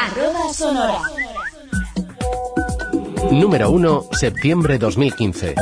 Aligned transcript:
Arroba 0.00 0.50
Sonora. 0.54 1.02
Número 3.30 3.70
1, 3.70 4.04
septiembre 4.12 4.78
2015. 4.78 5.54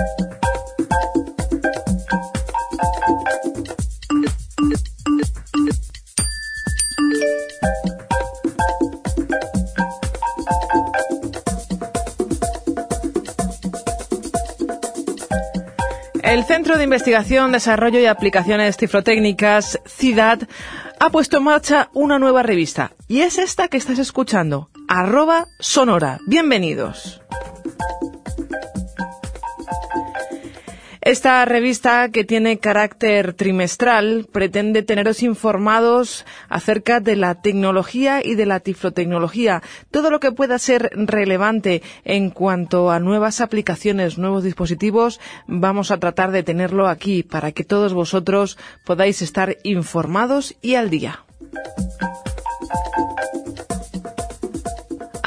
El 16.22 16.44
Centro 16.44 16.78
de 16.78 16.84
Investigación, 16.84 17.50
Desarrollo 17.50 17.98
y 17.98 18.06
Aplicaciones 18.06 18.76
Cifrotécnicas, 18.76 19.80
CIDAD, 19.84 20.42
ha 21.00 21.10
puesto 21.10 21.38
en 21.38 21.44
marcha 21.44 21.90
una 21.94 22.18
nueva 22.18 22.42
revista. 22.42 22.92
Y 23.06 23.20
es 23.20 23.38
esta 23.38 23.68
que 23.68 23.76
estás 23.76 23.98
escuchando, 23.98 24.70
arroba 24.88 25.46
sonora. 25.60 26.18
Bienvenidos. 26.26 27.20
Esta 31.08 31.42
revista, 31.46 32.10
que 32.10 32.22
tiene 32.22 32.58
carácter 32.58 33.32
trimestral, 33.32 34.26
pretende 34.30 34.82
teneros 34.82 35.22
informados 35.22 36.26
acerca 36.50 37.00
de 37.00 37.16
la 37.16 37.40
tecnología 37.40 38.20
y 38.22 38.34
de 38.34 38.44
la 38.44 38.60
tiflotecnología, 38.60 39.62
todo 39.90 40.10
lo 40.10 40.20
que 40.20 40.32
pueda 40.32 40.58
ser 40.58 40.90
relevante 40.92 41.80
en 42.04 42.28
cuanto 42.28 42.90
a 42.90 43.00
nuevas 43.00 43.40
aplicaciones, 43.40 44.18
nuevos 44.18 44.44
dispositivos, 44.44 45.18
vamos 45.46 45.90
a 45.90 45.96
tratar 45.96 46.30
de 46.30 46.42
tenerlo 46.42 46.88
aquí 46.88 47.22
para 47.22 47.52
que 47.52 47.64
todos 47.64 47.94
vosotros 47.94 48.58
podáis 48.84 49.22
estar 49.22 49.56
informados 49.62 50.56
y 50.60 50.74
al 50.74 50.90
día. 50.90 51.24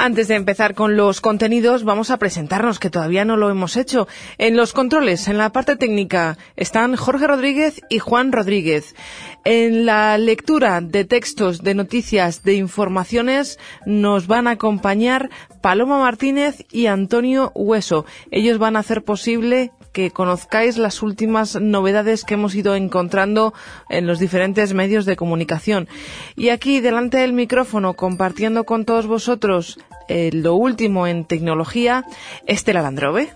Antes 0.04 0.26
de 0.26 0.34
empezar 0.34 0.74
con 0.74 0.96
los 0.96 1.20
contenidos, 1.20 1.84
vamos 1.84 2.10
a 2.10 2.16
presentarnos, 2.16 2.80
que 2.80 2.90
todavía 2.90 3.24
no 3.24 3.36
lo 3.36 3.50
hemos 3.50 3.76
hecho. 3.76 4.08
En 4.36 4.56
los 4.56 4.72
controles, 4.72 5.28
en 5.28 5.38
la 5.38 5.52
parte 5.52 5.76
técnica, 5.76 6.38
están 6.56 6.96
Jorge 6.96 7.28
Rodríguez 7.28 7.80
y 7.88 8.00
Juan 8.00 8.32
Rodríguez. 8.32 8.96
En 9.44 9.86
la 9.86 10.18
lectura 10.18 10.80
de 10.80 11.04
textos, 11.04 11.62
de 11.62 11.76
noticias, 11.76 12.42
de 12.42 12.54
informaciones, 12.54 13.60
nos 13.86 14.26
van 14.26 14.48
a 14.48 14.52
acompañar 14.52 15.30
Paloma 15.60 16.00
Martínez 16.00 16.66
y 16.72 16.86
Antonio 16.86 17.52
Hueso. 17.54 18.04
Ellos 18.32 18.58
van 18.58 18.74
a 18.74 18.80
hacer 18.80 19.04
posible 19.04 19.70
que 19.92 20.10
conozcáis 20.10 20.78
las 20.78 21.02
últimas 21.02 21.60
novedades 21.60 22.24
que 22.24 22.34
hemos 22.34 22.54
ido 22.54 22.74
encontrando 22.74 23.54
en 23.88 24.06
los 24.06 24.18
diferentes 24.18 24.74
medios 24.74 25.04
de 25.04 25.16
comunicación. 25.16 25.88
Y 26.36 26.48
aquí, 26.48 26.80
delante 26.80 27.18
del 27.18 27.32
micrófono, 27.32 27.94
compartiendo 27.94 28.64
con 28.64 28.84
todos 28.84 29.06
vosotros 29.06 29.78
eh, 30.08 30.30
lo 30.32 30.54
último 30.54 31.06
en 31.06 31.24
tecnología, 31.24 32.04
Estela 32.46 32.82
Landrove. 32.82 33.30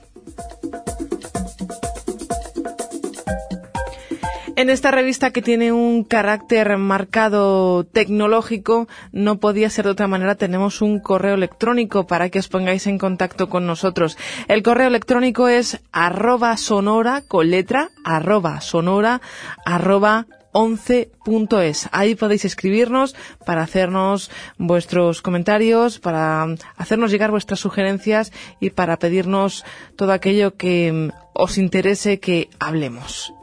En 4.57 4.71
esta 4.71 4.91
revista 4.91 5.33
que 5.33 5.43
tiene 5.43 5.71
un 5.71 6.03
carácter 6.03 6.79
marcado 6.79 7.85
tecnológico, 7.85 8.89
no 9.13 9.39
podía 9.39 9.69
ser 9.69 9.85
de 9.85 9.91
otra 9.91 10.09
manera, 10.09 10.37
tenemos 10.37 10.81
un 10.81 10.99
correo 10.99 11.35
electrónico 11.35 12.07
para 12.07 12.31
que 12.31 12.39
os 12.39 12.49
pongáis 12.49 12.87
en 12.87 12.97
contacto 12.97 13.51
con 13.51 13.67
nosotros. 13.67 14.17
El 14.49 14.63
correo 14.63 14.87
electrónico 14.87 15.49
es 15.49 15.83
arroba 15.93 16.57
sonora, 16.57 17.21
con 17.21 17.51
letra, 17.51 17.91
arroba 18.03 18.63
sonora, 18.63 19.21
arroba 19.67 20.27
11.es. 20.53 21.91
Ahí 21.93 22.15
podéis 22.15 22.47
escribirnos 22.47 23.15
para 23.45 23.61
hacernos 23.61 24.31
vuestros 24.57 25.21
comentarios, 25.21 25.99
para 25.99 26.47
hacernos 26.79 27.11
llegar 27.11 27.31
vuestras 27.31 27.61
sugerencias 27.61 28.33
y 28.59 28.71
para 28.71 28.99
pedirnos 28.99 29.67
todo 29.97 30.13
aquello 30.13 30.57
que 30.57 31.11
os 31.35 31.59
interese 31.59 32.21
que 32.21 32.49
hablemos. 32.59 33.35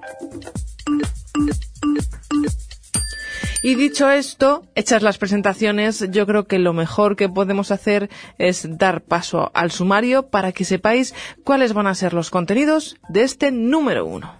Y 3.65 3.75
dicho 3.75 4.11
esto, 4.11 4.67
hechas 4.75 5.01
las 5.03 5.17
presentaciones, 5.17 6.05
yo 6.11 6.27
creo 6.27 6.47
que 6.47 6.59
lo 6.59 6.73
mejor 6.73 7.15
que 7.15 7.29
podemos 7.29 7.71
hacer 7.71 8.09
es 8.37 8.67
dar 8.77 9.01
paso 9.01 9.51
al 9.53 9.71
sumario 9.71 10.27
para 10.27 10.51
que 10.51 10.65
sepáis 10.65 11.15
cuáles 11.45 11.71
van 11.71 11.87
a 11.87 11.95
ser 11.95 12.13
los 12.13 12.29
contenidos 12.29 12.97
de 13.07 13.23
este 13.23 13.53
número 13.53 14.05
uno. 14.05 14.35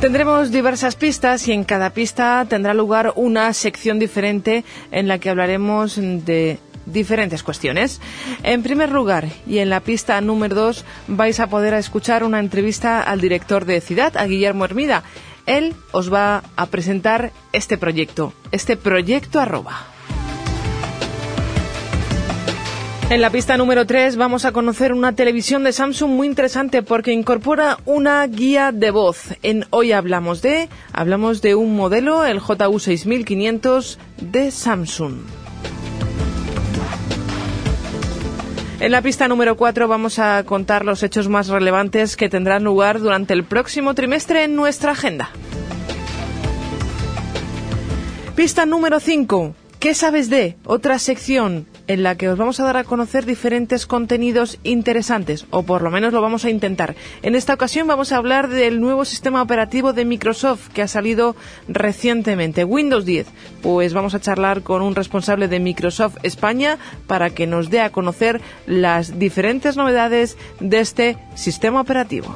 Tendremos 0.00 0.52
diversas 0.52 0.94
pistas 0.94 1.48
y 1.48 1.52
en 1.52 1.64
cada 1.64 1.90
pista 1.90 2.46
tendrá 2.48 2.74
lugar 2.74 3.12
una 3.16 3.52
sección 3.54 3.98
diferente 3.98 4.64
en 4.92 5.08
la 5.08 5.18
que 5.18 5.30
hablaremos 5.30 5.96
de 5.96 6.60
diferentes 6.92 7.42
cuestiones. 7.42 8.00
En 8.42 8.62
primer 8.62 8.90
lugar, 8.90 9.28
y 9.46 9.58
en 9.58 9.70
la 9.70 9.80
pista 9.80 10.20
número 10.20 10.54
dos, 10.54 10.84
vais 11.06 11.40
a 11.40 11.48
poder 11.48 11.74
escuchar 11.74 12.24
una 12.24 12.40
entrevista 12.40 13.02
al 13.02 13.20
director 13.20 13.64
de 13.64 13.80
Ciudad, 13.80 14.16
a 14.16 14.26
Guillermo 14.26 14.64
Hermida. 14.64 15.02
Él 15.46 15.74
os 15.92 16.12
va 16.12 16.42
a 16.56 16.66
presentar 16.66 17.32
este 17.52 17.78
proyecto, 17.78 18.34
este 18.52 18.76
proyecto 18.76 19.40
arroba. 19.40 19.86
En 23.10 23.22
la 23.22 23.30
pista 23.30 23.56
número 23.56 23.86
3 23.86 24.16
vamos 24.16 24.44
a 24.44 24.52
conocer 24.52 24.92
una 24.92 25.14
televisión 25.14 25.64
de 25.64 25.72
Samsung 25.72 26.10
muy 26.10 26.26
interesante 26.26 26.82
porque 26.82 27.14
incorpora 27.14 27.78
una 27.86 28.26
guía 28.26 28.70
de 28.70 28.90
voz. 28.90 29.34
En 29.42 29.64
Hoy 29.70 29.92
hablamos 29.92 30.42
de, 30.42 30.68
hablamos 30.92 31.40
de 31.40 31.54
un 31.54 31.74
modelo, 31.74 32.26
el 32.26 32.40
JU6500 32.40 33.96
de 34.20 34.50
Samsung. 34.50 35.37
En 38.80 38.92
la 38.92 39.02
pista 39.02 39.26
número 39.26 39.56
4 39.56 39.88
vamos 39.88 40.20
a 40.20 40.44
contar 40.44 40.84
los 40.84 41.02
hechos 41.02 41.28
más 41.28 41.48
relevantes 41.48 42.16
que 42.16 42.28
tendrán 42.28 42.62
lugar 42.62 43.00
durante 43.00 43.34
el 43.34 43.42
próximo 43.42 43.94
trimestre 43.94 44.44
en 44.44 44.54
nuestra 44.54 44.92
agenda. 44.92 45.30
Pista 48.36 48.66
número 48.66 49.00
5. 49.00 49.54
¿Qué 49.80 49.94
sabes 49.94 50.28
de? 50.28 50.56
Otra 50.64 50.98
sección 50.98 51.68
en 51.86 52.02
la 52.02 52.16
que 52.16 52.28
os 52.28 52.36
vamos 52.36 52.58
a 52.58 52.64
dar 52.64 52.76
a 52.76 52.82
conocer 52.82 53.24
diferentes 53.24 53.86
contenidos 53.86 54.58
interesantes, 54.64 55.46
o 55.50 55.62
por 55.62 55.82
lo 55.82 55.92
menos 55.92 56.12
lo 56.12 56.20
vamos 56.20 56.44
a 56.44 56.50
intentar. 56.50 56.96
En 57.22 57.36
esta 57.36 57.54
ocasión 57.54 57.86
vamos 57.86 58.10
a 58.10 58.16
hablar 58.16 58.48
del 58.48 58.80
nuevo 58.80 59.04
sistema 59.04 59.40
operativo 59.40 59.92
de 59.92 60.04
Microsoft 60.04 60.70
que 60.70 60.82
ha 60.82 60.88
salido 60.88 61.36
recientemente, 61.68 62.64
Windows 62.64 63.04
10. 63.04 63.28
Pues 63.62 63.94
vamos 63.94 64.16
a 64.16 64.20
charlar 64.20 64.62
con 64.62 64.82
un 64.82 64.96
responsable 64.96 65.46
de 65.46 65.60
Microsoft 65.60 66.16
España 66.24 66.78
para 67.06 67.30
que 67.30 67.46
nos 67.46 67.70
dé 67.70 67.80
a 67.80 67.92
conocer 67.92 68.40
las 68.66 69.20
diferentes 69.20 69.76
novedades 69.76 70.36
de 70.58 70.80
este 70.80 71.18
sistema 71.36 71.80
operativo. 71.80 72.34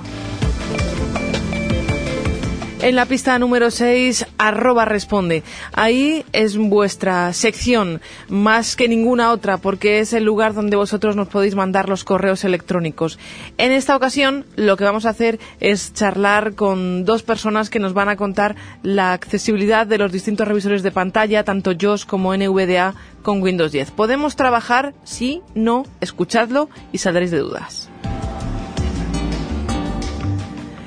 En 2.83 2.97
la 2.97 3.07
pista 3.07 3.39
número 3.39 3.71
6, 3.71 4.27
arroba 4.39 4.85
responde. 4.85 5.45
Ahí 5.73 6.25
es 6.33 6.59
vuestra 6.59 7.33
sección, 7.33 8.01
más 8.29 8.75
que 8.75 8.89
ninguna 8.89 9.31
otra, 9.31 9.59
porque 9.59 10.01
es 10.01 10.13
el 10.13 10.25
lugar 10.25 10.53
donde 10.53 10.77
vosotros 10.77 11.15
nos 11.15 11.29
podéis 11.29 11.55
mandar 11.55 11.89
los 11.89 12.03
correos 12.03 12.43
electrónicos. 12.43 13.21
En 13.57 13.71
esta 13.71 13.95
ocasión, 13.95 14.45
lo 14.57 14.77
que 14.77 14.83
vamos 14.83 15.07
a 15.07 15.11
hacer 15.11 15.39
es 15.61 15.95
charlar 15.95 16.57
con 16.57 17.05
dos 17.05 17.23
personas 17.23 17.71
que 17.71 17.79
nos 17.79 17.95
van 17.95 18.09
a 18.09 18.17
contar 18.17 18.57
la 18.83 19.13
accesibilidad 19.13 19.87
de 19.87 19.99
los 19.99 20.11
distintos 20.11 20.49
revisores 20.49 20.83
de 20.83 20.91
pantalla, 20.91 21.45
tanto 21.45 21.75
JOS 21.81 22.05
como 22.05 22.37
NVDA, 22.37 22.97
con 23.23 23.43
Windows 23.43 23.71
10. 23.71 23.93
¿Podemos 23.93 24.35
trabajar? 24.35 24.93
Sí, 25.05 25.41
no, 25.55 25.85
escuchadlo 26.01 26.69
y 26.91 26.99
saldréis 26.99 27.31
de 27.31 27.39
dudas. 27.39 27.92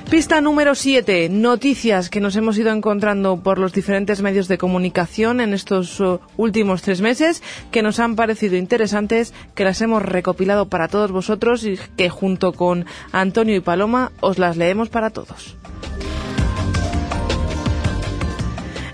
Pista 0.10 0.40
número 0.40 0.76
7. 0.76 1.30
Noticias 1.30 2.12
que 2.12 2.22
nos 2.22 2.36
hemos 2.36 2.60
ido 2.60 2.72
encontrando 2.72 3.38
por 3.38 3.58
los 3.58 3.74
diferentes 3.74 4.22
medios 4.22 4.48
de 4.48 4.60
comunicación 4.60 5.42
en 5.42 5.52
estos 5.52 6.00
uh, 6.00 6.20
últimos 6.38 6.84
tres 6.84 7.02
meses 7.02 7.42
que 7.72 7.82
nos 7.82 8.00
han 8.00 8.16
parecido 8.16 8.56
interesantes, 8.56 9.34
que 9.56 9.64
las 9.64 9.82
hemos 9.82 10.04
recopilado 10.04 10.68
para 10.68 10.90
todos 10.90 11.12
vosotros 11.12 11.66
y 11.66 11.80
que 11.98 12.10
junto 12.10 12.54
con 12.54 12.86
Antonio 13.12 13.56
y 13.56 13.62
Paloma 13.62 14.12
os 14.22 14.38
las 14.38 14.58
leemos 14.58 14.90
para 14.90 15.10
todos. 15.10 15.58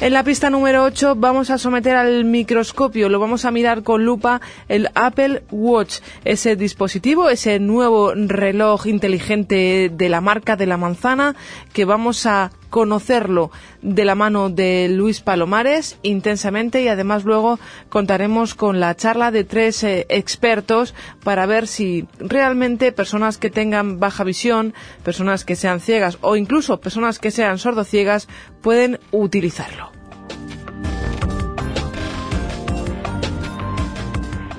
En 0.02 0.14
la 0.14 0.24
pista 0.24 0.50
número 0.50 0.84
8 0.84 1.14
vamos 1.16 1.52
a 1.52 1.60
someter 1.60 1.96
al 1.96 2.26
microscopio, 2.26 3.08
lo 3.08 3.20
vamos 3.20 3.46
a 3.46 3.52
mirar 3.52 3.84
con 3.84 4.04
lupa 4.04 4.42
el 4.68 4.90
Apple 4.96 5.44
Watch, 5.52 6.00
ese 6.26 6.56
dispositivo, 6.56 7.30
ese 7.30 7.60
nuevo 7.60 8.12
reloj 8.16 8.88
inteligente 8.88 9.92
de 9.94 10.10
la 10.10 10.20
marca 10.20 10.56
de 10.56 10.66
la 10.66 10.78
manzana 10.78 11.36
que 11.72 11.86
vamos 11.86 12.26
a 12.26 12.50
conocerlo 12.72 13.52
de 13.84 14.06
la 14.06 14.16
mano 14.16 14.50
de 14.50 14.88
Luis 14.90 15.22
Palomares 15.22 16.00
intensamente 16.02 16.82
y 16.82 16.88
además 16.88 17.24
luego 17.24 17.60
contaremos 17.90 18.56
con 18.56 18.80
la 18.80 18.96
charla 18.96 19.30
de 19.30 19.44
tres 19.44 19.84
eh, 19.84 20.08
expertos 20.10 20.96
para 21.24 21.46
ver 21.46 21.68
si 21.68 22.08
realmente 22.18 22.92
personas 22.92 23.38
que 23.38 23.52
tengan 23.52 24.00
baja 24.00 24.24
visión, 24.24 24.74
personas 25.04 25.46
que 25.46 25.56
sean 25.56 25.80
ciegas 25.80 26.18
o 26.22 26.36
incluso 26.36 26.82
personas 26.82 27.20
que 27.20 27.30
sean 27.30 27.60
sordociegas 27.60 28.28
pueden 28.62 29.00
utilizarlo. 29.12 29.92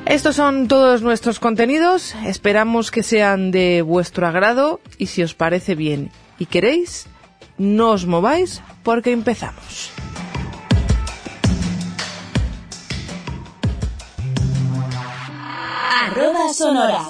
Estos 0.05 0.37
son 0.37 0.69
todos 0.69 1.01
nuestros 1.01 1.41
contenidos. 1.41 2.15
Esperamos 2.27 2.91
que 2.91 3.03
sean 3.03 3.51
de 3.51 3.81
vuestro 3.81 4.27
agrado 4.27 4.81
y 4.99 5.07
si 5.07 5.23
os 5.23 5.33
parece 5.33 5.75
bien 5.75 6.11
y 6.39 6.47
queréis, 6.47 7.07
no 7.63 7.93
os 7.95 8.03
mováis 8.05 8.61
porque 8.83 9.13
empezamos. 9.13 9.95
Arroba 16.03 16.53
sonora. 16.53 17.07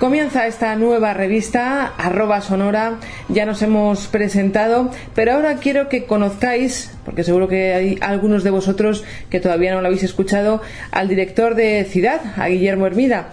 Comienza 0.00 0.46
esta 0.46 0.74
nueva 0.76 1.12
revista, 1.12 1.92
arroba 1.98 2.40
sonora, 2.40 3.00
ya 3.28 3.44
nos 3.44 3.60
hemos 3.60 4.06
presentado, 4.06 4.90
pero 5.14 5.34
ahora 5.34 5.56
quiero 5.56 5.90
que 5.90 6.06
conozcáis, 6.06 6.90
porque 7.04 7.22
seguro 7.22 7.48
que 7.48 7.74
hay 7.74 7.98
algunos 8.00 8.42
de 8.42 8.48
vosotros 8.48 9.04
que 9.28 9.40
todavía 9.40 9.74
no 9.74 9.82
lo 9.82 9.88
habéis 9.88 10.02
escuchado, 10.02 10.62
al 10.90 11.06
director 11.06 11.54
de 11.54 11.84
Ciudad, 11.84 12.18
a 12.38 12.48
Guillermo 12.48 12.86
Hermida. 12.86 13.28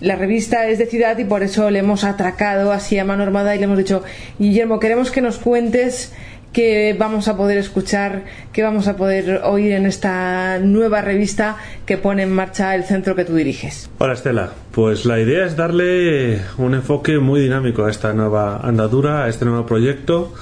La 0.00 0.16
revista 0.16 0.66
es 0.66 0.78
de 0.78 0.86
Ciudad 0.86 1.16
y 1.18 1.24
por 1.24 1.44
eso 1.44 1.70
le 1.70 1.78
hemos 1.78 2.02
atracado 2.02 2.72
así 2.72 2.98
a 2.98 3.04
mano 3.04 3.22
armada 3.22 3.54
y 3.54 3.58
le 3.58 3.66
hemos 3.66 3.78
dicho, 3.78 4.02
Guillermo, 4.40 4.80
queremos 4.80 5.12
que 5.12 5.20
nos 5.20 5.38
cuentes 5.38 6.12
que 6.52 6.96
vamos 6.98 7.28
a 7.28 7.36
poder 7.36 7.58
escuchar, 7.58 8.24
que 8.52 8.62
vamos 8.62 8.88
a 8.88 8.96
poder 8.96 9.42
oír 9.44 9.72
en 9.72 9.86
esta 9.86 10.58
nueva 10.58 11.02
revista 11.02 11.56
que 11.86 11.98
pone 11.98 12.22
en 12.22 12.32
marcha 12.32 12.74
el 12.74 12.84
centro 12.84 13.14
que 13.14 13.24
tú 13.24 13.34
diriges. 13.34 13.90
Hola 13.98 14.14
Estela, 14.14 14.52
pues 14.72 15.04
la 15.04 15.20
idea 15.20 15.44
es 15.44 15.56
darle 15.56 16.40
un 16.56 16.74
enfoque 16.74 17.18
muy 17.18 17.40
dinámico 17.40 17.84
a 17.84 17.90
esta 17.90 18.12
nueva 18.12 18.58
andadura, 18.58 19.24
a 19.24 19.28
este 19.28 19.44
nuevo 19.44 19.66
proyecto 19.66 20.34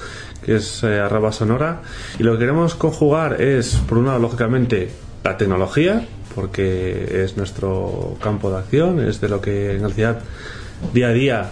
que 0.47 0.55
es 0.55 0.81
eh, 0.83 1.01
Sonora 1.31 1.81
y 2.17 2.23
lo 2.23 2.33
que 2.33 2.39
queremos 2.39 2.73
conjugar 2.75 3.41
es, 3.41 3.75
por 3.87 3.97
un 3.97 4.05
lado, 4.05 4.19
lógicamente, 4.19 4.89
la 5.23 5.35
tecnología, 5.35 6.07
porque 6.33 7.23
es 7.23 7.35
nuestro 7.35 8.17
campo 8.21 8.49
de 8.49 8.57
acción, 8.59 9.05
es 9.05 9.19
de 9.19 9.27
lo 9.27 9.41
que 9.41 9.73
en 9.73 9.81
realidad 9.81 10.19
día 10.93 11.07
a 11.07 11.11
día 11.11 11.49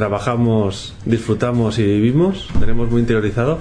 trabajamos, 0.00 0.94
disfrutamos 1.04 1.78
y 1.78 1.84
vivimos, 1.84 2.48
tenemos 2.58 2.90
muy 2.90 3.02
interiorizado. 3.02 3.58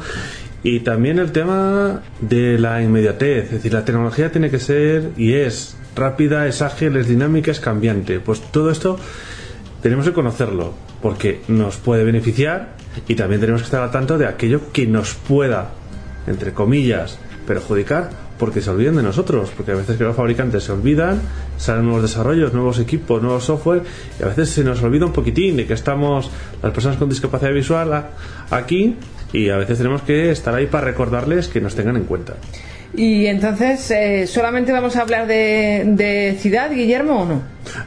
Y 0.64 0.80
también 0.80 1.20
el 1.20 1.34
tema 1.34 2.02
de 2.22 2.58
la 2.58 2.82
inmediatez, 2.82 3.48
es 3.48 3.52
decir, 3.52 3.74
la 3.74 3.84
tecnología 3.84 4.32
tiene 4.32 4.50
que 4.50 4.58
ser 4.58 5.12
y 5.18 5.34
es 5.34 5.76
rápida, 5.98 6.48
es 6.48 6.62
ágil, 6.62 6.96
es 6.96 7.10
dinámica, 7.10 7.52
es 7.52 7.60
cambiante. 7.60 8.22
Pues 8.22 8.40
todo 8.40 8.72
esto 8.72 8.98
tenemos 9.82 10.06
que 10.06 10.14
conocerlo, 10.14 10.74
porque 11.02 11.42
nos 11.50 11.76
puede 11.76 12.06
beneficiar 12.06 12.70
y 13.10 13.16
también 13.16 13.42
tenemos 13.42 13.62
que 13.62 13.66
estar 13.66 13.84
al 13.84 13.92
tanto 13.92 14.18
de 14.18 14.26
aquello 14.26 14.72
que 14.72 14.88
nos 14.88 15.16
pueda, 15.16 15.72
entre 16.26 16.54
comillas, 16.54 17.20
perjudicar 17.46 18.29
porque 18.40 18.62
se 18.62 18.70
olviden 18.70 18.96
de 18.96 19.04
nosotros, 19.04 19.52
porque 19.56 19.74
a 19.74 19.76
veces 19.76 19.98
que 19.98 20.04
los 20.06 20.16
fabricantes 20.16 20.64
se 20.64 20.72
olvidan, 20.72 21.22
salen 21.58 21.84
nuevos 21.84 22.02
desarrollos, 22.02 22.54
nuevos 22.54 22.80
equipos, 22.80 23.22
nuevos 23.22 23.44
software, 23.44 23.84
y 24.20 24.24
a 24.24 24.28
veces 24.28 24.50
se 24.50 24.64
nos 24.64 24.82
olvida 24.82 25.06
un 25.06 25.12
poquitín 25.12 25.58
de 25.58 25.68
que 25.68 25.74
estamos 25.74 26.32
las 26.64 26.72
personas 26.72 26.98
con 26.98 27.10
discapacidad 27.10 27.52
visual 27.52 28.06
aquí 28.50 28.96
y 29.34 29.50
a 29.50 29.58
veces 29.58 29.78
tenemos 29.78 30.02
que 30.02 30.32
estar 30.32 30.56
ahí 30.56 30.68
para 30.68 30.86
recordarles 30.86 31.50
que 31.50 31.60
nos 31.60 31.76
tengan 31.76 31.98
en 31.98 32.06
cuenta. 32.06 32.36
Y 32.96 33.28
entonces, 33.28 33.92
eh, 33.92 34.26
¿solamente 34.26 34.72
vamos 34.72 34.96
a 34.96 35.02
hablar 35.02 35.28
de, 35.28 35.84
de 35.86 36.36
ciudad, 36.40 36.72
Guillermo, 36.72 37.22
o 37.22 37.26
no? 37.26 37.42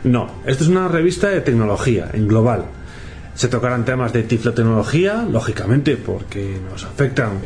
No, 0.05 0.31
esto 0.47 0.63
es 0.63 0.71
una 0.71 0.87
revista 0.87 1.29
de 1.29 1.41
tecnología 1.41 2.09
en 2.13 2.29
global 2.29 2.67
se 3.34 3.49
tocarán 3.49 3.84
temas 3.84 4.12
de 4.12 4.23
tiflotecnología, 4.23 5.26
lógicamente, 5.31 5.96
porque 5.96 6.58
nos 6.70 6.84
afectan, 6.84 7.40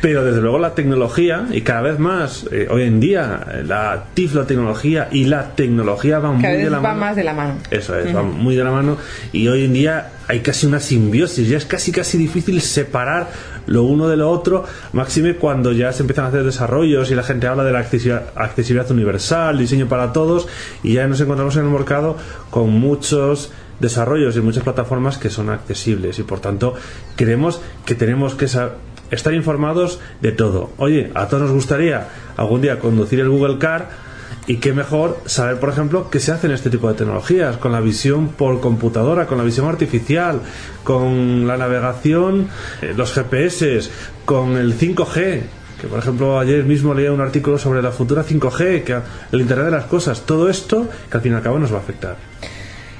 pero 0.00 0.24
desde 0.24 0.40
luego 0.40 0.58
la 0.58 0.74
tecnología, 0.74 1.46
y 1.52 1.60
cada 1.60 1.82
vez 1.82 1.98
más, 1.98 2.46
eh, 2.50 2.68
hoy 2.70 2.84
en 2.84 3.00
día, 3.00 3.62
la 3.64 4.06
tiflotecnología 4.14 5.08
y 5.12 5.24
la 5.24 5.54
tecnología 5.54 6.18
van 6.18 6.38
muy 6.38 6.52
de 6.52 6.70
la 6.70 6.78
va 6.78 6.94
más 6.94 7.16
de 7.16 7.24
la 7.24 7.34
mano. 7.34 7.54
Eso 7.70 7.98
es, 7.98 8.12
van 8.12 8.32
muy 8.32 8.56
de 8.56 8.64
la 8.64 8.70
mano, 8.70 8.96
y 9.32 9.46
hoy 9.48 9.64
en 9.64 9.74
día 9.74 10.12
hay 10.28 10.40
casi 10.40 10.66
una 10.66 10.80
simbiosis, 10.80 11.48
ya 11.48 11.58
es 11.58 11.66
casi 11.66 11.92
casi 11.92 12.16
difícil 12.16 12.60
separar 12.62 13.28
lo 13.66 13.82
uno 13.82 14.08
de 14.08 14.16
lo 14.16 14.30
otro, 14.30 14.64
máxime 14.92 15.34
cuando 15.34 15.72
ya 15.72 15.92
se 15.92 16.02
empiezan 16.02 16.24
a 16.24 16.28
hacer 16.28 16.44
desarrollos 16.44 17.10
y 17.10 17.14
la 17.14 17.22
gente 17.22 17.46
habla 17.46 17.64
de 17.64 17.72
la 17.72 17.80
accesibilidad 17.80 18.90
universal, 18.90 19.58
diseño 19.58 19.86
para 19.86 20.12
todos, 20.12 20.48
y 20.82 20.94
ya 20.94 21.06
nos 21.06 21.20
encontramos 21.20 21.56
en 21.56 21.64
el 21.64 21.70
mercado 21.70 22.16
con 22.50 22.70
muchos 22.70 23.52
desarrollos 23.80 24.36
y 24.36 24.40
muchas 24.40 24.64
plataformas 24.64 25.18
que 25.18 25.30
son 25.30 25.50
accesibles 25.50 26.18
y 26.18 26.22
por 26.22 26.40
tanto 26.40 26.74
creemos 27.16 27.60
que 27.84 27.94
tenemos 27.94 28.34
que 28.34 28.46
estar 28.46 29.34
informados 29.34 30.00
de 30.20 30.32
todo. 30.32 30.70
Oye, 30.78 31.10
a 31.14 31.28
todos 31.28 31.44
nos 31.44 31.52
gustaría 31.52 32.08
algún 32.36 32.60
día 32.60 32.78
conducir 32.78 33.20
el 33.20 33.28
Google 33.28 33.58
Car 33.58 34.06
y 34.46 34.56
qué 34.56 34.72
mejor 34.72 35.18
saber, 35.26 35.58
por 35.58 35.70
ejemplo, 35.70 36.08
qué 36.08 36.20
se 36.20 36.32
hace 36.32 36.46
en 36.46 36.52
este 36.52 36.70
tipo 36.70 36.88
de 36.88 36.94
tecnologías, 36.94 37.56
con 37.56 37.72
la 37.72 37.80
visión 37.80 38.28
por 38.28 38.60
computadora, 38.60 39.26
con 39.26 39.38
la 39.38 39.44
visión 39.44 39.66
artificial, 39.66 40.40
con 40.84 41.46
la 41.46 41.56
navegación, 41.56 42.48
eh, 42.80 42.94
los 42.96 43.12
GPS, 43.12 43.90
con 44.24 44.56
el 44.56 44.78
5G, 44.78 45.42
que 45.80 45.88
por 45.88 45.98
ejemplo 45.98 46.38
ayer 46.38 46.64
mismo 46.64 46.94
leía 46.94 47.12
un 47.12 47.20
artículo 47.20 47.58
sobre 47.58 47.82
la 47.82 47.90
futura 47.90 48.24
5G, 48.24 48.84
que 48.84 48.96
el 49.32 49.40
Internet 49.40 49.66
de 49.66 49.72
las 49.72 49.84
cosas, 49.86 50.22
todo 50.22 50.48
esto 50.48 50.88
que 51.10 51.16
al 51.16 51.22
fin 51.22 51.32
y 51.32 51.34
al 51.34 51.42
cabo 51.42 51.58
nos 51.58 51.72
va 51.72 51.78
a 51.78 51.80
afectar. 51.80 52.16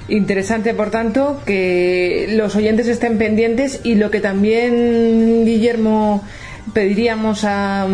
Interesante, 0.09 0.73
por 0.73 0.91
tanto, 0.91 1.41
que 1.45 2.29
los 2.37 2.55
oyentes 2.55 2.87
estén 2.87 3.19
pendientes 3.19 3.81
y 3.83 3.97
lo 3.97 4.11
que 4.11 4.21
también, 4.21 5.45
Guillermo, 5.45 6.25
pediríamos 6.73 7.43
a, 7.45 7.87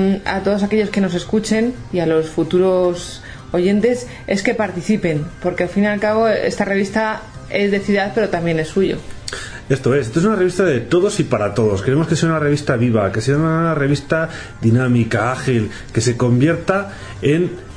todos 0.44 0.62
aquellos 0.62 0.91
que 0.91 1.00
nos 1.00 1.14
escuchen 1.14 1.73
y 1.93 2.00
a 2.00 2.06
los 2.06 2.29
futuros 2.29 3.23
oyentes 3.53 4.09
es 4.26 4.43
que 4.43 4.55
participen, 4.55 5.25
porque 5.43 5.64
al 5.64 5.69
fin 5.70 5.85
y 5.85 5.87
al 5.87 6.00
cabo 6.00 6.29
esta 6.29 6.64
revista 6.64 7.23
es 7.49 7.70
de 7.70 7.81
ciudad, 7.81 8.12
pero 8.14 8.29
también 8.29 8.59
es 8.59 8.69
suyo. 8.69 8.99
Esto 9.70 9.94
es, 9.94 10.09
esto 10.09 10.19
es 10.19 10.26
una 10.26 10.37
revista 10.37 10.64
de 10.64 10.81
todos 10.81 11.19
y 11.20 11.25
para 11.25 11.55
todos. 11.55 11.81
Queremos 11.81 12.06
que 12.06 12.17
sea 12.17 12.29
una 12.29 12.38
revista 12.38 12.76
viva, 12.76 13.11
que 13.11 13.23
sea 13.23 13.37
una 13.37 13.75
revista 13.75 14.29
dinámica, 14.61 15.32
ágil, 15.32 15.71
que 15.95 16.02
se 16.02 16.16
convierta 16.19 16.92
en 17.23 17.72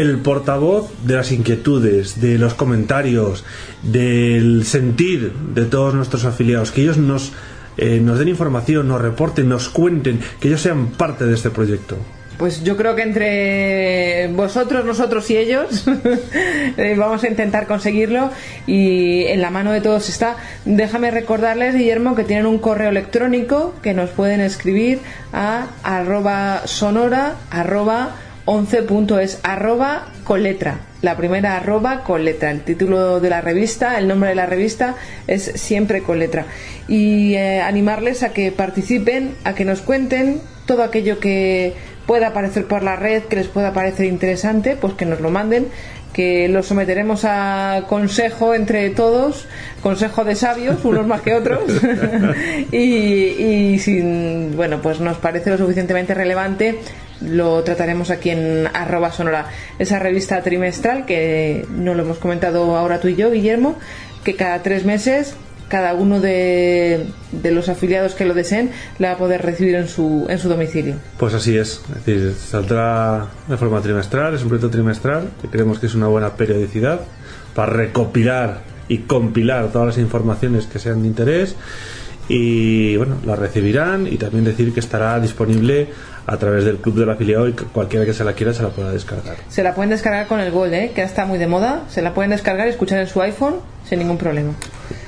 el 0.00 0.18
portavoz 0.18 0.90
de 1.04 1.14
las 1.14 1.30
inquietudes, 1.30 2.20
de 2.22 2.38
los 2.38 2.54
comentarios, 2.54 3.44
del 3.82 4.64
sentir 4.64 5.32
de 5.54 5.66
todos 5.66 5.94
nuestros 5.94 6.24
afiliados, 6.24 6.72
que 6.72 6.80
ellos 6.80 6.96
nos, 6.96 7.32
eh, 7.76 8.00
nos 8.00 8.18
den 8.18 8.28
información, 8.28 8.88
nos 8.88 9.02
reporten, 9.02 9.48
nos 9.48 9.68
cuenten, 9.68 10.20
que 10.40 10.48
ellos 10.48 10.62
sean 10.62 10.86
parte 10.88 11.26
de 11.26 11.34
este 11.34 11.50
proyecto. 11.50 11.98
Pues 12.38 12.64
yo 12.64 12.78
creo 12.78 12.96
que 12.96 13.02
entre 13.02 14.28
vosotros, 14.28 14.86
nosotros 14.86 15.30
y 15.30 15.36
ellos 15.36 15.84
eh, 16.78 16.94
vamos 16.96 17.22
a 17.22 17.28
intentar 17.28 17.66
conseguirlo 17.66 18.30
y 18.66 19.24
en 19.24 19.42
la 19.42 19.50
mano 19.50 19.72
de 19.72 19.82
todos 19.82 20.08
está. 20.08 20.36
Déjame 20.64 21.10
recordarles, 21.10 21.74
Guillermo, 21.74 22.14
que 22.14 22.24
tienen 22.24 22.46
un 22.46 22.56
correo 22.56 22.88
electrónico 22.88 23.74
que 23.82 23.92
nos 23.92 24.08
pueden 24.08 24.40
escribir 24.40 25.00
a 25.34 25.66
arroba 25.82 26.62
sonora 26.64 27.34
arroba 27.50 28.16
11 28.52 28.82
punto 28.82 29.20
es 29.20 29.38
arroba 29.44 30.08
con 30.24 30.42
letra. 30.42 30.80
La 31.02 31.16
primera 31.16 31.56
arroba 31.56 32.02
con 32.02 32.24
letra. 32.24 32.50
El 32.50 32.62
título 32.62 33.20
de 33.20 33.30
la 33.30 33.40
revista, 33.40 33.96
el 33.96 34.08
nombre 34.08 34.30
de 34.30 34.34
la 34.34 34.46
revista 34.46 34.96
es 35.28 35.52
siempre 35.54 36.02
con 36.02 36.18
letra. 36.18 36.46
Y 36.88 37.34
eh, 37.34 37.60
animarles 37.60 38.24
a 38.24 38.32
que 38.32 38.50
participen, 38.50 39.36
a 39.44 39.54
que 39.54 39.64
nos 39.64 39.82
cuenten 39.82 40.40
todo 40.66 40.82
aquello 40.82 41.20
que 41.20 41.74
pueda 42.06 42.26
aparecer 42.26 42.66
por 42.66 42.82
la 42.82 42.96
red, 42.96 43.22
que 43.22 43.36
les 43.36 43.46
pueda 43.46 43.72
parecer 43.72 44.06
interesante, 44.06 44.74
pues 44.74 44.94
que 44.94 45.06
nos 45.06 45.20
lo 45.20 45.30
manden 45.30 45.68
que 46.12 46.48
lo 46.48 46.64
someteremos 46.64 47.24
a 47.24 47.84
consejo 47.88 48.52
entre 48.52 48.90
todos, 48.90 49.46
consejo 49.80 50.24
de 50.24 50.34
sabios, 50.34 50.84
unos 50.84 51.06
más 51.06 51.20
que 51.20 51.34
otros, 51.34 51.60
y, 52.72 52.76
y 52.76 53.78
si 53.78 54.00
bueno, 54.56 54.82
pues 54.82 54.98
nos 54.98 55.18
parece 55.18 55.50
lo 55.50 55.56
suficientemente 55.56 56.12
relevante, 56.12 56.80
lo 57.20 57.62
trataremos 57.62 58.10
aquí 58.10 58.30
en 58.30 58.68
arroba 58.72 59.12
sonora, 59.12 59.46
esa 59.78 59.98
revista 59.98 60.42
trimestral 60.42 61.06
que 61.06 61.66
no 61.70 61.94
lo 61.94 62.02
hemos 62.02 62.18
comentado 62.18 62.76
ahora 62.76 63.00
tú 63.00 63.08
y 63.08 63.16
yo, 63.16 63.30
Guillermo, 63.30 63.76
que 64.24 64.36
cada 64.36 64.62
tres 64.62 64.84
meses 64.84 65.34
cada 65.68 65.94
uno 65.94 66.20
de, 66.20 67.06
de, 67.30 67.52
los 67.52 67.68
afiliados 67.68 68.16
que 68.16 68.24
lo 68.24 68.34
deseen 68.34 68.72
la 68.98 69.10
va 69.10 69.14
a 69.14 69.18
poder 69.18 69.40
recibir 69.40 69.76
en 69.76 69.86
su, 69.86 70.26
en 70.28 70.40
su 70.40 70.48
domicilio. 70.48 70.96
Pues 71.16 71.32
así 71.32 71.56
es, 71.56 71.80
es 71.90 72.04
decir, 72.04 72.34
saldrá 72.34 73.28
de 73.46 73.56
forma 73.56 73.80
trimestral, 73.80 74.34
es 74.34 74.42
un 74.42 74.48
proyecto 74.48 74.68
trimestral, 74.68 75.30
que 75.40 75.46
creemos 75.46 75.78
que 75.78 75.86
es 75.86 75.94
una 75.94 76.08
buena 76.08 76.34
periodicidad 76.34 77.02
para 77.54 77.72
recopilar 77.72 78.62
y 78.88 78.98
compilar 78.98 79.70
todas 79.70 79.86
las 79.86 79.98
informaciones 79.98 80.66
que 80.66 80.80
sean 80.80 81.02
de 81.02 81.08
interés 81.08 81.54
y 82.28 82.96
bueno, 82.96 83.16
la 83.24 83.36
recibirán 83.36 84.08
y 84.08 84.16
también 84.16 84.44
decir 84.44 84.72
que 84.74 84.80
estará 84.80 85.18
disponible 85.20 85.88
a 86.30 86.36
través 86.36 86.64
del 86.64 86.76
club 86.76 86.94
del 86.94 87.10
afiliado 87.10 87.48
y 87.48 87.52
cualquiera 87.52 88.06
que 88.06 88.14
se 88.14 88.22
la 88.22 88.34
quiera 88.34 88.54
se 88.54 88.62
la 88.62 88.68
pueda 88.68 88.92
descargar. 88.92 89.34
Se 89.48 89.64
la 89.64 89.74
pueden 89.74 89.90
descargar 89.90 90.28
con 90.28 90.38
el 90.38 90.52
Gold, 90.52 90.72
¿eh? 90.74 90.92
que 90.94 91.02
está 91.02 91.26
muy 91.26 91.38
de 91.38 91.48
moda. 91.48 91.82
Se 91.88 92.02
la 92.02 92.14
pueden 92.14 92.30
descargar 92.30 92.68
y 92.68 92.70
escuchar 92.70 93.00
en 93.00 93.08
su 93.08 93.20
iPhone 93.20 93.56
sin 93.88 93.98
ningún 93.98 94.16
problema. 94.16 94.52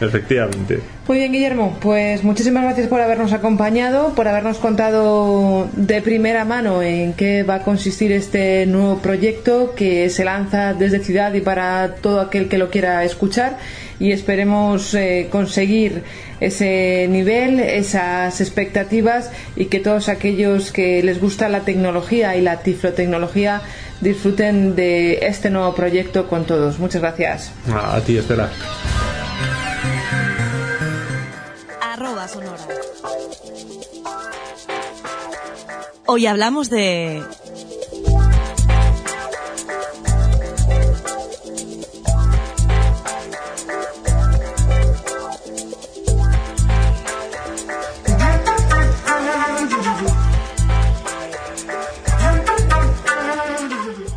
Efectivamente. 0.00 0.80
Muy 1.06 1.18
bien, 1.18 1.30
Guillermo. 1.30 1.78
Pues 1.80 2.24
muchísimas 2.24 2.64
gracias 2.64 2.88
por 2.88 3.00
habernos 3.00 3.32
acompañado, 3.32 4.16
por 4.16 4.26
habernos 4.26 4.58
contado 4.58 5.68
de 5.76 6.02
primera 6.02 6.44
mano 6.44 6.82
en 6.82 7.12
qué 7.12 7.44
va 7.44 7.56
a 7.56 7.62
consistir 7.62 8.10
este 8.10 8.66
nuevo 8.66 8.98
proyecto 8.98 9.74
que 9.76 10.10
se 10.10 10.24
lanza 10.24 10.74
desde 10.74 10.98
Ciudad 10.98 11.32
y 11.34 11.40
para 11.40 11.94
todo 12.00 12.20
aquel 12.20 12.48
que 12.48 12.58
lo 12.58 12.68
quiera 12.68 13.04
escuchar. 13.04 13.58
Y 14.00 14.10
esperemos 14.10 14.92
eh, 14.94 15.28
conseguir 15.30 16.02
ese 16.42 17.06
nivel, 17.08 17.60
esas 17.60 18.40
expectativas 18.40 19.30
y 19.54 19.66
que 19.66 19.78
todos 19.78 20.08
aquellos 20.08 20.72
que 20.72 21.02
les 21.02 21.20
gusta 21.20 21.48
la 21.48 21.60
tecnología 21.60 22.36
y 22.36 22.40
la 22.40 22.62
tiflotecnología 22.62 23.62
disfruten 24.00 24.74
de 24.74 25.26
este 25.26 25.50
nuevo 25.50 25.72
proyecto 25.74 26.28
con 26.28 26.44
todos. 26.44 26.80
Muchas 26.80 27.00
gracias. 27.00 27.52
A 27.72 28.00
ti, 28.00 28.18
Estela. 28.18 28.50
Arroba 31.80 32.26
Sonora. 32.26 32.66
Hoy 36.06 36.26
hablamos 36.26 36.68
de 36.68 37.22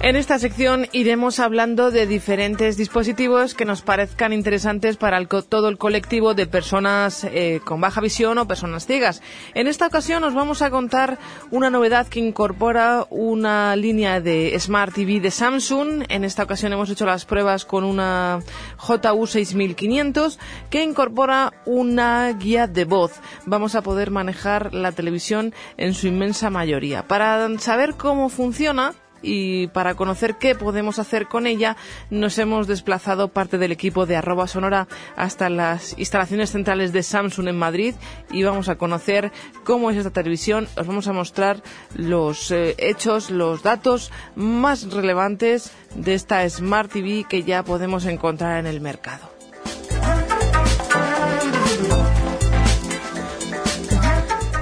En 0.05 0.15
esta 0.15 0.38
sección 0.38 0.85
iremos 0.91 1.39
hablando 1.39 1.89
de 1.89 2.05
diferentes 2.05 2.77
dispositivos 2.77 3.55
que 3.55 3.65
nos 3.65 3.81
parezcan 3.81 4.33
interesantes 4.33 4.97
para 4.97 5.25
todo 5.25 5.67
el 5.67 5.79
colectivo 5.79 6.35
de 6.35 6.45
personas 6.45 7.24
eh, 7.24 7.59
con 7.65 7.81
baja 7.81 8.01
visión 8.01 8.38
o 8.38 8.47
personas 8.47 8.85
ciegas. 8.85 9.24
En 9.55 9.65
esta 9.65 9.88
ocasión 9.88 10.24
os 10.24 10.35
vamos 10.35 10.62
a 10.62 10.69
contar 10.69 11.17
una 11.50 11.71
novedad 11.71 12.05
que 12.05 12.19
incorpora 12.19 13.07
una 13.09 13.75
línea 13.75 14.21
de 14.21 14.55
Smart 14.59 14.93
TV 14.93 15.21
de 15.21 15.31
Samsung. 15.31 16.03
En 16.07 16.24
esta 16.24 16.43
ocasión 16.43 16.71
hemos 16.71 16.91
hecho 16.91 17.07
las 17.07 17.25
pruebas 17.25 17.65
con 17.65 17.83
una 17.83 18.41
JU 18.77 19.25
6500 19.25 20.38
que 20.69 20.83
incorpora 20.83 21.51
una 21.65 22.31
guía 22.33 22.67
de 22.67 22.85
voz. 22.85 23.13
Vamos 23.47 23.74
a 23.74 23.81
poder 23.81 24.12
manejar 24.12 24.71
la 24.71 24.91
televisión 24.91 25.51
en 25.77 25.95
su 25.95 26.05
inmensa 26.05 26.51
mayoría. 26.51 27.07
Para 27.07 27.50
saber 27.57 27.95
cómo 27.95 28.29
funciona, 28.29 28.93
y 29.25 29.67
para 29.67 29.96
conocer 29.96 30.36
qué 30.38 30.55
podemos 30.55 31.00
hacer 31.00 31.27
con 31.27 31.48
ella 31.48 31.75
nos 32.10 32.38
hemos 32.38 32.67
desplazado 32.67 33.29
parte 33.29 33.58
del 33.58 33.72
equipo 33.72 34.05
de 34.05 34.15
arroba 34.15 34.48
sonora 34.48 34.88
hasta 35.15 35.50
las 35.50 35.98
instalaciones 35.98 36.51
centrales 36.51 36.94
de 36.94 37.03
Samsung 37.03 37.48
en 37.48 37.58
Madrid 37.58 37.96
y 38.32 38.44
vamos 38.44 38.70
a 38.70 38.77
conocer 38.77 39.32
cómo 39.63 39.89
es 39.89 39.98
esta 39.98 40.12
televisión. 40.12 40.67
Os 40.77 40.86
vamos 40.88 41.08
a 41.08 41.13
mostrar 41.13 41.62
los 41.96 42.51
eh, 42.51 42.75
hechos, 42.77 43.32
los 43.32 43.63
datos 43.63 44.12
más 44.36 44.91
relevantes 44.91 45.72
de 45.96 46.13
esta 46.13 46.48
Smart 46.48 46.91
TV 46.91 47.25
que 47.27 47.44
ya 47.44 47.63
podemos 47.63 48.05
encontrar 48.05 48.60
en 48.60 48.67
el 48.67 48.82
mercado. 48.82 49.36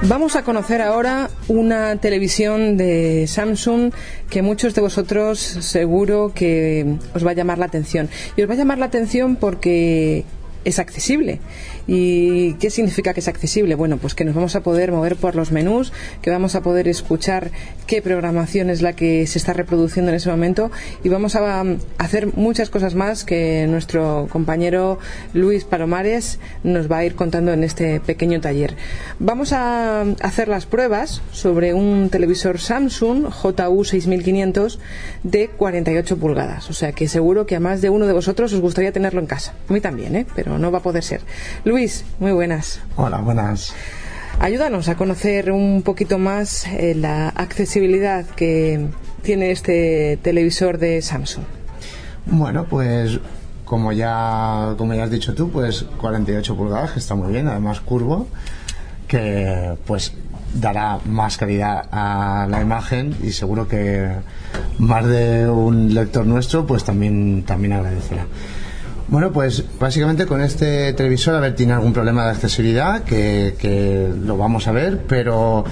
Vamos 0.06 0.36
a 0.36 0.44
conocer 0.44 0.82
ahora 0.82 1.30
una 1.48 1.96
televisión 1.96 2.76
de 2.76 3.26
Samsung 3.26 3.94
que 4.30 4.42
muchos 4.42 4.76
de 4.76 4.82
vosotros 4.82 5.40
seguro 5.40 6.34
que 6.36 6.98
os 7.16 7.26
va 7.26 7.32
a 7.32 7.34
llamar 7.34 7.58
la 7.58 7.68
atención. 7.68 8.10
Y 8.36 8.42
os 8.42 8.50
va 8.50 8.54
a 8.54 8.58
llamar 8.58 8.80
la 8.80 8.88
atención 8.88 9.38
porque 9.38 10.26
es 10.66 10.78
accesible. 10.78 11.40
¿Y 11.88 12.54
qué 12.54 12.70
significa 12.70 13.14
que 13.14 13.20
es 13.20 13.28
accesible? 13.28 13.76
Bueno, 13.76 13.98
pues 13.98 14.16
que 14.16 14.24
nos 14.24 14.36
vamos 14.36 14.56
a 14.56 14.62
poder 14.62 14.92
mover 14.92 15.16
por 15.16 15.36
los 15.36 15.52
menús, 15.52 15.92
que 16.22 16.30
vamos 16.30 16.56
a 16.56 16.62
poder 16.62 16.88
escuchar 16.88 17.52
qué 17.88 18.02
programación 18.02 18.70
es 18.70 18.82
la 18.82 18.94
que 18.94 19.28
se 19.28 19.38
está 19.38 19.54
reproduciendo 19.54 20.10
en 20.10 20.16
ese 20.16 20.30
momento 20.30 20.72
y 21.04 21.10
vamos 21.10 21.36
a 21.36 21.62
um, 21.62 21.78
hacer 21.98 22.36
muchas 22.36 22.70
cosas 22.70 22.96
más 22.96 23.24
que 23.24 23.68
nuestro 23.68 24.28
compañero 24.30 25.00
Luis 25.34 25.66
Palomares 25.66 26.40
nos 26.64 26.92
va 26.92 26.98
a 26.98 27.06
ir 27.06 27.16
contando 27.16 27.52
en 27.54 27.64
este 27.64 28.00
pequeño 28.00 28.40
taller. 28.40 28.76
Vamos 29.20 29.52
a 29.54 30.04
um, 30.06 30.16
hacer 30.22 30.48
las 30.48 30.66
pruebas 30.66 31.22
sobre 31.32 31.74
un 31.74 32.10
televisor 32.10 32.60
Samsung 32.60 33.30
JU 33.30 33.84
6500 33.84 34.80
de 35.24 35.50
48 35.50 36.18
pulgadas. 36.18 36.70
O 36.70 36.74
sea 36.74 36.92
que 36.94 37.08
seguro 37.08 37.46
que 37.46 37.56
a 37.56 37.60
más 37.60 37.82
de 37.82 37.90
uno 37.90 38.08
de 38.08 38.14
vosotros 38.14 38.54
os 38.54 38.62
gustaría 38.62 38.92
tenerlo 38.92 39.20
en 39.20 39.28
casa. 39.28 39.54
A 39.68 39.74
mí 39.74 39.82
también, 39.82 40.16
¿eh? 40.16 40.26
pero 40.36 40.58
no 40.58 40.72
va 40.72 40.80
a 40.80 40.84
poder 40.84 41.04
ser. 41.04 41.22
Muy 42.20 42.32
buenas. 42.32 42.82
Hola, 42.98 43.18
buenas. 43.18 43.74
Ayúdanos 44.40 44.90
a 44.90 44.96
conocer 44.96 45.52
un 45.52 45.82
poquito 45.82 46.20
más 46.20 46.68
eh, 46.68 46.94
la 46.94 47.30
accesibilidad 47.30 48.28
que 48.28 48.90
tiene 49.24 49.50
este 49.50 50.20
televisor 50.22 50.78
de 50.78 51.02
Samsung. 51.02 51.46
Bueno, 52.28 52.66
pues 52.70 53.20
como 53.66 53.92
ya, 53.92 54.76
como 54.78 54.94
ya 54.94 55.06
has 55.06 55.10
dicho 55.10 55.34
tú, 55.34 55.50
pues 55.50 55.84
48 56.00 56.56
pulgadas, 56.56 56.92
que 56.92 57.00
está 57.00 57.16
muy 57.16 57.34
bien, 57.34 57.48
además 57.48 57.80
curvo, 57.80 58.28
que 59.08 59.76
pues 59.88 60.14
dará 60.54 61.00
más 61.06 61.38
calidad 61.38 61.88
a 61.92 62.46
la 62.52 62.62
imagen 62.62 63.16
y 63.24 63.32
seguro 63.32 63.68
que 63.68 64.12
más 64.78 65.08
de 65.08 65.50
un 65.50 65.96
lector 65.96 66.24
nuestro 66.28 66.68
pues 66.68 66.84
también, 66.84 67.42
también 67.48 67.74
agradecerá. 67.74 68.28
Bueno, 69.08 69.32
pues 69.32 69.64
básicamente 69.80 70.26
con 70.26 70.42
este 70.42 70.94
televisor, 70.94 71.36
a 71.36 71.40
ver, 71.40 71.56
tiene 71.56 71.74
algún 71.74 71.94
problema 71.94 72.26
de 72.26 72.32
accesibilidad, 72.32 73.04
que, 73.04 74.10
lo 74.24 74.38
vamos 74.38 74.68
a 74.68 74.72
ver, 74.72 75.04
pero 75.08 75.66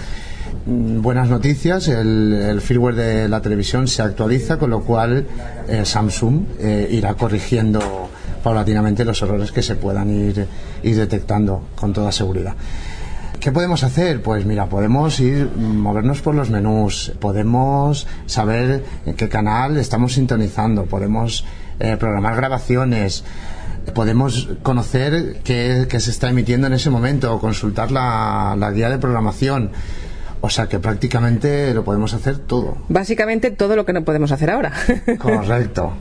mm, 0.65 1.01
buenas 1.01 1.29
noticias, 1.29 1.87
el, 1.87 2.59
firmware 2.61 2.95
de 2.95 3.29
la 3.29 3.41
televisión 3.41 3.87
se 3.87 4.01
actualiza, 4.01 4.57
con 4.57 4.69
lo 4.69 4.81
cual 4.81 5.25
eh, 5.67 5.85
Samsung 5.85 6.43
eh, 6.59 6.89
irá 6.91 7.13
corrigiendo 7.13 8.09
paulatinamente 8.43 9.05
los 9.05 9.21
errores 9.21 9.51
que 9.51 9.61
se 9.61 9.75
puedan 9.75 10.09
ir, 10.09 10.45
ir 10.83 10.95
detectando 10.95 11.69
con 11.75 11.93
toda 11.93 12.11
seguridad. 12.11 12.55
¿Qué 13.39 13.51
podemos 13.51 13.83
hacer? 13.83 14.21
Pues 14.21 14.45
mira, 14.45 14.67
podemos 14.67 15.19
ir, 15.19 15.49
movernos 15.57 16.21
por 16.21 16.35
los 16.35 16.51
menús, 16.51 17.13
podemos 17.19 18.05
saber 18.27 18.83
en 19.05 19.15
qué 19.15 19.29
canal 19.29 19.77
estamos 19.77 20.13
sintonizando, 20.13 20.85
podemos 20.85 21.43
eh, 21.81 21.97
programar 21.97 22.35
grabaciones, 22.35 23.23
podemos 23.93 24.49
conocer 24.63 25.39
qué, 25.43 25.87
se 25.89 26.11
está 26.11 26.29
emitiendo 26.29 26.67
en 26.67 26.73
ese 26.73 26.89
momento, 26.89 27.33
o 27.33 27.39
consultar 27.39 27.91
la, 27.91 28.55
la 28.57 28.71
guía 28.71 28.89
de 28.89 28.97
programación. 28.97 29.71
O 30.43 30.49
sea 30.49 30.67
que 30.67 30.79
prácticamente 30.79 31.71
lo 31.73 31.83
podemos 31.83 32.15
hacer 32.15 32.39
todo. 32.39 32.77
Básicamente 32.89 33.51
todo 33.51 33.75
lo 33.75 33.85
que 33.85 33.93
no 33.93 34.03
podemos 34.03 34.31
hacer 34.31 34.49
ahora. 34.49 34.73
Correcto. 35.19 35.93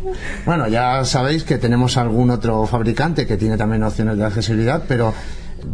Bueno, 0.46 0.66
ya 0.66 1.04
sabéis 1.04 1.44
que 1.44 1.58
tenemos 1.58 1.98
algún 1.98 2.30
otro 2.30 2.66
fabricante 2.66 3.26
que 3.26 3.36
tiene 3.36 3.58
también 3.58 3.82
opciones 3.82 4.16
de 4.16 4.24
accesibilidad, 4.24 4.84
pero 4.88 5.12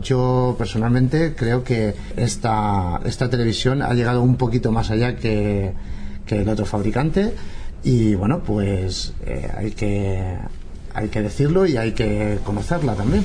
yo 0.02 0.56
personalmente 0.58 1.34
creo 1.36 1.62
que 1.62 1.94
esta, 2.16 3.00
esta 3.04 3.30
televisión 3.30 3.82
ha 3.82 3.94
llegado 3.94 4.22
un 4.22 4.36
poquito 4.36 4.72
más 4.72 4.90
allá 4.90 5.16
que, 5.16 5.72
el 6.26 6.48
otro 6.48 6.66
fabricante 6.66 7.34
y 7.82 8.14
bueno, 8.14 8.40
pues 8.40 9.14
eh, 9.24 9.50
hay, 9.56 9.70
que, 9.72 10.36
hay 10.94 11.08
que 11.08 11.22
decirlo 11.22 11.66
y 11.66 11.76
hay 11.76 11.92
que 11.92 12.38
conocerla 12.44 12.94
también. 12.94 13.24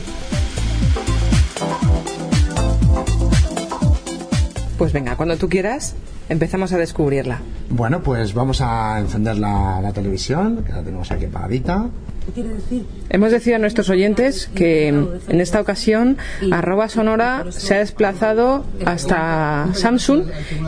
Pues 4.77 4.93
venga, 4.93 5.15
cuando 5.15 5.37
tú 5.37 5.47
quieras, 5.47 5.95
empezamos 6.27 6.73
a 6.73 6.77
descubrirla. 6.77 7.39
Bueno, 7.69 8.01
pues 8.01 8.33
vamos 8.33 8.61
a 8.61 8.99
encender 8.99 9.37
la, 9.37 9.79
la 9.81 9.93
televisión, 9.93 10.63
que 10.63 10.71
la 10.71 10.81
tenemos 10.83 11.11
aquí 11.11 11.25
apagadita. 11.25 11.89
Hemos 13.09 13.31
decidido 13.31 13.57
a 13.57 13.59
nuestros 13.59 13.89
oyentes 13.89 14.49
que 14.53 14.87
en 14.87 15.41
esta 15.41 15.59
ocasión 15.59 16.17
arroba 16.51 16.87
sonora 16.87 17.45
se 17.49 17.75
ha 17.75 17.79
desplazado 17.79 18.63
hasta 18.85 19.67
Samsung 19.73 20.25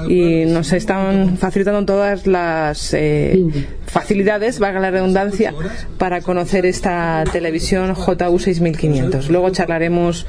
y 0.10 0.46
nos 0.46 0.74
están 0.74 1.38
facilitando 1.38 1.86
todas 1.86 2.28
las 2.28 2.94
eh, 2.94 3.46
facilidades, 3.86 4.60
valga 4.60 4.80
la 4.80 4.92
redundancia, 4.92 5.54
para 5.98 6.22
conocer 6.22 6.66
esta 6.66 7.24
televisión 7.32 7.94
JU 7.94 8.40
6500. 8.40 9.30
Luego 9.30 9.50
charlaremos 9.52 10.26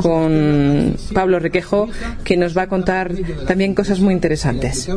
con 0.00 0.96
Pablo 1.14 1.38
Requejo, 1.38 1.88
que 2.22 2.36
nos 2.36 2.56
va 2.56 2.62
a 2.62 2.68
contar 2.68 3.12
también 3.46 3.74
cosas 3.74 4.00
muy 4.00 4.14
interesantes. 4.14 4.88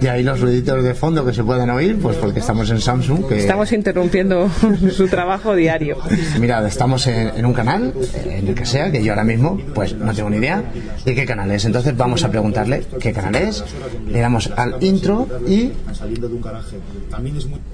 Y 0.00 0.06
ahí 0.06 0.22
los 0.22 0.40
ruiditos 0.40 0.82
de 0.82 0.94
fondo 0.94 1.24
que 1.24 1.32
se 1.32 1.44
pueden 1.44 1.70
oír, 1.70 1.98
pues 2.00 2.16
porque 2.16 2.40
estamos 2.40 2.70
en 2.70 2.80
Samsung. 2.80 3.28
Que... 3.28 3.38
Estamos 3.38 3.70
interrumpiendo 3.72 4.50
su 4.92 5.08
trabajo 5.08 5.54
diario. 5.54 5.96
Mirad, 6.40 6.66
estamos 6.66 7.06
en, 7.06 7.32
en, 7.36 7.46
un 7.46 7.52
canal, 7.52 7.92
en 8.24 8.48
el 8.48 8.54
que 8.54 8.66
sea, 8.66 8.90
que 8.90 9.02
yo 9.02 9.12
ahora 9.12 9.24
mismo 9.24 9.60
pues 9.74 9.94
no 9.94 10.12
tengo 10.12 10.30
ni 10.30 10.38
idea 10.38 10.62
de 11.04 11.14
qué 11.14 11.24
canal 11.24 11.50
es. 11.50 11.64
Entonces 11.64 11.96
vamos 11.96 12.24
a 12.24 12.30
preguntarle 12.30 12.84
qué 13.00 13.12
canal 13.12 13.36
es, 13.36 13.64
le 14.08 14.20
damos 14.20 14.50
al 14.56 14.76
intro 14.80 15.26
y... 15.46 15.72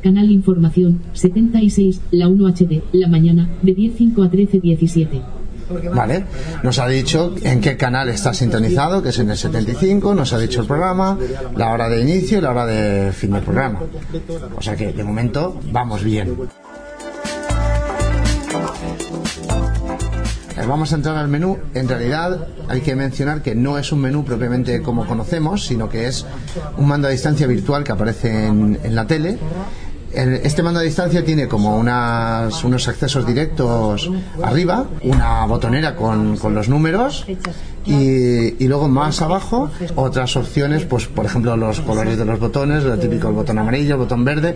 Canal 0.03 0.31
Información 0.31 1.01
76, 1.13 2.01
la 2.11 2.29
1 2.29 2.49
HD, 2.49 2.83
la 2.93 3.09
mañana, 3.09 3.49
de 3.63 3.75
10.05 3.75 4.27
a 4.27 4.31
13.17. 4.31 5.23
Vale, 5.95 6.25
nos 6.63 6.79
ha 6.79 6.87
dicho 6.89 7.35
en 7.43 7.61
qué 7.61 7.77
canal 7.77 8.09
está 8.09 8.35
sintonizado, 8.35 9.03
que 9.03 9.09
es 9.09 9.19
en 9.19 9.31
el 9.31 9.37
75, 9.37 10.15
nos 10.15 10.33
ha 10.33 10.39
dicho 10.39 10.61
el 10.61 10.67
programa, 10.67 11.19
la 11.57 11.73
hora 11.73 11.89
de 11.89 12.03
inicio 12.03 12.39
y 12.39 12.41
la 12.41 12.51
hora 12.51 12.67
de 12.67 13.13
fin 13.13 13.33
del 13.33 13.43
programa. 13.43 13.81
O 14.57 14.63
sea 14.63 14.77
que 14.77 14.93
de 14.93 15.05
momento 15.05 15.59
vamos 15.73 16.05
bien. 16.05 16.37
Vamos 20.57 20.93
a 20.93 20.97
entrar 20.97 21.17
al 21.17 21.29
menú. 21.29 21.59
En 21.75 21.89
realidad 21.89 22.47
hay 22.69 22.81
que 22.81 22.95
mencionar 22.95 23.43
que 23.43 23.55
no 23.55 23.77
es 23.77 23.93
un 23.93 24.01
menú 24.01 24.25
propiamente 24.25 24.81
como 24.83 25.07
conocemos, 25.07 25.67
sino 25.67 25.89
que 25.89 26.07
es 26.07 26.25
un 26.79 26.87
mando 26.87 27.09
a 27.09 27.11
distancia 27.11 27.47
virtual 27.47 27.85
que 27.85 27.93
aparece 27.93 28.47
en, 28.47 28.79
la 28.91 29.07
tele 29.07 29.39
este 30.15 30.63
mando 30.63 30.79
a 30.79 30.83
distancia 30.85 31.25
tiene 31.25 31.49
como 31.49 31.77
unas, 31.77 32.63
unos 32.63 32.87
accesos 32.87 33.27
directos 33.27 34.09
arriba, 34.45 34.87
una 35.03 35.45
botonera 35.45 35.97
con, 35.97 36.37
con 36.37 36.55
los 36.55 36.69
números 36.69 37.27
y, 37.85 38.65
y, 38.65 38.69
luego 38.69 38.89
más 38.89 39.21
abajo 39.23 39.71
otras 39.97 40.37
opciones, 40.37 40.85
pues 40.85 41.07
por 41.09 41.27
ejemplo 41.27 41.57
los 41.57 41.81
colores 41.81 42.17
de 42.17 42.25
los 42.25 42.39
botones, 42.39 42.85
lo 42.85 42.97
típico 42.97 43.29
el 43.29 43.35
botón 43.35 43.59
amarillo, 43.59 43.95
el 43.95 44.01
botón 44.01 44.25
verde 44.25 44.55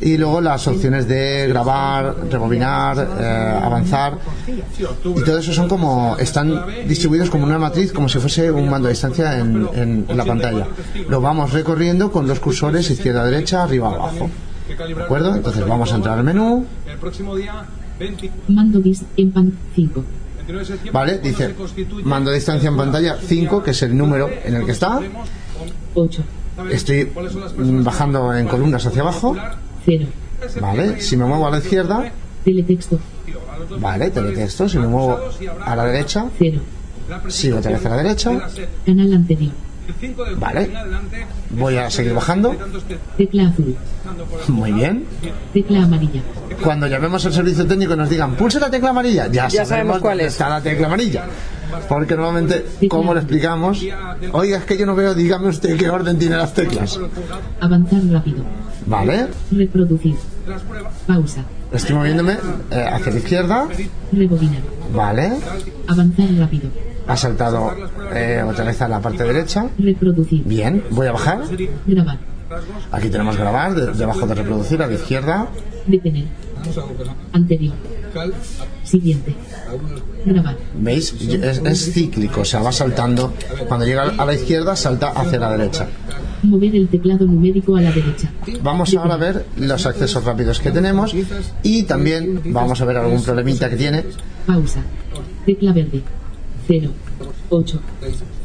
y 0.00 0.16
luego 0.16 0.40
las 0.40 0.66
opciones 0.68 1.08
de 1.08 1.46
grabar, 1.48 2.16
rebobinar, 2.30 3.08
eh, 3.18 3.60
avanzar 3.62 4.18
y 4.46 5.22
todo 5.22 5.38
eso 5.38 5.52
son 5.52 5.68
como 5.68 6.16
están 6.18 6.64
distribuidos 6.86 7.30
como 7.30 7.44
una 7.44 7.58
matriz 7.58 7.92
como 7.92 8.08
si 8.08 8.18
fuese 8.18 8.50
un 8.50 8.68
mando 8.68 8.88
a 8.88 8.90
distancia 8.90 9.38
en, 9.38 9.68
en, 9.74 10.06
en 10.08 10.16
la 10.16 10.24
pantalla. 10.24 10.66
Lo 11.08 11.20
vamos 11.20 11.52
recorriendo 11.52 12.12
con 12.12 12.26
los 12.26 12.40
cursores 12.40 12.90
izquierda 12.90 13.24
derecha, 13.24 13.62
arriba 13.62 13.88
abajo. 13.88 14.30
¿De 14.68 15.02
acuerdo? 15.02 15.34
Entonces 15.34 15.66
vamos 15.66 15.92
a 15.92 15.96
entrar 15.96 16.18
al 16.18 16.24
menú. 16.24 16.66
El 16.90 16.98
próximo 16.98 17.36
día, 17.36 17.64
20... 17.98 18.30
Mando 18.48 18.82
en 19.16 19.32
pan 19.32 19.52
5. 19.74 20.04
Vale, 20.92 21.18
dice 21.18 21.54
mando 22.04 22.30
a 22.30 22.34
distancia 22.34 22.68
en 22.68 22.76
pantalla 22.76 23.16
5, 23.20 23.62
que 23.62 23.70
es 23.72 23.82
el 23.82 23.96
número 23.96 24.28
en 24.44 24.54
el 24.54 24.64
que 24.64 24.72
está. 24.72 25.00
8. 25.94 26.22
Estoy 26.70 27.12
bajando 27.56 28.32
en 28.34 28.46
columnas 28.46 28.84
hacia 28.86 29.02
abajo. 29.02 29.36
0. 29.86 30.06
Vale, 30.60 31.00
si 31.00 31.16
me 31.16 31.24
muevo 31.24 31.46
a 31.46 31.50
la 31.50 31.58
izquierda. 31.58 32.12
Teletexto. 32.44 32.98
Vale, 33.78 34.10
teletexto. 34.10 34.68
Si 34.68 34.78
me 34.78 34.86
muevo 34.86 35.18
a 35.64 35.76
la 35.76 35.84
derecha. 35.86 36.26
0. 36.38 36.60
Sigo 37.28 37.58
otra 37.58 37.70
vez 37.72 37.86
a 37.86 37.88
la 37.88 37.96
derecha. 37.96 38.30
Canal 38.84 39.12
anterior. 39.14 39.52
Vale. 40.38 40.70
Voy 41.50 41.76
a 41.76 41.88
seguir 41.90 42.12
bajando. 42.12 42.54
Tecla 43.16 43.48
azul. 43.48 43.76
Muy 44.48 44.72
bien. 44.72 45.04
Tecla 45.52 45.84
amarilla. 45.84 46.20
Cuando 46.62 46.86
llamemos 46.86 47.24
al 47.26 47.32
servicio 47.32 47.66
técnico 47.66 47.94
y 47.94 47.96
nos 47.96 48.10
digan, 48.10 48.34
pulse 48.34 48.58
la 48.58 48.70
tecla 48.70 48.90
amarilla, 48.90 49.28
ya, 49.28 49.46
Ya 49.48 49.64
sabemos 49.64 50.00
cuál 50.00 50.20
es. 50.20 50.32
está 50.32 50.48
la 50.48 50.60
tecla 50.60 50.86
amarilla. 50.86 51.26
Porque 51.88 52.16
normalmente, 52.16 52.64
¿cómo 52.88 53.14
le 53.14 53.20
explicamos? 53.20 53.82
Oiga, 54.32 54.58
es 54.58 54.64
que 54.64 54.76
yo 54.78 54.86
no 54.86 54.94
veo, 54.94 55.14
dígame 55.14 55.48
usted 55.48 55.76
qué 55.76 55.88
orden 55.90 56.18
tiene 56.18 56.36
las 56.36 56.54
teclas. 56.54 56.98
Avanzar 57.60 58.02
rápido. 58.10 58.44
Vale. 58.86 59.28
Reproducir. 59.50 60.14
Pausa. 61.06 61.42
Estoy 61.72 61.96
moviéndome 61.96 62.36
eh, 62.70 62.84
hacia 62.92 63.12
la 63.12 63.18
izquierda. 63.18 63.68
Rebobinar. 64.12 64.62
Vale. 64.94 65.32
Avanzar 65.88 66.28
rápido. 66.38 66.68
Ha 67.08 67.16
saltado 67.16 67.72
eh, 68.14 68.42
otra 68.48 68.64
vez 68.64 68.80
a 68.82 68.88
la 68.88 69.00
parte 69.00 69.24
derecha. 69.24 69.66
Reproducir. 69.78 70.42
Bien. 70.44 70.82
Voy 70.90 71.06
a 71.08 71.12
bajar. 71.12 71.40
Grabar. 71.86 72.18
Aquí 72.92 73.08
tenemos 73.08 73.36
grabar, 73.36 73.74
de- 73.74 73.92
debajo 73.92 74.24
de 74.26 74.34
reproducir, 74.34 74.80
a 74.82 74.86
la 74.86 74.94
izquierda. 74.94 75.48
Detener. 75.86 76.24
Anterior. 77.32 77.74
Siguiente. 78.84 79.34
Grabar. 80.24 80.56
¿Veis? 80.78 81.12
Es, 81.12 81.58
es 81.58 81.92
cíclico, 81.92 82.42
o 82.42 82.44
sea, 82.44 82.60
va 82.60 82.72
saltando. 82.72 83.32
Cuando 83.68 83.86
llega 83.86 84.14
a 84.16 84.26
la 84.26 84.34
izquierda, 84.34 84.76
salta 84.76 85.08
hacia 85.08 85.38
la 85.38 85.56
derecha. 85.56 85.88
Mover 86.42 86.74
el 86.76 86.88
teclado 86.88 87.26
numérico 87.26 87.76
a 87.76 87.80
la 87.80 87.90
derecha. 87.92 88.30
Vamos 88.62 88.94
ahora 88.94 89.14
a 89.14 89.16
ver 89.16 89.46
los 89.56 89.86
accesos 89.86 90.24
rápidos 90.24 90.60
que 90.60 90.70
tenemos 90.70 91.14
y 91.62 91.82
también 91.84 92.40
vamos 92.46 92.80
a 92.80 92.84
ver 92.84 92.96
algún 92.96 93.22
problemita 93.22 93.68
que 93.68 93.76
tiene. 93.76 94.04
Pausa. 94.46 94.80
Tecla 95.44 95.72
verde. 95.72 96.02
0. 96.68 96.90
8. 97.48 97.80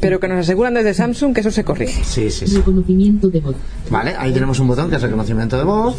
Pero 0.00 0.20
que 0.20 0.28
nos 0.28 0.38
aseguran 0.38 0.74
desde 0.74 0.94
Samsung 0.94 1.34
que 1.34 1.40
eso 1.40 1.50
se 1.50 1.64
corrige. 1.64 2.04
Sí, 2.04 2.30
sí, 2.30 2.46
sí. 2.46 2.56
Reconocimiento 2.56 3.28
de 3.28 3.40
voz. 3.40 3.56
Vale, 3.90 4.14
ahí 4.16 4.32
tenemos 4.32 4.58
un 4.60 4.68
botón 4.68 4.88
que 4.88 4.96
es 4.96 5.02
reconocimiento 5.02 5.56
de 5.58 5.64
voz. 5.64 5.96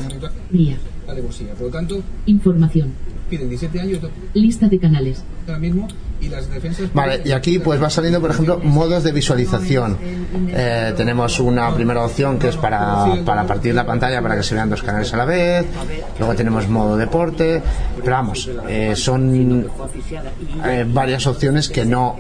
Alevosía. 1.08 1.54
Por 1.54 1.68
lo 1.68 1.70
tanto, 1.70 2.02
Información. 2.26 2.92
Piden 3.34 3.50
17 3.50 3.80
años 3.80 4.00
Lista 4.36 4.68
de 4.68 4.78
canales. 4.78 5.24
ahora 5.48 5.58
mismo 5.58 5.88
y 6.24 6.30
las 6.30 6.50
defensas. 6.50 6.94
Vale, 6.94 7.22
y 7.24 7.32
aquí 7.32 7.60
pues 7.60 7.82
va 7.82 7.90
saliendo, 7.90 8.20
por 8.20 8.32
ejemplo, 8.32 8.60
modos 8.60 9.04
de 9.04 9.12
visualización. 9.12 9.98
Eh, 10.50 10.94
tenemos 10.98 11.40
una 11.40 11.74
primera 11.74 12.04
opción 12.04 12.40
que 12.40 12.50
es 12.50 12.58
para, 12.58 13.24
para 13.24 13.46
partir 13.46 13.76
la 13.76 13.86
pantalla 13.86 14.22
para 14.22 14.36
que 14.36 14.44
se 14.44 14.56
vean 14.56 14.70
dos 14.70 14.82
canales 14.82 15.14
a 15.14 15.18
la 15.18 15.26
vez. 15.26 15.66
Luego 16.18 16.34
tenemos 16.36 16.68
modo 16.68 16.98
deporte. 16.98 17.62
Pero 18.04 18.16
vamos, 18.16 18.50
eh, 18.68 18.96
son 18.96 19.68
eh, 20.66 20.86
varias 20.88 21.26
opciones 21.28 21.70
que 21.70 21.86
no, 21.86 22.16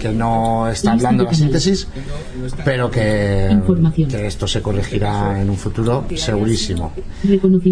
que 0.00 0.08
no 0.08 0.68
está 0.68 0.92
hablando 0.92 1.24
la 1.24 1.34
síntesis, 1.34 1.86
pero 2.64 2.90
que, 2.90 3.56
que 4.08 4.26
esto 4.26 4.48
se 4.48 4.60
corregirá 4.62 5.40
en 5.40 5.50
un 5.50 5.56
futuro 5.56 6.04
segurísimo. 6.16 6.92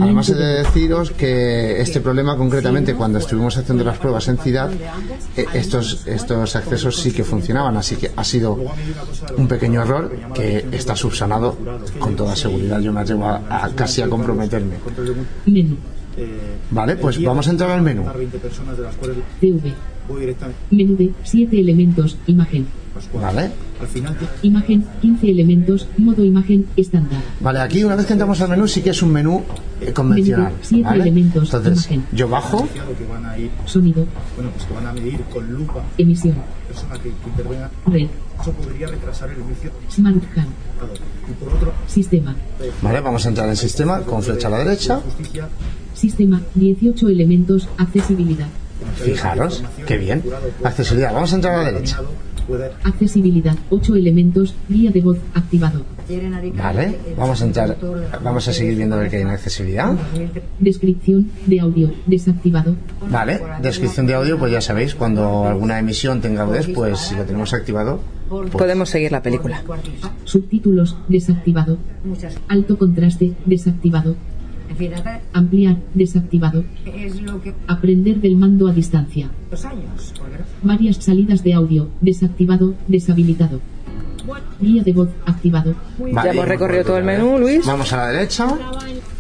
Además 0.01 0.29
he 0.29 0.35
de 0.35 0.43
de 0.43 0.59
deciros 0.59 1.11
que 1.11 1.81
este 1.81 2.01
problema 2.01 2.37
concretamente 2.37 2.95
cuando 2.95 3.19
estuvimos 3.19 3.57
haciendo 3.57 3.85
las 3.85 3.99
pruebas 3.99 4.29
en 4.29 4.39
Ciudad, 4.39 4.71
eh, 5.37 5.47
estos, 5.55 6.07
estos 6.07 6.57
accesos 6.57 6.97
sí 6.97 7.13
que 7.13 7.25
funcionaban, 7.25 7.77
así 7.77 7.97
que 7.97 8.11
ha 8.15 8.25
sido 8.25 8.59
un 9.37 9.49
pequeño 9.49 9.83
error 9.83 10.11
que 10.35 10.67
está 10.73 10.97
subsanado 10.97 11.57
con 11.99 12.17
toda 12.17 12.37
seguridad. 12.37 12.81
Yo 12.81 12.93
me 12.93 13.01
atrevo 13.01 13.27
a, 13.27 13.65
a 13.65 13.71
casi 13.71 14.03
a 14.03 14.09
comprometerme. 14.09 14.77
Menú. 15.47 15.77
Vale, 16.71 16.97
pues 16.97 17.23
vamos 17.23 17.47
a 17.49 17.51
entrar 17.51 17.71
al 17.71 17.83
menú. 17.83 18.05
20 18.15 18.39
personas 18.39 18.77
de 18.77 18.83
las 18.83 18.95
cuales 18.97 19.19
TV. 19.41 19.73
Menú 20.71 20.97
de 20.97 21.11
7 21.23 21.59
elementos. 21.59 22.17
Imagen. 22.27 22.67
Vale, 23.15 23.51
al 23.81 23.87
final. 23.87 24.17
Imagen 24.43 24.85
15 25.01 25.31
elementos. 25.31 25.89
Modo 25.99 26.25
imagen 26.25 26.67
estándar. 26.77 27.21
vale, 27.41 27.61
aquí 27.61 27.83
una 27.85 27.97
vez 27.97 28.07
que 28.07 28.13
entramos 28.13 28.41
al 28.41 28.49
menú 28.51 28.69
sí 28.69 28.83
que 28.83 28.91
es 28.91 29.03
un 29.03 29.13
menú 29.13 29.43
eh, 29.81 29.93
convencional. 29.93 30.53
Elementos, 30.71 31.53
Entonces 31.55 31.87
imagen. 31.91 32.07
yo 32.13 32.29
bajo, 32.29 32.69
Sonido. 33.67 34.07
bueno, 34.37 34.51
pues 34.51 34.67
que 34.67 34.75
van 34.75 34.87
a 34.87 34.93
medir 34.93 35.21
con 35.33 35.51
lupa 35.53 35.83
Emisión. 35.99 36.35
persona 36.69 36.95
que, 36.97 37.11
que 37.11 37.29
intervenga. 37.29 37.71
Red. 37.87 38.09
Eso 38.41 38.53
podría 38.53 38.89
retrasar 38.89 39.31
el 39.31 39.41
inicio. 39.41 39.71
Smart 39.91 40.17
Card. 40.35 40.47
Y 41.31 41.33
por 41.45 41.55
otro, 41.55 41.73
Sistema. 41.87 42.35
vale, 42.83 43.01
vamos 43.01 43.25
a 43.25 43.29
entrar 43.29 43.49
en 43.49 43.57
sistema 43.57 44.01
con 44.03 44.23
flecha 44.23 44.49
a 44.49 44.51
la 44.51 44.59
derecha. 44.59 44.97
justicia 44.97 45.49
Sistema. 45.95 46.43
18 46.55 47.09
elementos. 47.09 47.69
Accesibilidad. 47.79 48.49
Fijaros, 48.97 49.63
qué 49.87 49.97
bien. 49.97 50.23
Accesibilidad, 50.65 51.13
vamos 51.15 51.33
a 51.33 51.37
entrar 51.37 51.55
a 51.55 51.63
la 51.63 51.73
derecha. 51.73 52.01
Accesibilidad. 52.85 53.57
8 53.71 53.97
elementos. 53.97 54.55
Guía 54.69 54.91
de 54.91 55.01
voz 55.01 55.19
activado. 55.35 55.83
Vale, 56.55 56.99
vamos 57.17 57.41
a 57.41 57.47
entrar, 57.47 57.77
vamos 58.23 58.47
a 58.49 58.53
seguir 58.53 58.77
viendo 58.77 58.97
a 58.97 58.99
ver 58.99 59.11
qué 59.11 59.17
hay 59.17 59.23
en 59.23 59.29
accesibilidad. 59.29 59.95
Descripción 60.59 61.31
de 61.47 61.61
audio. 61.61 61.91
Desactivado. 62.07 62.77
Vale, 63.11 63.41
descripción 63.63 64.07
de 64.07 64.15
audio, 64.15 64.39
pues 64.39 64.53
ya 64.53 64.61
sabéis, 64.61 64.95
cuando 64.95 65.47
alguna 65.47 65.79
emisión 65.79 66.21
tenga 66.21 66.43
audio, 66.43 66.61
pues 66.75 66.99
si 66.99 67.15
lo 67.15 67.25
tenemos 67.25 67.55
activado, 67.55 68.01
pues, 68.29 68.51
Podemos 68.51 68.89
seguir 68.89 69.13
la 69.13 69.23
película. 69.23 69.63
Subtítulos. 70.25 70.97
Desactivado. 71.09 71.77
Alto 72.49 72.79
contraste. 72.79 73.33
Desactivado. 73.45 74.17
Ampliar. 75.33 75.77
Desactivado. 75.95 76.65
es 76.87 77.21
lo 77.23 77.41
que 77.41 77.55
Aprender 77.67 78.21
del 78.21 78.37
mando 78.37 78.69
a 78.69 78.73
distancia. 78.73 79.31
dos 79.51 79.65
años. 79.65 80.15
Varias 80.63 80.97
salidas 80.97 81.43
de 81.43 81.55
audio. 81.55 81.89
Desactivado. 82.01 82.75
Deshabilitado. 82.89 83.61
Guía 84.61 84.83
de 84.85 84.93
voz 84.93 85.09
activado. 85.27 85.75
Vale, 85.99 86.15
Ya 86.15 86.31
hemos 86.33 86.47
recorrido 86.47 86.85
todo 86.85 86.99
el 86.99 87.05
menú. 87.05 87.39
Luis. 87.39 87.67
Vamos 87.67 87.93
a 87.93 87.97
la 87.99 88.09
derecha. 88.09 88.47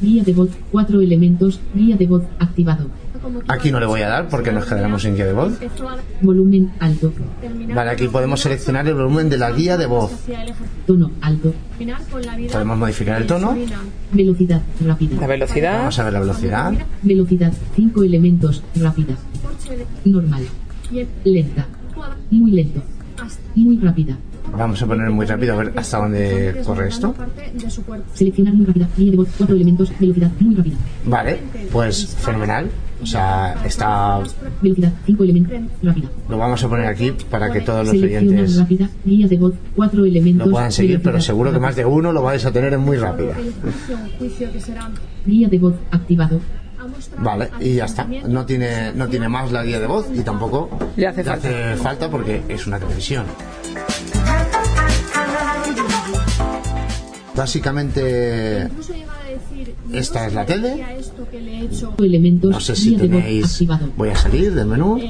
Guía 0.00 0.22
de 0.22 0.32
voz. 0.32 0.50
Cuatro 0.70 1.00
elementos. 1.00 1.60
Guía 1.74 1.96
de 1.96 2.06
voz 2.06 2.22
activado. 2.38 2.86
Aquí 3.48 3.70
no 3.70 3.80
le 3.80 3.86
voy 3.86 4.02
a 4.02 4.08
dar 4.08 4.28
porque 4.28 4.52
nos 4.52 4.64
quedaremos 4.64 5.02
sin 5.02 5.14
guía 5.14 5.26
de 5.26 5.32
voz. 5.32 5.52
Volumen 6.20 6.72
alto. 6.80 7.12
Vale, 7.74 7.90
aquí 7.90 8.08
podemos 8.08 8.40
seleccionar 8.40 8.86
el 8.88 8.94
volumen 8.94 9.28
de 9.28 9.38
la 9.38 9.50
guía 9.52 9.76
de 9.76 9.86
voz. 9.86 10.12
Tono 10.86 11.10
alto. 11.20 11.54
Podemos 12.50 12.78
modificar 12.78 13.20
el 13.20 13.26
tono. 13.26 13.56
Velocidad 14.12 14.62
rápida. 14.84 15.20
La 15.20 15.26
velocidad. 15.26 15.78
Vamos 15.78 15.98
a 15.98 16.04
ver 16.04 16.12
la 16.12 16.20
velocidad. 16.20 16.72
Velocidad. 17.02 17.52
Cinco 17.74 18.02
elementos. 18.02 18.62
Rápida. 18.76 19.14
Normal. 20.04 20.44
Lenta. 21.24 21.66
Muy 22.30 22.50
lento. 22.50 22.82
Muy 23.54 23.78
rápida. 23.78 24.18
Vamos 24.56 24.82
a 24.82 24.86
poner 24.86 25.10
muy 25.10 25.26
rápido 25.26 25.54
a 25.54 25.56
ver 25.56 25.72
hasta 25.76 25.98
dónde 25.98 26.62
corre 26.64 26.88
esto. 26.88 27.14
Seleccionar 28.14 28.54
muy 28.54 28.66
rápida. 28.66 28.88
De 28.96 29.16
voz. 29.16 29.28
Cuatro 29.38 29.56
elementos. 29.56 29.92
Velocidad 29.98 30.30
muy 30.40 30.54
rápida. 30.54 30.76
Vale, 31.04 31.38
pues 31.72 32.14
fenomenal. 32.16 32.70
O 33.02 33.06
sea, 33.06 33.56
está, 33.64 34.20
Velocidad. 34.60 34.92
Cinco 35.06 35.24
elementos. 35.24 35.58
Rápida. 35.82 36.08
lo 36.28 36.38
vamos 36.38 36.62
a 36.62 36.68
poner 36.68 36.86
aquí 36.86 37.12
para 37.30 37.50
que 37.50 37.62
todos 37.62 37.86
los 37.86 37.94
oyentes 37.94 38.58
rápida. 38.58 38.88
Guía 39.04 39.26
de 39.26 39.36
voz. 39.38 39.54
Cuatro 39.74 40.04
elementos. 40.04 40.46
lo 40.46 40.52
puedan 40.52 40.70
seguir, 40.72 41.00
pero 41.02 41.20
seguro 41.20 41.52
que 41.52 41.58
más 41.58 41.74
de 41.74 41.84
uno 41.84 42.12
lo 42.12 42.22
vais 42.22 42.44
a 42.44 42.52
tener 42.52 42.72
en 42.74 42.80
muy 42.80 42.98
rápida. 42.98 43.34
Guía 45.26 45.48
de 45.48 45.58
voz 45.58 45.74
activado. 45.90 46.40
Vale, 47.18 47.50
y 47.60 47.74
ya 47.76 47.84
está. 47.86 48.04
No 48.26 48.44
tiene, 48.46 48.92
no 48.94 49.08
tiene 49.08 49.28
más 49.28 49.52
la 49.52 49.62
guía 49.64 49.80
de 49.80 49.86
voz 49.86 50.06
y 50.14 50.20
tampoco 50.20 50.68
Le 50.96 51.06
hace 51.06 51.22
falta. 51.24 51.48
hace 51.48 51.76
falta 51.76 52.10
porque 52.10 52.42
es 52.48 52.66
una 52.66 52.78
televisión. 52.78 53.24
Básicamente, 57.34 58.68
esta 59.92 60.26
es 60.26 60.34
la 60.34 60.44
tele. 60.44 60.84
Elementos. 61.98 62.50
No 62.50 62.60
sé 62.60 62.76
si 62.76 62.96
tenéis. 62.96 63.64
Voy 63.96 64.08
a 64.08 64.16
salir 64.16 64.54
del 64.54 64.66
menú. 64.66 65.00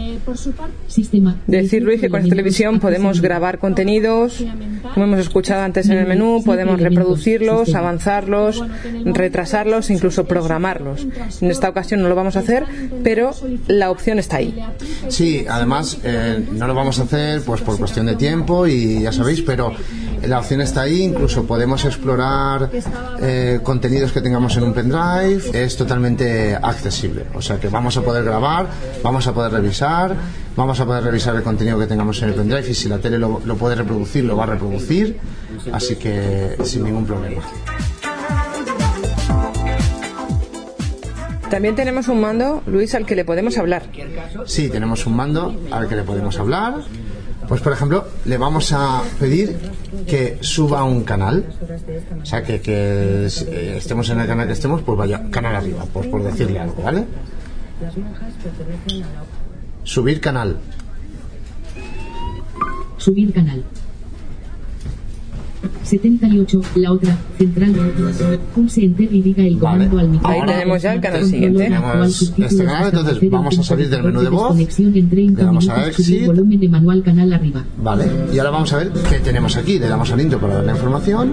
Sistema. 0.86 1.36
Decir, 1.46 1.82
Luis, 1.82 2.00
que 2.00 2.08
con 2.08 2.20
esta 2.20 2.30
televisión 2.30 2.80
podemos 2.80 3.20
grabar 3.20 3.58
contenidos, 3.58 4.44
como 4.94 5.06
hemos 5.06 5.20
escuchado 5.20 5.62
antes 5.62 5.88
en 5.88 5.98
el 5.98 6.06
menú, 6.06 6.42
podemos 6.44 6.80
reproducirlos, 6.80 7.74
avanzarlos, 7.74 8.62
retrasarlos, 9.04 9.90
incluso 9.90 10.24
programarlos. 10.24 11.06
En 11.40 11.50
esta 11.50 11.68
ocasión 11.68 12.02
no 12.02 12.08
lo 12.08 12.14
vamos 12.14 12.36
a 12.36 12.40
hacer, 12.40 12.64
pero 13.02 13.32
la 13.68 13.90
opción 13.90 14.18
está 14.18 14.38
ahí. 14.38 14.54
Sí, 15.08 15.44
además 15.48 15.98
eh, 16.04 16.44
no 16.52 16.66
lo 16.66 16.74
vamos 16.74 16.98
a 16.98 17.04
hacer 17.04 17.42
pues 17.42 17.60
por 17.60 17.78
cuestión 17.78 18.06
de 18.06 18.16
tiempo 18.16 18.66
y 18.66 19.02
ya 19.02 19.12
sabéis, 19.12 19.42
pero 19.42 19.72
la 20.26 20.38
opción 20.38 20.60
está 20.60 20.82
ahí, 20.82 21.02
incluso 21.02 21.44
podemos 21.46 21.84
explorar 21.84 22.70
eh, 23.20 23.60
contenidos 23.62 24.12
que 24.12 24.20
tengamos 24.20 24.56
en 24.56 24.64
un 24.64 24.72
pendrive, 24.72 25.42
es 25.52 25.76
totalmente 25.76 26.54
accesible, 26.54 27.26
o 27.34 27.42
sea 27.42 27.58
que 27.58 27.68
vamos 27.68 27.96
a 27.96 28.02
poder 28.02 28.24
grabar, 28.24 28.66
vamos 29.02 29.26
a 29.26 29.32
poder 29.32 29.52
revisar, 29.52 30.14
vamos 30.56 30.78
a 30.80 30.86
poder 30.86 31.04
revisar 31.04 31.34
el 31.36 31.42
contenido 31.42 31.78
que 31.78 31.86
tengamos 31.86 32.22
en 32.22 32.30
el 32.30 32.34
pendrive 32.34 32.70
y 32.70 32.74
si 32.74 32.88
la 32.88 32.98
tele 32.98 33.18
lo, 33.18 33.40
lo 33.44 33.56
puede 33.56 33.74
reproducir, 33.74 34.24
lo 34.24 34.36
va 34.36 34.44
a 34.44 34.48
reproducir, 34.48 35.18
así 35.72 35.96
que 35.96 36.56
sin 36.64 36.84
ningún 36.84 37.06
problema. 37.06 37.42
También 41.52 41.74
tenemos 41.74 42.08
un 42.08 42.18
mando, 42.18 42.62
Luis, 42.64 42.94
al 42.94 43.04
que 43.04 43.14
le 43.14 43.26
podemos 43.26 43.58
hablar. 43.58 43.82
Sí, 44.46 44.70
tenemos 44.70 45.04
un 45.04 45.14
mando 45.14 45.54
al 45.70 45.86
que 45.86 45.96
le 45.96 46.02
podemos 46.02 46.38
hablar. 46.38 46.76
Pues 47.52 47.60
por 47.60 47.74
ejemplo, 47.74 48.06
le 48.24 48.38
vamos 48.38 48.72
a 48.72 49.02
pedir 49.20 49.54
que 50.06 50.38
suba 50.40 50.84
un 50.84 51.04
canal. 51.04 51.44
O 52.22 52.24
sea, 52.24 52.42
que, 52.42 52.62
eh, 52.64 53.74
estemos 53.76 54.08
en 54.08 54.20
el 54.20 54.26
canal 54.26 54.46
que 54.46 54.54
estemos, 54.54 54.80
pues 54.80 54.96
vaya 54.96 55.28
canal 55.30 55.56
arriba, 55.56 55.84
pues 55.92 56.06
por 56.06 56.22
decirle 56.22 56.58
algo, 56.58 56.82
¿vale? 56.82 57.04
Subir 59.84 60.18
canal. 60.18 60.56
Subir 62.96 63.34
canal. 63.34 63.62
78. 65.82 66.60
La 66.76 66.92
otra. 66.92 67.16
Central. 67.38 67.74
Pulse 68.54 68.84
enter 68.84 69.12
y 69.12 69.22
diga 69.22 69.44
el 69.44 69.56
Vale. 69.56 69.84
comando 69.86 69.98
al 69.98 70.08
micrófono. 70.10 70.42
Ahí 70.42 70.46
tenemos 70.48 70.82
ya 70.82 70.94
el 70.94 71.00
canal 71.00 71.24
siguiente. 71.24 71.64
Tenemos 71.64 72.22
este 72.38 72.64
canal, 72.64 72.84
entonces 72.88 73.30
vamos 73.30 73.58
a 73.58 73.62
salir 73.62 73.88
del 73.90 74.02
menú 74.02 74.20
de 74.20 74.28
voz. 74.28 74.56
Desconexión 74.56 74.96
en 74.96 75.08
30 75.10 75.40
Le 75.40 75.44
damos 75.46 75.68
a 75.68 75.88
exit. 75.88 76.26
volumen 76.26 76.60
de 76.60 76.68
manual 76.68 77.02
canal 77.02 77.32
arriba. 77.32 77.64
Vale. 77.82 78.04
Y 78.32 78.38
ahora 78.38 78.50
vamos 78.50 78.72
a 78.72 78.78
ver 78.78 78.92
qué 79.08 79.18
tenemos 79.20 79.56
aquí. 79.56 79.78
Le 79.78 79.88
damos 79.88 80.10
al 80.12 80.20
intro 80.20 80.38
para 80.40 80.56
ver 80.56 80.64
la 80.66 80.72
información. 80.72 81.32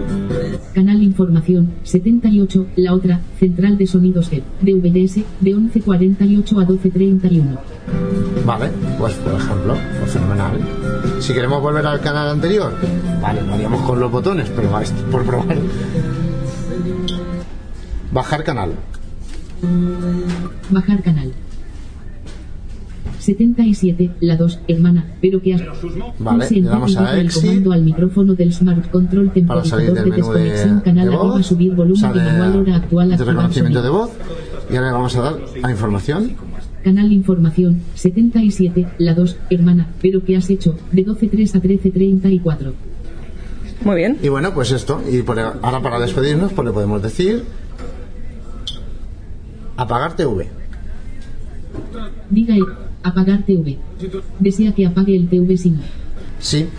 Canal 0.74 1.02
información. 1.04 1.72
78. 1.84 2.66
La 2.78 2.94
otra. 2.94 3.22
Central 3.40 3.78
de 3.78 3.88
sonidos 3.88 4.32
G. 4.32 4.42
DVDS. 4.62 5.24
De 5.42 5.56
11.48 5.56 6.62
a 6.62 6.68
12.31. 6.68 7.58
Vale, 8.46 8.70
pues 8.98 9.14
por 9.16 9.34
ejemplo, 9.34 9.76
fenomenal. 10.08 10.58
Si 11.20 11.34
queremos 11.34 11.62
volver 11.62 11.86
al 11.86 12.00
canal 12.00 12.30
anterior, 12.30 12.74
vale, 13.22 13.42
lo 13.42 13.54
haríamos 13.54 13.82
con 13.82 14.00
los 14.00 14.12
botones, 14.20 14.52
pero 14.54 14.70
por 15.12 15.24
probar. 15.24 15.58
Bajar 18.12 18.44
canal. 18.44 18.72
Bajar 20.70 21.02
canal. 21.02 21.32
77, 23.20 24.12
la 24.20 24.36
2, 24.36 24.60
hermana, 24.68 25.06
pero 25.22 25.42
que 25.42 25.54
has... 25.54 25.62
Vale, 26.20 26.48
le 26.50 26.62
damos 26.62 26.98
a 26.98 27.20
exit. 27.20 27.66
al 27.72 27.84
micrófono 27.84 28.34
del 28.34 28.52
Smart 28.52 28.92
Control 28.92 29.32
Para 29.48 29.64
salir 29.64 29.94
del 29.94 30.06
de 30.06 30.12
menú 30.12 30.34
de, 30.34 30.82
canal 30.84 31.10
de 31.10 31.16
voz. 31.16 31.46
subir 31.46 31.74
volumen 31.76 32.14
de 32.14 32.20
manual 32.20 32.56
hora 32.58 32.76
actual 32.76 33.10
de 33.10 33.24
reconocimiento 33.24 33.82
de 33.82 33.90
voz. 33.90 34.12
Y 34.70 34.76
ahora 34.76 34.88
le 34.88 34.94
vamos 34.94 35.16
a 35.16 35.22
dar 35.22 35.36
a 35.64 35.72
información. 35.72 36.32
Canal 36.84 37.12
información 37.12 37.82
77, 37.96 38.88
la 38.98 39.14
2, 39.14 39.38
hermana, 39.50 39.88
pero 40.02 40.24
que 40.24 40.36
has 40.36 40.50
hecho 40.50 40.76
de 40.92 41.06
12.3 41.06 41.56
a 41.56 41.62
13.34. 41.62 42.74
Muy 43.82 43.96
bien. 43.96 44.18
Y 44.22 44.30
bueno, 44.30 44.54
pues 44.54 44.72
esto. 44.72 45.02
Y 45.10 45.22
por- 45.22 45.40
ahora 45.40 45.80
para 45.82 46.00
despedirnos, 46.00 46.52
pues 46.54 46.66
le 46.68 46.74
podemos 46.74 47.02
decir 47.02 47.46
apagar 49.78 50.16
TV. 50.16 50.50
Diga 52.30 52.56
apagar 53.04 53.44
TV. 53.46 53.78
Desea 54.40 54.74
que 54.74 54.86
apague 54.86 55.16
el 55.16 55.30
TV 55.30 55.58
si 55.58 55.72
no. 55.72 55.80
Sí. 56.40 56.70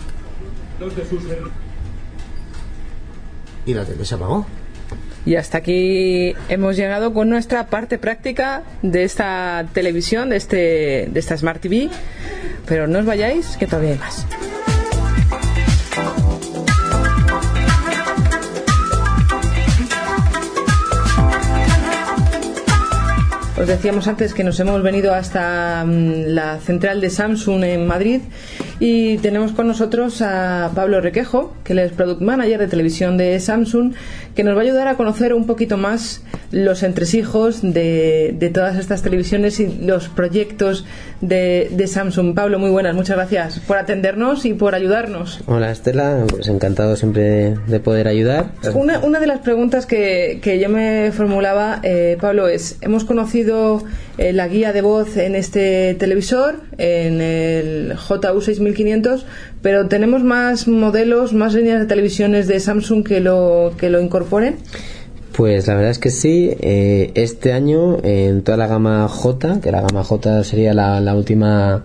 Y 3.67 3.75
la 3.75 3.85
tele 3.85 4.05
se 4.05 4.15
apagó. 4.15 4.47
Y 5.27 5.37
hasta 5.37 5.59
aquí 5.59 6.35
hemos 6.49 6.77
llegado 6.77 7.13
con 7.13 7.29
nuestra 7.29 7.67
parte 7.67 7.99
práctica 7.99 8.63
de 8.83 9.05
esta 9.05 9.67
televisión, 9.75 10.31
de, 10.31 10.37
este, 10.37 10.57
de 11.13 11.21
esta 11.21 11.37
Smart 11.37 11.61
TV. 11.61 11.91
Pero 12.67 12.87
no 12.87 12.99
os 13.01 13.05
vayáis, 13.05 13.57
que 13.59 13.67
todavía 13.67 13.93
hay 13.93 13.99
más. 13.99 14.27
Os 23.61 23.67
decíamos 23.67 24.09
antes 24.09 24.33
que 24.33 24.43
nos 24.43 24.59
hemos 24.59 24.83
venido 24.83 25.13
hasta 25.13 25.85
mm, 25.85 26.33
la 26.33 26.59
central 26.61 27.03
de 27.03 27.11
Samsung 27.11 27.63
en 27.65 27.87
Madrid 27.87 28.23
y 28.81 29.19
tenemos 29.19 29.53
con 29.53 29.67
nosotros 29.67 30.23
a 30.23 30.71
Pablo 30.75 31.03
Requejo, 31.03 31.53
que 31.65 31.75
es 31.85 31.93
Product 31.93 32.23
Manager 32.23 32.59
de 32.59 32.67
televisión 32.67 33.19
de 33.19 33.39
Samsung, 33.39 33.93
que 34.35 34.43
nos 34.43 34.57
va 34.57 34.61
a 34.61 34.63
ayudar 34.63 34.89
a 34.89 34.97
conocer 34.97 35.35
un 35.35 35.47
poquito 35.47 35.77
más 35.77 36.23
los 36.51 36.83
entresijos 36.83 37.61
de, 37.63 38.51
todas 38.55 38.79
estas 38.79 39.03
televisiones 39.03 39.61
y 39.61 39.69
los 39.83 40.09
proyectos 40.09 40.87
de, 41.21 41.69
de, 41.73 41.87
Samsung. 41.87 42.35
Pablo, 42.35 42.59
muy 42.59 42.71
buenas, 42.71 42.95
muchas 42.95 43.17
gracias 43.17 43.61
por 43.61 43.77
atendernos 43.77 44.47
y 44.47 44.55
por 44.55 44.75
ayudarnos. 44.75 45.41
Hola 45.47 45.71
Estela, 45.71 46.25
pues 46.29 46.49
encantado 46.49 46.97
siempre 46.97 47.57
de 47.67 47.81
poder 47.81 48.09
ayudar. 48.09 48.53
Una, 48.75 49.01
una 49.01 49.21
de 49.21 49.27
las 49.27 49.41
preguntas 49.41 49.85
que, 49.85 50.41
que 50.43 50.59
yo 50.59 50.71
me 50.71 51.13
formulaba, 51.13 51.81
eh, 51.83 52.17
Pablo, 52.19 52.49
es, 52.49 52.79
hemos 52.81 53.05
conocido 53.05 53.85
eh, 54.17 54.33
la 54.33 54.49
guía 54.49 54.73
de 54.73 54.81
voz 54.81 55.19
en 55.19 55.35
este 55.37 55.95
televisor, 55.95 56.61
en 56.79 57.21
el 57.21 57.95
JU6000 57.97 58.70
2500, 58.71 59.27
pero 59.63 59.89
tenemos 59.89 60.23
más 60.23 60.69
modelos, 60.69 61.33
más 61.33 61.55
líneas 61.55 61.81
de 61.81 61.87
televisiones 61.87 62.49
de 62.49 62.61
Samsung 62.61 63.05
que 63.07 63.21
lo, 63.21 63.73
que 63.79 63.91
lo 63.91 64.01
incorporen. 64.01 64.57
Pues 65.33 65.69
la 65.69 65.75
verdad 65.75 65.91
es 65.91 65.99
que 65.99 66.11
sí, 66.11 66.51
eh, 66.61 67.13
este 67.15 67.53
año 67.53 67.99
en 68.03 68.43
toda 68.43 68.59
la 68.59 68.67
gama 68.67 69.07
J, 69.09 69.61
que 69.61 69.71
la 69.71 69.81
gama 69.81 70.03
J 70.05 70.45
sería 70.45 70.75
la, 70.75 71.01
la 71.01 71.15
última 71.15 71.85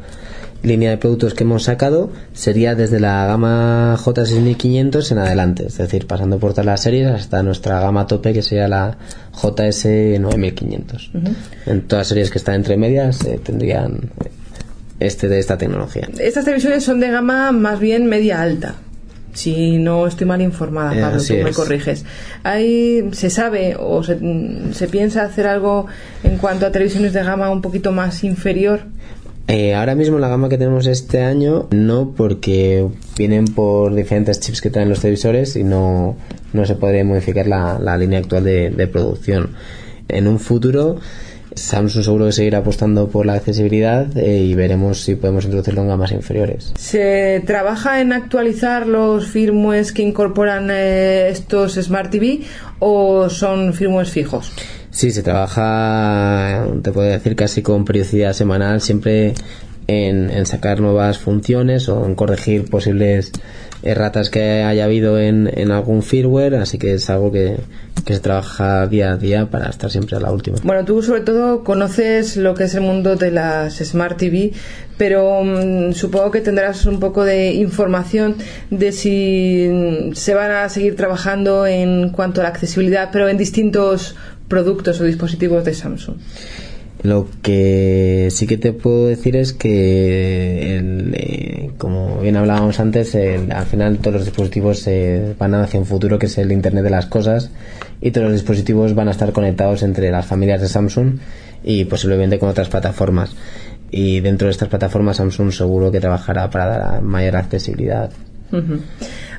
línea 0.66 0.90
de 0.90 0.98
productos 0.98 1.34
que 1.34 1.44
hemos 1.44 1.64
sacado 1.64 2.10
sería 2.34 2.76
desde 2.76 3.00
la 3.00 3.26
gama 3.28 3.96
J6500 3.98 5.12
en 5.12 5.18
adelante, 5.20 5.68
es 5.68 5.78
decir, 5.78 6.08
pasando 6.08 6.40
por 6.40 6.52
todas 6.52 6.66
las 6.66 6.82
series 6.82 7.08
hasta 7.08 7.44
nuestra 7.44 7.80
gama 7.80 8.08
tope 8.08 8.34
que 8.34 8.42
sería 8.42 8.68
la 8.68 8.98
JS9500. 9.34 11.10
Uh 11.14 11.18
-huh. 11.18 11.36
En 11.68 11.82
todas 11.88 12.02
las 12.02 12.08
series 12.08 12.32
que 12.32 12.40
están 12.40 12.56
entre 12.56 12.78
medias 12.78 13.24
eh, 13.26 13.40
tendrían 13.44 14.10
eh, 14.24 14.32
este 15.00 15.28
de 15.28 15.40
esta 15.40 15.58
tecnología. 15.58 16.08
Estas 16.20 16.46
televisiones 16.46 16.84
son 16.84 17.00
de 17.00 17.10
gama 17.10 17.52
más 17.52 17.80
bien 17.80 18.06
media 18.08 18.42
alta. 18.42 18.76
Si 19.34 19.78
no 19.80 20.08
estoy 20.08 20.26
mal 20.26 20.42
informada, 20.42 20.96
Eh, 20.98 21.02
Pablo, 21.02 21.22
tú 21.22 21.34
me 21.44 21.50
es. 21.50 21.56
corriges. 21.56 22.06
¿Hay, 22.44 23.10
¿Se 23.12 23.30
sabe 23.30 23.76
o 23.78 24.02
se, 24.02 24.18
se 24.72 24.88
piensa 24.88 25.24
hacer 25.24 25.46
algo 25.48 25.88
en 26.24 26.38
cuanto 26.38 26.66
a 26.66 26.72
televisiones 26.72 27.12
de 27.12 27.22
gama 27.24 27.50
un 27.50 27.62
poquito 27.62 27.92
más 27.92 28.24
inferior? 28.24 28.82
Eh, 29.48 29.76
ahora 29.76 29.94
mismo 29.94 30.18
la 30.20 30.28
gama 30.30 30.48
que 30.50 30.58
tenemos 30.58 30.88
este 30.88 31.22
año 31.22 31.68
no 31.72 32.14
porque 32.16 32.88
vienen 33.18 33.46
por 33.46 33.94
diferentes 33.94 34.40
chips 34.40 34.60
que 34.62 34.70
traen 34.72 34.90
los 34.90 35.02
televisores 35.02 35.56
y 35.58 35.64
no, 35.64 36.16
no 36.54 36.66
se 36.66 36.76
podría 36.76 37.04
modificar 37.04 37.46
la, 37.46 37.78
la 37.78 37.98
línea 37.98 38.20
actual 38.20 38.44
de, 38.46 38.70
de 38.72 38.88
producción. 38.88 39.50
En 40.08 40.28
un 40.28 40.40
futuro 40.40 40.98
Samsung 41.56 42.04
seguro 42.04 42.26
que 42.26 42.32
seguirá 42.32 42.60
apostando 42.60 43.08
por 43.08 43.26
la 43.26 43.34
accesibilidad 43.34 44.18
eh, 44.18 44.38
y 44.38 44.54
veremos 44.56 45.02
si 45.02 45.16
podemos 45.16 45.46
introducirlo 45.46 45.82
en 45.82 45.88
gamas 45.88 46.12
inferiores. 46.12 46.74
¿Se 46.78 47.42
trabaja 47.46 48.02
en 48.02 48.14
actualizar 48.14 48.88
los 48.88 49.28
firmwares 49.28 49.92
que 49.92 50.02
incorporan 50.02 50.70
eh, 50.72 51.30
estos 51.30 51.76
Smart 51.76 52.12
TV 52.12 52.42
o 52.80 53.30
son 53.30 53.74
firmwares 53.74 54.12
fijos? 54.12 54.52
Sí, 54.92 55.12
se 55.12 55.24
trabaja, 55.24 56.68
te 56.82 56.92
puedo 56.92 57.10
decir, 57.10 57.36
casi 57.36 57.62
con 57.62 57.84
periodicidad 57.84 58.34
semanal, 58.34 58.80
siempre 58.80 59.34
en, 59.88 60.30
en 60.30 60.46
sacar 60.46 60.80
nuevas 60.80 61.18
funciones 61.18 61.90
o 61.90 62.06
en 62.06 62.16
corregir 62.16 62.70
posibles 62.70 63.32
erratas 63.86 64.30
que 64.30 64.64
haya 64.64 64.84
habido 64.84 65.20
en, 65.20 65.72
algún 65.72 66.02
firmware, 66.02 66.56
así 66.56 66.78
que 66.78 66.96
es 66.96 67.10
algo 67.10 67.32
que, 67.32 67.58
que 68.04 68.14
se 68.16 68.20
trabaja 68.20 68.88
día 68.88 69.14
a 69.14 69.18
día 69.18 69.46
para 69.46 69.70
estar 69.70 69.92
siempre 69.92 70.18
a 70.18 70.20
la 70.20 70.32
última. 70.32 70.58
Bueno, 70.64 70.84
tú 70.84 71.02
sobre 71.04 71.22
todo 71.22 71.64
conoces 71.64 72.36
lo 72.36 72.56
que 72.56 72.66
es 72.66 72.74
el 72.76 72.82
mundo 72.82 73.16
de 73.16 73.32
las 73.32 73.76
Smart 73.76 74.18
TV, 74.18 74.52
pero 74.98 75.44
mm, 75.44 75.94
supongo 75.94 76.32
que 76.32 76.42
tendrás 76.42 76.86
un 76.88 77.00
poco 77.00 77.24
de 77.24 77.54
información 77.54 78.36
de 78.72 78.92
si 78.92 79.68
mm, 79.70 80.14
se 80.14 80.34
van 80.34 80.52
a 80.52 80.68
seguir 80.70 80.96
trabajando 80.96 81.68
en 81.68 82.10
cuanto 82.10 82.42
a 82.42 82.46
la 82.46 82.50
accesibilidad, 82.50 83.10
pero 83.12 83.30
en 83.30 83.38
distintos 83.38 84.16
productos 84.48 85.00
o 85.00 85.04
dispositivos 85.04 85.64
de 85.64 85.74
Samsung. 85.74 86.18
Lo 87.04 87.28
que 87.44 88.30
sí 88.32 88.48
que 88.48 88.58
te 88.58 88.74
puedo 88.74 89.08
decir 89.08 89.36
es 89.36 89.54
que, 89.54 90.78
el, 90.78 91.14
eh, 91.16 91.70
como 91.78 92.20
bien 92.20 92.36
hablábamos 92.36 92.80
antes, 92.80 93.14
el- 93.16 93.52
al 93.52 93.66
final 93.66 93.98
todos 94.00 94.14
los 94.16 94.26
dispositivos 94.26 94.88
eh, 94.88 95.36
van 95.38 95.54
hacia 95.56 95.80
un 95.80 95.86
futuro 95.86 96.18
que 96.18 96.26
es 96.26 96.38
el 96.38 96.52
Internet 96.52 96.84
de 96.84 96.90
las 96.90 97.06
Cosas 97.06 97.52
y 98.02 98.12
todos 98.12 98.26
los 98.30 98.34
dispositivos 98.34 98.96
van 98.96 99.08
a 99.08 99.12
estar 99.12 99.32
conectados 99.34 99.84
entre 99.84 100.10
las 100.10 100.26
familias 100.26 100.62
de 100.62 100.68
Samsung 100.68 101.18
y 101.64 101.86
posiblemente 101.86 102.40
con 102.40 102.50
otras 102.50 102.70
plataformas. 102.70 103.36
Y 103.92 104.20
dentro 104.22 104.48
de 104.48 104.52
estas 104.52 104.70
plataformas 104.70 105.18
Samsung 105.18 105.52
seguro 105.52 105.92
que 105.92 106.00
trabajará 106.00 106.50
para 106.50 106.66
dar 106.66 107.02
mayor 107.02 107.36
accesibilidad. 107.36 108.10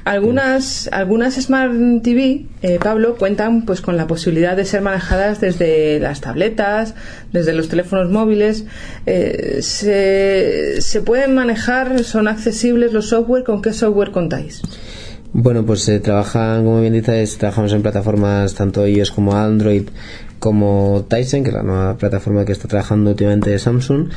Algunas, 0.07 0.88
algunas 0.92 1.35
Smart 1.35 1.73
TV, 2.05 2.47
eh, 2.62 2.79
Pablo, 2.81 3.16
cuentan 3.16 3.62
pues 3.62 3.81
con 3.81 3.97
la 3.97 4.07
posibilidad 4.07 4.57
de 4.57 4.64
ser 4.64 4.81
manejadas 4.81 5.40
desde 5.40 5.99
las 5.99 6.21
tabletas, 6.21 6.95
desde 7.33 7.53
los 7.53 7.69
teléfonos 7.69 8.09
móviles. 8.09 8.66
Eh, 9.05 9.59
se, 9.62 10.81
¿Se 10.81 11.01
pueden 11.01 11.35
manejar? 11.35 12.05
¿Son 12.05 12.29
accesibles 12.29 12.92
los 12.92 13.09
software? 13.09 13.42
¿Con 13.42 13.61
qué 13.61 13.73
software 13.73 14.12
contáis? 14.12 14.62
Bueno, 15.33 15.66
pues 15.66 15.81
se 15.83 15.99
trabajan, 15.99 16.62
como 16.62 16.83
bien 16.83 16.92
dices, 16.92 17.37
trabajamos 17.37 17.73
en 17.73 17.83
plataformas 17.83 18.55
tanto 18.55 18.87
iOS 18.87 19.11
como 19.11 19.35
Android, 19.35 19.88
como 20.38 21.05
Tyson, 21.09 21.42
que 21.42 21.49
es 21.49 21.55
la 21.57 21.64
nueva 21.64 21.97
plataforma 21.97 22.45
que 22.45 22.53
está 22.53 22.69
trabajando 22.69 23.11
últimamente 23.11 23.59
Samsung. 23.59 24.11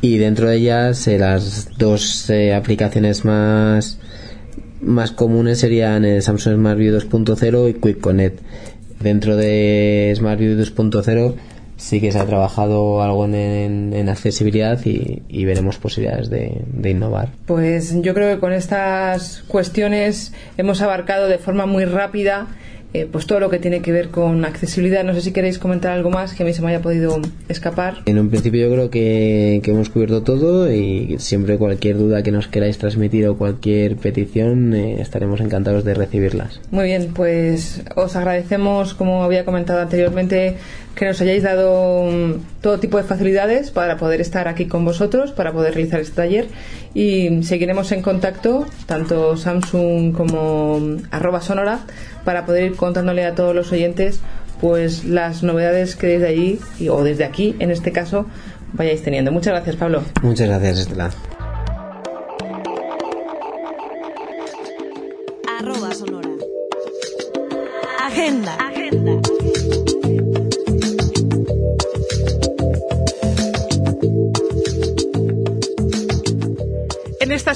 Y 0.00 0.18
dentro 0.18 0.48
de 0.48 0.56
ellas, 0.56 1.06
eh, 1.06 1.20
las 1.20 1.68
dos 1.78 2.28
eh, 2.30 2.52
aplicaciones 2.52 3.24
más, 3.24 4.00
más 4.80 5.12
comunes 5.12 5.58
serían 5.58 6.04
el 6.04 6.22
Samsung 6.22 6.56
Smart 6.56 6.78
View 6.78 6.96
2.0 6.98 7.70
y 7.70 7.74
Quick 7.74 8.00
Connect. 8.00 8.40
Dentro 9.00 9.36
de 9.36 10.12
Smart 10.16 10.38
View 10.38 10.58
2.0 10.58 11.34
sí 11.80 12.00
que 12.00 12.12
se 12.12 12.18
ha 12.18 12.26
trabajado 12.26 13.02
algo 13.02 13.24
en, 13.24 14.08
accesibilidad 14.08 14.78
y, 14.84 15.44
veremos 15.44 15.78
posibilidades 15.78 16.28
de, 16.28 16.60
de 16.66 16.90
innovar. 16.90 17.30
Pues 17.46 17.94
yo 18.02 18.12
creo 18.12 18.34
que 18.34 18.40
con 18.40 18.52
estas 18.52 19.42
cuestiones 19.48 20.32
hemos 20.58 20.82
abarcado 20.82 21.28
de 21.28 21.38
forma 21.38 21.64
muy 21.66 21.86
rápida 21.86 22.48
eh, 22.92 23.08
pues 23.10 23.26
todo 23.26 23.40
lo 23.40 23.50
que 23.50 23.58
tiene 23.58 23.82
que 23.82 23.92
ver 23.92 24.08
con 24.08 24.44
accesibilidad. 24.44 25.04
No 25.04 25.14
sé 25.14 25.20
si 25.20 25.32
queréis 25.32 25.58
comentar 25.58 25.92
algo 25.92 26.10
más 26.10 26.34
que 26.34 26.42
a 26.42 26.46
mí 26.46 26.52
se 26.52 26.62
me 26.62 26.68
haya 26.68 26.82
podido 26.82 27.20
escapar. 27.48 27.98
En 28.06 28.18
un 28.18 28.30
principio 28.30 28.68
yo 28.68 28.72
creo 28.72 28.90
que, 28.90 29.60
que 29.62 29.70
hemos 29.70 29.90
cubierto 29.90 30.22
todo 30.22 30.72
y 30.72 31.16
siempre 31.18 31.56
cualquier 31.58 31.98
duda 31.98 32.22
que 32.22 32.32
nos 32.32 32.48
queráis 32.48 32.78
transmitir 32.78 33.28
o 33.28 33.36
cualquier 33.36 33.96
petición 33.96 34.74
eh, 34.74 35.00
estaremos 35.00 35.40
encantados 35.40 35.84
de 35.84 35.94
recibirlas. 35.94 36.60
Muy 36.70 36.86
bien, 36.86 37.12
pues 37.14 37.82
os 37.94 38.16
agradecemos, 38.16 38.94
como 38.94 39.22
había 39.22 39.44
comentado 39.44 39.80
anteriormente, 39.80 40.56
que 40.94 41.06
nos 41.06 41.20
hayáis 41.20 41.42
dado 41.42 42.04
mm, 42.04 42.60
todo 42.60 42.78
tipo 42.78 42.98
de 42.98 43.04
facilidades 43.04 43.70
para 43.70 43.96
poder 43.96 44.20
estar 44.20 44.48
aquí 44.48 44.66
con 44.66 44.84
vosotros, 44.84 45.32
para 45.32 45.52
poder 45.52 45.74
realizar 45.74 46.00
este 46.00 46.16
taller 46.16 46.48
y 46.94 47.42
seguiremos 47.42 47.92
en 47.92 48.02
contacto, 48.02 48.66
tanto 48.86 49.36
Samsung 49.36 50.12
como 50.14 50.80
mm, 50.80 50.96
arroba 51.10 51.40
sonora, 51.40 51.80
para 52.24 52.44
poder 52.44 52.64
ir 52.64 52.76
contándole 52.76 53.24
a 53.24 53.34
todos 53.34 53.54
los 53.54 53.72
oyentes 53.72 54.20
pues 54.60 55.04
las 55.04 55.42
novedades 55.42 55.96
que 55.96 56.06
desde 56.06 56.28
allí 56.28 56.60
o 56.90 57.02
desde 57.02 57.24
aquí, 57.24 57.56
en 57.58 57.70
este 57.70 57.92
caso, 57.92 58.26
vayáis 58.72 59.02
teniendo. 59.02 59.32
Muchas 59.32 59.54
gracias, 59.54 59.76
Pablo. 59.76 60.02
Muchas 60.22 60.48
gracias, 60.48 60.80
Estela. 60.80 61.10
Arroba 65.58 65.94
sonora. 65.94 66.28
Agenda. 68.06 68.54
Agenda. 68.54 69.19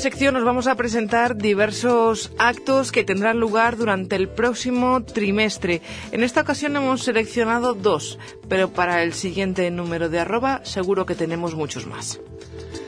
Sección 0.05 0.35
nos 0.35 0.45
vamos 0.45 0.67
a 0.67 0.75
presentar 0.75 1.35
diversos 1.35 2.31
actos 2.37 2.93
que 2.93 3.05
tendrán 3.05 3.41
lugar 3.41 3.79
durante 3.79 4.17
el 4.17 4.29
próximo 4.29 5.03
trimestre. 5.03 5.81
En 6.13 6.23
esta 6.23 6.43
ocasión 6.43 6.77
hemos 6.77 7.05
seleccionado 7.05 7.73
dos, 7.73 8.19
pero 8.47 8.69
para 8.69 9.03
el 9.03 9.15
siguiente 9.15 9.71
número 9.71 10.11
de 10.11 10.21
arroba 10.21 10.63
seguro 10.63 11.07
que 11.07 11.15
tenemos 11.15 11.55
muchos 11.55 11.87
más. 11.87 12.21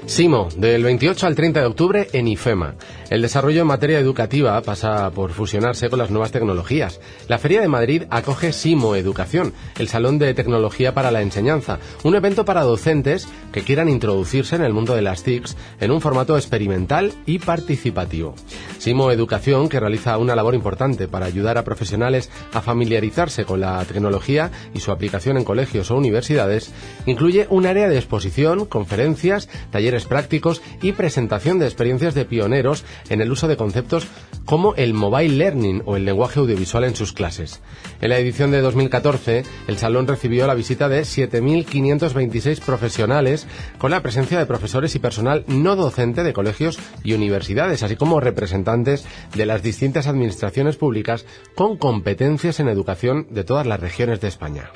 Simo, 0.06 0.48
del 0.56 0.84
28 0.84 1.26
al 1.26 1.34
30 1.34 1.60
de 1.60 1.66
octubre 1.66 2.08
en 2.12 2.28
IFEMA. 2.28 2.76
El 3.10 3.22
desarrollo 3.22 3.62
en 3.62 3.66
materia 3.66 3.98
educativa 3.98 4.60
pasa 4.62 5.10
por 5.10 5.32
fusionarse 5.32 5.90
con 5.90 5.98
las 5.98 6.10
nuevas 6.10 6.30
tecnologías. 6.30 7.00
La 7.26 7.38
Feria 7.38 7.60
de 7.60 7.66
Madrid 7.66 8.04
acoge 8.10 8.52
Simo 8.52 8.94
Educación, 8.94 9.52
el 9.78 9.88
Salón 9.88 10.18
de 10.18 10.32
Tecnología 10.32 10.94
para 10.94 11.10
la 11.10 11.22
Enseñanza, 11.22 11.80
un 12.04 12.14
evento 12.14 12.44
para 12.44 12.62
docentes 12.62 13.28
que 13.52 13.62
quieran 13.62 13.88
introducirse 13.88 14.54
en 14.54 14.62
el 14.62 14.72
mundo 14.72 14.94
de 14.94 15.02
las 15.02 15.24
TICs 15.24 15.56
en 15.80 15.90
un 15.90 16.00
formato 16.00 16.36
experimental 16.36 17.12
y 17.26 17.40
participativo. 17.40 18.36
Simo 18.78 19.10
Educación, 19.10 19.68
que 19.68 19.80
realiza 19.80 20.18
una 20.18 20.36
labor 20.36 20.54
importante 20.54 21.08
para 21.08 21.26
ayudar 21.26 21.58
a 21.58 21.64
profesionales 21.64 22.30
a 22.52 22.60
familiarizarse 22.60 23.44
con 23.44 23.60
la 23.60 23.84
tecnología 23.84 24.52
y 24.72 24.78
su 24.78 24.92
aplicación 24.92 25.36
en 25.36 25.44
colegios 25.44 25.90
o 25.90 25.96
universidades, 25.96 26.72
incluye 27.06 27.48
un 27.50 27.66
área 27.66 27.88
de 27.88 27.96
exposición, 27.96 28.66
conferencias, 28.66 29.48
talleres 29.70 29.95
prácticos 30.04 30.62
y 30.82 30.92
presentación 30.92 31.58
de 31.58 31.66
experiencias 31.66 32.14
de 32.14 32.24
pioneros 32.24 32.84
en 33.08 33.20
el 33.20 33.32
uso 33.32 33.48
de 33.48 33.56
conceptos 33.56 34.06
como 34.44 34.74
el 34.74 34.94
mobile 34.94 35.36
learning 35.36 35.82
o 35.86 35.96
el 35.96 36.04
lenguaje 36.04 36.40
audiovisual 36.40 36.84
en 36.84 36.94
sus 36.94 37.12
clases. 37.12 37.60
En 38.00 38.10
la 38.10 38.18
edición 38.18 38.50
de 38.50 38.60
2014, 38.60 39.44
el 39.66 39.78
salón 39.78 40.06
recibió 40.06 40.46
la 40.46 40.54
visita 40.54 40.88
de 40.88 41.02
7.526 41.02 42.60
profesionales 42.60 43.46
con 43.78 43.90
la 43.90 44.02
presencia 44.02 44.38
de 44.38 44.46
profesores 44.46 44.94
y 44.94 44.98
personal 44.98 45.44
no 45.46 45.76
docente 45.76 46.22
de 46.22 46.32
colegios 46.32 46.78
y 47.02 47.14
universidades, 47.14 47.82
así 47.82 47.96
como 47.96 48.20
representantes 48.20 49.06
de 49.34 49.46
las 49.46 49.62
distintas 49.62 50.06
administraciones 50.06 50.76
públicas 50.76 51.24
con 51.54 51.76
competencias 51.76 52.60
en 52.60 52.68
educación 52.68 53.26
de 53.30 53.44
todas 53.44 53.66
las 53.66 53.80
regiones 53.80 54.20
de 54.20 54.28
España. 54.28 54.70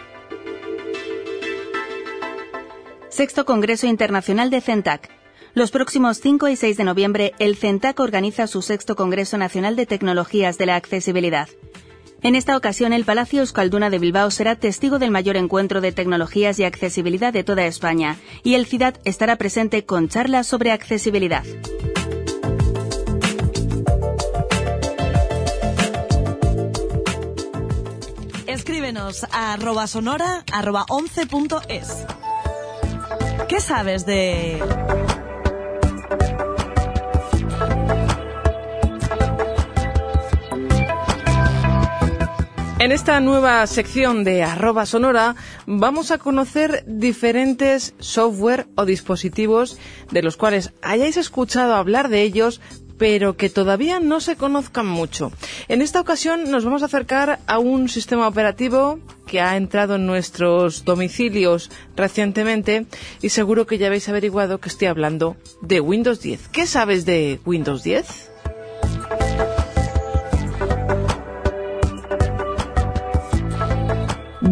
Sexto 3.21 3.45
Congreso 3.45 3.87
Internacional 3.87 4.49
de 4.49 4.63
CENTAC. 4.63 5.11
Los 5.53 5.71
próximos 5.71 6.21
5 6.23 6.49
y 6.49 6.57
6 6.57 6.79
de 6.79 6.85
noviembre, 6.85 7.35
el 7.39 7.55
CENTAC 7.55 8.01
organiza 8.01 8.47
su 8.47 8.63
sexto 8.63 8.97
Congreso 8.97 9.37
Nacional 9.37 9.77
de 9.77 9.85
Tecnologías 9.85 10.57
de 10.57 10.65
la 10.65 10.77
Accesibilidad. 10.77 11.47
En 12.23 12.35
esta 12.35 12.57
ocasión, 12.57 12.95
el 12.95 13.05
Palacio 13.05 13.41
Euskalduna 13.41 13.91
de 13.91 13.99
Bilbao 13.99 14.31
será 14.31 14.57
testigo 14.57 14.99
del 14.99 15.11
mayor 15.11 15.37
encuentro 15.37 15.83
de 15.83 15.93
tecnologías 15.93 16.59
y 16.61 16.65
accesibilidad 16.65 17.31
de 17.31 17.45
toda 17.45 17.67
España, 17.67 18.17
y 18.43 18.55
el 18.55 18.65
CIDAD 18.65 18.95
estará 19.05 19.37
presente 19.37 19.85
con 19.85 20.09
charlas 20.09 20.47
sobre 20.47 20.73
accesibilidad. 20.73 21.45
Escríbenos 28.47 29.25
a 29.25 29.53
arroba 29.53 29.87
sonora 29.87 30.43
arroba 30.51 30.87
11.es. 30.89 32.07
¿Qué 33.51 33.61
sabes 33.61 34.07
de...? 34.07 34.63
En 42.79 42.93
esta 42.93 43.19
nueva 43.19 43.67
sección 43.67 44.23
de 44.23 44.45
arroba 44.45 44.87
sonora 44.87 45.35
vamos 45.67 46.13
a 46.13 46.19
conocer 46.19 46.85
diferentes 46.87 47.93
software 47.99 48.69
o 48.77 48.85
dispositivos 48.85 49.79
de 50.13 50.23
los 50.23 50.37
cuales 50.37 50.73
hayáis 50.81 51.17
escuchado 51.17 51.75
hablar 51.75 52.09
de 52.09 52.23
ellos, 52.23 52.61
pero 53.01 53.35
que 53.35 53.49
todavía 53.49 53.99
no 53.99 54.21
se 54.21 54.37
conozcan 54.37 54.87
mucho. 54.87 55.33
En 55.69 55.81
esta 55.81 56.03
ocasión 56.03 56.51
nos 56.51 56.67
vamos 56.67 56.83
a 56.83 56.85
acercar 56.85 57.41
a 57.47 57.59
un 57.59 57.89
sistema 57.89 58.29
operativo 58.29 58.99
que 59.27 59.41
ha 59.41 59.57
entrado 59.57 59.95
en 59.95 60.07
nuestros 60.07 60.85
domicilios 60.85 61.71
recientemente 61.97 62.85
y 63.23 63.31
seguro 63.31 63.67
que 63.67 63.79
ya 63.79 63.87
habéis 63.87 64.07
averiguado 64.11 64.59
que 64.59 64.69
estoy 64.69 64.89
hablando 64.89 65.37
de 65.63 65.81
Windows 65.81 66.21
10. 66.21 66.49
¿Qué 66.49 66.67
sabes 66.67 67.07
de 67.07 67.41
Windows 67.47 67.83
10? 67.83 68.30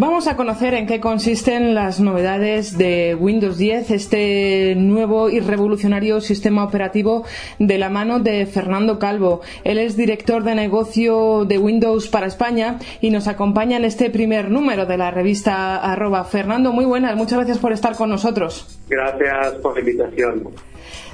Vamos 0.00 0.28
a 0.28 0.36
conocer 0.36 0.74
en 0.74 0.86
qué 0.86 1.00
consisten 1.00 1.74
las 1.74 1.98
novedades 1.98 2.78
de 2.78 3.16
Windows 3.18 3.58
10, 3.58 3.90
este 3.90 4.76
nuevo 4.76 5.28
y 5.28 5.40
revolucionario 5.40 6.20
sistema 6.20 6.62
operativo 6.62 7.24
de 7.58 7.78
la 7.78 7.90
mano 7.90 8.20
de 8.20 8.46
Fernando 8.46 9.00
Calvo. 9.00 9.40
Él 9.64 9.76
es 9.78 9.96
director 9.96 10.44
de 10.44 10.54
negocio 10.54 11.44
de 11.46 11.58
Windows 11.58 12.06
para 12.06 12.28
España 12.28 12.78
y 13.00 13.10
nos 13.10 13.26
acompaña 13.26 13.76
en 13.76 13.84
este 13.84 14.08
primer 14.08 14.52
número 14.52 14.86
de 14.86 14.98
la 14.98 15.10
revista 15.10 15.78
arroba. 15.78 16.22
Fernando, 16.22 16.72
muy 16.72 16.84
buenas, 16.84 17.16
muchas 17.16 17.38
gracias 17.38 17.58
por 17.58 17.72
estar 17.72 17.96
con 17.96 18.08
nosotros. 18.08 18.78
Gracias 18.88 19.54
por 19.54 19.74
la 19.74 19.80
invitación. 19.80 20.48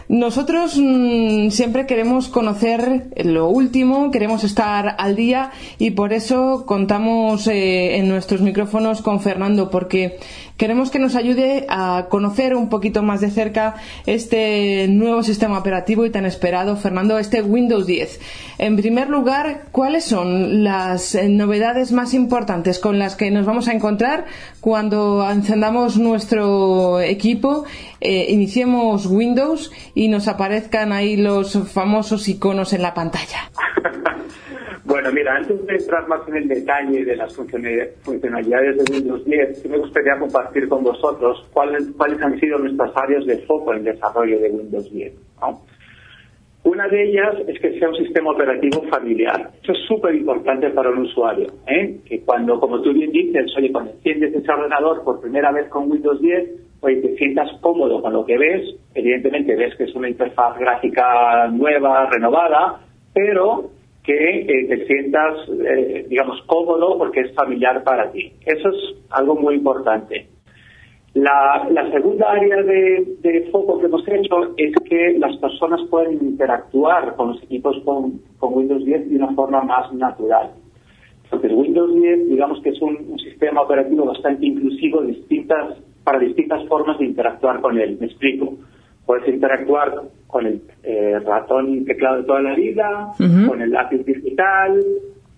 Nosotros 0.08 0.78
mm, 0.78 1.48
siempre 1.48 1.87
queremos 1.87 2.28
conocer 2.28 3.08
lo 3.16 3.48
último, 3.48 4.10
queremos 4.10 4.44
estar 4.44 4.96
al 4.98 5.16
día 5.16 5.50
y 5.78 5.92
por 5.92 6.12
eso 6.12 6.64
contamos 6.66 7.46
eh, 7.46 7.96
en 7.96 8.08
nuestros 8.08 8.42
micrófonos 8.42 9.00
con 9.00 9.20
Fernando, 9.20 9.70
porque 9.70 10.18
queremos 10.56 10.90
que 10.90 10.98
nos 10.98 11.14
ayude 11.14 11.66
a 11.68 12.06
conocer 12.08 12.54
un 12.54 12.68
poquito 12.68 13.02
más 13.02 13.20
de 13.20 13.30
cerca 13.30 13.74
este 14.06 14.86
nuevo 14.88 15.22
sistema 15.22 15.58
operativo 15.58 16.04
y 16.04 16.10
tan 16.10 16.26
esperado, 16.26 16.76
Fernando, 16.76 17.18
este 17.18 17.42
Windows 17.42 17.86
10. 17.86 18.20
En 18.58 18.76
primer 18.76 19.08
lugar, 19.08 19.64
¿cuáles 19.72 20.04
son 20.04 20.64
las 20.64 21.16
novedades 21.28 21.92
más 21.92 22.14
importantes 22.14 22.78
con 22.78 22.98
las 22.98 23.16
que 23.16 23.30
nos 23.30 23.46
vamos 23.46 23.68
a 23.68 23.72
encontrar 23.72 24.26
cuando 24.60 25.28
encendamos 25.28 25.98
nuestro 25.98 27.00
equipo, 27.00 27.64
eh, 28.00 28.26
iniciemos 28.30 29.06
Windows 29.06 29.72
y 29.94 30.08
nos 30.08 30.28
aparezcan 30.28 30.92
ahí 30.92 31.16
los 31.16 31.58
famosos 31.72 32.28
iconos 32.28 32.72
en 32.72 32.82
la 32.82 32.94
pantalla? 32.94 33.50
Bueno, 34.94 35.11
mira, 35.11 35.35
antes 35.35 35.66
de 35.66 35.74
entrar 35.74 36.07
más 36.07 36.20
en 36.28 36.37
el 36.37 36.46
detalle 36.46 37.04
de 37.04 37.16
las 37.16 37.35
funcionalidades 37.35 38.76
de 38.76 38.94
Windows 38.94 39.24
10, 39.24 39.66
me 39.68 39.78
gustaría 39.78 40.16
compartir 40.20 40.68
con 40.68 40.85
vosotros 40.85 41.50
cuáles, 41.52 41.90
cuáles 41.96 42.22
han 42.22 42.38
sido 42.38 42.59
nuestras 42.59 42.92
áreas 42.94 43.26
de 43.26 43.38
foco 43.38 43.72
en 43.72 43.78
el 43.78 43.85
desarrollo 43.87 44.38
de 44.38 44.50
Windows 44.50 44.88
10. 44.92 45.12
Una 46.62 46.87
de 46.87 47.11
ellas 47.11 47.35
es 47.48 47.61
que 47.61 47.76
sea 47.76 47.88
un 47.88 47.96
sistema 47.96 48.30
operativo 48.30 48.85
familiar. 48.85 49.50
Eso 49.64 49.72
es 49.72 49.78
súper 49.88 50.14
importante 50.14 50.70
para 50.70 50.90
un 50.90 50.98
usuario. 50.98 51.48
¿eh? 51.66 51.98
Que 52.07 52.20
cuando, 52.20 52.61
como 52.61 52.80
tú 52.80 52.92
bien 52.92 53.11
dices, 53.11 53.52
oye, 53.59 53.72
cuando 53.72 53.90
enciendes 53.90 54.33
ese 54.33 54.52
ordenador 54.52 55.02
por 55.02 55.20
primera 55.20 55.50
vez 55.50 55.68
con 55.70 55.90
Windows 55.90 56.20
10, 56.20 56.50
oye, 56.83 57.00
te 57.00 57.16
sientas 57.16 57.50
cómodo 57.61 58.00
con 58.00 58.12
lo 58.12 58.24
que 58.24 58.38
ves. 58.38 58.76
Evidentemente 58.94 59.57
ves 59.57 59.74
que 59.74 59.85
es 59.85 59.94
una 59.96 60.09
interfaz 60.09 60.57
gráfica 60.57 61.48
nueva, 61.48 62.09
renovada, 62.12 62.78
pero 63.12 63.73
que 64.04 64.40
eh, 64.40 64.66
te 64.68 64.86
sientas, 64.86 65.48
eh, 65.48 66.06
digamos, 66.08 66.40
cómodo 66.46 66.98
porque 66.98 67.20
es 67.20 67.34
familiar 67.34 67.82
para 67.82 68.12
ti. 68.12 68.32
Eso 68.44 68.68
es 68.68 68.94
algo 69.10 69.34
muy 69.34 69.54
importante. 69.54 70.28
La, 71.14 71.68
segunda 71.92 72.32
área 72.32 72.62
de, 72.62 73.48
foco 73.52 73.78
que 73.78 73.86
hemos 73.86 74.06
hecho 74.08 74.52
es 74.56 74.74
que 74.88 75.16
las 75.18 75.36
personas 75.36 75.80
pueden 75.88 76.14
interactuar 76.14 77.14
con 77.14 77.28
los 77.28 77.42
equipos 77.44 77.76
con, 77.84 78.20
Windows 78.40 78.84
10 78.84 79.10
de 79.10 79.16
una 79.16 79.32
forma 79.34 79.62
más 79.62 79.92
natural. 79.94 80.50
Entonces, 81.24 81.52
Windows 81.52 81.94
10, 81.94 82.28
digamos 82.28 82.60
que 82.62 82.70
es 82.70 82.82
un, 82.82 83.16
sistema 83.20 83.62
operativo 83.62 84.04
bastante 84.04 84.44
inclusivo 84.44 85.02
distintas, 85.02 85.78
para 86.02 86.18
distintas 86.18 86.66
formas 86.66 86.98
de 86.98 87.06
interactuar 87.06 87.60
con 87.60 87.78
él. 87.78 87.96
Me 88.00 88.06
explico. 88.06 88.58
Puedes 89.06 89.28
interactuar 89.28 89.92
con 90.26 90.46
el 90.46 90.60
eh, 90.82 91.18
ratón 91.24 91.74
y 91.74 91.84
teclado 91.84 92.16
de 92.16 92.24
toda 92.24 92.42
la 92.42 92.54
vida, 92.54 93.12
con 93.46 93.62
el 93.62 93.70
lápiz 93.70 94.04
digital 94.04 94.82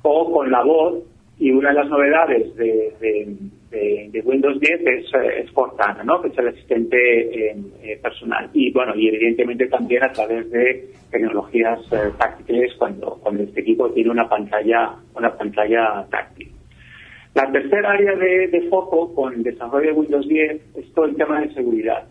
o 0.03 0.33
con 0.33 0.51
la 0.51 0.63
voz. 0.63 1.03
Y 1.39 1.51
una 1.51 1.69
de 1.69 1.75
las 1.75 1.89
novedades 1.89 2.57
de, 2.57 4.23
Windows 4.25 4.59
10 4.59 4.81
es, 4.81 5.15
eh, 5.15 5.43
es, 5.45 5.53
Cortana, 5.53 6.03
¿no? 6.03 6.23
que 6.23 6.29
es 6.29 6.39
el 6.39 6.49
asistente 6.49 7.51
eh, 7.51 7.99
personal. 8.03 8.49
Y 8.55 8.73
bueno, 8.73 8.95
y 8.97 9.09
evidentemente 9.09 9.67
también 9.67 10.03
a 10.03 10.13
través 10.13 10.51
de 10.51 10.89
tecnologías 11.11 11.79
táctiles 12.19 12.73
cuando, 12.79 13.19
cuando 13.23 13.43
este 13.43 13.61
equipo 13.61 13.91
tiene 13.91 14.11
una 14.11 14.29
pantalla, 14.29 14.95
una 15.15 15.37
pantalla 15.37 16.07
táctil. 16.11 16.51
La 17.35 17.53
tercera 17.53 17.91
área 17.91 18.15
de, 18.17 18.49
de 18.49 18.63
foco 18.71 19.15
con 19.15 19.35
el 19.35 19.43
desarrollo 19.43 19.89
de 19.89 19.93
Windows 19.93 20.27
10 20.27 20.77
es 20.77 20.93
todo 20.95 21.05
el 21.05 21.17
tema 21.17 21.43
de 21.43 21.53
seguridad. 21.53 22.07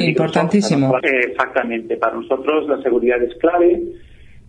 Importantísimo. 0.00 0.92
exactamente. 1.02 1.96
Para 1.96 2.16
nosotros 2.16 2.68
la 2.68 2.82
seguridad 2.82 3.22
es 3.22 3.34
clave. 3.36 3.82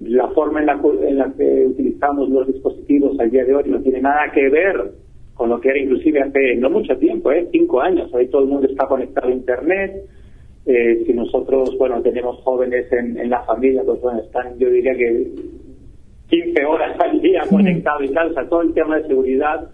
La 0.02 0.28
forma 0.30 0.62
en 0.62 0.66
la, 0.66 0.82
en 1.08 1.18
la 1.18 1.32
que 1.38 1.66
utilizamos 1.68 2.30
los 2.30 2.48
dispositivos 2.48 3.20
al 3.20 3.30
día 3.30 3.46
de 3.46 3.56
hoy 3.56 3.64
no 3.68 3.80
tiene 3.82 4.02
nada 4.02 4.32
que 4.34 4.50
ver 4.50 4.92
con 5.36 5.50
lo 5.50 5.60
que 5.60 5.70
era 5.70 5.80
inclusive 5.80 6.22
hace 6.22 6.56
no 6.56 6.70
mucho 6.70 6.98
tiempo, 6.98 7.32
¿eh? 7.32 7.48
cinco 7.52 7.82
años. 7.82 8.14
Hoy 8.14 8.28
todo 8.28 8.44
el 8.44 8.48
mundo 8.48 8.68
está 8.68 8.88
conectado 8.88 9.28
a 9.28 9.32
Internet. 9.32 10.06
Eh, 10.66 11.04
si 11.06 11.14
nosotros, 11.14 11.76
bueno, 11.78 12.02
tenemos 12.02 12.38
jóvenes 12.44 12.92
en, 12.92 13.18
en 13.18 13.30
la 13.30 13.42
familia, 13.44 13.82
pues 13.84 14.00
bueno, 14.02 14.20
están, 14.20 14.60
yo 14.60 14.70
diría 14.70 14.94
que 14.94 15.32
15 16.30 16.66
horas 16.66 17.00
al 17.00 17.22
día 17.22 17.42
conectados 17.50 18.04
y 18.04 18.14
tal. 18.14 18.32
O 18.32 18.34
sea, 18.34 18.48
todo 18.48 18.62
el 18.62 18.74
tema 18.74 18.98
de 18.98 19.08
seguridad 19.08 19.70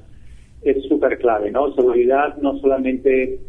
es 0.61 0.83
súper 0.87 1.17
clave, 1.17 1.51
¿no? 1.51 1.73
Seguridad 1.73 2.37
no 2.37 2.57
solamente 2.59 3.39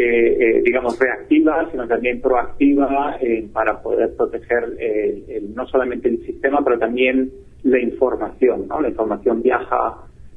eh, 0.00 0.62
digamos, 0.64 0.98
reactiva, 0.98 1.68
sino 1.70 1.86
también 1.88 2.20
proactiva 2.20 3.16
eh, 3.20 3.48
para 3.52 3.82
poder 3.82 4.14
proteger 4.16 4.76
eh, 4.78 5.42
no 5.54 5.66
solamente 5.66 6.08
el 6.08 6.24
sistema, 6.24 6.62
pero 6.62 6.78
también 6.78 7.30
la 7.64 7.80
información. 7.80 8.68
¿no? 8.68 8.80
La 8.80 8.88
información 8.88 9.42
viaja 9.42 9.96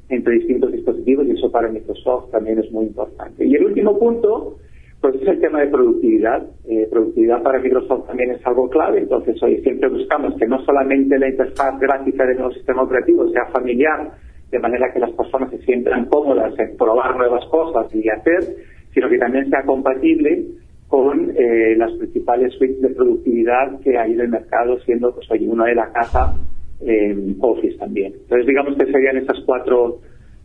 entre 0.10 0.36
distintos 0.36 0.71
dispositivos 0.71 1.28
y 1.28 1.32
eso 1.32 1.52
para 1.52 1.69
Microsoft 1.69 2.32
también 2.32 2.60
es 2.60 2.71
muy 2.71 2.86
importante. 2.86 3.45
Y 3.45 3.56
el 3.56 3.65
último 3.65 4.00
punto, 4.00 4.58
pues 5.00 5.15
es 5.15 5.28
el 5.28 5.39
tema 5.39 5.62
de 5.62 5.67
productividad. 5.67 6.45
productividad 6.89 7.43
para 7.43 7.60
Microsoft 7.60 8.08
también 8.08 8.32
es 8.32 8.45
algo 8.45 8.69
clave, 8.69 9.00
entonces 9.00 9.41
hoy 9.43 9.62
siempre 9.62 9.89
buscamos 9.89 10.36
que 10.38 10.47
no 10.47 10.63
solamente 10.65 11.17
la 11.17 11.30
interfaz 11.30 11.80
gráfica 11.80 12.26
del 12.26 12.38
nuevo 12.38 12.54
sistema 12.54 12.84
operativo 12.84 13.30
sea 13.30 13.45
familiar, 13.52 14.12
de 14.52 14.60
manera 14.60 14.91
que 14.93 15.00
las 15.00 15.12
personas 15.12 15.50
se 15.50 15.60
sientan 15.60 16.06
cómodas 16.06 16.58
en 16.60 16.76
probar 16.76 17.15
nuevas 17.15 17.45
cosas 17.45 17.93
y 17.95 18.10
hacer, 18.10 18.70
sino 18.93 19.10
que 19.10 19.17
también 19.17 19.49
sea 19.49 19.63
compatible 19.63 20.45
con 20.88 21.32
eh, 21.38 21.75
las 21.77 21.91
principales 21.93 22.54
suites 22.54 22.82
de 22.82 22.89
productividad 22.89 23.80
que 23.80 23.97
hay 23.97 24.12
en 24.13 24.21
el 24.21 24.30
mercado, 24.30 24.77
siendo 24.82 25.13
pues 25.15 25.30
hoy 25.32 25.47
una 25.47 25.65
de 25.65 25.75
la 25.75 25.91
casa 25.91 26.36
eh, 26.82 27.36
Office 27.39 27.77
también. 27.77 28.13
Entonces 28.13 28.45
digamos 28.47 28.75
que 28.75 28.86
serían 28.91 29.17
esas 29.17 29.39
cuatro 29.45 29.99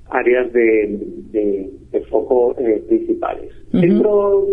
áreas 0.09 0.53
de, 0.53 0.99
de, 1.33 2.01
foco 2.11 2.55
eh, 2.59 2.83
principales. 2.87 3.51
Dentro, 3.73 4.47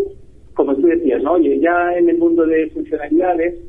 como 0.55 0.75
tú 0.75 0.87
decías, 0.87 1.21
¿no? 1.21 1.37
Ya 1.37 1.95
en 1.95 2.09
el 2.09 2.17
mundo 2.17 2.45
de 2.47 2.69
funcionalidades, 2.71 3.59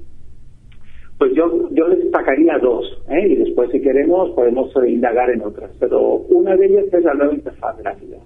pues 1.18 1.32
yo, 1.34 1.68
yo 1.72 1.88
destacaría 1.90 2.58
dos, 2.58 2.87
¿eh? 3.08 3.28
y 3.28 3.37
después 3.37 3.70
si 3.70 3.80
queremos 3.80 4.30
podemos 4.30 4.72
indagar 4.87 5.30
en 5.30 5.42
otras, 5.42 5.70
pero 5.78 6.00
una 6.00 6.56
de 6.56 6.66
ellas 6.66 6.87
es 6.92 7.04
la 7.04 7.14
nueva 7.14 7.34
interfaz 7.34 7.78
gráfica. 7.78 8.16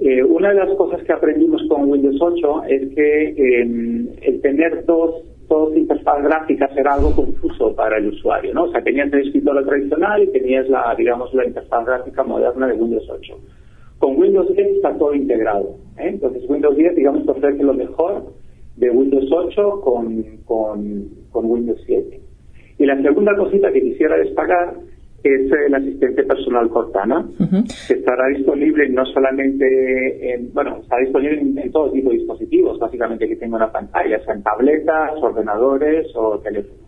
Eh, 0.00 0.22
una 0.24 0.48
de 0.48 0.54
las 0.54 0.74
cosas 0.76 1.02
que 1.02 1.12
aprendimos 1.12 1.62
con 1.68 1.90
Windows 1.90 2.16
8 2.18 2.62
es 2.68 2.94
que 2.94 3.34
em, 3.36 4.08
el 4.22 4.40
tener 4.40 4.86
dos, 4.86 5.22
dos 5.46 5.76
interfaz 5.76 6.22
gráficas 6.22 6.74
era 6.74 6.94
algo 6.94 7.14
confuso 7.14 7.76
para 7.76 7.98
el 7.98 8.06
usuario, 8.06 8.54
¿no? 8.54 8.64
O 8.64 8.70
sea, 8.70 8.82
tenías 8.82 9.12
el 9.12 9.26
escritorio 9.26 9.62
tradicional 9.62 10.22
y 10.22 10.28
tenías 10.28 10.66
la, 10.70 10.94
digamos, 10.96 11.34
la 11.34 11.44
interfaz 11.44 11.84
gráfica 11.84 12.22
moderna 12.22 12.68
de 12.68 12.80
Windows 12.80 13.06
8. 13.10 13.38
Con 13.98 14.18
Windows 14.18 14.50
10 14.56 14.76
está 14.76 14.96
todo 14.96 15.14
integrado, 15.14 15.76
¿eh? 15.98 16.08
Entonces 16.08 16.48
Windows 16.48 16.76
10, 16.76 16.96
digamos, 16.96 17.28
ofrece 17.28 17.62
lo 17.62 17.74
mejor 17.74 18.32
de 18.76 18.88
Windows 18.88 19.30
8 19.30 19.80
con, 19.82 20.22
con, 20.46 21.10
con 21.30 21.44
Windows 21.44 21.82
7. 21.84 22.20
Y 22.78 22.86
la 22.86 23.02
segunda 23.02 23.36
cosita 23.36 23.70
que 23.70 23.82
quisiera 23.82 24.16
destacar 24.16 24.76
es 25.22 25.52
el 25.66 25.74
asistente 25.74 26.22
personal 26.24 26.68
Cortana, 26.68 27.26
que 27.86 27.94
estará 27.94 28.28
disponible 28.28 28.88
no 28.88 29.04
solamente 29.06 30.34
en, 30.34 30.52
bueno, 30.52 30.78
está 30.82 30.96
disponible 30.98 31.40
en, 31.40 31.72
todo 31.72 31.90
tipo 31.92 32.10
de 32.10 32.16
dispositivos, 32.16 32.78
básicamente 32.78 33.28
que 33.28 33.36
tenga 33.36 33.56
una 33.56 33.72
pantalla, 33.72 34.22
sea 34.24 34.34
en 34.34 34.42
tabletas, 34.42 35.12
ordenadores 35.20 36.06
o 36.14 36.38
teléfonos. 36.38 36.80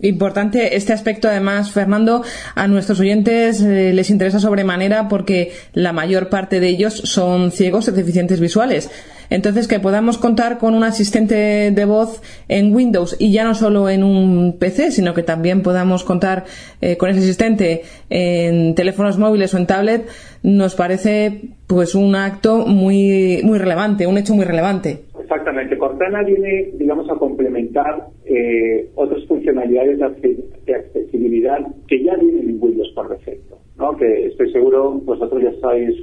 Importante 0.00 0.76
este 0.76 0.92
aspecto, 0.92 1.26
además, 1.28 1.72
Fernando, 1.72 2.22
a 2.54 2.68
nuestros 2.68 3.00
oyentes 3.00 3.62
eh, 3.62 3.94
les 3.94 4.10
interesa 4.10 4.38
sobremanera 4.38 5.08
porque 5.08 5.52
la 5.72 5.94
mayor 5.94 6.28
parte 6.28 6.60
de 6.60 6.68
ellos 6.68 6.92
son 6.92 7.50
ciegos 7.50 7.88
y 7.88 7.92
deficientes 7.92 8.38
visuales. 8.38 8.90
Entonces, 9.30 9.68
que 9.68 9.80
podamos 9.80 10.18
contar 10.18 10.58
con 10.58 10.74
un 10.74 10.84
asistente 10.84 11.70
de 11.70 11.84
voz 11.84 12.22
en 12.48 12.74
Windows 12.74 13.16
y 13.18 13.32
ya 13.32 13.44
no 13.44 13.54
solo 13.54 13.88
en 13.88 14.04
un 14.04 14.58
PC, 14.58 14.90
sino 14.90 15.14
que 15.14 15.22
también 15.22 15.62
podamos 15.62 16.04
contar 16.04 16.44
eh, 16.80 16.96
con 16.96 17.10
ese 17.10 17.20
asistente 17.20 17.82
en 18.10 18.74
teléfonos 18.74 19.18
móviles 19.18 19.54
o 19.54 19.58
en 19.58 19.66
tablet, 19.66 20.08
nos 20.42 20.74
parece 20.74 21.40
pues 21.66 21.94
un 21.94 22.14
acto 22.14 22.66
muy, 22.66 23.40
muy 23.42 23.58
relevante, 23.58 24.06
un 24.06 24.18
hecho 24.18 24.34
muy 24.34 24.44
relevante. 24.44 25.00
Exactamente. 25.18 25.76
Cortana 25.76 26.22
viene, 26.22 26.70
digamos, 26.74 27.10
a 27.10 27.14
complementar 27.16 28.06
eh, 28.24 28.88
otras 28.94 29.24
funcionalidades 29.26 29.98
de 29.98 30.74
accesibilidad 30.74 31.58
que 31.88 32.04
ya 32.04 32.14
vienen 32.16 32.50
en 32.50 32.58
Windows 32.60 32.92
por 32.94 33.08
defecto, 33.08 33.58
¿no? 33.76 33.96
Que 33.96 34.26
estoy 34.26 34.52
seguro 34.52 34.92
vosotros 34.92 35.42
ya 35.42 35.50
estáis, 35.50 35.96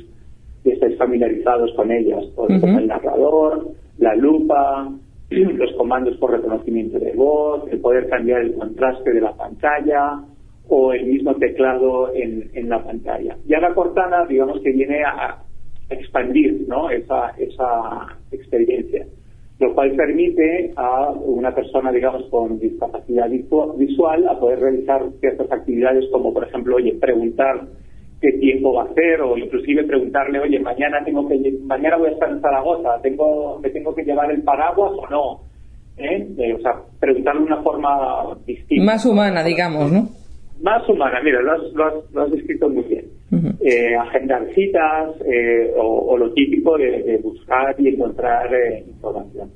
ya 0.64 0.74
estáis 0.74 0.98
familiarizados 0.98 1.74
con 1.76 1.92
ellas, 1.92 2.26
por 2.36 2.52
ejemplo, 2.52 2.80
el 2.80 2.88
narrador, 2.88 3.72
la 3.98 4.16
lupa, 4.16 4.90
los 5.30 5.74
comandos 5.74 6.18
por 6.18 6.32
reconocimiento 6.32 7.00
de 7.00 7.12
voz, 7.14 7.64
el 7.72 7.80
poder 7.80 8.08
cambiar 8.10 8.42
el 8.42 8.56
contraste 8.56 9.14
de 9.14 9.22
la 9.22 9.34
pantalla 9.36 10.22
o 10.70 10.94
el 10.94 11.06
mismo 11.06 11.36
teclado 11.36 12.14
en, 12.14 12.50
en 12.54 12.70
la 12.70 12.84
pantalla. 12.84 13.36
Y 13.48 13.54
ahora 13.54 13.74
Cortana, 13.74 14.26
digamos 14.26 14.62
que 14.62 14.72
viene 14.72 15.04
a, 15.04 15.44
expandir 15.90 16.66
¿no? 16.68 16.90
esa, 16.90 17.30
esa 17.38 18.18
experiencia, 18.32 19.06
lo 19.60 19.74
cual 19.74 19.92
permite 19.96 20.74
a 20.76 21.12
una 21.12 21.54
persona, 21.54 21.92
digamos, 21.92 22.26
con 22.30 22.60
discapacidad 22.60 23.30
visual 23.30 24.28
a 24.28 24.40
poder 24.40 24.60
realizar 24.60 25.04
ciertas 25.20 25.52
actividades 25.52 26.06
como, 26.12 26.34
por 26.34 26.46
ejemplo, 26.46 26.78
oye, 26.78 26.96
preguntar 27.00 27.68
qué 28.24 28.32
tiempo 28.40 28.74
va 28.74 28.84
a 28.84 28.86
hacer 28.86 29.22
o 29.22 29.38
inclusive 29.38 29.84
preguntarle, 29.84 30.40
oye, 30.40 30.58
mañana 30.60 31.04
tengo 31.04 31.28
que 31.28 31.36
mañana 31.66 31.98
voy 31.98 32.08
a 32.08 32.12
estar 32.14 32.30
en 32.30 32.40
Zaragoza, 32.40 33.02
tengo 33.02 33.60
me 33.60 33.70
tengo 33.70 33.94
que 33.94 34.04
llevar 34.04 34.32
el 34.32 34.42
paraguas 34.44 34.94
o 34.96 35.08
no. 35.10 35.42
¿Eh? 35.98 36.26
Eh, 36.38 36.54
o 36.54 36.60
sea, 36.60 36.72
preguntarle 37.00 37.42
de 37.42 37.48
una 37.48 37.62
forma 37.62 38.36
distinta. 38.48 38.84
Más 38.84 39.06
humana, 39.06 39.44
digamos, 39.44 39.92
¿no? 39.92 40.08
Más 40.62 40.88
humana, 40.90 41.20
mira, 41.22 41.42
lo 41.42 41.52
has, 41.52 41.74
lo 41.74 41.86
has, 41.86 41.94
lo 42.14 42.22
has 42.24 42.32
descrito 42.32 42.70
muy 42.70 42.84
bien 42.84 43.06
eh, 43.62 43.96
agendar 43.96 44.46
citas 44.54 45.16
eh, 45.26 45.72
o, 45.78 46.12
o, 46.12 46.18
lo 46.18 46.32
típico 46.34 46.78
de, 46.78 47.04
de 47.04 47.18
buscar 47.18 47.76
y 47.80 47.90
encontrar 47.90 48.54
eh, 48.54 48.84
información. 48.88 49.50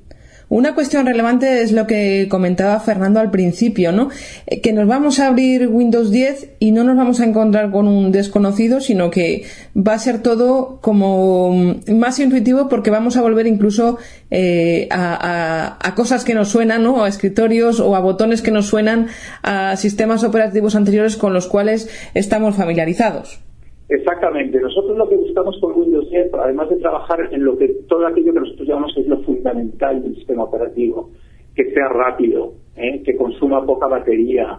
Una 0.50 0.74
cuestión 0.74 1.04
relevante 1.04 1.60
es 1.60 1.72
lo 1.72 1.86
que 1.86 2.26
comentaba 2.30 2.80
Fernando 2.80 3.20
al 3.20 3.30
principio, 3.30 3.92
¿no? 3.92 4.08
Eh, 4.46 4.62
que 4.62 4.72
nos 4.72 4.88
vamos 4.88 5.20
a 5.20 5.28
abrir 5.28 5.68
Windows 5.68 6.10
10 6.10 6.56
y 6.58 6.70
no 6.72 6.84
nos 6.84 6.96
vamos 6.96 7.20
a 7.20 7.26
encontrar 7.26 7.70
con 7.70 7.86
un 7.86 8.12
desconocido, 8.12 8.80
sino 8.80 9.10
que 9.10 9.42
va 9.76 9.92
a 9.92 9.98
ser 9.98 10.22
todo 10.22 10.78
como 10.80 11.74
más 11.92 12.18
intuitivo 12.18 12.68
porque 12.70 12.90
vamos 12.90 13.18
a 13.18 13.22
volver 13.22 13.46
incluso 13.46 13.98
eh, 14.30 14.88
a, 14.90 15.76
a, 15.76 15.86
a, 15.86 15.94
cosas 15.94 16.24
que 16.24 16.32
nos 16.32 16.48
suenan, 16.48 16.82
¿no? 16.82 17.04
A 17.04 17.08
escritorios 17.08 17.78
o 17.78 17.94
a 17.94 18.00
botones 18.00 18.40
que 18.40 18.50
nos 18.50 18.66
suenan 18.66 19.08
a 19.42 19.76
sistemas 19.76 20.24
operativos 20.24 20.76
anteriores 20.76 21.18
con 21.18 21.34
los 21.34 21.46
cuales 21.46 21.90
estamos 22.14 22.56
familiarizados. 22.56 23.40
Exactamente. 23.88 24.60
Nosotros 24.60 24.98
lo 24.98 25.08
que 25.08 25.16
buscamos 25.16 25.58
con 25.60 25.72
Windows 25.78 25.97
10, 26.24 26.34
además 26.34 26.68
de 26.70 26.76
trabajar 26.76 27.28
en 27.32 27.44
lo 27.44 27.56
que 27.56 27.68
todo 27.88 28.06
aquello 28.06 28.32
que 28.32 28.40
nosotros 28.40 28.68
llamamos 28.68 28.96
es 28.96 29.06
lo 29.06 29.20
fundamental 29.22 30.02
del 30.02 30.14
sistema 30.16 30.44
operativo, 30.44 31.10
que 31.54 31.72
sea 31.72 31.88
rápido, 31.88 32.54
¿eh? 32.76 33.02
que 33.04 33.16
consuma 33.16 33.64
poca 33.64 33.86
batería, 33.86 34.58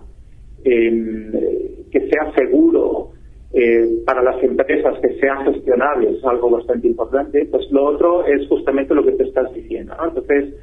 eh, 0.64 1.86
que 1.92 2.00
sea 2.10 2.32
seguro 2.36 3.12
eh, 3.54 4.02
para 4.06 4.22
las 4.22 4.44
empresas, 4.44 5.00
que 5.02 5.20
sea 5.20 5.44
gestionable, 5.46 6.18
es 6.18 6.24
algo 6.26 6.50
bastante 6.50 6.88
importante. 6.88 7.48
Pues 7.50 7.72
lo 7.72 7.86
otro 7.86 8.26
es 8.26 8.48
justamente 8.48 8.94
lo 8.94 9.04
que 9.04 9.14
te 9.14 9.24
estás 9.24 9.54
diciendo. 9.54 9.96
¿no? 9.98 10.10
Entonces, 10.10 10.54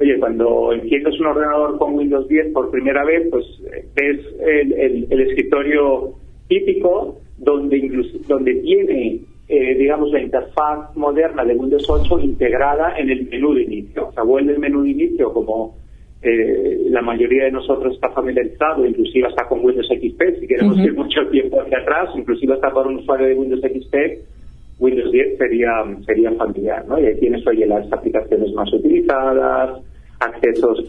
oye, 0.00 0.18
cuando 0.18 0.72
enciendes 0.72 1.18
un 1.20 1.26
ordenador 1.26 1.78
con 1.78 1.94
Windows 1.94 2.28
10 2.28 2.52
por 2.52 2.70
primera 2.70 3.04
vez, 3.04 3.28
pues 3.30 3.44
ves 3.94 4.20
el, 4.40 4.72
el, 4.72 5.06
el 5.10 5.20
escritorio 5.20 6.14
típico 6.48 7.18
donde, 7.38 7.78
incluso, 7.78 8.18
donde 8.28 8.54
tiene, 8.56 9.20
eh, 9.50 9.74
digamos, 9.74 10.12
la 10.12 10.20
interfaz 10.20 10.94
moderna 10.96 11.44
de 11.44 11.54
Windows 11.54 11.84
8 11.90 12.20
integrada 12.20 12.96
en 12.96 13.10
el 13.10 13.28
menú 13.28 13.52
de 13.52 13.64
inicio. 13.64 14.06
O 14.06 14.12
sea, 14.12 14.22
vuelve 14.22 14.52
el 14.52 14.60
menú 14.60 14.84
de 14.84 14.90
inicio 14.90 15.32
como 15.32 15.76
eh, 16.22 16.84
la 16.90 17.02
mayoría 17.02 17.44
de 17.44 17.50
nosotros 17.50 17.94
está 17.94 18.10
familiarizado, 18.10 18.86
inclusive 18.86 19.26
está 19.26 19.48
con 19.48 19.64
Windows 19.64 19.88
XP, 19.88 20.38
si 20.38 20.46
queremos 20.46 20.76
uh 20.76 20.80
-huh. 20.80 20.84
ir 20.84 20.94
mucho 20.94 21.26
tiempo 21.30 21.60
hacia 21.60 21.78
atrás, 21.78 22.10
inclusive 22.14 22.54
está 22.54 22.70
para 22.70 22.88
un 22.88 22.98
usuario 22.98 23.26
de 23.26 23.34
Windows 23.34 23.60
XP, 23.60 23.94
Windows 24.78 25.10
10 25.10 25.38
sería, 25.38 25.84
sería 26.06 26.30
familiar, 26.32 26.86
¿no? 26.86 27.00
Y 27.00 27.06
ahí 27.06 27.18
tienes, 27.18 27.44
oye, 27.46 27.66
las 27.66 27.92
aplicaciones 27.92 28.52
más 28.54 28.72
utilizadas, 28.72 29.82
accesos 30.20 30.84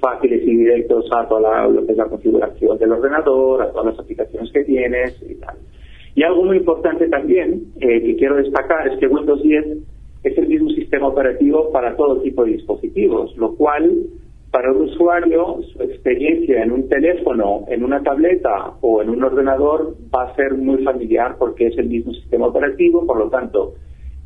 fáciles 0.00 0.42
y 0.42 0.56
directos 0.56 1.06
a 1.12 1.26
toda 1.28 1.40
la, 1.40 1.66
lo 1.66 1.86
que 1.86 1.92
es 1.92 1.98
la 1.98 2.06
configuración 2.06 2.76
del 2.78 2.92
ordenador, 2.92 3.62
a 3.62 3.70
todas 3.70 3.86
las 3.86 3.98
aplicaciones 3.98 4.52
que 4.52 4.64
tienes 4.64 5.16
y 5.28 5.34
tal. 5.36 5.56
Y 6.14 6.22
algo 6.22 6.44
muy 6.44 6.58
importante 6.58 7.08
también 7.08 7.72
eh, 7.80 8.02
que 8.02 8.16
quiero 8.16 8.36
destacar 8.36 8.88
es 8.88 8.98
que 8.98 9.06
Windows 9.06 9.42
10 9.42 9.66
es 10.24 10.38
el 10.38 10.46
mismo 10.46 10.70
sistema 10.70 11.08
operativo 11.08 11.70
para 11.72 11.96
todo 11.96 12.20
tipo 12.20 12.44
de 12.44 12.52
dispositivos, 12.52 13.36
lo 13.36 13.54
cual 13.54 14.04
para 14.50 14.70
un 14.70 14.82
usuario 14.82 15.60
su 15.72 15.82
experiencia 15.82 16.62
en 16.62 16.72
un 16.72 16.88
teléfono, 16.88 17.64
en 17.68 17.82
una 17.82 18.02
tableta 18.02 18.74
o 18.82 19.00
en 19.00 19.08
un 19.08 19.24
ordenador 19.24 19.96
va 20.14 20.24
a 20.24 20.34
ser 20.36 20.54
muy 20.54 20.84
familiar 20.84 21.36
porque 21.38 21.68
es 21.68 21.78
el 21.78 21.88
mismo 21.88 22.12
sistema 22.12 22.48
operativo, 22.48 23.06
por 23.06 23.18
lo 23.18 23.30
tanto 23.30 23.74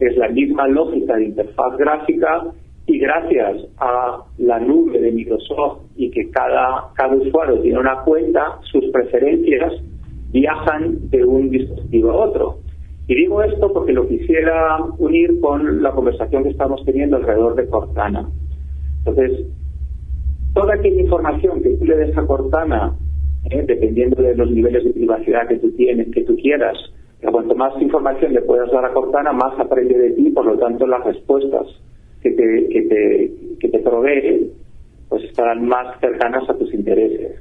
es 0.01 0.16
la 0.16 0.28
misma 0.28 0.66
lógica 0.68 1.16
de 1.16 1.26
interfaz 1.26 1.76
gráfica 1.78 2.45
y 2.87 2.99
gracias 2.99 3.66
a 3.78 4.24
la 4.39 4.59
nube 4.61 5.01
de 5.01 5.12
Microsoft 5.12 5.82
y 5.97 6.11
que 6.11 6.30
cada, 6.30 6.91
cada 6.95 7.14
usuario 7.14 7.61
tiene 7.61 7.78
una 7.78 8.03
cuenta, 8.03 8.59
sus 8.70 8.84
preferencias 8.93 9.72
viajan 10.41 11.11
de 11.11 11.24
un 11.24 11.51
dispositivo 11.51 12.11
a 12.11 12.26
otro. 12.26 12.59
Y 13.09 13.14
digo 13.14 13.43
esto 13.43 13.72
porque 13.72 13.93
lo 13.93 14.07
quisiera 14.07 14.78
unir 14.99 15.41
con 15.41 15.82
la 15.82 15.93
conversación 15.93 16.43
que 16.43 16.51
estamos 16.51 16.84
teniendo 16.84 17.16
alrededor 17.16 17.55
de 17.55 17.66
Cortana. 17.68 18.28
Entonces, 18.99 19.47
toda 20.53 20.74
aquella 20.74 21.01
información 21.01 21.62
que 21.62 21.70
tú 21.76 21.84
le 21.84 21.97
des 21.97 22.18
a 22.18 22.26
Cortana, 22.26 22.95
eh, 23.51 23.64
dependiendo 23.66 24.22
de 24.22 24.34
los 24.34 24.51
niveles 24.51 24.84
de 24.84 24.91
privacidad 24.91 25.49
que 25.49 25.57
tú 25.57 25.70
tienes, 25.72 26.09
que 26.12 26.24
tú 26.24 26.37
quieras, 26.37 26.76
cuanto 27.30 27.55
más 27.55 27.80
información 27.80 28.34
le 28.34 28.43
puedas 28.43 28.70
dar 28.70 28.84
a 28.84 28.93
Cortana, 28.93 29.32
más 29.32 29.59
aprende 29.59 29.97
de 29.99 30.11
ti, 30.11 30.30
por 30.30 30.45
lo 30.45 30.59
tanto 30.59 30.87
las 30.87 31.05
respuestas 31.05 31.66
que 32.22 32.30
te, 32.30 32.68
que 32.68 32.82
te, 32.82 33.32
que 33.61 33.68
te 33.68 33.78
provee 33.78 34.53
pues 35.09 35.22
estarán 35.24 35.66
más 35.66 35.99
cercanas 36.01 36.49
a 36.51 36.55
tus 36.59 36.72
intereses. 36.74 37.41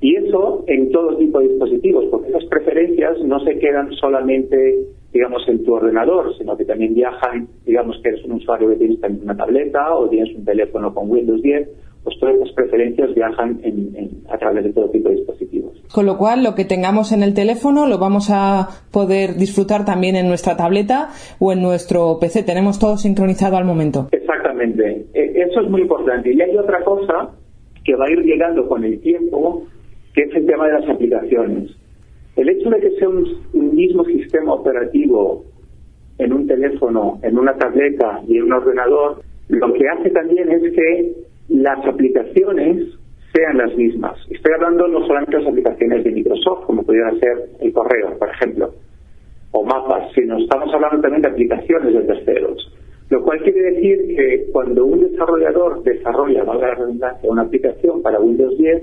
Y 0.00 0.16
eso 0.16 0.64
en 0.66 0.90
todo 0.90 1.16
tipo 1.16 1.40
de 1.40 1.48
dispositivos, 1.48 2.04
porque 2.10 2.28
esas 2.28 2.44
preferencias 2.46 3.18
no 3.24 3.40
se 3.40 3.58
quedan 3.58 3.92
solamente, 3.92 4.86
digamos, 5.12 5.42
en 5.48 5.64
tu 5.64 5.74
ordenador, 5.74 6.36
sino 6.36 6.56
que 6.56 6.64
también 6.64 6.94
viajan, 6.94 7.48
digamos, 7.64 7.98
que 8.02 8.10
eres 8.10 8.24
un 8.24 8.32
usuario 8.32 8.68
que 8.70 8.76
tienes 8.76 9.00
también 9.00 9.24
una 9.24 9.36
tableta 9.36 9.94
o 9.94 10.08
tienes 10.08 10.34
un 10.36 10.44
teléfono 10.44 10.92
con 10.92 11.10
Windows 11.10 11.40
10, 11.40 11.68
pues 12.04 12.18
todas 12.20 12.36
esas 12.36 12.52
preferencias 12.52 13.14
viajan 13.14 13.60
en, 13.62 13.96
en, 13.96 14.10
a 14.28 14.36
través 14.36 14.64
de 14.64 14.72
todo 14.74 14.90
tipo 14.90 15.08
de 15.08 15.16
dispositivos. 15.16 15.72
Con 15.92 16.04
lo 16.04 16.18
cual, 16.18 16.44
lo 16.44 16.54
que 16.54 16.66
tengamos 16.66 17.12
en 17.12 17.22
el 17.22 17.32
teléfono 17.32 17.86
lo 17.86 17.98
vamos 17.98 18.28
a 18.30 18.68
poder 18.92 19.36
disfrutar 19.36 19.86
también 19.86 20.16
en 20.16 20.28
nuestra 20.28 20.56
tableta 20.56 21.08
o 21.38 21.52
en 21.52 21.62
nuestro 21.62 22.18
PC. 22.20 22.42
Tenemos 22.42 22.78
todo 22.78 22.98
sincronizado 22.98 23.56
al 23.56 23.64
momento. 23.64 24.08
Exactamente. 24.12 25.06
Eso 25.14 25.60
es 25.60 25.70
muy 25.70 25.80
importante. 25.80 26.32
Y 26.32 26.40
hay 26.40 26.56
otra 26.56 26.84
cosa 26.84 27.30
que 27.84 27.94
va 27.96 28.06
a 28.06 28.10
ir 28.10 28.20
llegando 28.20 28.66
con 28.68 28.84
el 28.84 29.00
tiempo, 29.00 29.62
que 30.14 30.22
es 30.22 30.34
el 30.34 30.46
tema 30.46 30.66
de 30.66 30.72
las 30.74 30.88
aplicaciones. 30.88 31.70
El 32.36 32.48
hecho 32.48 32.70
de 32.70 32.80
que 32.80 32.90
sea 32.92 33.08
un, 33.08 33.26
un, 33.52 33.74
mismo 33.74 34.04
sistema 34.04 34.54
operativo 34.54 35.44
en 36.18 36.32
un 36.32 36.46
teléfono, 36.46 37.18
en 37.22 37.38
una 37.38 37.54
tableta 37.54 38.22
y 38.26 38.38
en 38.38 38.44
un 38.44 38.52
ordenador, 38.52 39.22
lo 39.48 39.72
que 39.72 39.88
hace 39.88 40.10
también 40.10 40.50
es 40.50 40.72
que 40.72 41.12
las 41.48 41.84
aplicaciones 41.86 42.86
sean 43.34 43.58
las 43.58 43.76
mismas. 43.76 44.16
Estoy 44.30 44.52
hablando 44.54 44.86
no 44.88 45.04
solamente 45.06 45.36
de 45.36 45.42
las 45.42 45.50
aplicaciones 45.50 46.04
de 46.04 46.10
Microsoft, 46.12 46.66
como 46.66 46.82
pudiera 46.84 47.10
ser 47.18 47.50
el 47.60 47.72
correo, 47.72 48.16
por 48.18 48.28
ejemplo, 48.30 48.72
o 49.50 49.64
mapas, 49.64 50.12
sino 50.14 50.38
estamos 50.38 50.72
hablando 50.72 51.00
también 51.00 51.22
de 51.22 51.28
aplicaciones 51.28 51.94
de 51.94 52.00
terceros. 52.02 52.72
Lo 53.10 53.22
cual 53.22 53.42
quiere 53.42 53.72
decir 53.72 54.16
que 54.16 54.46
cuando 54.52 54.84
un 54.86 55.00
desarrollador 55.10 55.82
desarrolla, 55.82 56.44
valga 56.44 56.68
la 56.68 56.74
redundancia, 56.74 57.30
una 57.30 57.42
aplicación 57.42 58.02
para 58.02 58.20
Windows 58.20 58.56
10, 58.56 58.82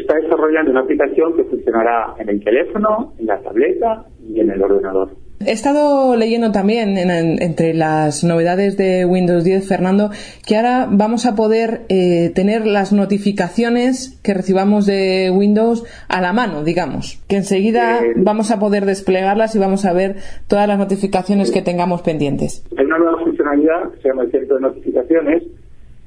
está 0.00 0.14
desarrollando 0.16 0.70
una 0.70 0.80
aplicación 0.80 1.34
que 1.36 1.44
funcionará 1.44 2.14
en 2.18 2.28
el 2.28 2.42
teléfono, 2.42 3.12
en 3.18 3.26
la 3.26 3.38
tableta 3.40 4.06
y 4.26 4.40
en 4.40 4.50
el 4.50 4.62
ordenador. 4.62 5.10
He 5.44 5.50
estado 5.50 6.14
leyendo 6.14 6.52
también 6.52 6.96
en- 6.96 7.10
en- 7.10 7.42
entre 7.42 7.74
las 7.74 8.22
novedades 8.22 8.76
de 8.76 9.04
Windows 9.04 9.42
10, 9.42 9.66
Fernando, 9.66 10.10
que 10.46 10.56
ahora 10.56 10.86
vamos 10.88 11.26
a 11.26 11.34
poder 11.34 11.80
eh, 11.88 12.30
tener 12.32 12.64
las 12.64 12.92
notificaciones 12.92 14.20
que 14.22 14.34
recibamos 14.34 14.86
de 14.86 15.32
Windows 15.34 15.84
a 16.08 16.20
la 16.20 16.32
mano, 16.32 16.62
digamos. 16.62 17.20
Que 17.28 17.36
enseguida 17.36 17.98
Eh, 18.04 18.12
vamos 18.16 18.52
a 18.52 18.60
poder 18.60 18.84
desplegarlas 18.86 19.56
y 19.56 19.58
vamos 19.58 19.84
a 19.84 19.92
ver 19.92 20.16
todas 20.46 20.68
las 20.68 20.78
notificaciones 20.78 21.50
que 21.50 21.60
tengamos 21.62 22.02
pendientes. 22.02 22.64
Hay 22.78 22.84
una 22.84 22.98
nueva 22.98 23.18
funcionalidad 23.24 23.90
que 23.94 24.02
se 24.02 24.08
llama 24.10 24.22
el 24.22 24.30
centro 24.30 24.56
de 24.56 24.62
notificaciones 24.62 25.42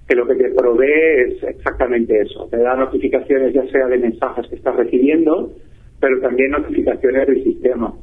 que 0.07 0.15
lo 0.15 0.27
que 0.27 0.35
te 0.35 0.49
provee 0.51 1.27
es 1.27 1.43
exactamente 1.43 2.21
eso. 2.21 2.47
Te 2.49 2.57
da 2.57 2.75
notificaciones 2.75 3.53
ya 3.53 3.65
sea 3.67 3.87
de 3.87 3.97
mensajes 3.97 4.47
que 4.47 4.55
estás 4.55 4.75
recibiendo, 4.75 5.51
pero 5.99 6.19
también 6.21 6.51
notificaciones 6.51 7.27
del 7.27 7.43
sistema. 7.43 7.93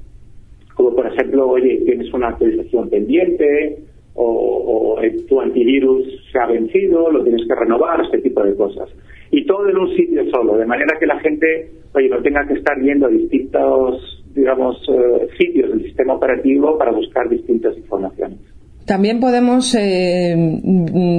Como 0.74 0.94
por 0.94 1.07
ejemplo, 1.07 1.48
oye, 1.48 1.80
tienes 1.84 2.12
una 2.12 2.28
actualización 2.28 2.90
pendiente 2.90 3.78
o, 4.14 4.98
tu 5.28 5.40
antivirus 5.40 6.07
se 6.30 6.38
ha 6.38 6.46
vencido, 6.46 7.11
lo 7.11 7.22
tienes 7.24 7.46
que 7.46 7.55
renovar, 7.55 8.00
este 8.03 8.18
tipo 8.18 8.42
de 8.42 8.55
cosas. 8.55 8.88
Y 9.30 9.46
todo 9.46 9.68
en 9.68 9.76
un 9.76 9.94
sitio 9.96 10.28
solo, 10.30 10.57
de 10.57 10.66
manera 10.66 10.98
que 10.98 11.07
la 11.07 11.18
gente, 11.20 11.70
oye, 11.94 12.09
no 12.09 12.20
tenga 12.22 12.46
que 12.46 12.55
estar 12.55 12.78
yendo 12.80 13.07
a 13.07 13.11
distintos, 13.11 14.24
digamos, 14.34 14.76
eh, 14.88 15.28
sitios 15.38 15.70
del 15.70 15.82
sistema 15.84 16.14
operativo 16.14 16.76
para 16.76 16.92
buscar 16.92 17.28
distintas 17.28 17.76
informaciones. 17.76 18.38
También 18.87 19.20
podemos 19.20 19.74
eh, 19.74 20.35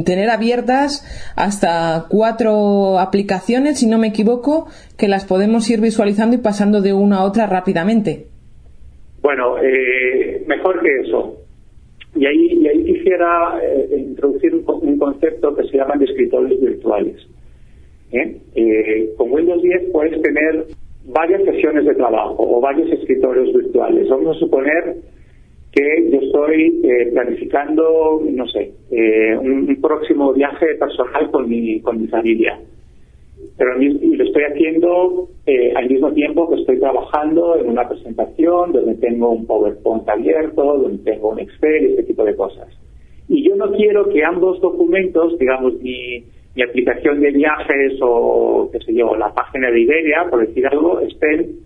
tener 0.05 0.30
abiertas 0.30 1.05
hasta 1.36 2.05
cuatro 2.09 2.99
aplicaciones, 2.99 3.80
si 3.80 3.88
no 3.88 3.97
me 3.97 4.07
equivoco, 4.07 4.68
que 4.97 5.07
las 5.07 5.26
podemos 5.26 5.70
ir 5.70 5.80
visualizando 5.82 6.36
y 6.36 6.39
pasando 6.39 6.82
de 6.82 6.93
una 6.93 7.18
a 7.20 7.24
otra 7.26 7.45
rápidamente. 7.47 8.28
Bueno, 9.22 9.57
eh, 9.59 10.43
mejor 10.47 10.82
que 10.82 11.07
eso. 11.07 11.38
Y 12.16 12.26
ahí, 12.26 12.59
y 12.61 12.68
ahí 12.68 12.84
quisiera 12.84 13.59
eh, 13.64 13.95
introducir 13.97 14.53
un, 14.53 14.64
co- 14.64 14.78
un 14.78 14.99
concepto 14.99 15.55
que 15.55 15.64
se 15.70 15.78
llaman 15.78 15.99
de 15.99 16.05
escritorios 16.05 16.59
virtuales. 16.61 17.16
con 19.18 19.32
Windows 19.32 19.61
10 19.64 19.91
puedes 19.91 20.22
tener 20.22 20.66
varias 21.05 21.43
sesiones 21.43 21.86
de 21.86 21.95
trabajo 21.95 22.36
o 22.38 22.61
varios 22.61 22.91
escritorios 22.91 23.51
virtuales. 23.53 24.07
Vamos 24.09 24.36
a 24.36 24.39
suponer 24.39 24.95
que 25.74 26.09
yo 26.11 26.19
estoy 26.19 26.82
eh, 26.84 27.11
planificando, 27.11 28.21
no 28.30 28.47
sé, 28.47 28.71
eh, 28.91 29.38
un, 29.38 29.69
un 29.69 29.82
próximo 29.82 30.34
viaje 30.34 30.76
personal 30.76 31.32
con 31.32 31.49
mi, 31.49 31.82
con 31.82 31.99
mi 31.99 32.07
familia 32.07 32.59
pero 33.57 33.76
lo 33.78 34.24
estoy 34.24 34.43
haciendo 34.43 35.30
eh, 35.45 35.74
al 35.76 35.89
mismo 35.89 36.11
tiempo 36.13 36.49
que 36.49 36.61
estoy 36.61 36.80
trabajando 36.80 37.57
en 37.57 37.69
una 37.69 37.88
presentación 37.88 38.71
donde 38.71 38.95
tengo 38.95 39.30
un 39.30 39.45
PowerPoint 39.45 40.07
abierto, 40.09 40.78
donde 40.78 41.03
tengo 41.03 41.30
un 41.30 41.39
Excel, 41.39 41.86
este 41.91 42.03
tipo 42.03 42.24
de 42.24 42.36
cosas. 42.36 42.67
Y 43.28 43.47
yo 43.47 43.55
no 43.55 43.71
quiero 43.71 44.09
que 44.09 44.24
ambos 44.24 44.59
documentos, 44.59 45.38
digamos, 45.38 45.74
mi, 45.82 46.24
mi 46.55 46.63
aplicación 46.63 47.21
de 47.21 47.32
viajes 47.32 47.93
o, 48.01 48.69
qué 48.71 48.80
sé 48.80 48.93
yo, 48.93 49.15
la 49.15 49.34
página 49.34 49.69
de 49.71 49.82
Iberia, 49.82 50.26
por 50.30 50.45
decir 50.45 50.65
algo, 50.67 50.99
estén 50.99 51.59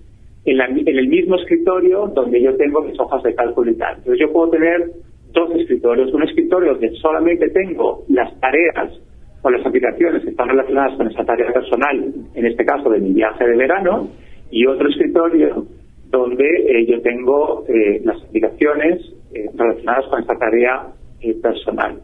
en, 0.48 0.58
la- 0.58 0.66
en 0.68 0.88
el 0.98 1.08
mismo 1.08 1.36
escritorio 1.36 2.08
donde 2.08 2.41
yo 2.41 2.56
tengo 2.58 2.82
mis 2.82 3.00
hojas 3.00 3.22
de 3.24 3.36
cálculo 3.36 3.72
y 3.72 3.76
tal. 3.76 3.98
Entonces 3.98 4.20
yo 4.20 4.32
puedo 4.34 4.50
tener 4.50 4.89
dos 5.34 5.52
escritorios. 5.56 6.12
Un 6.14 6.24
escritorio 6.24 6.72
donde 6.74 6.89
solamente 6.95 7.50
tengo 7.50 8.04
las 8.10 8.34
tareas 8.39 9.00
o 9.43 9.50
las 9.52 9.66
aplicaciones 9.66 10.24
que 10.24 10.30
están 10.32 10.50
relacionadas 10.50 10.98
con 10.98 11.08
esa 11.08 11.24
tarea 11.24 11.54
personal, 11.54 12.12
en 12.34 12.45
este 12.45 12.66
caso 12.66 12.89
de 12.89 13.00
mi 13.00 13.14
viaje 13.14 13.45
de 13.48 13.56
verano, 13.56 14.10
y 14.50 14.66
otro 14.66 14.89
escritorio 14.89 15.66
donde 16.10 16.45
eh, 16.45 16.86
yo 16.88 17.02
tengo 17.02 17.66
eh, 17.68 18.02
las 18.04 18.22
aplicaciones 18.24 19.02
eh, 19.34 19.50
relacionadas 19.56 20.06
con 20.08 20.22
esta 20.22 20.36
tarea 20.38 20.88
eh, 21.22 21.36
personal. 21.41 22.00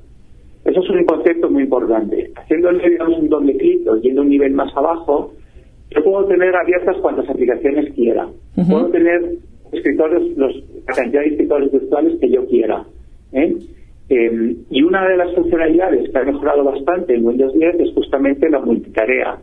Eso 0.65 0.81
es 0.81 0.89
un 0.89 1.03
concepto 1.05 1.49
muy 1.49 1.63
importante. 1.63 2.31
Haciéndole, 2.35 2.89
digamos, 2.89 3.19
un 3.19 3.29
doble 3.29 3.57
clic 3.57 3.87
o 3.87 3.97
yendo 3.97 4.21
un 4.21 4.29
nivel 4.29 4.53
más 4.53 4.75
abajo, 4.77 5.33
yo 5.89 6.03
puedo 6.03 6.25
tener 6.25 6.55
abiertas 6.55 6.97
cuantas 6.97 7.29
aplicaciones 7.29 7.93
quiera. 7.93 8.27
Puedo 8.55 8.89
tener 8.89 9.37
escritorios, 9.71 10.37
los, 10.37 10.55
la 10.87 10.93
cantidad 10.93 11.21
de 11.21 11.27
escritorios 11.29 11.71
virtuales 11.71 12.19
que 12.19 12.29
yo 12.29 12.45
quiera. 12.47 12.83
¿eh? 13.31 13.55
Eh, 14.09 14.55
y 14.69 14.83
una 14.83 15.07
de 15.07 15.17
las 15.17 15.33
funcionalidades 15.33 16.09
que 16.09 16.17
ha 16.17 16.23
mejorado 16.23 16.63
bastante 16.63 17.15
en 17.15 17.25
Windows 17.25 17.53
10 17.53 17.79
es 17.79 17.93
justamente 17.93 18.49
la 18.49 18.59
multitarea, 18.59 19.37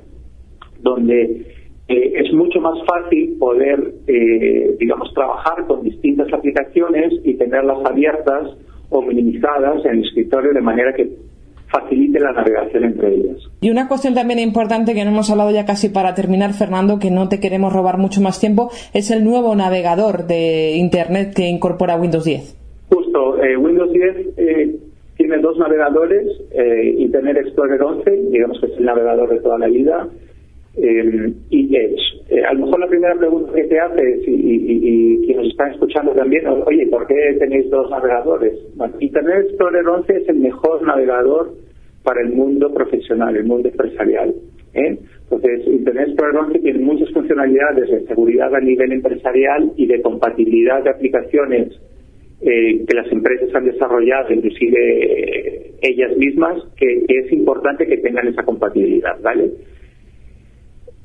donde 0.80 1.46
eh, 1.88 2.12
es 2.14 2.32
mucho 2.32 2.60
más 2.60 2.78
fácil 2.86 3.36
poder, 3.38 3.94
eh, 4.06 4.76
digamos, 4.78 5.12
trabajar 5.14 5.66
con 5.66 5.82
distintas 5.82 6.32
aplicaciones 6.32 7.14
y 7.24 7.34
tenerlas 7.34 7.78
abiertas 7.84 8.56
o 8.90 9.02
minimizadas 9.02 9.84
en 9.86 9.98
el 9.98 10.04
escritorio 10.04 10.52
de 10.52 10.60
manera 10.60 10.92
que 10.94 11.10
facilite 11.70 12.18
la 12.20 12.32
navegación 12.32 12.84
entre 12.84 13.14
ellas. 13.14 13.36
Y 13.60 13.70
una 13.70 13.88
cuestión 13.88 14.14
también 14.14 14.38
importante 14.38 14.94
que 14.94 15.04
no 15.04 15.10
hemos 15.10 15.30
hablado 15.30 15.50
ya 15.50 15.64
casi 15.64 15.88
para 15.88 16.14
terminar, 16.14 16.52
Fernando, 16.52 16.98
que 16.98 17.10
no 17.10 17.28
te 17.28 17.40
queremos 17.40 17.72
robar 17.72 17.98
mucho 17.98 18.20
más 18.20 18.40
tiempo, 18.40 18.70
es 18.92 19.10
el 19.10 19.24
nuevo 19.24 19.54
navegador 19.54 20.26
de 20.26 20.72
Internet 20.76 21.34
que 21.34 21.48
incorpora 21.48 21.96
Windows 21.96 22.24
10. 22.24 22.56
Justo, 22.90 23.42
eh, 23.42 23.56
Windows 23.56 23.92
10 23.92 24.16
eh, 24.36 24.76
tiene 25.16 25.38
dos 25.38 25.58
navegadores, 25.58 26.26
eh, 26.50 26.94
Internet 26.98 27.36
Explorer 27.38 27.80
11, 27.80 28.10
digamos 28.30 28.58
que 28.60 28.66
es 28.66 28.78
el 28.78 28.84
navegador 28.84 29.28
de 29.28 29.40
toda 29.40 29.58
la 29.58 29.68
vida, 29.68 30.08
eh, 30.76 31.32
y 31.50 31.76
Edge. 31.76 32.00
Eh, 32.28 32.44
a 32.44 32.52
lo 32.54 32.66
mejor 32.66 32.80
la 32.80 32.86
primera 32.86 33.14
pregunta 33.16 33.52
que 33.52 33.64
te 33.64 33.78
haces 33.78 34.26
y, 34.26 34.30
y, 34.30 34.60
y, 35.22 35.26
quienes 35.26 35.48
están 35.48 35.72
escuchando 35.72 36.12
también, 36.12 36.46
oye, 36.46 36.86
¿por 36.86 37.06
qué 37.06 37.36
tenéis 37.38 37.68
dos 37.70 37.90
navegadores? 37.90 38.54
Internet 39.00 39.46
Explorer 39.46 39.86
11 39.86 40.16
es 40.16 40.28
el 40.28 40.36
mejor 40.36 40.82
navegador 40.82 41.52
para 42.04 42.22
el 42.22 42.30
mundo 42.30 42.72
profesional, 42.72 43.36
el 43.36 43.44
mundo 43.44 43.68
empresarial. 43.68 44.34
¿eh? 44.74 44.98
Entonces, 45.22 45.66
Internet 45.66 46.08
Explorer 46.08 46.36
11 46.36 46.58
tiene 46.60 46.78
muchas 46.78 47.10
funcionalidades 47.10 47.90
de 47.90 48.06
seguridad 48.06 48.54
a 48.54 48.60
nivel 48.60 48.92
empresarial 48.92 49.72
y 49.76 49.86
de 49.86 50.00
compatibilidad 50.00 50.82
de 50.84 50.90
aplicaciones 50.90 51.80
eh, 52.42 52.84
que 52.86 52.96
las 52.96 53.10
empresas 53.12 53.54
han 53.54 53.66
desarrollado, 53.66 54.32
inclusive 54.32 54.78
eh, 54.78 55.72
ellas 55.82 56.16
mismas, 56.16 56.62
que 56.76 57.04
es 57.06 57.32
importante 57.32 57.86
que 57.86 57.98
tengan 57.98 58.28
esa 58.28 58.44
compatibilidad, 58.44 59.20
¿vale? 59.20 59.50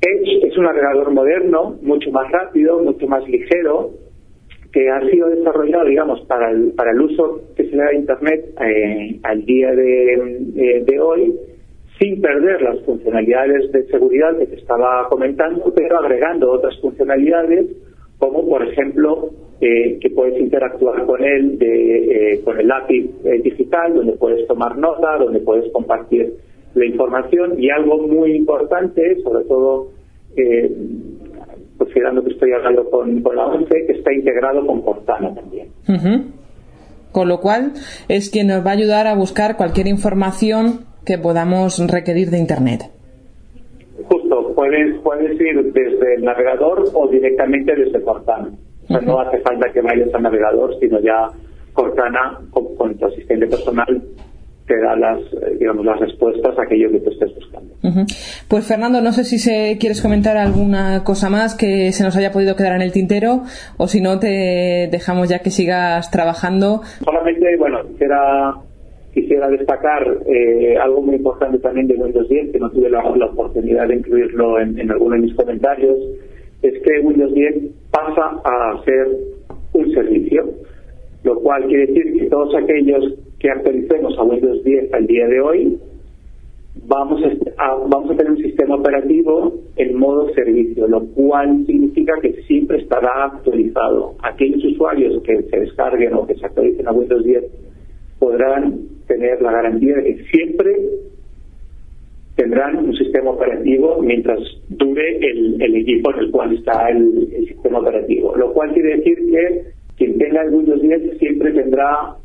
Edge 0.00 0.46
es 0.46 0.56
un 0.56 0.64
navegador 0.64 1.10
moderno, 1.10 1.76
mucho 1.82 2.10
más 2.10 2.30
rápido, 2.30 2.78
mucho 2.80 3.06
más 3.06 3.26
ligero, 3.28 3.90
que 4.72 4.90
ha 4.90 5.00
sido 5.08 5.28
desarrollado, 5.30 5.86
digamos, 5.86 6.20
para 6.26 6.50
el, 6.50 6.72
para 6.72 6.90
el 6.92 7.00
uso 7.00 7.40
que 7.56 7.64
se 7.64 7.70
le 7.70 7.82
da 7.82 7.88
a 7.88 7.94
Internet 7.94 8.44
eh, 8.60 9.18
al 9.22 9.44
día 9.46 9.72
de, 9.72 10.84
de 10.86 11.00
hoy, 11.00 11.34
sin 11.98 12.20
perder 12.20 12.60
las 12.60 12.80
funcionalidades 12.82 13.72
de 13.72 13.86
seguridad 13.86 14.36
que 14.38 14.46
te 14.46 14.56
estaba 14.56 15.08
comentando, 15.08 15.72
pero 15.74 15.98
agregando 15.98 16.52
otras 16.52 16.78
funcionalidades, 16.80 17.66
como 18.18 18.46
por 18.46 18.62
ejemplo 18.66 19.30
eh, 19.60 19.98
que 20.00 20.10
puedes 20.10 20.38
interactuar 20.38 21.06
con 21.06 21.24
él 21.24 21.58
de, 21.58 22.32
eh, 22.34 22.40
con 22.44 22.60
el 22.60 22.70
API 22.70 23.10
eh, 23.24 23.40
digital, 23.42 23.94
donde 23.94 24.12
puedes 24.12 24.46
tomar 24.46 24.76
nota, 24.76 25.16
donde 25.16 25.40
puedes 25.40 25.70
compartir 25.72 26.34
la 26.76 26.86
información 26.86 27.58
y 27.58 27.70
algo 27.70 27.98
muy 28.06 28.36
importante, 28.36 29.16
sobre 29.22 29.44
todo 29.46 29.88
eh, 30.36 30.70
considerando 31.78 32.22
que 32.22 32.32
estoy 32.32 32.52
hablando 32.52 32.88
con, 32.90 33.22
con 33.22 33.34
la 33.34 33.46
ONCE, 33.46 33.86
que 33.86 33.92
está 33.92 34.12
integrado 34.12 34.66
con 34.66 34.82
Cortana 34.82 35.34
también. 35.34 35.68
Con 37.12 37.28
lo 37.28 37.40
cual 37.40 37.72
es 38.08 38.30
quien 38.30 38.48
nos 38.48 38.64
va 38.64 38.70
a 38.70 38.74
ayudar 38.74 39.06
a 39.06 39.14
buscar 39.14 39.56
cualquier 39.56 39.86
información 39.86 40.80
que 41.06 41.18
podamos 41.18 41.78
requerir 41.90 42.28
de 42.30 42.38
Internet. 42.38 42.82
Justo, 44.04 44.52
puedes, 44.54 44.98
puedes 45.00 45.40
ir 45.40 45.72
desde 45.72 46.14
el 46.16 46.24
navegador 46.24 46.84
o 46.92 47.08
directamente 47.08 47.74
desde 47.74 48.02
Cortana. 48.02 48.50
O 48.84 48.86
sea, 48.86 49.00
no 49.00 49.18
hace 49.20 49.38
falta 49.38 49.72
que 49.72 49.80
vayas 49.80 50.12
al 50.14 50.22
navegador, 50.22 50.78
sino 50.78 51.00
ya 51.00 51.30
Cortana 51.72 52.38
con, 52.50 52.76
con 52.76 52.94
tu 52.98 53.06
asistente 53.06 53.46
personal 53.46 54.02
te 54.66 54.78
da 54.80 54.96
las, 54.96 55.20
eh, 55.20 55.56
digamos, 55.58 55.84
las 55.84 55.98
respuestas 56.00 56.58
a 56.58 56.62
aquello 56.62 56.90
que 56.90 57.00
tú 57.00 57.10
estés 57.10 57.34
buscando. 57.34 57.74
Ujú. 57.82 58.00
Pues 58.48 58.66
Fernando, 58.66 59.00
no 59.00 59.12
sé 59.12 59.24
si 59.24 59.38
se, 59.38 59.76
quieres 59.78 60.02
comentar 60.02 60.36
alguna 60.36 61.04
cosa 61.04 61.30
más 61.30 61.56
que 61.56 61.92
se 61.92 62.02
nos 62.02 62.16
haya 62.16 62.32
podido 62.32 62.56
quedar 62.56 62.74
en 62.74 62.82
el 62.82 62.92
tintero 62.92 63.42
o 63.76 63.86
si 63.86 64.00
no 64.00 64.18
te 64.18 64.88
dejamos 64.90 65.28
ya 65.28 65.38
que 65.38 65.50
sigas 65.50 66.10
trabajando. 66.10 66.82
Solamente, 67.04 67.56
bueno, 67.58 67.78
quisiera, 67.88 68.54
quisiera 69.14 69.48
destacar 69.48 70.02
eh, 70.26 70.76
algo 70.78 71.02
muy 71.02 71.16
importante 71.16 71.58
también 71.58 71.86
de 71.86 71.94
Windows 71.94 72.28
10, 72.28 72.52
que 72.52 72.58
no 72.58 72.70
tuve 72.70 72.90
la, 72.90 73.02
la 73.16 73.26
oportunidad 73.26 73.86
de 73.86 73.96
incluirlo 73.96 74.60
en, 74.60 74.78
en 74.80 74.90
alguno 74.90 75.14
de 75.14 75.22
mis 75.22 75.34
comentarios, 75.34 75.96
es 76.62 76.82
que 76.82 77.00
Windows 77.00 77.32
10 77.32 77.54
pasa 77.90 78.40
a 78.44 78.82
ser 78.84 79.06
un 79.74 79.92
servicio, 79.92 80.44
lo 81.22 81.38
cual 81.40 81.66
quiere 81.66 81.86
decir 81.86 82.18
que 82.18 82.26
todos 82.26 82.54
aquellos 82.56 83.14
que 83.38 83.50
actualicemos 83.50 84.18
a 84.18 84.22
Windows 84.22 84.64
10 84.64 84.92
al 84.94 85.06
día 85.06 85.26
de 85.26 85.40
hoy 85.40 85.78
vamos 86.86 87.22
a, 87.24 87.62
a- 87.62 87.76
vamos 87.88 88.10
a 88.10 88.16
tener 88.16 88.32
un 88.32 88.38
sistema 88.38 88.76
operativo 88.76 89.52
en 89.76 89.98
modo 89.98 90.32
servicio, 90.34 90.86
lo 90.88 91.04
cual 91.08 91.64
significa 91.66 92.14
que 92.22 92.42
siempre 92.46 92.78
estará 92.78 93.24
actualizado. 93.26 94.14
Aquellos 94.22 94.64
usuarios 94.64 95.22
que 95.22 95.42
se 95.42 95.60
descarguen 95.60 96.14
o 96.14 96.26
que 96.26 96.34
se 96.36 96.46
actualicen 96.46 96.86
a 96.88 96.92
Windows 96.92 97.24
10 97.24 97.44
podrán 98.18 98.78
tener 99.06 99.40
la 99.42 99.52
garantía 99.52 99.96
de 99.96 100.02
que 100.16 100.24
siempre 100.24 100.74
tendrán 102.36 102.76
un 102.78 102.94
sistema 102.96 103.30
operativo 103.30 104.00
mientras 104.02 104.38
dure 104.68 105.16
el, 105.18 105.60
el 105.62 105.74
equipo 105.76 106.12
en 106.12 106.18
el 106.20 106.30
cual 106.30 106.54
está 106.54 106.88
el, 106.90 107.28
el 107.34 107.46
sistema 107.48 107.78
operativo. 107.80 108.36
Lo 108.36 108.52
cual 108.52 108.72
quiere 108.74 108.96
decir 108.98 109.16
que 109.30 109.62
quien 109.96 110.18
tenga 110.18 110.42
el 110.42 110.54
Windows 110.54 110.82
10 110.82 111.18
siempre 111.18 111.52
tendrá 111.52 112.16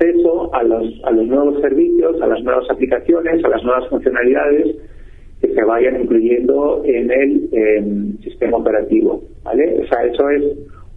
acceso 0.00 0.54
a 0.54 0.62
los, 0.62 1.00
a 1.04 1.10
los 1.10 1.26
nuevos 1.26 1.60
servicios, 1.60 2.20
a 2.20 2.26
las 2.26 2.42
nuevas 2.42 2.68
aplicaciones, 2.70 3.44
a 3.44 3.48
las 3.48 3.62
nuevas 3.64 3.88
funcionalidades 3.88 4.76
que 5.40 5.48
se 5.48 5.64
vayan 5.64 6.00
incluyendo 6.02 6.82
en 6.84 7.10
el 7.10 7.48
em, 7.52 8.18
sistema 8.18 8.58
operativo. 8.58 9.22
¿vale? 9.44 9.80
O 9.82 9.86
sea, 9.88 10.04
eso 10.06 10.28
es 10.30 10.42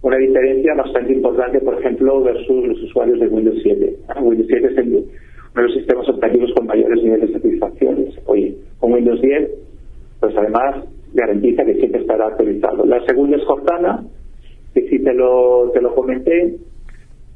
una 0.02 0.18
diferencia 0.18 0.74
bastante 0.76 1.14
importante, 1.14 1.60
por 1.60 1.80
ejemplo, 1.80 2.22
versus 2.24 2.68
los 2.68 2.82
usuarios 2.84 3.20
de 3.20 3.28
Windows 3.28 3.60
7. 3.64 3.96
¿ah? 4.10 4.22
Windows 4.22 4.48
7 4.50 4.68
es 4.72 4.78
el- 4.78 4.94
uno 5.52 5.64
de 5.64 5.64
los 5.64 5.74
sistemas 5.74 6.08
operativos 6.08 6.52
con 6.56 6.68
mayores 6.68 7.04
niveles 7.04 7.28
de 7.34 7.34
satisfacción. 7.40 8.06
Oye, 8.28 8.56
con 8.80 8.94
Windows 8.94 9.20
10, 9.22 9.50
pues 10.20 10.38
además 10.38 10.86
garantiza 11.14 11.66
que 11.66 11.74
siempre 11.76 12.02
estará 12.02 12.28
actualizado. 12.28 12.86
La 12.86 13.04
segunda 13.06 13.36
es 13.38 13.44
Cortana, 13.46 14.04
que 14.76 14.88
sí 14.90 15.00
te 15.04 15.14
lo, 15.14 15.72
te 15.74 15.82
lo 15.82 15.96
comenté. 15.96 16.56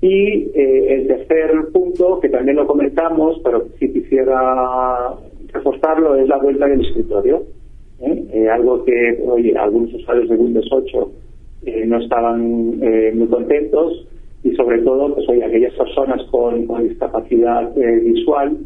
Y 0.03 0.51
eh, 0.53 0.95
el 0.95 1.07
tercer 1.07 1.49
punto, 1.71 2.19
que 2.19 2.27
también 2.27 2.57
lo 2.57 2.67
comentamos, 2.67 3.39
pero 3.41 3.67
si 3.79 3.89
quisiera 3.93 5.13
reforzarlo, 5.53 6.15
es 6.15 6.27
la 6.27 6.39
vuelta 6.39 6.67
del 6.67 6.81
escritorio. 6.81 7.43
¿eh? 8.01 8.25
Eh, 8.33 8.49
algo 8.49 8.83
que, 8.83 9.23
oye, 9.25 9.57
algunos 9.57 9.93
usuarios 9.93 10.27
de 10.27 10.35
Windows 10.35 10.67
8 10.69 11.11
eh, 11.67 11.85
no 11.85 12.01
estaban 12.01 12.79
muy 12.79 13.27
contentos 13.29 14.05
y 14.43 14.53
sobre 14.55 14.79
todo, 14.79 15.15
pues 15.15 15.29
oye, 15.29 15.45
aquellas 15.45 15.73
personas 15.73 16.21
con, 16.29 16.67
con 16.67 16.85
discapacidad 16.85 17.73
visual, 17.73 18.57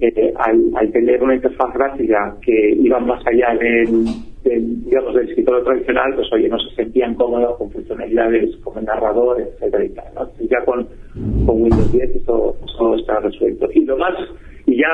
eh, 0.00 0.32
al, 0.36 0.70
al 0.74 0.92
tener 0.92 1.22
una 1.22 1.34
interfaz 1.34 1.74
gráfica 1.74 2.36
que 2.42 2.72
iba 2.72 2.98
más 3.00 3.22
allá 3.26 3.54
del, 3.58 4.06
del, 4.42 4.84
digamos, 4.84 5.14
del 5.14 5.28
escritorio 5.28 5.62
tradicional, 5.62 6.14
pues 6.14 6.32
oye, 6.32 6.48
no 6.48 6.58
se 6.58 6.74
sentían 6.74 7.14
cómodos 7.14 7.58
con 7.58 7.70
funcionalidades 7.70 8.56
como 8.64 8.80
el 8.80 8.86
narrador, 8.86 9.40
etcétera 9.40 9.84
y 9.84 9.88
tal. 9.90 10.04
¿no? 10.14 10.30
Ya 10.48 10.64
con, 10.64 10.88
con 11.44 11.62
Windows 11.62 11.92
10 11.92 12.16
eso, 12.16 12.56
eso 12.64 12.94
está 12.96 13.20
resuelto. 13.20 13.68
Y 13.74 13.84
lo 13.84 13.98
más, 13.98 14.14
y 14.66 14.76
ya, 14.78 14.88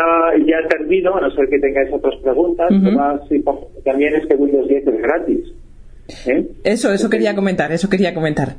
ya 0.45 0.69
termino, 0.69 1.17
a 1.17 1.21
no 1.21 1.31
ser 1.31 1.49
que 1.49 1.59
tengáis 1.61 1.93
otras 1.93 2.21
preguntas, 2.23 2.71
lo 2.71 2.93
más 2.93 3.21
importante 3.31 3.81
también 3.85 4.15
es 4.17 4.27
que 4.27 4.35
Windows 4.35 4.69
10 4.69 4.87
es 4.89 5.03
gratis. 5.03 5.53
¿eh? 6.27 6.49
Eso, 6.65 6.93
eso 6.93 7.09
quería 7.09 7.35
comentar, 7.35 7.71
eso 7.71 7.89
quería 7.89 8.13
comentar. 8.13 8.57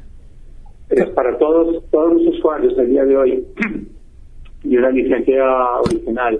es 0.90 1.10
para 1.10 1.38
todos 1.38 1.84
todos 1.92 2.14
los 2.14 2.36
usuarios 2.36 2.78
del 2.78 2.90
día 2.90 3.04
de 3.04 3.18
hoy 3.18 3.46
y 4.68 4.78
una 4.78 4.90
licencia 4.90 5.44
original 5.86 6.40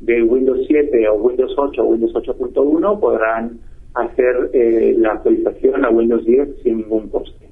de 0.00 0.22
Windows 0.22 0.60
7 0.66 1.08
o 1.08 1.14
Windows 1.14 1.52
8 1.56 1.82
o 1.82 1.86
Windows 1.86 2.12
8.1 2.14 3.00
podrán 3.00 3.58
hacer 3.94 4.50
eh, 4.52 4.94
la 4.98 5.12
actualización 5.12 5.84
a 5.84 5.90
Windows 5.90 6.24
10 6.24 6.62
sin 6.62 6.78
ningún 6.78 7.08
coste. 7.08 7.46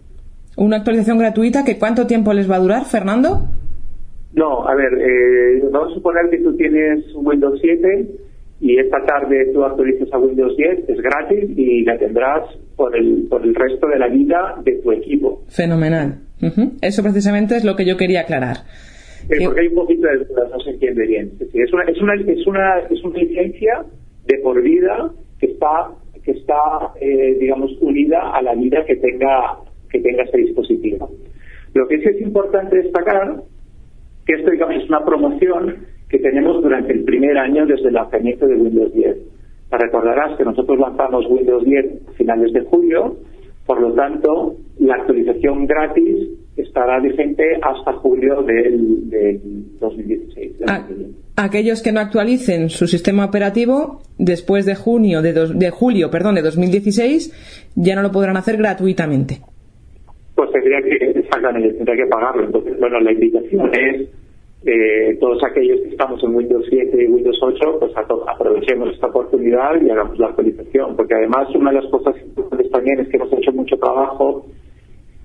Una 0.57 0.79
actualización 0.79 1.19
gratuita 1.19 1.65
que 1.65 1.79
cuánto 1.79 2.07
tiempo 2.07 2.33
les 2.33 2.51
va 2.51 2.57
a 2.57 2.61
durar, 2.61 2.85
Fernando? 2.85 3.43
No, 4.35 4.69
a 4.69 4.75
ver, 4.75 4.93
eh, 4.99 5.63
vamos 5.71 5.93
a 5.93 5.95
suponer 5.95 6.31
que 6.31 6.39
tú 6.39 6.57
tienes 6.57 7.05
Windows 7.15 7.59
7 7.61 8.09
y 8.61 8.79
esta 8.79 8.99
tarde 9.05 9.51
tú 9.53 9.65
actualizas 9.65 10.13
a 10.13 10.19
Windows 10.19 10.57
10, 10.57 10.89
es 10.89 11.01
gratis 11.01 11.51
y 11.57 11.85
la 11.85 11.97
tendrás 11.97 12.45
por 12.77 12.97
el, 12.97 13.27
por 13.29 13.43
el 13.45 13.55
resto 13.55 13.87
de 13.87 13.99
la 13.99 14.09
vida 14.09 14.57
de 14.65 14.81
tu 14.83 14.91
equipo. 14.93 15.43
Fenomenal. 15.49 16.19
Ujú. 16.43 16.73
Eso 16.81 17.03
precisamente 17.03 17.57
es 17.57 17.65
lo 17.65 17.77
que 17.77 17.85
yo 17.85 17.97
quería 17.97 18.23
aclarar. 18.23 18.59
Eh, 19.29 19.45
porque 19.45 19.61
hay 19.61 19.69
un 19.69 19.75
poquito 19.75 20.09
de 20.09 20.25
dudas, 20.25 20.51
no 20.51 20.61
se 20.61 20.71
entiende 20.71 21.07
bien. 21.07 21.33
Es, 21.53 21.73
una, 21.73 21.85
es, 21.85 22.01
una, 22.01 22.15
es, 22.15 22.47
una, 22.47 22.79
es 22.91 23.05
una 23.05 23.19
licencia 23.19 23.85
de 24.27 24.39
por 24.39 24.63
vida 24.63 25.11
que 25.39 25.47
está, 25.47 25.91
que 26.25 26.31
está 26.33 26.93
eh, 27.01 27.37
digamos, 27.39 27.77
unida 27.81 28.31
a 28.33 28.41
la 28.41 28.55
vida 28.55 28.85
que 28.87 28.97
tenga, 28.97 29.59
que 29.91 30.01
tenga 30.01 30.23
ese 30.23 30.39
dispositivo. 30.39 31.11
Lo 31.75 31.87
que 31.89 31.99
sí 31.99 32.09
es 32.09 32.21
importante 32.23 32.77
destacar 32.77 33.43
que 34.27 34.35
esto, 34.35 34.51
digamos, 34.51 34.77
es 34.77 34.89
una 34.89 35.05
promoción 35.05 35.87
que 36.09 36.19
tenemos 36.19 36.63
durante 36.63 36.93
el 36.93 37.05
primer 37.05 37.37
año 37.37 37.67
desde 37.67 37.89
el 37.89 37.95
lanzamiento 37.95 38.47
de 38.47 38.57
Windows 38.57 38.93
10. 38.95 39.17
Te 39.71 39.77
recordarás 39.77 40.39
que 40.39 40.45
nosotros 40.45 40.79
lanzamos 40.79 41.27
Windows 41.29 41.65
10 41.65 42.09
a 42.09 42.13
finales 42.13 42.53
de 42.55 42.63
julio, 42.63 43.17
por 43.67 43.81
lo 43.81 43.93
tanto, 43.93 44.57
la 44.79 44.95
actualización 44.95 45.67
gratis 45.67 46.31
estará 46.63 47.01
vigente 47.01 47.45
hasta 47.63 47.93
julio 47.95 48.43
del, 48.43 49.09
del 49.11 49.41
2016. 49.81 50.59
del 50.59 50.69
Ah, 50.71 50.75
año 50.77 50.87
que 50.89 50.95
viene. 50.95 51.13
Aquellos 51.37 51.83
que 51.83 51.93
no 51.93 52.01
actualicen 52.01 52.69
su 52.69 52.87
sistema 52.87 53.25
operativo 53.25 54.01
después 54.19 54.67
de 54.67 54.75
junio 54.75 55.23
de, 55.23 55.33
dos- 55.33 55.59
de 55.59 55.71
julio, 55.71 56.11
perdón, 56.11 56.35
de 56.35 56.43
2016 56.43 57.71
ya 57.77 57.95
no 57.95 58.03
lo 58.03 58.11
podrán 58.11 58.37
hacer 58.37 58.57
gratuitamente. 58.57 59.41
Pues 60.35 60.51
tendría 60.53 60.79
que, 60.83 61.19
exactamente, 61.21 61.75
tendría 61.75 62.05
que 62.05 62.11
pagarlo. 62.11 62.45
Entonces, 62.45 62.79
bueno, 62.79 63.01
la 63.01 63.13
invitación 63.13 63.71
es 63.75 64.09
eh, 64.67 65.17
todos 65.21 65.43
aquellos 65.45 65.81
que 65.83 65.89
estamos 65.91 66.23
en 66.25 66.35
Windows 66.35 66.67
7 66.69 67.05
y 67.05 67.07
Windows 67.07 67.39
8, 67.41 67.77
pues 67.81 67.93
aprovechemos 67.97 68.93
esta 68.95 69.07
oportunidad 69.07 69.81
y 69.81 69.91
hagamos 69.91 70.19
la 70.19 70.27
actualización. 70.29 70.97
Porque 70.97 71.15
además, 71.15 71.49
una 71.55 71.71
de 71.73 71.81
las 71.83 71.91
cosas 71.91 72.15
importantes 72.25 72.71
también 72.71 73.01
es 73.01 73.09
que 73.09 73.17
hemos 73.17 73.33
hecho 73.33 73.53
mucho 73.53 73.77
trabajo 73.77 74.47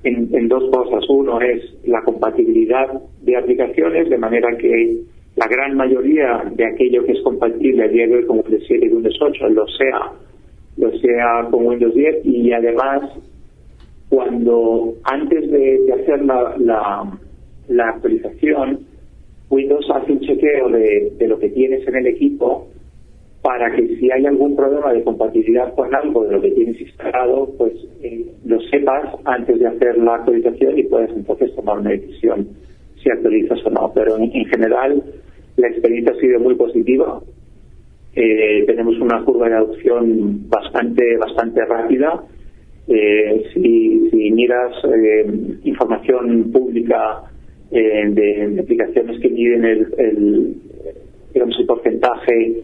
en, 0.03 0.47
dos 0.47 0.69
cosas. 0.71 1.03
Uno 1.09 1.39
es 1.41 1.63
la 1.85 2.01
compatibilidad 2.03 2.87
de 3.21 3.37
aplicaciones, 3.37 4.09
de 4.09 4.17
manera 4.17 4.55
que 4.57 5.01
la 5.35 5.47
gran 5.47 5.75
mayoría 5.75 6.43
de 6.53 6.65
aquello 6.65 7.05
que 7.05 7.13
es 7.13 7.21
compatible 7.21 7.83
a 7.83 7.87
día 7.87 8.07
de 8.07 8.17
hoy 8.17 8.25
con 8.25 8.37
Windows 8.37 8.63
7 8.67 8.85
y 8.85 8.89
Windows 8.89 9.17
8 9.19 9.49
lo 9.49 9.67
sea, 9.67 10.11
lo 10.77 10.91
sea 10.99 11.47
con 11.49 11.65
Windows 11.65 11.93
10 11.93 12.25
y 12.25 12.51
además 12.51 13.01
cuando 14.09 14.93
antes 15.03 15.49
de, 15.49 15.79
de 15.85 15.93
hacer 15.93 16.23
la, 16.23 16.55
la, 16.59 17.19
la 17.67 17.89
actualización, 17.89 18.81
Windows 19.49 19.85
hace 19.95 20.11
un 20.11 20.19
chequeo 20.19 20.69
de, 20.69 21.13
de 21.17 21.27
lo 21.27 21.39
que 21.39 21.49
tienes 21.49 21.87
en 21.87 21.95
el 21.95 22.07
equipo 22.07 22.67
para 23.43 23.75
que 23.75 23.85
si 23.97 24.09
hay 24.09 24.25
algún 24.25 24.55
problema 24.55 24.93
de 24.93 25.03
compatibilidad 25.03 25.75
con 25.75 25.93
algo 25.93 26.23
de 26.23 26.31
lo 26.31 26.41
que 26.41 26.51
tienes 26.51 26.79
instalado, 26.79 27.49
pues 27.57 27.73
eh, 28.01 28.25
lo 28.45 28.59
sepas 28.61 29.15
antes 29.25 29.59
de 29.59 29.67
hacer 29.67 29.97
la 29.97 30.15
actualización 30.15 30.79
y 30.79 30.83
puedes 30.83 31.11
entonces 31.11 31.53
tomar 31.53 31.79
una 31.79 31.89
decisión 31.89 32.47
si 33.03 33.09
actualizas 33.09 33.59
o 33.65 33.69
no. 33.69 33.91
Pero 33.93 34.15
en, 34.15 34.31
en 34.33 34.45
general 34.45 35.03
la 35.57 35.67
experiencia 35.67 36.13
ha 36.13 36.19
sido 36.21 36.39
muy 36.39 36.55
positiva. 36.55 37.19
Eh, 38.15 38.63
tenemos 38.65 38.97
una 38.99 39.21
curva 39.25 39.49
de 39.49 39.55
adopción 39.55 40.49
bastante 40.49 41.17
bastante 41.17 41.65
rápida. 41.65 42.23
Eh, 42.87 43.43
si, 43.53 44.31
miras 44.31 44.73
información 45.63 46.51
pública 46.51 47.23
de, 47.69 48.49
de 48.49 48.59
aplicaciones 48.59 49.19
que 49.21 49.29
miden 49.29 49.63
el, 49.63 49.87
el, 49.97 50.55
digamos, 51.33 51.59
el 51.59 51.65
porcentaje 51.65 52.63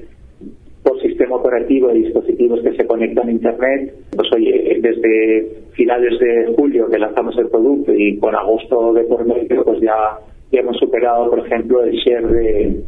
por 0.83 1.01
sistema 1.01 1.35
operativo 1.35 1.89
de 1.89 1.95
dispositivos 1.95 2.61
que 2.61 2.75
se 2.75 2.85
conectan 2.85 3.27
a 3.27 3.31
Internet, 3.31 3.93
pues 4.15 4.29
oye, 4.33 4.79
desde 4.81 5.47
finales 5.73 6.19
de 6.19 6.53
julio 6.55 6.89
que 6.89 6.99
lanzamos 6.99 7.37
el 7.37 7.49
producto 7.49 7.93
y 7.93 8.17
con 8.17 8.35
agosto 8.35 8.93
de 8.93 9.03
por 9.03 9.25
medio, 9.25 9.63
pues 9.63 9.79
ya, 9.81 10.19
hemos 10.51 10.77
superado, 10.77 11.29
por 11.29 11.39
ejemplo, 11.39 11.83
el 11.83 11.93
share 11.93 12.27
de, 12.27 12.83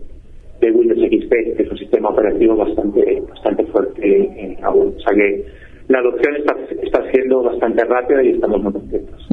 Windows 0.71 0.99
XP, 0.99 1.57
que 1.57 1.63
es 1.63 1.71
un 1.71 1.77
sistema 1.77 2.09
operativo 2.09 2.55
bastante 2.55 3.21
bastante 3.27 3.65
fuerte 3.65 4.01
eh, 4.05 4.57
aún. 4.61 4.93
O 4.95 4.99
sea 4.99 5.13
que 5.15 5.43
la 5.91 5.99
adopción 5.99 6.35
está, 6.37 6.55
está 6.81 7.11
siendo 7.11 7.43
bastante 7.43 7.83
rápida 7.83 8.23
y 8.23 8.29
estamos 8.29 8.63
muy 8.63 8.71
contentos. 8.71 9.27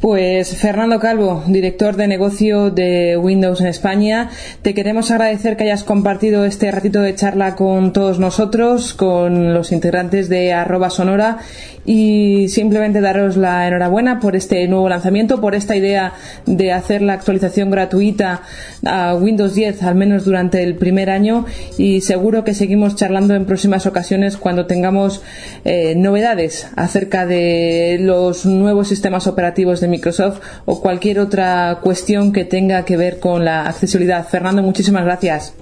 Pues 0.00 0.56
Fernando 0.60 0.98
Calvo, 0.98 1.42
director 1.48 1.96
de 1.96 2.06
negocio 2.06 2.70
de 2.70 3.16
Windows 3.16 3.60
en 3.60 3.66
España, 3.66 4.30
te 4.62 4.74
queremos 4.74 5.10
agradecer 5.10 5.56
que 5.56 5.64
hayas 5.64 5.84
compartido 5.84 6.44
este 6.44 6.70
ratito 6.70 7.00
de 7.00 7.14
charla 7.14 7.56
con 7.56 7.92
todos 7.92 8.18
nosotros, 8.18 8.94
con 8.94 9.54
los 9.54 9.72
integrantes 9.72 10.28
de 10.28 10.52
arroba 10.52 10.90
sonora 10.90 11.38
y 11.84 12.48
simplemente 12.48 13.00
daros 13.00 13.36
la 13.36 13.66
enhorabuena 13.66 14.20
por 14.20 14.36
este 14.36 14.66
nuevo 14.68 14.88
lanzamiento, 14.88 15.40
por 15.40 15.54
esta 15.54 15.76
idea 15.76 16.12
de 16.46 16.72
hacer 16.72 17.02
la 17.02 17.14
actualización 17.14 17.70
gratuita 17.70 18.42
a 18.84 19.14
Windows 19.14 19.54
10 19.54 19.82
al 19.82 19.94
menos 19.94 20.24
durante 20.24 20.62
el 20.62 20.76
primer 20.76 21.10
año 21.10 21.46
y 21.78 22.02
seguro 22.02 22.44
que 22.44 22.54
seguimos 22.54 22.96
charlando 22.96 23.34
en 23.34 23.46
próximas 23.46 23.86
ocasiones 23.86 24.36
cuando 24.36 24.66
tengamos 24.66 25.22
eh, 25.64 25.69
novedades 25.96 26.70
acerca 26.76 27.26
de 27.26 27.98
los 28.00 28.44
nuevos 28.46 28.88
sistemas 28.88 29.26
operativos 29.26 29.80
de 29.80 29.88
Microsoft 29.88 30.40
o 30.64 30.80
cualquier 30.80 31.18
otra 31.20 31.78
cuestión 31.82 32.32
que 32.32 32.44
tenga 32.44 32.84
que 32.84 32.96
ver 32.96 33.20
con 33.20 33.44
la 33.44 33.66
accesibilidad. 33.66 34.26
Fernando, 34.28 34.62
muchísimas 34.62 35.04
gracias. 35.04 35.54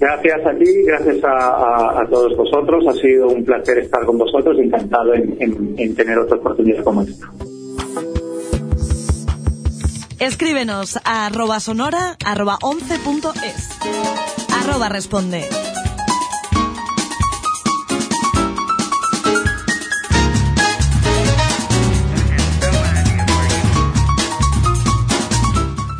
Gracias 0.00 0.40
a 0.44 0.50
ti, 0.58 0.82
gracias 0.84 1.22
a, 1.24 1.28
a- 1.30 2.02
a 2.02 2.08
todos 2.10 2.36
vosotros. 2.36 2.84
Ha 2.88 2.92
sido 2.94 3.28
un 3.28 3.44
placer 3.44 3.78
estar 3.78 4.04
con 4.04 4.18
vosotros. 4.18 4.56
Encantado 4.58 5.14
en, 5.14 5.36
en- 5.40 5.74
en 5.78 5.94
tener 5.94 6.18
otra 6.18 6.36
oportunidad 6.36 6.82
como 6.82 7.02
esta. 7.02 7.26
Escríbenos 10.20 10.98
a 11.04 11.26
arroba 11.26 11.60
sonora 11.60 12.16
arroba 12.24 12.58
11.es. 12.62 13.68
Arroba 14.62 14.88
responde. 14.88 15.44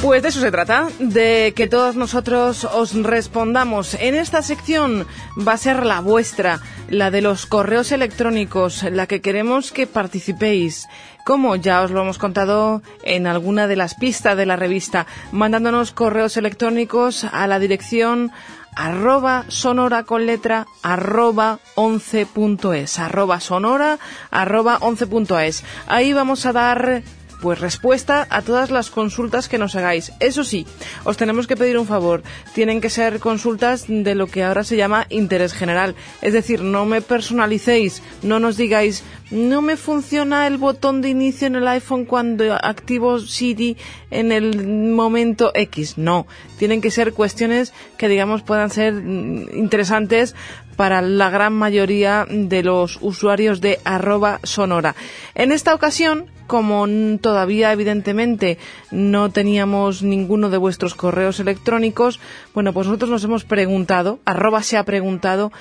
Pues 0.04 0.22
de 0.22 0.28
eso 0.28 0.40
se 0.40 0.50
trata, 0.50 0.88
de 0.98 1.54
que 1.56 1.66
todos 1.66 1.96
nosotros 1.96 2.64
os 2.64 2.92
respondamos. 2.92 3.94
En 3.94 4.14
esta 4.14 4.42
sección 4.42 5.06
va 5.48 5.54
a 5.54 5.56
ser 5.56 5.86
la 5.86 6.00
vuestra, 6.00 6.60
la 6.90 7.10
de 7.10 7.22
los 7.22 7.46
correos 7.46 7.90
electrónicos, 7.90 8.82
la 8.82 9.06
que 9.06 9.22
queremos 9.22 9.72
que 9.72 9.86
participéis. 9.86 10.88
Como 11.24 11.56
ya 11.56 11.80
os 11.80 11.90
lo 11.90 12.02
hemos 12.02 12.18
contado 12.18 12.82
en 13.02 13.26
alguna 13.26 13.66
de 13.66 13.76
las 13.76 13.94
pistas 13.94 14.36
de 14.36 14.44
la 14.44 14.56
revista, 14.56 15.06
mandándonos 15.32 15.92
correos 15.92 16.36
electrónicos 16.36 17.24
a 17.24 17.46
la 17.46 17.58
dirección 17.58 18.30
arroba 18.76 19.46
sonora 19.48 20.02
con 20.02 20.26
letra 20.26 20.66
arroba 20.82 21.60
11.es 21.76 22.98
arroba 22.98 23.38
sonora 23.38 24.00
arroba 24.32 24.80
11.es 24.80 25.62
ahí 25.86 26.12
vamos 26.12 26.44
a 26.44 26.52
dar 26.52 27.04
pues 27.44 27.60
respuesta 27.60 28.26
a 28.30 28.40
todas 28.40 28.70
las 28.70 28.88
consultas 28.88 29.50
que 29.50 29.58
nos 29.58 29.74
hagáis. 29.74 30.12
Eso 30.18 30.44
sí, 30.44 30.66
os 31.04 31.18
tenemos 31.18 31.46
que 31.46 31.58
pedir 31.58 31.76
un 31.76 31.86
favor. 31.86 32.22
Tienen 32.54 32.80
que 32.80 32.88
ser 32.88 33.20
consultas 33.20 33.84
de 33.86 34.14
lo 34.14 34.28
que 34.28 34.42
ahora 34.42 34.64
se 34.64 34.78
llama 34.78 35.06
interés 35.10 35.52
general. 35.52 35.94
Es 36.22 36.32
decir, 36.32 36.62
no 36.62 36.86
me 36.86 37.02
personalicéis, 37.02 38.02
no 38.22 38.40
nos 38.40 38.56
digáis, 38.56 39.04
no 39.30 39.60
me 39.60 39.76
funciona 39.76 40.46
el 40.46 40.56
botón 40.56 41.02
de 41.02 41.10
inicio 41.10 41.46
en 41.46 41.56
el 41.56 41.68
iPhone 41.68 42.06
cuando 42.06 42.54
activo 42.54 43.18
Siri 43.18 43.76
en 44.10 44.32
el 44.32 44.66
momento 44.66 45.50
X. 45.54 45.98
No, 45.98 46.26
tienen 46.58 46.80
que 46.80 46.90
ser 46.90 47.12
cuestiones 47.12 47.74
que 47.98 48.08
digamos 48.08 48.42
puedan 48.42 48.70
ser 48.70 48.94
mm, 48.94 49.48
interesantes 49.54 50.34
para 50.74 51.02
la 51.02 51.30
gran 51.30 51.52
mayoría 51.52 52.26
de 52.28 52.62
los 52.62 52.98
usuarios 53.00 53.60
de 53.60 53.80
arroba 53.84 54.40
sonora. 54.42 54.94
En 55.34 55.52
esta 55.52 55.74
ocasión, 55.74 56.26
como 56.46 56.86
todavía 57.20 57.72
evidentemente 57.72 58.58
no 58.90 59.30
teníamos 59.30 60.02
ninguno 60.02 60.50
de 60.50 60.58
vuestros 60.58 60.94
correos 60.94 61.40
electrónicos, 61.40 62.20
bueno, 62.52 62.72
pues 62.72 62.86
nosotros 62.86 63.10
nos 63.10 63.24
hemos 63.24 63.44
preguntado, 63.44 64.18
se 64.62 64.76
ha 64.76 64.84
preguntado, 64.84 65.52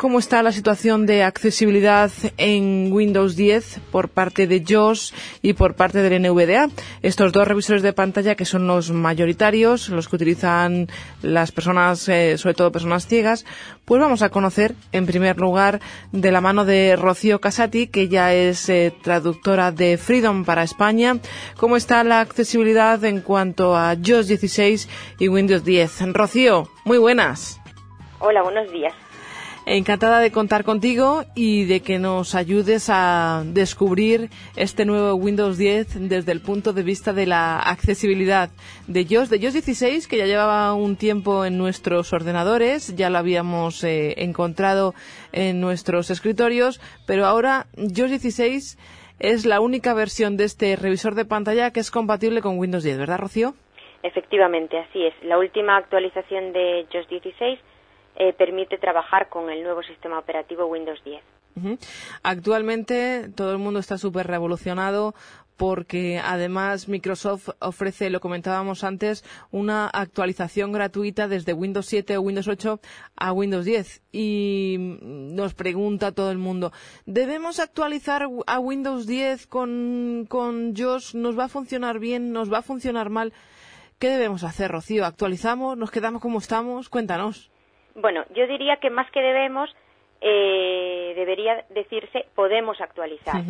cómo 0.00 0.18
está 0.18 0.42
la 0.42 0.50
situación 0.50 1.04
de 1.04 1.24
accesibilidad 1.24 2.10
en 2.38 2.90
Windows 2.90 3.36
10 3.36 3.80
por 3.92 4.08
parte 4.08 4.46
de 4.46 4.64
JOS 4.66 5.12
y 5.42 5.52
por 5.52 5.74
parte 5.74 5.98
del 6.00 6.22
NVDA. 6.22 6.70
Estos 7.02 7.32
dos 7.32 7.46
revisores 7.46 7.82
de 7.82 7.92
pantalla 7.92 8.34
que 8.34 8.46
son 8.46 8.66
los 8.66 8.92
mayoritarios, 8.92 9.90
los 9.90 10.08
que 10.08 10.16
utilizan 10.16 10.88
las 11.20 11.52
personas, 11.52 12.08
eh, 12.08 12.38
sobre 12.38 12.54
todo 12.54 12.72
personas 12.72 13.06
ciegas, 13.06 13.44
pues 13.84 14.00
vamos 14.00 14.22
a 14.22 14.30
conocer 14.30 14.74
en 14.92 15.04
primer 15.04 15.36
lugar 15.36 15.80
de 16.12 16.32
la 16.32 16.40
mano 16.40 16.64
de 16.64 16.96
Rocío 16.96 17.42
Casati, 17.42 17.86
que 17.88 18.08
ya 18.08 18.32
es 18.32 18.70
eh, 18.70 18.94
traductora 19.02 19.70
de 19.70 19.98
Freedom 19.98 20.46
para 20.46 20.62
España, 20.62 21.18
cómo 21.58 21.76
está 21.76 22.02
la 22.04 22.20
accesibilidad 22.20 23.04
en 23.04 23.20
cuanto 23.20 23.76
a 23.76 23.94
JOS 23.96 24.28
16 24.28 24.88
y 25.18 25.28
Windows 25.28 25.62
10. 25.62 26.14
Rocío, 26.14 26.70
muy 26.86 26.96
buenas. 26.96 27.60
Hola, 28.20 28.42
buenos 28.42 28.72
días. 28.72 28.94
Encantada 29.66 30.20
de 30.20 30.32
contar 30.32 30.64
contigo 30.64 31.24
y 31.34 31.64
de 31.64 31.80
que 31.80 31.98
nos 31.98 32.34
ayudes 32.34 32.88
a 32.88 33.42
descubrir 33.44 34.30
este 34.56 34.86
nuevo 34.86 35.14
Windows 35.14 35.58
10 35.58 36.08
desde 36.08 36.32
el 36.32 36.40
punto 36.40 36.72
de 36.72 36.82
vista 36.82 37.12
de 37.12 37.26
la 37.26 37.58
accesibilidad 37.58 38.48
de 38.86 39.04
JOS, 39.04 39.28
de 39.28 39.38
JOS 39.38 39.52
16, 39.52 40.08
que 40.08 40.16
ya 40.16 40.24
llevaba 40.24 40.72
un 40.72 40.96
tiempo 40.96 41.44
en 41.44 41.58
nuestros 41.58 42.12
ordenadores, 42.14 42.96
ya 42.96 43.10
lo 43.10 43.18
habíamos 43.18 43.84
eh, 43.84 44.14
encontrado 44.24 44.94
en 45.32 45.60
nuestros 45.60 46.10
escritorios, 46.10 46.80
pero 47.06 47.26
ahora 47.26 47.66
JOS 47.76 48.10
16 48.10 48.78
es 49.18 49.44
la 49.44 49.60
única 49.60 49.92
versión 49.92 50.38
de 50.38 50.44
este 50.44 50.74
revisor 50.74 51.14
de 51.14 51.26
pantalla 51.26 51.70
que 51.70 51.80
es 51.80 51.90
compatible 51.90 52.40
con 52.40 52.58
Windows 52.58 52.82
10, 52.82 52.96
¿verdad, 52.96 53.18
Rocío? 53.18 53.54
Efectivamente, 54.02 54.78
así 54.78 55.04
es. 55.04 55.14
La 55.22 55.38
última 55.38 55.76
actualización 55.76 56.54
de 56.54 56.86
JOS 56.90 57.08
16 57.08 57.60
eh, 58.20 58.34
permite 58.34 58.76
trabajar 58.76 59.30
con 59.30 59.48
el 59.48 59.62
nuevo 59.62 59.82
sistema 59.82 60.18
operativo 60.18 60.66
Windows 60.66 61.02
10. 61.04 61.22
Ujú. 61.56 61.78
Actualmente 62.22 63.30
todo 63.34 63.52
el 63.52 63.58
mundo 63.58 63.80
está 63.80 63.96
súper 63.96 64.26
revolucionado 64.26 65.14
porque 65.56 66.20
además 66.22 66.86
Microsoft 66.86 67.48
ofrece, 67.60 68.10
lo 68.10 68.20
comentábamos 68.20 68.84
antes, 68.84 69.24
una 69.50 69.88
actualización 69.88 70.70
gratuita 70.70 71.28
desde 71.28 71.54
Windows 71.54 71.86
7 71.86 72.18
o 72.18 72.20
Windows 72.20 72.48
8 72.48 72.78
a 73.16 73.32
Windows 73.32 73.64
10. 73.64 74.02
Y 74.12 74.76
nos 75.00 75.54
pregunta 75.54 76.12
todo 76.12 76.30
el 76.30 76.38
mundo, 76.38 76.72
¿debemos 77.06 77.58
actualizar 77.58 78.26
a 78.46 78.58
Windows 78.58 79.06
10 79.06 79.46
con, 79.46 80.26
con 80.28 80.74
JOS? 80.76 81.14
¿Nos 81.14 81.38
va 81.38 81.44
a 81.44 81.48
funcionar 81.48 81.98
bien? 81.98 82.32
¿Nos 82.32 82.52
va 82.52 82.58
a 82.58 82.62
funcionar 82.62 83.08
mal? 83.08 83.32
¿Qué 83.98 84.08
debemos 84.08 84.44
hacer, 84.44 84.70
Rocío? 84.70 85.06
¿Actualizamos? 85.06 85.78
¿Nos 85.78 85.90
quedamos 85.90 86.20
como 86.20 86.38
estamos? 86.38 86.90
Cuéntanos. 86.90 87.50
Bueno, 87.94 88.24
yo 88.34 88.46
diría 88.46 88.76
que 88.76 88.90
más 88.90 89.10
que 89.10 89.20
debemos, 89.20 89.74
eh, 90.20 91.12
debería 91.16 91.64
decirse 91.70 92.26
podemos 92.34 92.80
actualizar. 92.80 93.42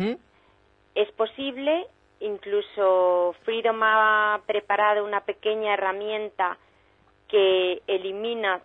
Es 0.95 1.11
posible, 1.11 1.87
incluso 2.19 3.35
Freedom 3.43 3.79
ha 3.83 4.41
preparado 4.45 5.05
una 5.05 5.21
pequeña 5.21 5.73
herramienta 5.73 6.57
que 7.27 7.81
elimina 7.87 8.61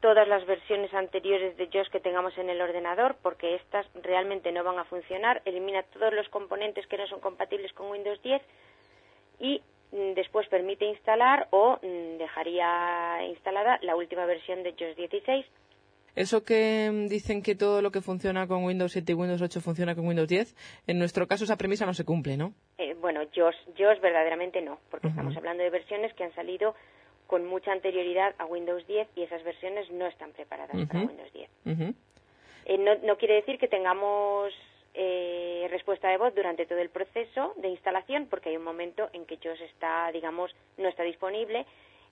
todas 0.00 0.28
las 0.28 0.44
versiones 0.46 0.92
anteriores 0.92 1.56
de 1.56 1.68
JOS 1.72 1.88
que 1.88 1.98
tengamos 1.98 2.36
en 2.36 2.50
el 2.50 2.60
ordenador, 2.60 3.16
porque 3.22 3.54
estas 3.54 3.86
realmente 4.02 4.52
no 4.52 4.62
van 4.62 4.78
a 4.78 4.84
funcionar, 4.84 5.40
elimina 5.46 5.82
todos 5.82 6.12
los 6.12 6.28
componentes 6.28 6.86
que 6.86 6.98
no 6.98 7.06
son 7.06 7.20
compatibles 7.20 7.72
con 7.72 7.90
Windows 7.90 8.20
10 8.22 8.42
y 9.40 9.62
después 10.14 10.48
permite 10.48 10.84
instalar 10.86 11.46
o 11.50 11.78
mm, 11.82 12.18
dejaría 12.18 13.26
instalada 13.28 13.78
la 13.82 13.96
última 13.96 14.26
versión 14.26 14.62
de 14.62 14.72
JOS 14.72 14.96
16 14.96 15.46
Eso 16.16 16.44
que 16.44 16.90
mm, 16.92 17.06
dicen 17.08 17.42
que 17.42 17.54
todo 17.54 17.80
lo 17.80 17.90
que 17.90 18.00
funciona 18.00 18.46
con 18.46 18.64
Windows 18.64 18.92
7 18.92 19.12
y 19.12 19.14
Windows 19.14 19.42
8 19.42 19.60
funciona 19.60 19.94
con 19.94 20.06
Windows 20.06 20.28
10, 20.28 20.54
en 20.88 20.98
nuestro 20.98 21.26
caso 21.26 21.44
esa 21.44 21.56
premisa 21.56 21.86
no 21.86 21.94
se 21.94 22.04
cumple, 22.04 22.36
¿no? 22.36 22.54
Eh, 22.78 22.94
bueno, 23.00 23.20
JOS, 23.34 23.56
JOS 23.78 24.00
verdaderamente 24.00 24.60
no, 24.62 24.78
porque 24.90 25.08
estamos 25.08 25.36
hablando 25.36 25.62
de 25.62 25.70
versiones 25.70 26.12
que 26.14 26.24
han 26.24 26.34
salido 26.34 26.74
con 27.26 27.46
mucha 27.46 27.72
anterioridad 27.72 28.34
a 28.38 28.46
Windows 28.46 28.86
10 28.86 29.08
y 29.16 29.22
esas 29.22 29.42
versiones 29.44 29.90
no 29.90 30.06
están 30.06 30.32
preparadas 30.32 30.76
para. 30.88 31.06
Windows 31.06 31.32
10. 31.32 31.50
Ujú. 31.66 31.94
Eh, 32.66 32.78
no, 32.78 32.94
no 33.06 33.16
quiere 33.16 33.34
decir 33.34 33.58
que 33.58 33.68
tengamos 33.68 34.52
eh, 34.94 35.66
respuesta 35.70 36.08
de 36.08 36.18
voz 36.18 36.34
durante 36.34 36.66
todo 36.66 36.78
el 36.78 36.88
proceso 36.90 37.52
de 37.56 37.68
instalación, 37.68 38.26
porque 38.28 38.50
hay 38.50 38.56
un 38.56 38.64
momento 38.64 39.08
en 39.12 39.26
que 39.26 39.36
JOS 39.36 39.60
está, 39.62 40.10
digamos, 40.12 40.54
no 40.76 40.88
está 40.88 41.02
disponible. 41.02 41.66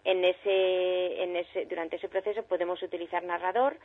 En 0.05 0.25
ese, 0.25 1.23
en 1.23 1.37
ese, 1.37 1.67
durante 1.67 1.97
ese 1.97 2.09
proceso 2.09 2.43
podemos 2.43 2.83
utilizar 2.83 3.23
narrador. 3.23 3.77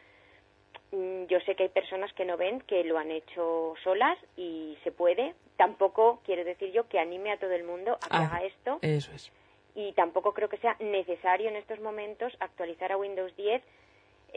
Mm, 0.91 1.25
Yo 1.25 1.39
sé 1.41 1.55
que 1.55 1.63
hay 1.63 1.69
personas 1.69 2.11
que 2.13 2.25
no 2.25 2.37
ven 2.37 2.61
que 2.61 2.83
lo 2.83 2.97
han 2.97 3.11
hecho 3.11 3.75
solas 3.83 4.17
y 4.35 4.77
se 4.83 4.91
puede. 4.91 5.35
Tampoco 5.57 6.21
quiero 6.25 6.43
decir 6.43 6.71
yo 6.71 6.87
que 6.87 6.97
anime 6.99 7.31
a 7.31 7.37
todo 7.37 7.51
el 7.51 7.63
mundo 7.63 7.93
a 7.95 7.99
que 7.99 8.07
Ah, 8.09 8.25
haga 8.25 8.45
esto 8.45 8.79
Eso 8.81 9.11
es. 9.13 9.31
y 9.75 9.91
tampoco 9.93 10.33
creo 10.33 10.49
que 10.49 10.57
sea 10.57 10.75
necesario 10.79 11.49
en 11.49 11.55
estos 11.57 11.79
momentos 11.81 12.35
actualizar 12.39 12.91
a 12.91 12.97
Windows 12.97 13.35
10 13.35 13.61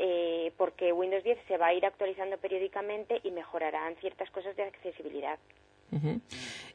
eh, 0.02 0.50
porque 0.56 0.94
Windows 0.94 1.22
10 1.22 1.38
se 1.46 1.58
va 1.58 1.66
a 1.66 1.74
ir 1.74 1.84
actualizando 1.84 2.38
periódicamente 2.38 3.20
y 3.22 3.30
mejorarán 3.32 3.96
ciertas 3.96 4.30
cosas 4.30 4.56
de 4.56 4.62
accesibilidad. 4.62 5.38
Ujú. 5.92 6.22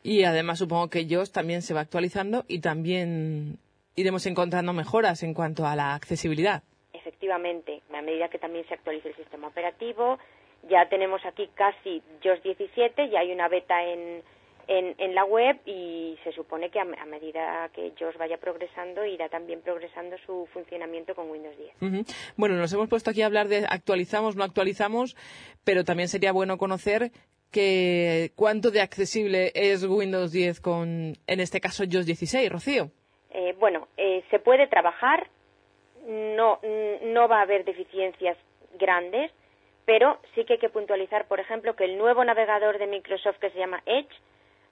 Y 0.04 0.26
además 0.26 0.60
supongo 0.60 0.92
que 0.92 1.08
JOS 1.10 1.32
también 1.32 1.64
se 1.64 1.74
va 1.74 1.82
actualizando 1.82 2.46
y 2.48 2.60
también 2.60 3.58
iremos 3.96 4.28
encontrando 4.28 4.74
mejoras 4.74 5.24
en 5.24 5.34
cuanto 5.34 5.66
a 5.66 5.76
la 5.76 5.96
accesibilidad. 5.96 6.62
Efectivamente, 6.94 7.82
a 7.92 8.04
medida 8.04 8.30
que 8.30 8.38
también 8.38 8.68
se 8.68 8.76
actualice 8.76 9.10
el 9.10 9.16
sistema 9.16 9.48
operativo, 9.48 10.20
ya 10.70 10.88
tenemos 10.88 11.26
aquí 11.26 11.50
casi 11.56 12.04
JOS 12.24 12.44
17, 12.44 13.10
ya 13.10 13.22
hay 13.22 13.32
una 13.32 13.48
beta 13.48 13.84
en, 13.84 14.22
en, 14.68 14.95
en 14.97 15.16
la 15.16 15.26
web 15.26 15.57
y 15.66 16.18
se 16.24 16.32
supone 16.32 16.70
que 16.70 16.80
a, 16.80 16.84
a 16.84 17.05
medida 17.05 17.70
que 17.74 17.93
JOS 17.99 18.18
vaya 18.18 18.38
progresando 18.38 19.05
irá 19.05 19.30
también 19.30 19.61
progresando 19.61 20.18
su 20.26 20.47
funcionamiento 20.53 21.16
con 21.16 21.30
Windows 21.30 21.55
10. 21.57 21.82
Ujú. 21.82 22.13
Bueno, 22.38 22.55
nos 22.55 22.72
hemos 22.74 22.89
puesto 22.89 23.11
aquí 23.11 23.22
a 23.22 23.28
hablar 23.28 23.47
de 23.47 23.66
actualizamos, 23.70 24.36
no 24.36 24.43
actualizamos, 24.43 25.16
pero 25.63 25.84
también 25.84 26.09
sería 26.09 26.32
bueno 26.32 26.57
conocer 26.57 27.11
que 27.51 28.32
cuánto 28.36 28.72
de 28.72 28.82
accesible 28.82 29.51
es 29.55 29.84
Windows 29.86 30.32
10 30.32 30.59
con, 30.59 31.13
en 31.28 31.39
este 31.39 31.61
caso, 31.61 31.84
JOS 31.89 32.05
16, 32.05 32.51
Rocío. 32.51 32.91
Eh, 33.32 33.55
bueno, 33.59 33.88
eh, 33.97 34.24
se 34.30 34.39
puede 34.39 34.68
trabajar, 34.68 35.28
no, 36.07 36.59
no 37.03 37.28
va 37.28 37.39
a 37.39 37.43
haber 37.43 37.66
deficiencias 37.66 38.38
grandes, 38.78 39.32
pero 39.86 40.20
sí 40.34 40.43
que 40.45 40.53
hay 40.53 40.59
que 40.59 40.70
puntualizar, 40.70 41.28
por 41.28 41.39
ejemplo, 41.39 41.76
que 41.76 41.86
el 41.86 41.97
nuevo 41.97 42.24
navegador 42.24 42.78
de 42.78 42.88
Microsoft 42.88 43.38
que 43.39 43.51
se 43.51 43.59
llama 43.59 43.82
Edge 43.86 44.09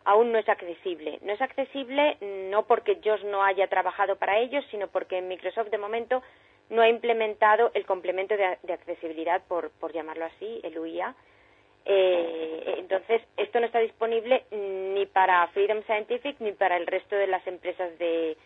aún 0.05 0.31
no 0.31 0.39
es 0.39 0.47
accesible. 0.49 1.19
No 1.21 1.33
es 1.33 1.41
accesible 1.41 2.17
no 2.49 2.63
porque 2.63 2.99
JOS 3.03 3.23
no 3.25 3.43
haya 3.43 3.67
trabajado 3.67 4.15
para 4.17 4.39
ellos, 4.39 4.65
sino 4.71 4.87
porque 4.87 5.21
Microsoft 5.21 5.69
de 5.69 5.77
momento 5.77 6.21
no 6.69 6.81
ha 6.81 6.89
implementado 6.89 7.71
el 7.73 7.85
complemento 7.85 8.35
de, 8.35 8.57
de 8.63 8.73
accesibilidad, 8.73 9.41
por, 9.47 9.71
por 9.71 9.93
llamarlo 9.93 10.25
así, 10.25 10.59
el 10.63 10.77
UIA. 10.77 11.15
Eh, 11.85 12.75
entonces, 12.77 13.21
esto 13.37 13.59
no 13.59 13.65
está 13.65 13.79
disponible 13.79 14.45
ni 14.51 15.05
para 15.05 15.47
Freedom 15.47 15.83
Scientific 15.83 16.39
ni 16.39 16.53
para 16.53 16.77
el 16.77 16.87
resto 16.87 17.15
de 17.15 17.27
las 17.27 17.45
empresas 17.45 17.97
de 17.99 18.37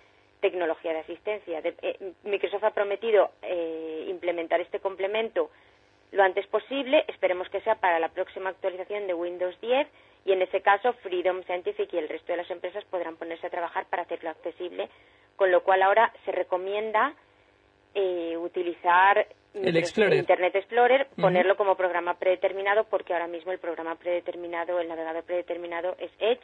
tecnología 0.41 0.93
de 0.93 0.99
asistencia. 0.99 1.62
De, 1.62 1.76
eh, 1.82 2.14
Microsoft 2.24 2.64
ha 2.64 2.72
prometido 2.72 3.32
eh, 3.41 4.05
implementar 4.10 4.60
este 4.62 4.80
complemento 4.80 5.49
lo 6.12 6.24
antes 6.24 6.47
posible. 6.47 7.03
Esperemos 7.08 7.49
que 7.49 7.62
sea 7.62 7.76
para 7.76 7.99
la 7.99 8.10
próxima 8.10 8.49
actualización 8.49 9.08
de 9.08 9.14
Windows 9.14 9.60
10 9.62 9.88
y 10.28 10.34
en 10.34 10.41
ese 10.41 10.61
caso 10.61 10.91
Freedom 11.01 11.41
Scientific 11.43 11.93
y 11.93 11.97
el 11.97 12.09
resto 12.09 12.34
de 12.34 12.38
las 12.38 12.51
empresas 12.51 12.84
podrán 12.91 13.15
ponerse 13.15 13.47
a 13.47 13.49
trabajar 13.49 13.86
para 13.86 14.03
hacerlo 14.03 14.30
accesible, 14.30 14.89
con 15.38 15.51
lo 15.51 15.63
cual 15.63 15.82
ahora 15.82 16.11
se 16.25 16.34
recomienda 16.34 17.13
eh, 17.95 18.36
utilizar 18.36 19.25
el 19.53 19.78
Explorer. 19.78 20.19
Internet 20.19 20.53
Explorer, 20.53 21.07
ponerlo 21.15 21.55
como 21.55 21.75
programa 21.75 22.15
predeterminado, 22.15 22.84
porque 22.84 23.13
ahora 23.13 23.28
mismo 23.28 23.53
el 23.53 23.59
programa 23.59 23.95
predeterminado, 23.95 24.82
el 24.82 24.89
navegador 24.89 25.23
predeterminado 25.23 25.95
es 25.97 26.11
Edge, 26.19 26.43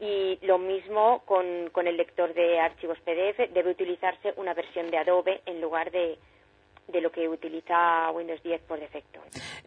y 0.00 0.38
lo 0.46 0.58
mismo 0.58 1.22
con, 1.24 1.70
con 1.72 1.88
el 1.88 1.96
lector 1.96 2.34
de 2.34 2.60
archivos 2.60 2.98
PDF, 3.00 3.50
debe 3.54 3.70
utilizarse 3.70 4.34
una 4.36 4.52
versión 4.52 4.90
de 4.90 4.98
Adobe 4.98 5.40
en 5.46 5.62
lugar 5.62 5.90
de, 5.90 6.18
de 6.88 7.00
lo 7.00 7.10
que 7.10 7.28
utiliza 7.28 8.10
Windows 8.12 8.42
10 8.42 8.62
por 8.62 8.80
defecto. 8.80 9.20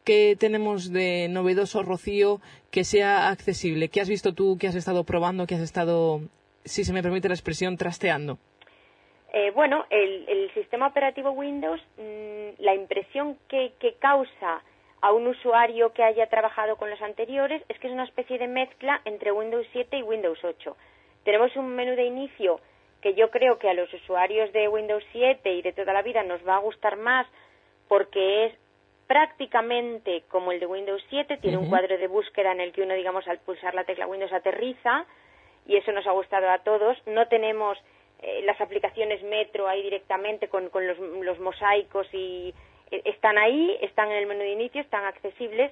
¿Qué 0.03 0.35
tenemos 0.39 0.91
de 0.91 1.27
novedoso, 1.29 1.83
Rocío, 1.83 2.39
que 2.71 2.83
sea 2.83 3.29
accesible? 3.29 3.89
¿Qué 3.89 4.01
has 4.01 4.09
visto 4.09 4.33
tú, 4.33 4.57
que 4.59 4.67
has 4.67 4.75
estado 4.75 5.03
probando, 5.03 5.45
que 5.45 5.55
has 5.55 5.61
estado, 5.61 6.21
si 6.65 6.83
se 6.83 6.93
me 6.93 7.03
permite 7.03 7.27
la 7.27 7.35
expresión, 7.35 7.77
trasteando? 7.77 8.37
Eh, 9.33 9.51
bueno, 9.51 9.85
el, 9.89 10.27
el, 10.27 10.53
sistema 10.53 10.87
operativo 10.87 11.31
Windows, 11.31 11.79
mmm, 11.97 12.61
la 12.61 12.75
impresión 12.75 13.37
que, 13.47 13.71
que, 13.79 13.93
causa 13.93 14.61
a 14.99 15.13
un 15.13 15.25
usuario 15.25 15.93
que 15.93 16.03
haya 16.03 16.27
trabajado 16.27 16.75
con 16.75 16.89
los 16.89 17.01
anteriores 17.01 17.63
es 17.69 17.79
que 17.79 17.87
es 17.87 17.93
una 17.93 18.03
especie 18.03 18.37
de 18.37 18.47
mezcla 18.47 19.01
entre 19.05 19.31
Windows 19.31 19.65
7 19.71 19.97
y 19.97 20.03
Windows 20.03 20.39
8. 20.43 20.75
Tenemos 21.23 21.55
un 21.55 21.75
menú 21.75 21.95
de 21.95 22.05
inicio 22.05 22.59
que 23.01 23.13
yo 23.13 23.31
creo 23.31 23.57
que 23.57 23.69
a 23.69 23.73
los 23.73 23.91
usuarios 23.93 24.51
de 24.53 24.67
Windows 24.67 25.03
7 25.11 25.51
y 25.53 25.61
de 25.61 25.73
toda 25.73 25.93
la 25.93 26.01
vida 26.01 26.23
nos 26.23 26.45
va 26.47 26.55
a 26.55 26.59
gustar 26.59 26.97
más 26.97 27.27
porque 27.87 28.45
es 28.45 28.53
prácticamente 29.07 30.23
como 30.29 30.51
el 30.51 30.59
de 30.59 30.65
Windows 30.65 31.03
7, 31.09 31.37
tiene 31.37 31.57
uh 31.57 31.59
-huh. 31.59 31.63
un 31.63 31.69
cuadro 31.69 31.97
de 31.97 32.07
búsqueda 32.07 32.53
en 32.53 32.61
el 32.61 32.71
que 32.71 32.81
uno, 32.81 32.93
digamos, 32.93 33.27
al 33.27 33.39
pulsar 33.39 33.73
la 33.75 33.83
tecla 33.83 34.07
Windows 34.07 34.31
aterriza 34.31 35.05
y 35.65 35.75
eso 35.75 35.91
nos 35.91 36.07
ha 36.07 36.11
gustado 36.11 36.49
a 36.49 36.59
todos. 36.59 36.97
No 37.05 37.27
tenemos 37.27 37.77
eh, 38.21 38.41
las 38.45 38.59
aplicaciones 38.61 39.21
Metro 39.23 39.67
ahí 39.67 39.81
directamente 39.81 40.47
con, 40.47 40.69
con 40.69 40.87
los, 40.87 40.97
los, 40.97 41.39
mosaicos 41.39 42.07
y 42.13 42.53
eh, 42.91 43.01
están 43.05 43.37
ahí, 43.37 43.77
están 43.81 44.11
en 44.11 44.17
el 44.19 44.27
menú 44.27 44.41
de 44.41 44.51
inicio, 44.51 44.79
están 44.79 45.05
accesibles, 45.05 45.71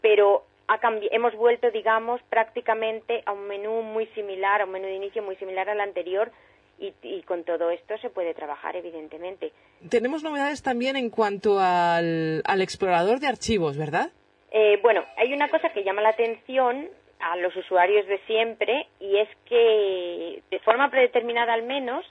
pero 0.00 0.44
ha 0.68 0.78
hemos 1.10 1.34
vuelto, 1.34 1.70
digamos, 1.70 2.20
prácticamente 2.24 3.22
a 3.24 3.32
un 3.32 3.46
menú 3.46 3.82
muy 3.82 4.06
similar, 4.08 4.60
a 4.60 4.64
un 4.64 4.72
menú 4.72 4.86
de 4.86 4.94
inicio 4.94 5.22
muy 5.22 5.36
similar 5.36 5.68
al 5.70 5.80
anterior, 5.80 6.30
y, 6.78 6.92
y, 7.02 7.22
con 7.22 7.44
todo 7.44 7.70
esto 7.70 7.96
se 7.98 8.10
puede 8.10 8.34
trabajar, 8.34 8.76
evidentemente. 8.76 9.52
Tenemos 9.88 10.22
novedades 10.22 10.62
también 10.62 10.96
en 10.96 11.10
cuanto 11.10 11.58
al, 11.58 12.42
al 12.44 12.60
explorador 12.60 13.18
de 13.18 13.28
archivos, 13.28 13.78
¿verdad? 13.78 14.10
Eh, 14.50 14.78
bueno, 14.82 15.04
hay 15.16 15.32
una 15.32 15.48
cosa 15.48 15.70
que 15.70 15.84
llama 15.84 16.02
la 16.02 16.10
atención 16.10 16.88
a 17.18 17.36
los 17.36 17.54
usuarios 17.56 18.06
de 18.06 18.18
siempre 18.26 18.86
y 19.00 19.18
es 19.18 19.28
que 19.46 20.42
de 20.50 20.58
forma 20.60 20.90
predeterminada 20.90 21.54
al 21.54 21.62
menos 21.62 22.04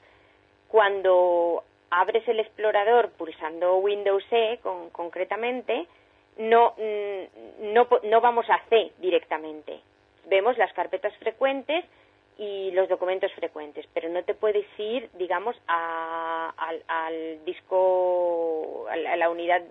cuando 0.67 1.63
abres 1.89 2.27
el 2.27 2.39
explorador 2.39 3.11
pulsando 3.11 3.77
Windows 3.77 4.25
E 4.31 4.59
con, 4.61 4.89
concretamente 4.89 5.87
no, 6.37 6.73
mm, 6.77 7.73
no, 7.73 7.87
no 8.03 8.21
vamos 8.21 8.45
a 8.49 8.59
C 8.69 8.91
directamente. 8.99 9.79
Vemos 10.27 10.57
las 10.57 10.73
carpetas 10.73 11.15
frecuentes 11.17 11.85
y 12.37 12.71
los 12.71 12.89
documentos 12.89 13.31
frecuentes, 13.33 13.85
pero 13.93 14.09
no 14.09 14.23
te 14.23 14.33
puedes 14.33 14.65
ir, 14.77 15.09
digamos, 15.17 15.55
a, 15.67 16.53
al, 16.57 16.83
al, 16.87 17.45
disco, 17.45 18.87
a 18.89 19.15
la, 19.17 19.29
unidad 19.29 19.61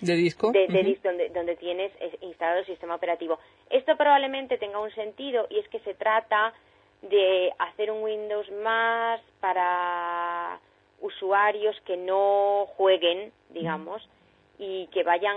de 0.00 0.16
disco, 0.16 0.50
de, 0.52 0.66
de 0.66 0.66
uh 0.66 0.82
-huh. 0.82 0.84
disco 0.84 1.08
donde, 1.08 1.28
donde, 1.28 1.56
tienes 1.56 1.92
instalado 2.22 2.60
el 2.60 2.66
sistema 2.66 2.94
operativo. 2.94 3.38
Esto 3.68 3.96
probablemente 3.96 4.56
tenga 4.56 4.80
un 4.80 4.90
sentido 4.92 5.46
y 5.50 5.58
es 5.58 5.68
que 5.68 5.80
se 5.80 5.94
trata 5.94 6.54
de 7.02 7.52
hacer 7.58 7.90
un 7.90 8.02
Windows 8.02 8.50
más 8.62 9.20
para 9.40 10.58
usuarios 11.00 11.76
que 11.84 11.96
no 11.96 12.66
jueguen, 12.76 13.32
digamos, 13.50 14.08
y 14.58 14.88
que 14.88 15.04
vayan 15.04 15.36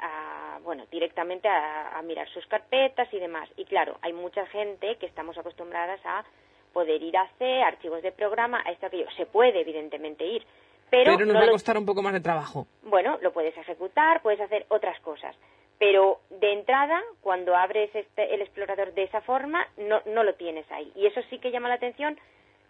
a, 0.00 0.58
bueno, 0.62 0.84
directamente 0.90 1.48
a, 1.48 1.98
a, 1.98 2.02
mirar 2.02 2.28
sus 2.28 2.46
carpetas 2.46 3.12
y 3.12 3.18
demás. 3.18 3.48
Y 3.56 3.64
claro, 3.64 3.96
hay 4.02 4.12
mucha 4.12 4.46
gente 4.46 4.96
que 4.96 5.06
estamos 5.06 5.36
acostumbradas 5.38 6.00
a 6.04 6.24
poder 6.72 7.02
ir 7.02 7.16
a 7.16 7.28
C, 7.38 7.62
archivos 7.62 8.02
de 8.02 8.12
programa, 8.12 8.62
a 8.64 8.70
esto 8.70 8.86
aquello. 8.86 9.06
Se 9.16 9.26
puede, 9.26 9.60
evidentemente, 9.60 10.26
ir. 10.26 10.44
Pero, 10.90 11.16
pero 11.16 11.26
nos 11.26 11.28
no 11.28 11.34
va 11.34 11.40
a 11.40 11.46
lo, 11.46 11.52
costar 11.52 11.78
un 11.78 11.86
poco 11.86 12.02
más 12.02 12.12
de 12.12 12.20
trabajo. 12.20 12.66
Bueno, 12.82 13.18
lo 13.22 13.32
puedes 13.32 13.56
ejecutar, 13.56 14.22
puedes 14.22 14.40
hacer 14.40 14.66
otras 14.68 14.98
cosas. 15.00 15.34
Pero 15.78 16.20
de 16.30 16.52
entrada, 16.52 17.02
cuando 17.20 17.54
abres 17.54 17.94
este, 17.94 18.34
el 18.34 18.42
explorador 18.42 18.92
de 18.94 19.04
esa 19.04 19.20
forma, 19.20 19.66
no, 19.76 20.02
no 20.06 20.22
lo 20.22 20.34
tienes 20.34 20.70
ahí. 20.70 20.90
Y 20.94 21.06
eso 21.06 21.20
sí 21.30 21.38
que 21.38 21.50
llama 21.50 21.68
la 21.68 21.74
atención 21.76 22.18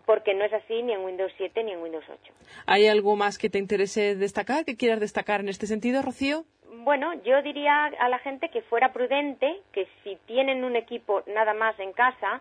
porque 0.09 0.33
no 0.33 0.43
es 0.43 0.53
así 0.55 0.83
ni 0.83 0.95
en 0.95 1.05
Windows 1.05 1.31
7 1.37 1.63
ni 1.65 1.73
en 1.73 1.83
Windows 1.83 2.07
8. 2.09 2.33
¿Hay 2.65 2.87
algo 2.87 3.15
más 3.15 3.37
que 3.37 3.51
te 3.51 3.59
interese 3.59 4.17
destacar, 4.17 4.65
que 4.65 4.75
quieras 4.75 5.01
destacar 5.01 5.41
en 5.41 5.51
este 5.51 5.67
sentido, 5.67 6.01
Rocío? 6.01 6.45
Bueno, 6.83 7.13
yo 7.25 7.43
diría 7.43 7.85
a 7.85 8.09
la 8.09 8.19
gente 8.21 8.49
que 8.49 8.63
fuera 8.63 8.95
prudente, 8.95 9.61
que 9.71 9.87
si 10.03 10.17
tienen 10.25 10.65
un 10.65 10.77
equipo 10.77 11.23
nada 11.27 11.53
más 11.53 11.79
en 11.79 11.93
casa, 11.93 12.41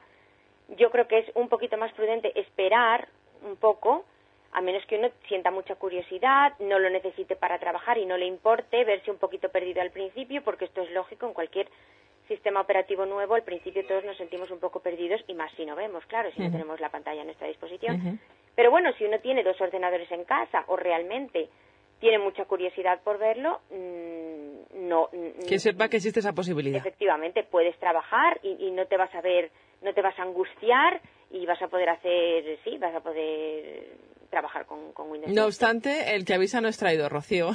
yo 0.78 0.92
creo 0.92 1.10
que 1.10 1.20
es 1.20 1.26
un 1.36 1.50
poquito 1.50 1.76
más 1.76 1.92
prudente 1.92 2.32
esperar 2.40 3.10
un 3.44 3.58
poco, 3.58 4.06
a 4.54 4.62
menos 4.62 4.86
que 4.86 4.96
uno 4.96 5.10
sienta 5.28 5.52
mucha 5.52 5.76
curiosidad, 5.76 6.54
no 6.60 6.80
lo 6.80 6.90
necesite 6.90 7.36
para 7.36 7.60
trabajar 7.60 7.98
y 7.98 8.06
no 8.06 8.16
le 8.16 8.28
importe 8.28 8.86
verse 8.86 9.12
un 9.12 9.18
poquito 9.18 9.50
perdido 9.50 9.82
al 9.82 9.92
principio, 9.92 10.42
porque 10.42 10.64
esto 10.64 10.84
es 10.84 10.92
lógico 10.92 11.28
en 11.28 11.34
cualquier 11.34 11.68
sistema 12.28 12.62
operativo 12.62 13.06
nuevo, 13.06 13.36
al 13.36 13.44
principio 13.44 13.86
todos 13.86 14.04
nos 14.04 14.18
sentimos 14.18 14.50
un 14.52 14.60
poco 14.60 14.80
perdidos 14.82 15.22
y 15.28 15.34
más 15.34 15.52
si 15.56 15.66
no 15.66 15.76
vemos, 15.76 16.06
claro, 16.06 16.30
si 16.32 16.42
uh 16.42 16.44
-huh. 16.44 16.46
no 16.48 16.52
tenemos 16.52 16.80
la 16.80 16.90
pantalla 16.90 17.22
a 17.22 17.26
nuestra 17.26 17.48
disposición. 17.48 17.96
Uh 17.96 18.00
-huh. 18.00 18.20
Pero 18.56 18.72
bueno, 18.72 18.92
si 18.98 19.06
uno 19.06 19.20
tiene 19.20 19.44
dos 19.44 19.60
ordenadores 19.62 20.12
en 20.12 20.24
casa 20.24 20.64
o 20.68 20.76
realmente 20.76 21.50
tiene 22.00 22.20
mucha 22.20 22.46
curiosidad 22.46 23.02
por 23.04 23.18
verlo, 23.18 23.62
mmm, 23.72 24.88
no. 24.88 25.10
Que 25.48 25.60
sepa 25.60 25.90
que 25.90 25.98
existe 25.98 26.20
esa 26.20 26.34
posibilidad. 26.34 26.78
Efectivamente, 26.78 27.44
puedes 27.44 27.78
trabajar 27.80 28.40
y, 28.44 28.68
y, 28.68 28.72
no 28.72 28.86
te 28.86 28.98
vas 28.98 29.14
a 29.16 29.22
ver, 29.22 29.52
no 29.82 29.94
te 29.94 30.02
vas 30.02 30.18
a 30.20 30.24
angustiar 30.24 31.02
y 31.32 31.46
vas 31.46 31.62
a 31.62 31.68
poder 31.68 31.90
hacer, 31.90 32.60
sí, 32.64 32.78
vas 32.78 32.94
a 32.94 33.02
poder 33.02 34.07
trabajar 34.38 34.68
con, 34.68 34.94
con 34.94 35.10
Windows. 35.10 35.34
No 35.34 35.46
obstante, 35.46 36.14
el 36.16 36.24
que 36.24 36.36
avisa 36.36 36.62
no 36.62 36.68
es 36.68 36.78
traidor, 36.78 37.12
Rocío. 37.12 37.54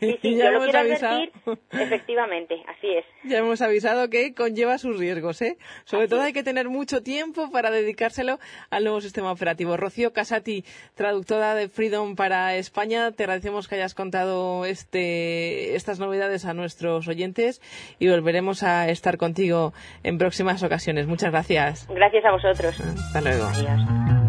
Sí, 0.00 0.18
sí, 0.22 0.36
ya 0.36 0.46
yo 0.46 0.50
lo 0.50 0.62
avisado. 0.62 1.14
advertir, 1.14 1.32
efectivamente, 1.70 2.62
así 2.66 2.88
es. 2.90 3.04
Ya 3.22 3.38
hemos 3.38 3.62
avisado 3.62 4.10
que 4.10 4.34
conlleva 4.34 4.78
sus 4.78 4.98
riesgos, 4.98 5.40
¿eh? 5.42 5.56
Sobre 5.84 6.04
así 6.04 6.10
todo 6.10 6.22
hay 6.22 6.32
que 6.32 6.42
tener 6.42 6.68
mucho 6.68 7.04
tiempo 7.04 7.52
para 7.52 7.70
dedicárselo 7.70 8.40
al 8.70 8.82
nuevo 8.82 9.00
sistema 9.00 9.30
operativo. 9.30 9.76
Rocío 9.76 10.12
Casati, 10.12 10.64
traductora 10.96 11.54
de 11.54 11.68
Freedom 11.68 12.16
para 12.16 12.56
España, 12.56 13.12
te 13.12 13.22
agradecemos 13.22 13.68
que 13.68 13.76
hayas 13.76 13.94
contado 13.94 14.64
este, 14.64 15.76
estas 15.76 16.00
novedades 16.00 16.46
a 16.46 16.54
nuestros 16.54 17.06
oyentes 17.06 17.62
y 18.00 18.08
volveremos 18.08 18.64
a 18.64 18.88
estar 18.88 19.18
contigo 19.18 19.72
en 20.02 20.18
próximas 20.18 20.64
ocasiones. 20.64 21.06
Muchas 21.06 21.30
gracias. 21.30 21.86
Gracias 21.88 22.24
a 22.24 22.32
vosotros. 22.32 22.80
Hasta 22.80 23.20
luego. 23.20 23.44
Adiós. 23.44 24.23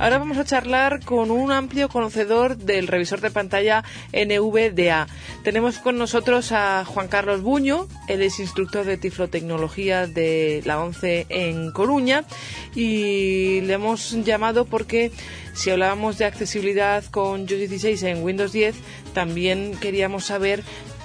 Ahora 0.00 0.16
vamos 0.16 0.38
a 0.38 0.46
charlar 0.46 1.04
con 1.04 1.30
un 1.30 1.52
amplio 1.52 1.90
conocedor 1.90 2.56
del 2.56 2.86
revisor 2.86 3.20
de 3.20 3.30
pantalla 3.30 3.84
NVDA. 4.14 5.06
Tenemos 5.44 5.78
con 5.78 5.98
nosotros 5.98 6.52
a 6.52 6.86
Juan 6.86 7.08
Carlos 7.08 7.42
Buño, 7.42 7.86
él 8.08 8.22
es 8.22 8.40
instructor 8.40 8.86
de 8.86 8.96
tiflotecnología 8.96 10.06
de 10.06 10.62
la 10.64 10.80
ONCE 10.80 11.26
en 11.28 11.70
Coruña 11.70 12.24
y 12.74 13.60
le 13.60 13.74
hemos 13.74 14.12
llamado 14.24 14.64
porque 14.64 15.12
si 15.52 15.68
hablábamos 15.68 16.16
de 16.16 16.24
accesibilidad 16.24 17.04
con 17.04 17.42
iOS 17.42 17.68
16 17.68 18.02
en 18.04 18.22
Windows 18.22 18.52
10, 18.52 18.76
también 19.12 19.76
queríamos 19.82 20.24
saber 20.24 20.62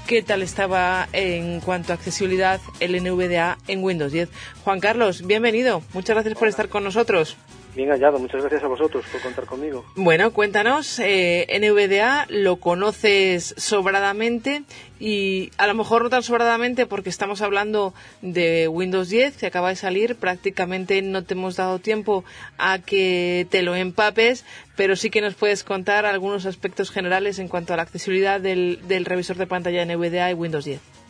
qué 0.07 0.21
tal 0.21 0.41
estaba 0.41 1.09
en 1.11 1.59
cuanto 1.59 1.91
a 1.91 1.95
accesibilidad 1.95 2.61
el 2.79 3.03
NVDA 3.03 3.57
en 3.67 3.83
Windows 3.83 4.13
10. 4.13 4.29
Juan 4.63 4.79
Carlos, 4.79 5.27
bienvenido. 5.27 5.81
Muchas 5.91 6.15
gracias 6.15 6.35
por 6.35 6.47
estar 6.47 6.69
con 6.69 6.85
nosotros. 6.85 7.35
Bien 7.75 7.89
hallado, 7.89 8.19
muchas 8.19 8.41
gracias 8.41 8.63
a 8.63 8.67
vosotros 8.67 9.03
por 9.11 9.21
contar 9.21 9.45
conmigo. 9.45 9.83
Bueno, 9.95 10.31
cuéntanos, 10.31 10.97
eh, 10.99 11.45
NVDA 11.59 12.25
lo 12.29 12.55
conoces 12.55 13.53
sobradamente 13.57 14.63
y 14.97 15.51
a 15.57 15.67
lo 15.67 15.73
mejor 15.73 16.03
no 16.03 16.09
tan 16.09 16.23
sobradamente 16.23 16.85
porque 16.85 17.09
estamos 17.09 17.41
hablando 17.41 17.93
de 18.21 18.69
Windows 18.69 19.09
10 19.09 19.35
que 19.35 19.47
acaba 19.47 19.69
de 19.69 19.75
salir, 19.75 20.15
prácticamente 20.15 21.01
no 21.01 21.25
te 21.25 21.33
hemos 21.33 21.57
dado 21.57 21.79
tiempo 21.79 22.23
a 22.57 22.79
que 22.79 23.45
te 23.49 23.61
lo 23.61 23.75
empapes, 23.75 24.45
pero 24.77 24.95
sí 24.95 25.09
que 25.09 25.19
nos 25.19 25.35
puedes 25.35 25.65
contar 25.65 26.05
algunos 26.05 26.45
aspectos 26.45 26.91
generales 26.91 27.39
en 27.39 27.49
cuanto 27.49 27.73
a 27.73 27.77
la 27.77 27.83
accesibilidad 27.83 28.39
del, 28.39 28.79
del 28.87 29.03
revisor 29.03 29.35
de 29.35 29.47
pantalla 29.47 29.85
NVDA 29.85 30.31
y 30.31 30.33
Windows 30.33 30.63
10. 30.63 31.04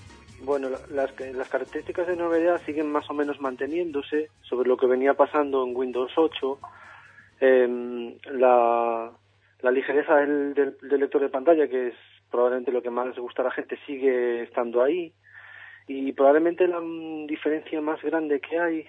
Bueno, 0.46 0.70
la- 0.70 0.80
las, 0.90 1.20
las 1.34 1.50
características 1.50 2.08
de 2.08 2.16
novedad 2.16 2.62
siguen 2.66 2.92
más 2.92 3.10
o 3.10 3.14
menos 3.14 3.42
manteniéndose 3.42 4.30
sobre 4.44 4.70
lo 4.70 4.78
que 4.78 4.86
venía 4.86 5.16
pasando 5.16 5.66
en 5.66 5.76
Windows 5.76 6.12
8. 6.16 6.60
Em, 7.40 8.16
la, 8.32 9.12
ligereza 9.72 10.18
del, 10.18 10.54
del- 10.54 10.78
del 10.82 11.00
lector 11.00 11.22
de 11.22 11.30
pantalla, 11.30 11.68
que 11.68 11.88
es 11.88 11.96
probablemente 12.30 12.72
lo 12.72 12.82
que 12.84 12.90
más 12.92 13.08
les 13.08 13.18
gusta 13.18 13.42
a 13.42 13.46
la 13.46 13.52
gente, 13.52 13.78
sigue 13.88 14.44
estando 14.44 14.84
ahí. 14.84 15.12
Y 15.88 16.12
probablemente 16.14 16.68
la 16.68 16.80
mm, 16.80 17.26
diferencia 17.28 17.82
más 17.82 18.02
grande 18.04 18.40
que 18.40 18.60
hay 18.60 18.86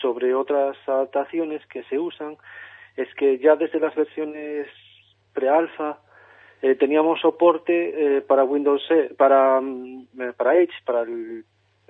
sobre 0.00 0.34
otras 0.34 0.76
adaptaciones 0.86 1.64
que 1.66 1.82
se 1.84 1.98
usan 1.98 2.36
es 2.96 3.12
que 3.14 3.38
ya 3.38 3.56
desde 3.56 3.80
las 3.80 3.94
versiones 3.94 4.68
pre-alfa 5.32 5.98
eh, 6.62 6.76
teníamos 6.76 7.20
soporte 7.20 7.72
eh, 8.18 8.20
para 8.22 8.44
Windows, 8.44 8.82
eh, 8.90 9.12
para, 9.16 9.60
mm, 9.60 10.06
eh, 10.20 10.32
para 10.36 10.56
Edge, 10.56 10.72
para 10.86 11.02
el, 11.02 11.44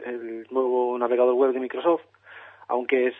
el 0.04 0.46
nuevo 0.50 0.98
navegador 0.98 1.34
web 1.34 1.52
de 1.52 1.60
Microsoft, 1.60 2.02
aunque 2.68 3.08
es 3.08 3.14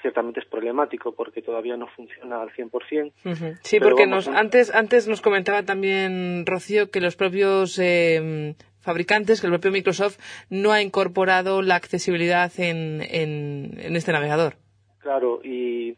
ciertamente 0.00 0.40
es 0.40 0.46
problemático 0.46 1.12
porque 1.14 1.42
todavía 1.42 1.76
no 1.76 1.88
funciona 1.88 2.40
al 2.40 2.50
100%. 2.50 3.12
Ujú. 3.24 3.56
Sí, 3.62 3.80
porque 3.80 4.06
nos, 4.06 4.28
¿no? 4.28 4.38
antes, 4.38 4.74
antes 4.74 5.06
nos 5.06 5.20
comentaba 5.20 5.62
también 5.64 6.44
Rocío 6.46 6.90
que 6.90 7.02
los 7.02 7.16
propios 7.16 7.78
eh, 7.78 8.54
fabricantes, 8.80 9.40
que 9.40 9.46
el 9.46 9.52
propio 9.52 9.72
Microsoft 9.72 10.18
no 10.48 10.72
ha 10.72 10.80
incorporado 10.80 11.60
la 11.60 11.74
accesibilidad 11.74 12.50
en, 12.58 13.02
en, 13.02 13.78
en 13.78 13.96
este 13.96 14.12
navegador. 14.12 14.54
Claro, 15.00 15.40
y, 15.44 15.96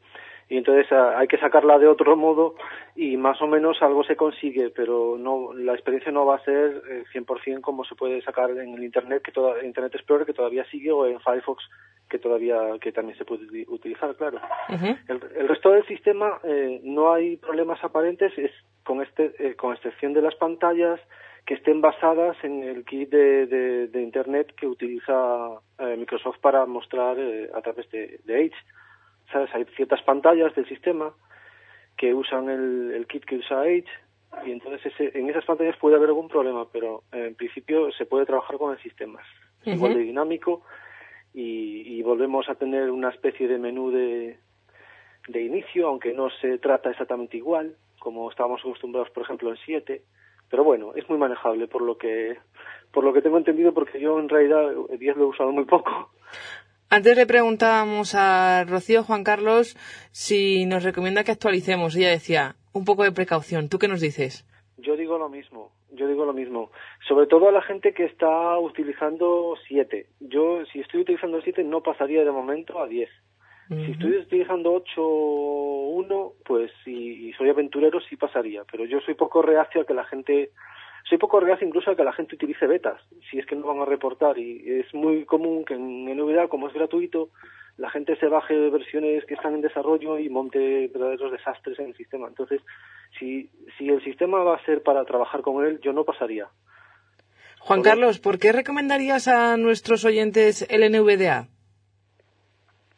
y 0.49 0.57
entonces 0.57 0.91
ah, 0.91 1.19
hay 1.19 1.29
que 1.29 1.39
sacarla 1.39 1.79
de 1.79 1.87
otro 1.87 2.17
modo 2.17 2.57
y 2.97 3.17
más 3.17 3.41
o 3.43 3.47
menos 3.47 3.81
algo 3.83 4.03
se 4.05 4.17
consigue, 4.17 4.71
pero 4.71 5.17
no 5.19 5.53
la 5.53 5.75
experiencia 5.75 6.11
no 6.11 6.25
va 6.27 6.37
a 6.37 6.45
ser 6.45 6.83
eh, 6.91 7.05
100% 7.13 7.61
como 7.61 7.85
se 7.85 7.95
puede 7.95 8.23
sacar 8.23 8.51
en 8.51 8.75
el 8.75 8.83
Internet, 8.85 9.23
que 9.23 9.33
toda, 9.33 9.63
Internet 9.65 9.95
Explorer 9.95 10.27
que 10.27 10.33
todavía 10.33 10.65
sigue 10.71 10.91
o 10.93 11.07
en 11.07 11.21
Firefox 11.21 11.63
que 12.09 12.19
todavía 12.19 12.59
que 12.81 12.93
también 12.93 13.19
se 13.19 13.25
puede 13.25 13.45
uti- 13.47 13.67
utilizar, 13.69 14.15
claro. 14.17 14.41
El, 15.09 15.21
el 15.37 15.49
resto 15.49 15.71
del 15.73 15.85
sistema 15.87 16.39
eh, 16.45 16.81
no 16.85 17.13
hay 17.13 17.37
problemas 17.37 17.83
aparentes, 17.85 18.33
es 18.39 18.53
con 18.85 19.03
este 19.03 19.35
eh, 19.41 19.57
con 19.57 19.75
excepción 19.75 20.13
de 20.13 20.23
las 20.23 20.35
pantallas 20.37 21.01
que 21.45 21.55
estén 21.55 21.81
basadas 21.81 22.37
en 22.45 22.63
el 22.63 22.85
kit 22.85 23.11
de, 23.11 23.47
de- 23.47 23.87
de 23.89 24.03
Internet 24.03 24.55
que 24.57 24.67
utiliza 24.67 25.61
eh, 25.79 25.97
Microsoft 25.99 26.39
para 26.41 26.65
mostrar 26.67 27.19
eh, 27.19 27.51
a 27.55 27.61
través 27.61 27.91
de, 27.91 28.21
de 28.25 28.45
Edge. 28.47 28.57
¿Sabes? 29.33 29.51
Hay 29.55 29.65
ciertas 29.77 30.01
pantallas 30.03 30.55
del 30.55 30.67
sistema 30.69 31.13
que 31.97 32.15
usan 32.15 32.49
el, 32.51 32.93
el 32.95 33.07
kit 33.07 33.25
que 33.25 33.37
usa 33.37 33.67
Edge 33.67 33.89
y 34.45 34.51
entonces 34.53 34.85
ese- 34.93 35.19
en 35.19 35.31
esas 35.31 35.45
pantallas 35.45 35.77
puede 35.79 35.97
haber 35.97 36.09
algún 36.11 36.29
problema, 36.29 36.67
pero 36.71 37.03
eh, 37.13 37.27
en 37.29 37.35
principio 37.35 37.91
se 37.93 38.05
puede 38.07 38.27
trabajar 38.27 38.59
con 38.59 38.73
el 38.73 38.79
sistema. 38.83 39.21
Es 39.63 39.69
igual 39.77 39.93
de 39.95 40.01
dinámico 40.05 40.63
y, 41.33 41.99
y 41.99 42.03
volvemos 42.03 42.49
a 42.49 42.55
tener 42.55 42.91
una 42.91 43.11
especie 43.11 43.49
de 43.49 43.59
menú 43.59 43.91
de, 43.91 44.39
de 45.29 45.43
inicio, 45.43 45.89
aunque 45.89 46.13
no 46.13 46.29
se 46.41 46.59
trata 46.59 46.91
exactamente 46.91 47.37
igual, 47.37 47.77
como 47.99 48.31
estábamos 48.31 48.61
acostumbrados, 48.61 49.11
por 49.11 49.23
ejemplo, 49.25 49.51
en 49.51 49.57
7. 49.65 50.03
Pero 50.49 50.63
bueno, 50.65 50.93
es 50.95 51.09
muy 51.09 51.19
manejable 51.19 51.67
por 51.67 51.83
lo 51.83 51.97
que 51.99 52.39
por 52.93 53.03
lo 53.05 53.13
que 53.13 53.21
tengo 53.21 53.37
entendido, 53.37 53.75
porque 53.75 54.01
yo 54.01 54.19
en 54.21 54.29
realidad 54.29 54.73
el 54.91 54.99
10 54.99 55.17
lo 55.17 55.25
he 55.25 55.27
usado 55.27 55.51
muy 55.53 55.65
poco. 55.65 56.11
Antes 56.89 57.17
le 57.17 57.27
preguntábamos 57.27 58.15
a 58.15 58.65
Rocío 58.65 59.03
Juan 59.03 59.25
Carlos 59.25 59.77
si 60.13 60.67
nos 60.67 60.85
recomienda 60.85 61.25
que 61.25 61.33
actualicemos. 61.33 61.97
Ella 61.97 62.11
decía, 62.11 62.55
un 62.73 62.85
poco 62.85 63.03
de 63.03 63.11
precaución. 63.11 63.69
¿Tú 63.69 63.79
qué 63.79 63.89
nos 63.89 64.01
dices? 64.01 64.47
Yo 64.79 64.97
digo 64.97 65.19
lo 65.19 65.29
mismo, 65.29 65.73
yo 65.91 66.07
digo 66.07 66.25
lo 66.25 66.33
mismo. 66.33 66.71
Sobre 67.09 67.27
todo 67.27 67.49
a 67.49 67.53
la 67.53 67.63
gente 67.63 67.93
que 67.93 68.05
está 68.05 68.59
utilizando 68.59 69.55
7. 69.67 70.07
Yo, 70.21 70.65
si 70.73 70.79
estoy 70.79 71.01
utilizando 71.01 71.41
7, 71.41 71.65
no 71.65 71.83
pasaría 71.83 72.25
de 72.25 72.31
momento 72.31 72.81
a 72.81 72.87
10. 72.87 73.09
Si 73.69 73.91
estoy 73.91 74.19
utilizando 74.19 74.81
8.1, 74.85 76.35
pues 76.45 76.71
y, 76.87 77.31
y 77.31 77.33
soy 77.33 77.51
aventurero, 77.51 78.01
sí 78.01 78.17
pasaría. 78.17 78.63
Pero 78.71 78.85
yo 78.85 79.01
soy 79.01 79.15
poco 79.15 79.43
reacio 79.43 79.81
a 79.81 79.85
que 79.85 79.93
la 79.93 80.05
gente, 80.05 80.53
soy 81.09 81.19
poco 81.19 81.41
reacio 81.41 81.67
incluso 81.67 81.91
a 81.91 81.97
que 81.97 82.05
la 82.05 82.13
gente 82.13 82.35
utilice 82.35 82.67
betas, 82.67 83.01
si 83.31 83.39
es 83.39 83.47
que 83.47 83.55
no 83.55 83.67
van 83.67 83.81
a 83.81 83.85
reportar. 83.85 84.39
Y 84.39 84.81
es 84.81 84.93
muy 84.93 85.25
común 85.25 85.65
que 85.65 85.75
en 85.75 86.05
NVDA, 86.05 86.49
como 86.49 86.69
es 86.69 86.75
gratuito, 86.75 87.31
la 87.77 87.91
gente 87.91 88.17
se 88.17 88.27
baje 88.27 88.71
versiones 88.71 89.25
que 89.27 89.35
están 89.35 89.55
en 89.55 89.61
desarrollo 89.61 90.19
y 90.19 90.29
monte 90.29 90.89
verdaderos 90.89 91.31
desastres 91.31 91.79
en 91.79 91.87
el 91.87 91.97
sistema. 91.97 92.27
Entonces, 92.27 92.61
si, 93.19 93.49
si 93.79 93.89
el 93.89 94.03
sistema 94.03 94.43
va 94.43 94.57
a 94.57 94.65
ser 94.65 94.83
para 94.83 95.05
trabajar 95.05 95.43
con 95.43 95.65
él, 95.65 95.81
yo 95.81 95.93
no 95.93 96.05
pasaría. 96.05 96.49
Juan 97.61 97.83
Carlos, 97.83 98.19
¿por 98.19 98.39
qué 98.39 98.53
recomendarías 98.53 99.29
a 99.29 99.57
nuestros 99.57 100.05
oyentes 100.05 100.67
el 100.71 100.91
NVDA? 100.91 101.49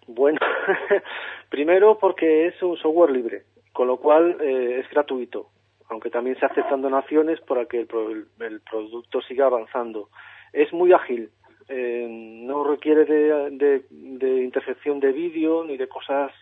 Bueno, 0.07 0.39
primero 1.51 1.99
porque 1.99 2.47
es 2.47 2.63
un 2.63 2.77
software 2.77 3.11
libre, 3.11 3.43
con 3.73 3.87
lo 3.87 3.97
cual 3.99 4.37
eh, 4.41 4.81
es 4.81 4.91
gratuito, 4.91 5.51
aunque 5.91 6.11
también 6.11 6.39
se 6.39 6.47
aceptan 6.47 6.83
donaciones 6.83 7.41
para 7.43 7.67
que 7.67 7.81
el, 7.81 7.87
pro- 7.87 8.11
el- 8.11 8.61
producto 8.71 9.21
siga 9.23 9.47
avanzando. 9.47 10.09
Es 10.53 10.73
muy 10.73 10.93
ágil, 10.93 11.31
eh, 11.69 12.07
no 12.11 12.65
requiere 12.65 13.05
de, 13.05 13.51
de, 13.51 13.85
de 13.91 14.43
intercepción 14.45 15.01
de 15.01 15.13
vídeo 15.13 15.65
ni 15.65 15.77
de 15.77 15.89
cosas 15.89 16.33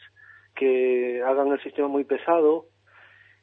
que 0.55 1.22
hagan 1.22 1.49
el 1.53 1.61
sistema 1.62 1.88
muy 1.88 2.05
pesado 2.05 2.66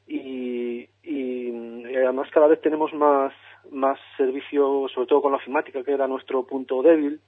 y, 0.08 0.90
y, 1.04 1.50
y 1.50 1.96
además 1.96 2.30
cada 2.32 2.48
vez 2.48 2.60
tenemos 2.62 2.94
más, 2.94 3.34
más 3.72 4.00
servicio, 4.18 4.88
sobre 4.94 5.08
todo 5.08 5.22
con 5.22 5.32
la 5.32 5.38
ofimática, 5.38 5.84
que 5.84 5.92
era 5.94 6.08
nuestro 6.08 6.44
punto 6.46 6.82
débil, 6.82 7.22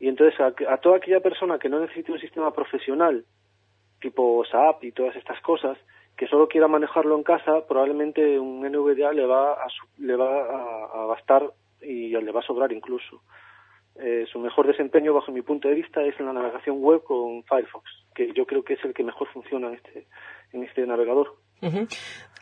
y 0.00 0.08
entonces 0.08 0.38
a, 0.40 0.52
a 0.72 0.78
toda 0.78 0.96
aquella 0.96 1.20
persona 1.20 1.58
que 1.58 1.68
no 1.68 1.78
necesite 1.80 2.10
un 2.12 2.18
sistema 2.18 2.52
profesional, 2.52 3.24
tipo 4.00 4.42
SAP 4.46 4.84
y 4.84 4.92
todas 4.92 5.14
estas 5.16 5.40
cosas, 5.42 5.76
que 6.20 6.26
solo 6.26 6.48
quiera 6.48 6.68
manejarlo 6.68 7.16
en 7.16 7.22
casa, 7.22 7.66
probablemente 7.66 8.38
un 8.38 8.60
NVDA 8.60 9.10
le 9.14 9.24
va 9.24 9.54
a, 9.54 9.66
le 9.96 10.16
va 10.16 10.28
a, 10.28 11.02
a 11.02 11.06
bastar 11.06 11.50
y 11.80 12.10
le 12.10 12.30
va 12.30 12.40
a 12.40 12.46
sobrar 12.46 12.70
incluso. 12.72 13.22
Eh, 13.96 14.26
su 14.30 14.38
mejor 14.38 14.66
desempeño, 14.66 15.14
bajo 15.14 15.32
mi 15.32 15.40
punto 15.40 15.68
de 15.68 15.76
vista, 15.76 16.02
es 16.02 16.20
en 16.20 16.26
la 16.26 16.34
navegación 16.34 16.76
web 16.82 17.02
con 17.04 17.42
Firefox, 17.44 17.90
que 18.14 18.34
yo 18.34 18.44
creo 18.44 18.62
que 18.62 18.74
es 18.74 18.84
el 18.84 18.92
que 18.92 19.02
mejor 19.02 19.28
funciona 19.32 19.68
en 19.68 19.76
este, 19.76 20.06
en 20.52 20.62
este 20.64 20.86
navegador. 20.86 21.36
Ujú. 21.62 21.86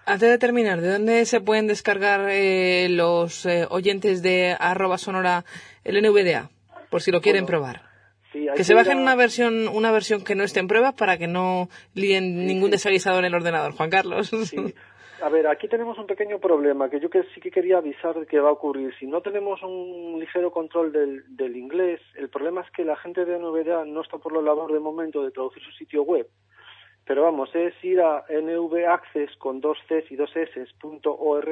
Antes 0.06 0.28
de 0.28 0.38
terminar, 0.38 0.80
¿de 0.80 0.94
dónde 0.94 1.24
se 1.24 1.40
pueden 1.40 1.68
descargar 1.68 2.28
eh, 2.30 2.88
los 2.90 3.46
eh, 3.46 3.64
oyentes 3.70 4.24
de 4.24 4.56
arroba 4.58 4.98
sonora 4.98 5.44
el 5.84 6.02
NVDA? 6.02 6.50
Por 6.90 7.00
si 7.00 7.12
lo 7.12 7.20
quieren 7.20 7.46
probar. 7.46 7.87
Sí, 8.38 8.48
hay 8.48 8.56
Que 8.56 8.64
se 8.64 8.74
bajen 8.74 8.98
a- 8.98 9.02
una 9.02 9.14
versión, 9.16 9.68
una 9.68 9.90
versión 9.90 10.22
que 10.24 10.34
no 10.34 10.44
esté 10.44 10.60
en 10.60 10.68
pruebas 10.68 10.94
para 10.94 11.18
que 11.18 11.26
no 11.26 11.68
líen 11.94 12.46
ningún 12.46 12.70
desaguisado 12.70 13.18
en 13.18 13.24
el 13.24 13.34
ordenador. 13.34 13.72
Juan 13.72 13.90
Carlos. 13.90 14.30
A 15.20 15.28
ver, 15.30 15.48
aquí 15.48 15.66
tenemos 15.66 15.98
un 15.98 16.06
pequeño 16.06 16.38
problema 16.38 16.88
que 16.88 17.00
yo 17.00 17.10
que 17.10 17.24
sí 17.34 17.40
que 17.40 17.50
quería 17.50 17.78
avisar 17.78 18.14
de 18.20 18.24
que 18.26 18.38
va 18.38 18.50
a 18.50 18.52
ocurrir. 18.52 18.94
Si 19.00 19.06
no 19.08 19.20
tenemos 19.20 19.60
un 19.64 20.20
ligero 20.20 20.52
control 20.52 20.92
del, 20.92 21.24
del 21.36 21.56
inglés, 21.56 22.00
el 22.14 22.28
problema 22.28 22.60
es 22.60 22.70
que 22.70 22.84
la 22.84 22.94
gente 22.96 23.24
de 23.24 23.36
NVDA 23.36 23.84
no 23.84 24.02
está 24.02 24.18
por 24.18 24.32
la 24.32 24.40
labor 24.42 24.72
de 24.72 24.78
momento 24.78 25.24
de 25.24 25.32
traducir 25.32 25.60
su 25.64 25.72
sitio 25.72 26.04
web. 26.04 26.28
Pero 27.04 27.22
vamos, 27.24 27.50
es 27.56 27.74
ir 27.82 28.00
a 28.00 28.24
nvaccess 28.30 29.34
con 29.38 29.60
dos 29.60 29.78
Cs 29.88 30.08
y 30.12 30.14
dos 30.16 30.30
S 30.36 30.64
punto 30.80 31.16
org 31.18 31.48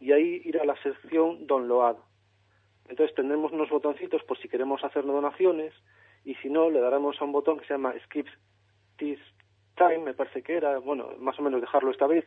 y 0.00 0.12
ahí 0.12 0.40
ir 0.44 0.58
a 0.58 0.64
la 0.64 0.76
sección 0.82 1.46
download. 1.46 1.96
Entonces 2.88 3.14
tendremos 3.14 3.52
unos 3.52 3.70
botoncitos 3.70 4.22
por 4.24 4.38
si 4.38 4.48
queremos 4.48 4.82
hacer 4.84 5.04
donaciones 5.04 5.72
y 6.24 6.34
si 6.36 6.50
no 6.50 6.70
le 6.70 6.80
daremos 6.80 7.20
a 7.20 7.24
un 7.24 7.32
botón 7.32 7.58
que 7.58 7.66
se 7.66 7.74
llama 7.74 7.94
skip 8.04 8.26
this 8.98 9.18
time, 9.76 9.98
me 9.98 10.14
parece 10.14 10.42
que 10.42 10.56
era, 10.56 10.78
bueno, 10.78 11.10
más 11.18 11.38
o 11.38 11.42
menos 11.42 11.60
dejarlo 11.60 11.90
esta 11.90 12.06
vez 12.06 12.26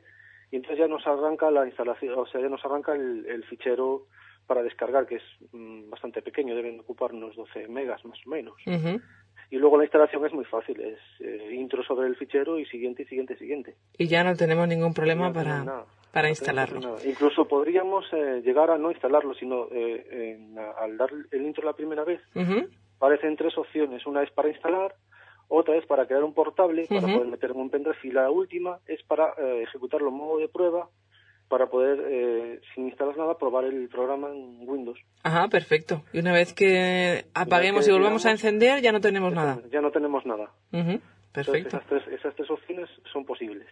y 0.52 0.58
entonces 0.58 0.80
ya 0.80 0.88
nos 0.88 1.06
arranca 1.08 1.50
la 1.52 1.66
instalación, 1.66 2.18
o 2.18 2.26
sea, 2.26 2.42
ya 2.42 2.50
nos 2.50 2.64
arranca 2.64 2.94
el, 2.94 3.26
el 3.28 3.44
fichero 3.46 4.08
para 4.46 4.64
descargar, 4.64 5.06
que 5.08 5.16
es 5.16 5.24
mm, 5.52 5.90
bastante 5.90 6.22
pequeño, 6.22 6.56
deben 6.56 6.80
ocupar 6.80 7.14
unos 7.14 7.36
12 7.36 7.68
megas 7.68 8.04
más 8.06 8.20
o 8.26 8.30
menos. 8.30 8.56
Y 9.52 9.58
luego 9.58 9.78
la 9.78 9.84
instalación 9.84 10.26
es 10.26 10.34
muy 10.34 10.46
fácil, 10.46 10.80
es 10.82 11.00
eh, 11.20 11.54
intro 11.54 11.84
sobre 11.84 12.08
el 12.08 12.16
fichero 12.16 12.60
y 12.60 12.66
siguiente, 12.66 13.06
siguiente, 13.06 13.38
siguiente. 13.38 13.76
Y 13.98 14.08
ya 14.08 14.24
no 14.24 14.36
tenemos 14.36 14.68
ningún 14.68 14.94
problema 14.94 15.28
No 15.28 15.34
para, 15.34 15.64
nada. 15.64 15.86
Para 16.16 16.30
instalarlo. 16.30 16.96
Incluso 17.06 17.46
podríamos 17.46 18.06
eh, 18.14 18.42
llegar 18.42 18.72
a 18.72 18.78
no 18.78 18.90
instalarlo, 18.90 19.34
sino 19.34 19.68
eh, 19.70 20.38
en- 20.40 20.58
al 20.58 20.96
dar 20.98 21.10
el 21.30 21.42
intro 21.46 21.66
la 21.66 21.74
primera 21.74 22.06
vez, 22.06 22.22
Ujú. 22.34 22.70
aparecen 22.98 23.36
tres 23.36 23.58
opciones. 23.58 24.06
Una 24.08 24.24
es 24.24 24.32
para 24.32 24.48
instalar, 24.50 24.96
Otra 25.48 25.76
es 25.76 25.86
para 25.86 26.08
crear 26.08 26.24
un 26.24 26.34
portable, 26.34 26.88
para 26.88 27.02
poder 27.14 27.28
meter 27.28 27.52
en 27.52 27.58
un 27.58 27.70
pendrive. 27.70 27.98
Y 28.04 28.10
la 28.12 28.32
última 28.32 28.80
es 28.88 29.04
para 29.04 29.26
eh, 29.38 29.62
ejecutarlo 29.62 30.08
en 30.10 30.16
modo 30.16 30.40
de 30.40 30.48
prueba, 30.48 30.90
para 31.50 31.68
poder, 31.68 32.00
eh, 32.10 32.62
sin 32.74 32.88
instalar 32.88 33.16
nada, 33.16 33.38
probar 33.38 33.66
el 33.66 33.88
programa 33.90 34.30
en 34.30 34.68
Windows. 34.68 34.98
Ajá, 35.22 35.48
perfecto. 35.48 36.02
Y 36.14 36.20
una 36.20 36.34
vez 36.34 36.52
que 36.54 37.26
apaguemos 37.36 37.86
que 37.86 37.92
y 37.92 37.94
volvamos 37.94 38.26
a 38.26 38.32
encender, 38.32 38.82
ya 38.82 38.92
no 38.92 39.02
tenemos 39.02 39.32
nada. 39.34 39.60
Ya 39.72 39.82
no 39.82 39.92
tenemos 39.92 40.26
nada. 40.26 40.50
Ujú, 40.74 41.00
Perfecto. 41.36 41.78
Entonces, 41.78 41.84
esas, 41.92 42.08
tres, 42.08 42.20
esas 42.20 42.36
tres 42.36 42.50
opciones 42.50 42.90
son 43.12 43.26
posibles. 43.26 43.68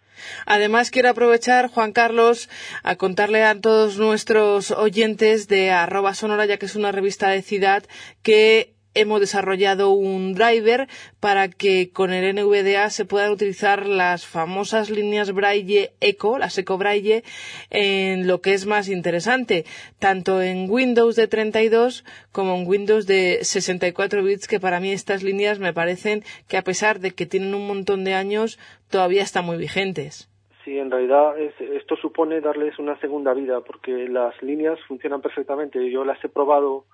Además, 0.45 0.91
quiero 0.91 1.09
aprovechar, 1.09 1.69
Juan 1.69 1.93
Carlos, 1.93 2.49
a 2.83 2.97
contarle 2.97 3.43
a 3.43 3.59
todos 3.59 3.97
nuestros 3.97 4.71
oyentes 4.71 5.47
de 5.47 5.71
arroba 5.71 6.13
sonora, 6.13 6.45
ya 6.45 6.57
que 6.57 6.65
es 6.65 6.75
una 6.75 6.91
revista 6.91 7.29
de 7.29 7.41
ciudad, 7.41 7.83
que 8.21 8.73
hemos 8.93 9.19
desarrollado 9.19 9.91
un 9.91 10.33
driver 10.33 10.87
para 11.19 11.47
que 11.49 11.91
con 11.91 12.11
el 12.13 12.35
NVDA 12.35 12.89
se 12.89 13.05
puedan 13.05 13.31
utilizar 13.31 13.85
las 13.87 14.25
famosas 14.25 14.89
líneas 14.89 15.31
Braille 15.31 15.93
Eco, 16.01 16.37
las 16.37 16.57
Eco 16.57 16.77
Braille, 16.77 17.23
en 17.69 18.27
lo 18.27 18.41
que 18.41 18.53
es 18.53 18.65
más 18.65 18.89
interesante, 18.89 19.65
tanto 19.99 20.41
en 20.41 20.69
Windows 20.69 21.15
de 21.15 21.27
32 21.27 22.05
como 22.31 22.55
en 22.55 22.67
Windows 22.67 23.07
de 23.07 23.39
64 23.43 24.23
bits, 24.23 24.47
que 24.47 24.59
para 24.59 24.79
mí 24.79 24.91
estas 24.91 25.23
líneas 25.23 25.59
me 25.59 25.73
parecen 25.73 26.23
que 26.47 26.57
a 26.57 26.61
pesar 26.63 26.99
de 26.99 27.11
que 27.11 27.25
tienen 27.25 27.55
un 27.55 27.67
montón 27.67 28.03
de 28.03 28.13
años, 28.13 28.59
todavía 28.89 29.23
están 29.23 29.45
muy 29.45 29.57
vigentes. 29.57 30.29
Sí, 30.63 30.77
en 30.77 30.89
realidad 30.89 31.37
es- 31.39 31.59
esto 31.59 31.97
supone 31.97 32.39
darles 32.39 32.79
una 32.79 32.97
segunda 33.01 33.33
vida, 33.33 33.59
porque 33.61 34.07
las 34.07 34.33
líneas 34.41 34.79
funcionan 34.87 35.19
perfectamente. 35.21 35.91
Yo 35.91 36.05
las 36.05 36.23
he 36.23 36.29
probado 36.29 36.85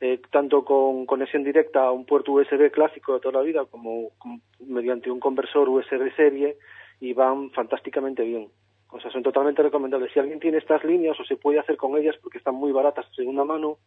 eh, 0.00 0.20
tanto 0.30 0.64
con 0.64 1.06
conexión 1.06 1.42
directa 1.42 1.84
a 1.84 1.92
un 1.92 2.04
puerto 2.04 2.32
USB 2.32 2.70
clásico 2.70 3.14
de 3.14 3.20
toda 3.20 3.40
la 3.40 3.46
vida, 3.46 3.64
como, 3.64 4.10
como 4.18 4.40
mediante 4.60 5.10
un 5.10 5.20
conversor 5.20 5.68
USB 5.68 6.14
serie, 6.14 6.56
y 7.00 7.12
van 7.12 7.50
fantásticamente 7.50 8.22
bien. 8.22 8.48
O 8.90 9.00
sea, 9.00 9.10
son 9.10 9.22
totalmente 9.22 9.62
recomendables. 9.62 10.12
Si 10.12 10.18
alguien 10.18 10.40
tiene 10.40 10.58
estas 10.58 10.82
líneas 10.84 11.18
o 11.20 11.24
se 11.24 11.36
puede 11.36 11.58
hacer 11.58 11.76
con 11.76 11.96
ellas 11.96 12.16
porque 12.22 12.38
están 12.38 12.54
muy 12.54 12.72
baratas 12.72 13.06
de 13.10 13.16
segunda 13.16 13.44
mano, 13.44 13.78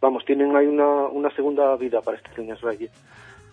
vamos, 0.00 0.24
tienen 0.24 0.54
ahí 0.54 0.66
una, 0.66 1.08
una 1.08 1.34
segunda 1.34 1.74
vida 1.76 2.00
para 2.02 2.18
estas 2.18 2.36
líneas 2.38 2.60
Braille. 2.60 2.90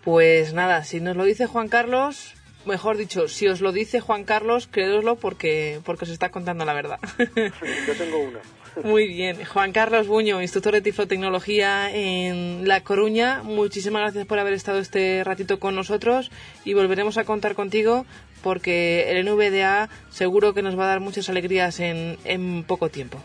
Pues 0.03 0.53
nada, 0.53 0.83
si 0.83 1.01
nos 1.01 1.15
lo 1.15 1.23
dice 1.23 1.47
Juan 1.47 1.69
Carlos, 1.69 2.35
mejor 2.65 2.97
dicho, 2.97 3.27
si 3.27 3.47
os 3.47 3.61
lo 3.61 3.71
dice 3.71 3.99
Juan 3.99 4.23
Carlos, 4.23 4.67
créedoslo 4.67 5.15
porque, 5.15 5.79
porque 5.83 6.05
os 6.05 6.11
está 6.11 6.29
contando 6.29 6.65
la 6.65 6.73
verdad. 6.73 6.99
Yo 7.17 7.97
tengo 7.97 8.19
una. 8.19 8.39
Muy 8.83 9.07
bien. 9.07 9.43
Juan 9.45 9.71
Carlos 9.71 10.07
Buño, 10.07 10.41
instructor 10.41 10.73
de 10.73 10.81
tiflotecnología 10.81 11.89
en 11.91 12.67
La 12.67 12.81
Coruña, 12.81 13.41
muchísimas 13.43 14.01
gracias 14.01 14.25
por 14.25 14.39
haber 14.39 14.53
estado 14.53 14.79
este 14.79 15.23
ratito 15.23 15.59
con 15.59 15.75
nosotros 15.75 16.31
y 16.63 16.73
volveremos 16.73 17.17
a 17.17 17.23
contar 17.23 17.55
contigo 17.55 18.05
porque 18.43 19.11
el 19.11 19.25
NVDA 19.25 19.89
seguro 20.09 20.53
que 20.53 20.61
nos 20.61 20.77
va 20.77 20.83
a 20.85 20.87
dar 20.87 20.99
muchas 20.99 21.29
alegrías 21.29 21.79
en, 21.79 22.17
en 22.25 22.63
poco 22.63 22.89
tiempo. 22.89 23.19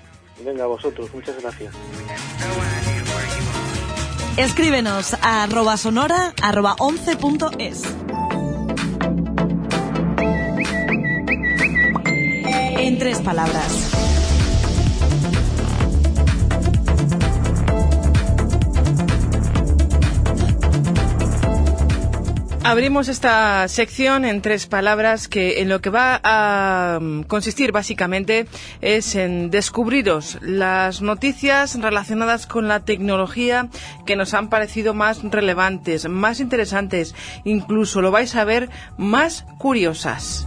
Venga, 0.45 0.65
a 0.65 0.67
vosotros, 0.67 1.13
muchas 1.13 1.41
gracias. 1.41 1.75
Escríbenos 4.37 5.15
a 5.15 5.43
arroba 5.43 5.77
sonora 5.77 6.33
arroba 6.43 6.77
11.es. 6.77 7.83
En 12.79 12.99
tres 12.99 13.21
palabras. 13.21 14.10
Abrimos 22.63 23.09
esta 23.09 23.67
sección 23.69 24.27
en 24.27 24.43
tres 24.43 24.67
palabras 24.67 25.29
que 25.29 25.63
en 25.63 25.71
lo 25.71 25.81
que 25.81 25.89
va 25.89 26.21
a 26.23 26.99
mm, 27.01 27.23
consistir 27.23 27.73
básicamente 27.73 28.47
es 28.83 29.15
en 29.15 29.51
descubriros 29.51 30.37
las 30.43 31.01
noticias 31.01 31.81
relacionadas 31.81 32.47
con 32.47 32.69
la 32.69 32.81
tecnología 32.81 33.69
que 34.05 34.15
nos 34.15 34.35
han 34.35 34.51
parecido 34.51 34.93
más 34.93 35.23
relevantes, 35.23 36.07
más 36.09 36.39
interesantes, 36.39 37.15
incluso 37.45 38.03
lo 38.03 38.11
vais 38.11 38.37
a 38.37 38.45
ver 38.45 38.69
más 38.99 39.47
curiosas. 39.59 40.47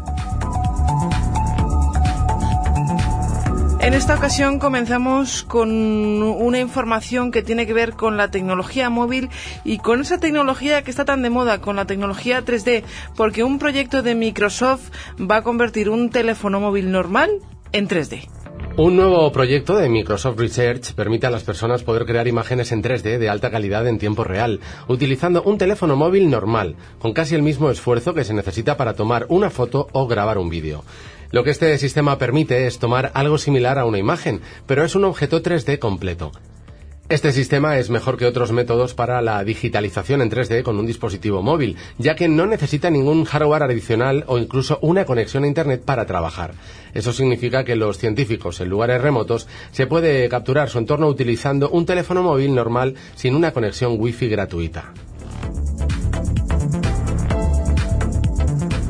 En 3.84 3.94
esta 3.94 4.16
ocasión 4.16 4.60
comenzamos 4.60 5.44
con 5.44 5.70
una 5.70 6.58
información 6.58 7.32
que 7.32 7.42
tiene 7.44 7.68
que 7.68 7.74
ver 7.74 7.92
con 7.92 8.16
la 8.16 8.32
tecnología 8.32 8.90
móvil 8.90 9.30
y 9.66 9.80
con 9.80 10.00
esa 10.00 10.20
tecnología 10.20 10.84
que 10.84 10.90
está 10.90 11.04
tan 11.04 11.22
de 11.22 11.30
moda, 11.30 11.60
con 11.60 11.76
la 11.76 11.84
tecnología 11.86 12.46
3D, 12.46 12.84
porque 13.18 13.44
un 13.44 13.60
proyecto 13.60 14.02
de 14.02 14.16
Microsoft 14.16 14.90
va 15.20 15.38
a 15.38 15.44
convertir 15.44 15.90
un 15.90 16.10
teléfono 16.10 16.62
móvil 16.62 16.92
normal 16.92 17.30
en 17.74 17.90
3D. 17.90 18.30
Un 18.78 18.96
nuevo 18.96 19.30
proyecto 19.34 19.76
de 19.76 19.90
Microsoft 19.90 20.40
Research 20.40 20.94
permite 20.94 21.28
a 21.28 21.30
las 21.30 21.44
personas 21.44 21.84
poder 21.84 22.06
crear 22.06 22.28
imágenes 22.28 22.72
en 22.72 22.82
3D 22.82 23.18
de 23.18 23.30
alta 23.30 23.52
calidad 23.52 23.86
en 23.86 24.00
tiempo 24.00 24.24
real, 24.24 24.62
utilizando 24.88 25.44
un 25.44 25.58
teléfono 25.58 25.98
móvil 25.98 26.30
normal, 26.30 26.78
con 27.00 27.12
casi 27.12 27.36
el 27.36 27.44
mismo 27.44 27.70
esfuerzo 27.70 28.14
que 28.14 28.24
se 28.24 28.34
necesita 28.34 28.78
para 28.78 28.94
tomar 28.94 29.26
una 29.28 29.50
foto 29.50 29.90
o 29.92 30.08
grabar 30.08 30.38
un 30.38 30.50
vídeo. 30.50 30.86
Lo 31.34 31.44
que 31.44 31.50
este 31.50 31.76
sistema 31.80 32.20
permite 32.20 32.68
es 32.68 32.78
tomar 32.78 33.10
algo 33.16 33.40
similar 33.40 33.80
a 33.80 33.86
una 33.86 33.98
imagen, 33.98 34.42
pero 34.68 34.86
es 34.86 34.94
un 34.94 35.04
objeto 35.04 35.42
3D 35.42 35.80
completo. 35.80 36.32
Este 37.10 37.32
sistema 37.32 37.80
es 37.80 37.90
mejor 37.90 38.18
que 38.18 38.28
otros 38.28 38.52
métodos 38.52 38.94
para 38.94 39.20
la 39.24 39.44
digitalización 39.44 40.22
en 40.22 40.30
3D 40.30 40.62
con 40.62 40.78
un 40.78 40.86
dispositivo 40.86 41.42
móvil, 41.42 41.76
ya 41.98 42.14
que 42.16 42.28
no 42.28 42.46
necesita 42.46 42.92
ningún 42.92 43.26
hardware 43.26 43.64
adicional 43.64 44.26
o 44.28 44.38
incluso 44.38 44.78
una 44.84 45.06
conexión 45.06 45.44
a 45.44 45.48
Internet 45.48 45.82
para 45.84 46.06
trabajar. 46.06 46.54
Eso 46.94 47.12
significa 47.12 47.64
que 47.64 47.76
los 47.76 47.98
científicos 47.98 48.62
en 48.62 48.70
lugares 48.70 49.02
remotos 49.02 49.48
se 49.72 49.88
puede 49.88 50.30
capturar 50.30 50.70
su 50.70 50.78
entorno 50.78 51.08
utilizando 51.08 51.68
un 51.72 51.88
teléfono 51.88 52.22
móvil 52.22 52.54
normal 52.54 52.94
sin 53.16 53.34
una 53.34 53.54
conexión 53.54 53.96
Wi-Fi 53.98 54.30
gratuita. 54.30 54.94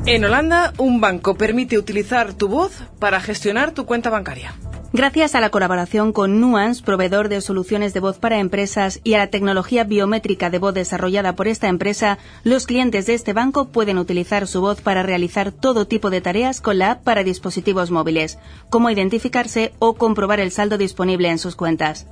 En 0.05 0.25
Holanda, 0.25 0.73
un 0.79 0.99
banco 0.99 1.35
permite 1.35 1.77
utilizar 1.77 2.33
tu 2.33 2.49
voz 2.49 2.83
para 2.99 3.21
gestionar 3.21 3.71
tu 3.71 3.85
cuenta 3.85 4.09
bancaria. 4.09 4.53
Gracias 4.91 5.33
a 5.33 5.39
la 5.39 5.49
colaboración 5.49 6.11
con 6.11 6.41
Nuance, 6.41 6.83
proveedor 6.83 7.29
de 7.29 7.39
soluciones 7.39 7.93
de 7.93 8.01
voz 8.01 8.19
para 8.19 8.39
empresas, 8.39 8.99
y 9.05 9.13
a 9.13 9.19
la 9.19 9.27
tecnología 9.27 9.85
biométrica 9.85 10.49
de 10.49 10.59
voz 10.59 10.73
desarrollada 10.73 11.37
por 11.37 11.47
esta 11.47 11.69
empresa, 11.69 12.17
los 12.43 12.67
clientes 12.67 13.05
de 13.05 13.13
este 13.13 13.31
banco 13.31 13.69
pueden 13.69 13.97
utilizar 13.97 14.45
su 14.45 14.59
voz 14.59 14.81
para 14.81 15.03
realizar 15.03 15.53
todo 15.53 15.87
tipo 15.87 16.09
de 16.09 16.19
tareas 16.19 16.59
con 16.59 16.79
la 16.79 16.91
app 16.91 17.03
para 17.03 17.23
dispositivos 17.23 17.89
móviles, 17.89 18.37
como 18.69 18.89
identificarse 18.89 19.71
o 19.79 19.93
comprobar 19.93 20.41
el 20.41 20.51
saldo 20.51 20.77
disponible 20.77 21.29
en 21.29 21.39
sus 21.39 21.55
cuentas. 21.55 22.07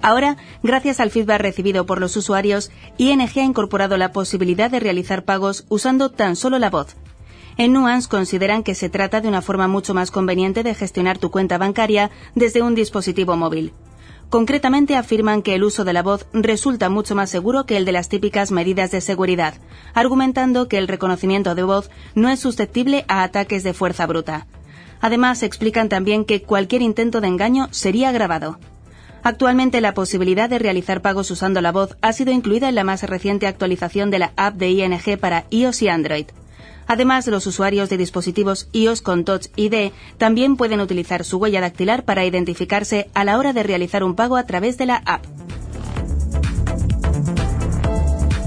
Ahora, 0.00 0.38
gracias 0.62 0.98
al 0.98 1.10
feedback 1.10 1.42
recibido 1.42 1.84
por 1.84 2.00
los 2.00 2.16
usuarios, 2.16 2.70
ING 2.96 3.20
ha 3.20 3.42
incorporado 3.42 3.98
la 3.98 4.12
posibilidad 4.12 4.70
de 4.70 4.80
realizar 4.80 5.24
pagos 5.24 5.66
usando 5.68 6.08
tan 6.10 6.34
solo 6.34 6.58
la 6.58 6.70
voz. 6.70 6.96
En 7.60 7.72
Nuance 7.72 8.08
consideran 8.08 8.62
que 8.62 8.76
se 8.76 8.88
trata 8.88 9.20
de 9.20 9.26
una 9.26 9.42
forma 9.42 9.66
mucho 9.66 9.92
más 9.92 10.12
conveniente 10.12 10.62
de 10.62 10.76
gestionar 10.76 11.18
tu 11.18 11.32
cuenta 11.32 11.58
bancaria 11.58 12.08
desde 12.36 12.62
un 12.62 12.76
dispositivo 12.76 13.36
móvil. 13.36 13.72
Concretamente 14.30 14.94
afirman 14.94 15.42
que 15.42 15.56
el 15.56 15.64
uso 15.64 15.84
de 15.84 15.92
la 15.92 16.04
voz 16.04 16.28
resulta 16.32 16.88
mucho 16.88 17.16
más 17.16 17.30
seguro 17.30 17.66
que 17.66 17.76
el 17.76 17.84
de 17.84 17.90
las 17.90 18.08
típicas 18.08 18.52
medidas 18.52 18.92
de 18.92 19.00
seguridad, 19.00 19.54
argumentando 19.92 20.68
que 20.68 20.78
el 20.78 20.86
reconocimiento 20.86 21.56
de 21.56 21.64
voz 21.64 21.90
no 22.14 22.28
es 22.28 22.38
susceptible 22.38 23.04
a 23.08 23.24
ataques 23.24 23.64
de 23.64 23.74
fuerza 23.74 24.06
bruta. 24.06 24.46
Además, 25.00 25.42
explican 25.42 25.88
también 25.88 26.24
que 26.24 26.42
cualquier 26.42 26.82
intento 26.82 27.20
de 27.20 27.26
engaño 27.26 27.66
sería 27.72 28.12
grabado. 28.12 28.60
Actualmente 29.24 29.80
la 29.80 29.94
posibilidad 29.94 30.48
de 30.48 30.60
realizar 30.60 31.02
pagos 31.02 31.28
usando 31.32 31.60
la 31.60 31.72
voz 31.72 31.96
ha 32.02 32.12
sido 32.12 32.30
incluida 32.30 32.68
en 32.68 32.76
la 32.76 32.84
más 32.84 33.02
reciente 33.02 33.48
actualización 33.48 34.12
de 34.12 34.20
la 34.20 34.32
app 34.36 34.54
de 34.54 34.70
ING 34.70 35.18
para 35.18 35.46
iOS 35.50 35.82
y 35.82 35.88
Android. 35.88 36.26
Además, 36.88 37.26
los 37.26 37.46
usuarios 37.46 37.90
de 37.90 37.98
dispositivos 37.98 38.68
iOS 38.72 39.02
con 39.02 39.24
Touch 39.24 39.46
ID 39.56 39.92
también 40.16 40.56
pueden 40.56 40.80
utilizar 40.80 41.22
su 41.22 41.36
huella 41.36 41.60
dactilar 41.60 42.04
para 42.04 42.24
identificarse 42.24 43.10
a 43.14 43.24
la 43.24 43.38
hora 43.38 43.52
de 43.52 43.62
realizar 43.62 44.02
un 44.02 44.16
pago 44.16 44.36
a 44.36 44.46
través 44.46 44.78
de 44.78 44.86
la 44.86 44.96
app. 45.04 45.24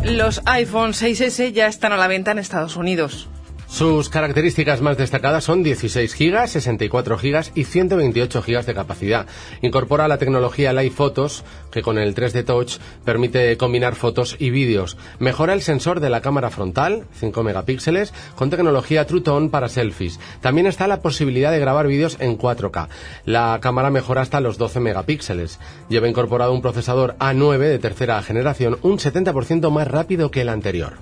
Los 0.04 0.42
iPhone 0.46 0.94
6S 0.94 1.54
ya 1.54 1.68
están 1.68 1.94
a 1.94 1.98
la 1.98 2.08
venta 2.08 2.32
en 2.32 2.40
Estados 2.40 2.76
Unidos. 2.76 3.30
Sus 3.72 4.10
características 4.10 4.82
más 4.82 4.98
destacadas 4.98 5.46
son 5.46 5.64
16 5.64 6.14
GB, 6.20 6.46
64 6.46 7.18
GB 7.18 7.52
y 7.56 7.64
128 7.64 8.44
GB 8.46 8.66
de 8.66 8.74
capacidad. 8.74 9.28
Incorpora 9.62 10.10
la 10.10 10.18
tecnología 10.18 10.74
Live 10.74 10.92
Photos, 10.92 11.46
que 11.72 11.82
con 11.82 11.98
el 11.98 12.14
3D 12.14 12.44
Touch 12.44 12.80
permite 13.06 13.56
combinar 13.56 13.96
fotos 13.96 14.36
y 14.38 14.50
vídeos. 14.50 14.98
Mejora 15.20 15.54
el 15.54 15.62
sensor 15.62 16.02
de 16.02 16.10
la 16.10 16.20
cámara 16.20 16.50
frontal, 16.50 17.06
5 17.14 17.44
megapíxeles, 17.44 18.14
con 18.36 18.50
tecnología 18.50 19.08
True 19.08 19.22
Tone 19.22 19.48
para 19.48 19.70
selfies. 19.70 20.20
También 20.42 20.68
está 20.68 20.86
la 20.88 21.02
posibilidad 21.02 21.50
de 21.50 21.60
grabar 21.60 21.88
vídeos 21.88 22.18
en 22.20 22.38
4K. 22.38 22.90
La 23.24 23.58
cámara 23.62 23.90
mejora 23.90 24.22
hasta 24.22 24.42
los 24.42 24.58
12 24.58 24.82
megapíxeles. 24.82 25.60
Lleva 25.88 26.10
incorporado 26.10 26.52
un 26.52 26.62
procesador 26.62 27.16
A9 27.20 27.58
de 27.58 27.80
tercera 27.80 28.22
generación, 28.22 28.80
un 28.82 28.98
70% 28.98 29.72
más 29.72 29.88
rápido 29.88 30.30
que 30.30 30.42
el 30.42 30.50
anterior. 30.50 30.98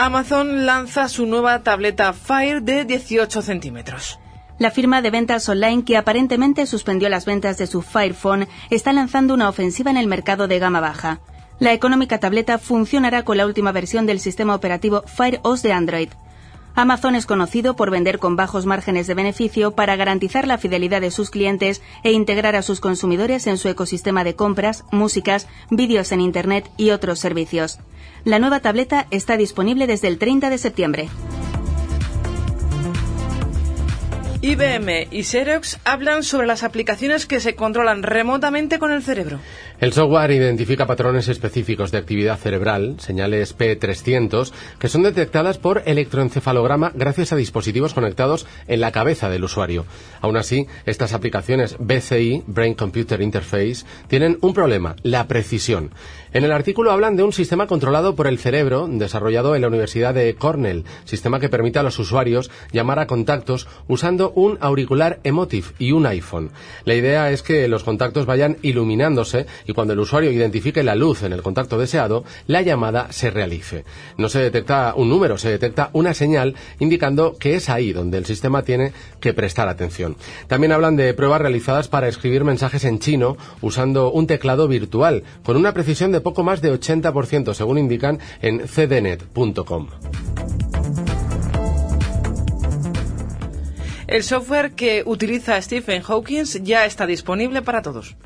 Amazon 0.00 0.64
lanza 0.64 1.08
su 1.08 1.26
nueva 1.26 1.64
tableta 1.64 2.12
Fire 2.12 2.62
de 2.62 2.84
18 2.84 3.42
centímetros. 3.42 4.20
La 4.56 4.70
firma 4.70 5.02
de 5.02 5.10
ventas 5.10 5.48
online 5.48 5.82
que 5.84 5.96
aparentemente 5.96 6.66
suspendió 6.66 7.08
las 7.08 7.26
ventas 7.26 7.58
de 7.58 7.66
su 7.66 7.82
Fire 7.82 8.14
Phone 8.14 8.46
está 8.70 8.92
lanzando 8.92 9.34
una 9.34 9.48
ofensiva 9.48 9.90
en 9.90 9.96
el 9.96 10.06
mercado 10.06 10.46
de 10.46 10.60
gama 10.60 10.78
baja. 10.78 11.18
La 11.58 11.72
económica 11.72 12.20
tableta 12.20 12.58
funcionará 12.58 13.24
con 13.24 13.38
la 13.38 13.46
última 13.46 13.72
versión 13.72 14.06
del 14.06 14.20
sistema 14.20 14.54
operativo 14.54 15.02
Fire 15.04 15.40
OS 15.42 15.62
de 15.62 15.72
Android. 15.72 16.10
Amazon 16.78 17.16
es 17.16 17.26
conocido 17.26 17.74
por 17.74 17.90
vender 17.90 18.20
con 18.20 18.36
bajos 18.36 18.64
márgenes 18.64 19.08
de 19.08 19.14
beneficio 19.14 19.72
para 19.72 19.96
garantizar 19.96 20.46
la 20.46 20.58
fidelidad 20.58 21.00
de 21.00 21.10
sus 21.10 21.28
clientes 21.28 21.82
e 22.04 22.12
integrar 22.12 22.54
a 22.54 22.62
sus 22.62 22.78
consumidores 22.78 23.48
en 23.48 23.58
su 23.58 23.68
ecosistema 23.68 24.22
de 24.22 24.36
compras, 24.36 24.84
músicas, 24.92 25.48
vídeos 25.70 26.12
en 26.12 26.20
Internet 26.20 26.70
y 26.76 26.90
otros 26.90 27.18
servicios. 27.18 27.80
La 28.22 28.38
nueva 28.38 28.60
tableta 28.60 29.08
está 29.10 29.36
disponible 29.36 29.88
desde 29.88 30.06
el 30.06 30.18
30 30.18 30.50
de 30.50 30.58
septiembre. 30.58 31.08
IBM 34.40 35.08
y 35.10 35.24
Xerox 35.24 35.80
hablan 35.84 36.22
sobre 36.22 36.46
las 36.46 36.62
aplicaciones 36.62 37.26
que 37.26 37.40
se 37.40 37.56
controlan 37.56 38.04
remotamente 38.04 38.78
con 38.78 38.92
el 38.92 39.02
cerebro. 39.02 39.40
El 39.80 39.92
software 39.92 40.32
identifica 40.32 40.88
patrones 40.88 41.28
específicos 41.28 41.92
de 41.92 41.98
actividad 41.98 42.36
cerebral, 42.36 42.96
señales 42.98 43.56
P300, 43.56 44.50
que 44.80 44.88
son 44.88 45.04
detectadas 45.04 45.58
por 45.58 45.84
electroencefalograma 45.86 46.90
gracias 46.96 47.32
a 47.32 47.36
dispositivos 47.36 47.94
conectados 47.94 48.44
en 48.66 48.80
la 48.80 48.90
cabeza 48.90 49.30
del 49.30 49.44
usuario. 49.44 49.86
Aún 50.20 50.36
así, 50.36 50.66
estas 50.84 51.12
aplicaciones 51.12 51.76
BCI, 51.78 52.42
Brain 52.48 52.74
Computer 52.74 53.22
Interface, 53.22 53.84
tienen 54.08 54.38
un 54.40 54.52
problema, 54.52 54.96
la 55.04 55.28
precisión. 55.28 55.92
En 56.32 56.42
el 56.44 56.50
artículo 56.50 56.90
hablan 56.90 57.16
de 57.16 57.22
un 57.22 57.32
sistema 57.32 57.68
controlado 57.68 58.16
por 58.16 58.26
el 58.26 58.38
cerebro 58.38 58.88
desarrollado 58.90 59.54
en 59.54 59.62
la 59.62 59.68
Universidad 59.68 60.12
de 60.12 60.34
Cornell, 60.34 60.84
sistema 61.04 61.38
que 61.38 61.48
permite 61.48 61.78
a 61.78 61.84
los 61.84 62.00
usuarios 62.00 62.50
llamar 62.72 62.98
a 62.98 63.06
contactos 63.06 63.68
usando 63.86 64.32
un 64.32 64.58
auricular 64.60 65.20
Emotive 65.22 65.68
y 65.78 65.92
un 65.92 66.04
iPhone. 66.04 66.50
La 66.84 66.96
idea 66.96 67.30
es 67.30 67.42
que 67.42 67.68
los 67.68 67.84
contactos 67.84 68.26
vayan 68.26 68.58
iluminándose 68.62 69.46
y 69.68 69.74
cuando 69.74 69.92
el 69.92 70.00
usuario 70.00 70.32
identifique 70.32 70.82
la 70.82 70.96
luz 70.96 71.22
en 71.22 71.34
el 71.34 71.42
contacto 71.42 71.78
deseado, 71.78 72.24
la 72.46 72.62
llamada 72.62 73.12
se 73.12 73.30
realice. 73.30 73.84
No 74.16 74.30
se 74.30 74.40
detecta 74.40 74.94
un 74.96 75.10
número, 75.10 75.36
se 75.36 75.50
detecta 75.50 75.90
una 75.92 76.14
señal 76.14 76.56
indicando 76.80 77.36
que 77.36 77.54
es 77.54 77.68
ahí 77.68 77.92
donde 77.92 78.16
el 78.16 78.24
sistema 78.24 78.62
tiene 78.62 78.92
que 79.20 79.34
prestar 79.34 79.68
atención. 79.68 80.16
También 80.46 80.72
hablan 80.72 80.96
de 80.96 81.12
pruebas 81.12 81.42
realizadas 81.42 81.86
para 81.86 82.08
escribir 82.08 82.44
mensajes 82.44 82.84
en 82.84 82.98
chino 82.98 83.36
usando 83.60 84.10
un 84.10 84.26
teclado 84.26 84.68
virtual 84.68 85.22
con 85.44 85.58
una 85.58 85.74
precisión 85.74 86.12
de 86.12 86.22
poco 86.22 86.42
más 86.42 86.62
de 86.62 86.72
80% 86.72 87.52
según 87.52 87.76
indican 87.76 88.20
en 88.40 88.66
cdnet.com. 88.66 89.88
El 94.06 94.22
software 94.22 94.72
que 94.72 95.02
utiliza 95.04 95.60
Stephen 95.60 96.00
Hawking 96.00 96.44
ya 96.62 96.86
está 96.86 97.04
disponible 97.04 97.60
para 97.60 97.82
todos. 97.82 98.16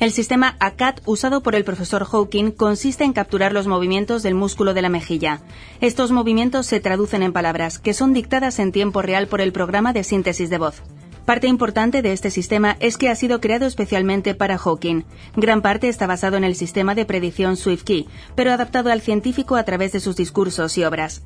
El 0.00 0.12
sistema 0.12 0.54
ACAT 0.60 1.00
usado 1.06 1.42
por 1.42 1.56
el 1.56 1.64
profesor 1.64 2.04
Hawking 2.04 2.52
consiste 2.52 3.02
en 3.02 3.12
capturar 3.12 3.52
los 3.52 3.66
movimientos 3.66 4.22
del 4.22 4.36
músculo 4.36 4.72
de 4.72 4.80
la 4.80 4.88
mejilla. 4.88 5.40
Estos 5.80 6.12
movimientos 6.12 6.66
se 6.66 6.78
traducen 6.78 7.24
en 7.24 7.32
palabras 7.32 7.80
que 7.80 7.94
son 7.94 8.12
dictadas 8.12 8.60
en 8.60 8.70
tiempo 8.70 9.02
real 9.02 9.26
por 9.26 9.40
el 9.40 9.52
programa 9.52 9.92
de 9.92 10.04
síntesis 10.04 10.50
de 10.50 10.58
voz. 10.58 10.82
Parte 11.24 11.48
importante 11.48 12.00
de 12.00 12.12
este 12.12 12.30
sistema 12.30 12.76
es 12.78 12.96
que 12.96 13.08
ha 13.08 13.16
sido 13.16 13.40
creado 13.40 13.66
especialmente 13.66 14.36
para 14.36 14.56
Hawking. 14.56 15.02
Gran 15.34 15.62
parte 15.62 15.88
está 15.88 16.06
basado 16.06 16.36
en 16.36 16.44
el 16.44 16.54
sistema 16.54 16.94
de 16.94 17.04
predicción 17.04 17.56
SwiftKey, 17.56 18.06
pero 18.36 18.52
adaptado 18.52 18.92
al 18.92 19.00
científico 19.00 19.56
a 19.56 19.64
través 19.64 19.90
de 19.90 19.98
sus 19.98 20.14
discursos 20.14 20.78
y 20.78 20.84
obras. 20.84 21.22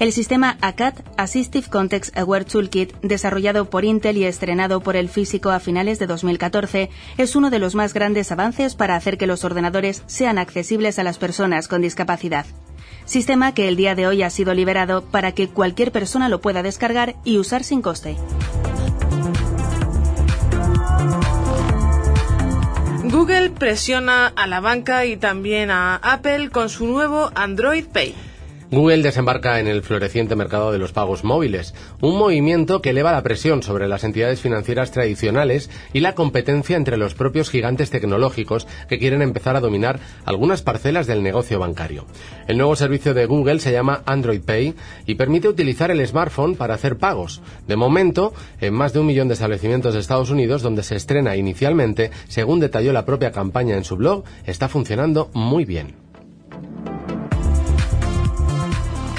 El 0.00 0.12
sistema 0.12 0.56
ACAT, 0.62 0.98
Assistive 1.18 1.68
Context 1.68 2.16
Aware 2.16 2.46
Toolkit, 2.46 2.94
desarrollado 3.02 3.68
por 3.68 3.84
Intel 3.84 4.16
y 4.16 4.24
estrenado 4.24 4.80
por 4.80 4.96
el 4.96 5.10
físico 5.10 5.50
a 5.50 5.60
finales 5.60 5.98
de 5.98 6.06
2014, 6.06 6.88
es 7.18 7.36
uno 7.36 7.50
de 7.50 7.58
los 7.58 7.74
más 7.74 7.92
grandes 7.92 8.32
avances 8.32 8.74
para 8.74 8.96
hacer 8.96 9.18
que 9.18 9.26
los 9.26 9.44
ordenadores 9.44 10.02
sean 10.06 10.38
accesibles 10.38 10.98
a 10.98 11.02
las 11.02 11.18
personas 11.18 11.68
con 11.68 11.82
discapacidad. 11.82 12.46
Sistema 13.04 13.52
que 13.52 13.68
el 13.68 13.76
día 13.76 13.94
de 13.94 14.06
hoy 14.06 14.22
ha 14.22 14.30
sido 14.30 14.54
liberado 14.54 15.04
para 15.04 15.32
que 15.32 15.48
cualquier 15.48 15.92
persona 15.92 16.30
lo 16.30 16.40
pueda 16.40 16.62
descargar 16.62 17.16
y 17.22 17.36
usar 17.36 17.62
sin 17.62 17.82
coste. 17.82 18.16
Google 23.04 23.50
presiona 23.50 24.28
a 24.28 24.46
la 24.46 24.60
banca 24.60 25.04
y 25.04 25.18
también 25.18 25.70
a 25.70 25.96
Apple 25.96 26.48
con 26.48 26.70
su 26.70 26.86
nuevo 26.86 27.30
Android 27.34 27.84
Pay. 27.84 28.29
Google 28.70 29.02
desembarca 29.02 29.58
en 29.58 29.66
el 29.66 29.82
floreciente 29.82 30.36
mercado 30.36 30.70
de 30.70 30.78
los 30.78 30.92
pagos 30.92 31.24
móviles, 31.24 31.74
un 32.00 32.16
movimiento 32.16 32.80
que 32.80 32.90
eleva 32.90 33.10
la 33.10 33.24
presión 33.24 33.64
sobre 33.64 33.88
las 33.88 34.04
entidades 34.04 34.40
financieras 34.40 34.92
tradicionales 34.92 35.70
y 35.92 35.98
la 35.98 36.14
competencia 36.14 36.76
entre 36.76 36.96
los 36.96 37.14
propios 37.14 37.50
gigantes 37.50 37.90
tecnológicos 37.90 38.68
que 38.88 39.00
quieren 39.00 39.22
empezar 39.22 39.56
a 39.56 39.60
dominar 39.60 39.98
algunas 40.24 40.62
parcelas 40.62 41.08
del 41.08 41.24
negocio 41.24 41.58
bancario. 41.58 42.06
El 42.46 42.58
nuevo 42.58 42.76
servicio 42.76 43.12
de 43.12 43.26
Google 43.26 43.58
se 43.58 43.72
llama 43.72 44.02
Android 44.06 44.40
Pay 44.40 44.76
y 45.04 45.16
permite 45.16 45.48
utilizar 45.48 45.90
el 45.90 46.06
smartphone 46.06 46.54
para 46.54 46.74
hacer 46.74 46.96
pagos. 46.96 47.42
De 47.66 47.74
momento, 47.74 48.32
en 48.60 48.72
más 48.72 48.92
de 48.92 49.00
un 49.00 49.06
millón 49.06 49.26
de 49.26 49.34
establecimientos 49.34 49.94
de 49.94 50.00
Estados 50.00 50.30
Unidos 50.30 50.62
donde 50.62 50.84
se 50.84 50.94
estrena 50.94 51.34
inicialmente, 51.34 52.12
según 52.28 52.60
detalló 52.60 52.92
la 52.92 53.04
propia 53.04 53.32
campaña 53.32 53.76
en 53.76 53.82
su 53.82 53.96
blog, 53.96 54.22
está 54.46 54.68
funcionando 54.68 55.28
muy 55.34 55.64
bien. 55.64 56.09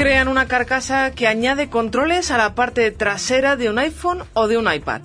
Crean 0.02 0.28
una 0.28 0.48
carcasa 0.48 1.12
que 1.12 1.28
añade 1.28 1.70
controles 1.70 2.32
a 2.32 2.38
la 2.40 2.56
parte 2.56 2.90
trasera 2.90 3.56
de 3.56 3.70
un 3.70 3.78
iPhone 3.78 4.24
o 4.34 4.48
de 4.48 4.58
un 4.58 4.72
iPad. 4.74 5.02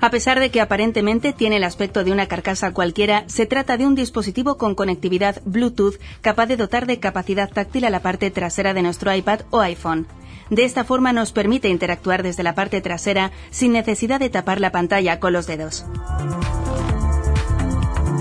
A 0.00 0.10
pesar 0.10 0.40
de 0.40 0.50
que 0.50 0.62
aparentemente 0.62 1.34
tiene 1.34 1.58
el 1.58 1.64
aspecto 1.64 2.04
de 2.04 2.10
una 2.10 2.26
carcasa 2.26 2.72
cualquiera, 2.72 3.24
se 3.26 3.44
trata 3.44 3.76
de 3.76 3.86
un 3.86 3.94
dispositivo 3.94 4.56
con 4.56 4.74
conectividad 4.74 5.42
Bluetooth 5.44 6.00
capaz 6.22 6.46
de 6.46 6.56
dotar 6.56 6.86
de 6.86 6.98
capacidad 6.98 7.50
táctil 7.50 7.84
a 7.84 7.90
la 7.90 8.00
parte 8.00 8.30
trasera 8.30 8.72
de 8.72 8.80
nuestro 8.80 9.14
iPad 9.14 9.40
o 9.50 9.60
iPhone. 9.60 10.06
De 10.48 10.64
esta 10.64 10.84
forma 10.84 11.12
nos 11.12 11.32
permite 11.32 11.68
interactuar 11.68 12.22
desde 12.22 12.42
la 12.42 12.54
parte 12.54 12.80
trasera 12.80 13.32
sin 13.50 13.72
necesidad 13.72 14.20
de 14.20 14.30
tapar 14.30 14.58
la 14.58 14.72
pantalla 14.72 15.20
con 15.20 15.34
los 15.34 15.46
dedos. 15.46 15.84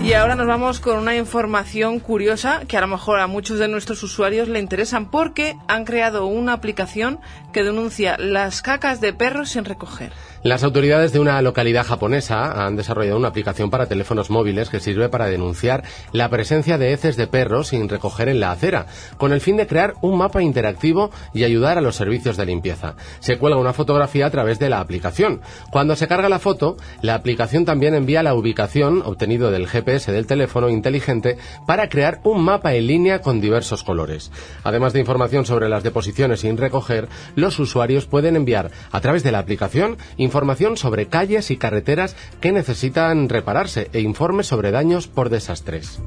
Y 0.01 0.13
ahora 0.13 0.35
nos 0.35 0.47
vamos 0.47 0.79
con 0.79 0.97
una 0.97 1.15
información 1.17 1.99
curiosa 1.99 2.61
que 2.67 2.77
a 2.77 2.81
lo 2.81 2.87
mejor 2.87 3.19
a 3.19 3.27
muchos 3.27 3.59
de 3.59 3.67
nuestros 3.67 4.01
usuarios 4.01 4.47
le 4.47 4.59
interesan 4.59 5.11
porque 5.11 5.57
han 5.67 5.83
creado 5.83 6.25
una 6.25 6.53
aplicación 6.53 7.19
que 7.51 7.63
denuncia 7.63 8.17
las 8.17 8.61
cacas 8.61 9.01
de 9.01 9.13
perros 9.13 9.49
sin 9.49 9.65
recoger. 9.65 10.13
Las 10.41 10.63
autoridades 10.63 11.11
de 11.11 11.19
una 11.19 11.41
localidad 11.41 11.85
japonesa 11.85 12.65
han 12.65 12.77
desarrollado 12.77 13.17
una 13.17 13.27
aplicación 13.27 13.69
para 13.69 13.87
teléfonos 13.87 14.29
móviles 14.29 14.69
que 14.69 14.79
sirve 14.79 15.09
para 15.09 15.27
denunciar 15.27 15.83
la 16.13 16.29
presencia 16.29 16.77
de 16.77 16.93
heces 16.93 17.17
de 17.17 17.27
perros 17.27 17.67
sin 17.67 17.89
recoger 17.89 18.29
en 18.29 18.39
la 18.39 18.51
acera, 18.51 18.85
con 19.17 19.33
el 19.33 19.41
fin 19.41 19.57
de 19.57 19.67
crear 19.67 19.95
un 20.01 20.17
mapa 20.17 20.41
interactivo 20.41 21.11
y 21.33 21.43
ayudar 21.43 21.77
a 21.77 21.81
los 21.81 21.97
servicios 21.97 22.37
de 22.37 22.45
limpieza. 22.45 22.95
Se 23.19 23.37
cuelga 23.37 23.59
una 23.59 23.73
fotografía 23.73 24.27
a 24.27 24.29
través 24.29 24.59
de 24.59 24.69
la 24.69 24.79
aplicación. 24.79 25.41
Cuando 25.71 25.97
se 25.97 26.07
carga 26.07 26.29
la 26.29 26.39
foto, 26.39 26.77
la 27.01 27.15
aplicación 27.15 27.65
también 27.65 27.93
envía 27.93 28.23
la 28.23 28.33
ubicación 28.33 29.01
obtenido 29.03 29.51
del 29.51 29.67
GPS 29.67 30.09
del 30.13 30.25
teléfono 30.25 30.69
inteligente 30.69 31.37
para 31.67 31.89
crear 31.89 32.21
un 32.23 32.45
mapa 32.45 32.73
en 32.75 32.87
línea 32.87 33.19
con 33.19 33.41
diversos 33.41 33.83
colores. 33.83 34.31
Además 34.63 34.93
de 34.93 35.01
información 35.01 35.45
sobre 35.45 35.67
las 35.67 35.83
deposiciones 35.83 36.39
sin 36.39 36.55
recoger, 36.55 37.09
los 37.35 37.59
usuarios 37.59 38.05
pueden 38.05 38.37
enviar 38.37 38.71
a 38.89 39.01
través 39.01 39.21
de 39.23 39.33
la 39.33 39.39
aplicación 39.39 39.97
información 40.29 40.77
sobre 40.77 41.07
calles 41.07 41.49
y 41.49 41.57
carreteras 41.57 42.15
que 42.39 42.51
necesitan 42.51 43.29
repararse 43.29 43.89
e 43.93 43.99
informes 44.01 44.45
sobre 44.45 44.69
daños 44.69 45.07
por 45.07 45.29
desastres. 45.29 45.99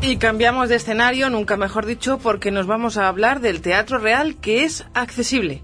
Y 0.00 0.16
cambiamos 0.16 0.70
de 0.70 0.76
escenario, 0.76 1.28
nunca 1.28 1.56
mejor 1.56 1.84
dicho, 1.84 2.18
porque 2.18 2.50
nos 2.50 2.66
vamos 2.66 2.96
a 2.96 3.06
hablar 3.06 3.40
del 3.40 3.60
Teatro 3.60 3.98
Real 3.98 4.34
que 4.36 4.64
es 4.64 4.84
accesible. 4.94 5.60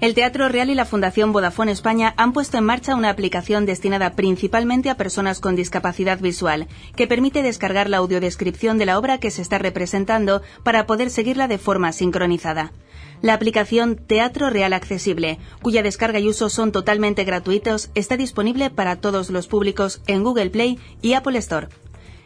El 0.00 0.14
Teatro 0.14 0.48
Real 0.48 0.70
y 0.70 0.76
la 0.76 0.84
Fundación 0.84 1.32
Vodafone 1.32 1.72
España 1.72 2.14
han 2.16 2.32
puesto 2.32 2.56
en 2.56 2.62
marcha 2.62 2.94
una 2.94 3.10
aplicación 3.10 3.66
destinada 3.66 4.14
principalmente 4.14 4.90
a 4.90 4.96
personas 4.96 5.40
con 5.40 5.56
discapacidad 5.56 6.20
visual, 6.20 6.68
que 6.94 7.08
permite 7.08 7.42
descargar 7.42 7.90
la 7.90 7.96
audiodescripción 7.96 8.78
de 8.78 8.86
la 8.86 8.96
obra 8.96 9.18
que 9.18 9.32
se 9.32 9.42
está 9.42 9.58
representando 9.58 10.40
para 10.62 10.86
poder 10.86 11.10
seguirla 11.10 11.48
de 11.48 11.58
forma 11.58 11.90
sincronizada. 11.90 12.70
La 13.20 13.34
aplicación 13.34 13.96
Teatro 13.96 14.48
Real 14.48 14.72
Accesible, 14.72 15.38
cuya 15.60 15.82
descarga 15.82 16.20
y 16.20 16.28
uso 16.28 16.48
son 16.50 16.70
totalmente 16.70 17.24
gratuitos, 17.24 17.90
está 17.96 18.16
disponible 18.16 18.70
para 18.70 18.96
todos 18.96 19.30
los 19.30 19.48
públicos 19.48 20.00
en 20.06 20.22
Google 20.22 20.50
Play 20.50 20.78
y 21.02 21.14
Apple 21.14 21.36
Store. 21.38 21.66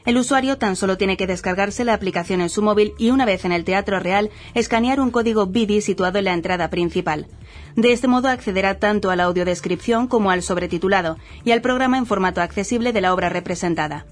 El 0.04 0.18
usuario 0.18 0.58
tan 0.58 0.76
solo 0.76 0.98
tiene 0.98 1.16
que 1.16 1.26
descargarse 1.26 1.84
la 1.84 1.94
aplicación 1.94 2.42
en 2.42 2.50
su 2.50 2.60
móvil 2.60 2.92
y 2.98 3.10
una 3.10 3.24
vez 3.24 3.44
en 3.46 3.52
el 3.52 3.64
Teatro 3.64 4.00
Real, 4.00 4.30
escanear 4.52 5.00
un 5.00 5.10
código 5.10 5.46
BIDI 5.46 5.80
situado 5.80 6.18
en 6.18 6.24
la 6.26 6.34
entrada 6.34 6.68
principal. 6.68 7.26
De 7.76 7.92
este 7.92 8.08
modo 8.08 8.28
accederá 8.28 8.78
tanto 8.78 9.10
a 9.10 9.16
la 9.16 9.24
audiodescripción 9.24 10.08
como 10.08 10.30
al 10.30 10.42
sobretitulado 10.42 11.16
y 11.44 11.52
al 11.52 11.62
programa 11.62 11.96
en 11.96 12.06
formato 12.06 12.42
accesible 12.42 12.92
de 12.92 13.00
la 13.00 13.14
obra 13.14 13.30
representada. 13.30 14.04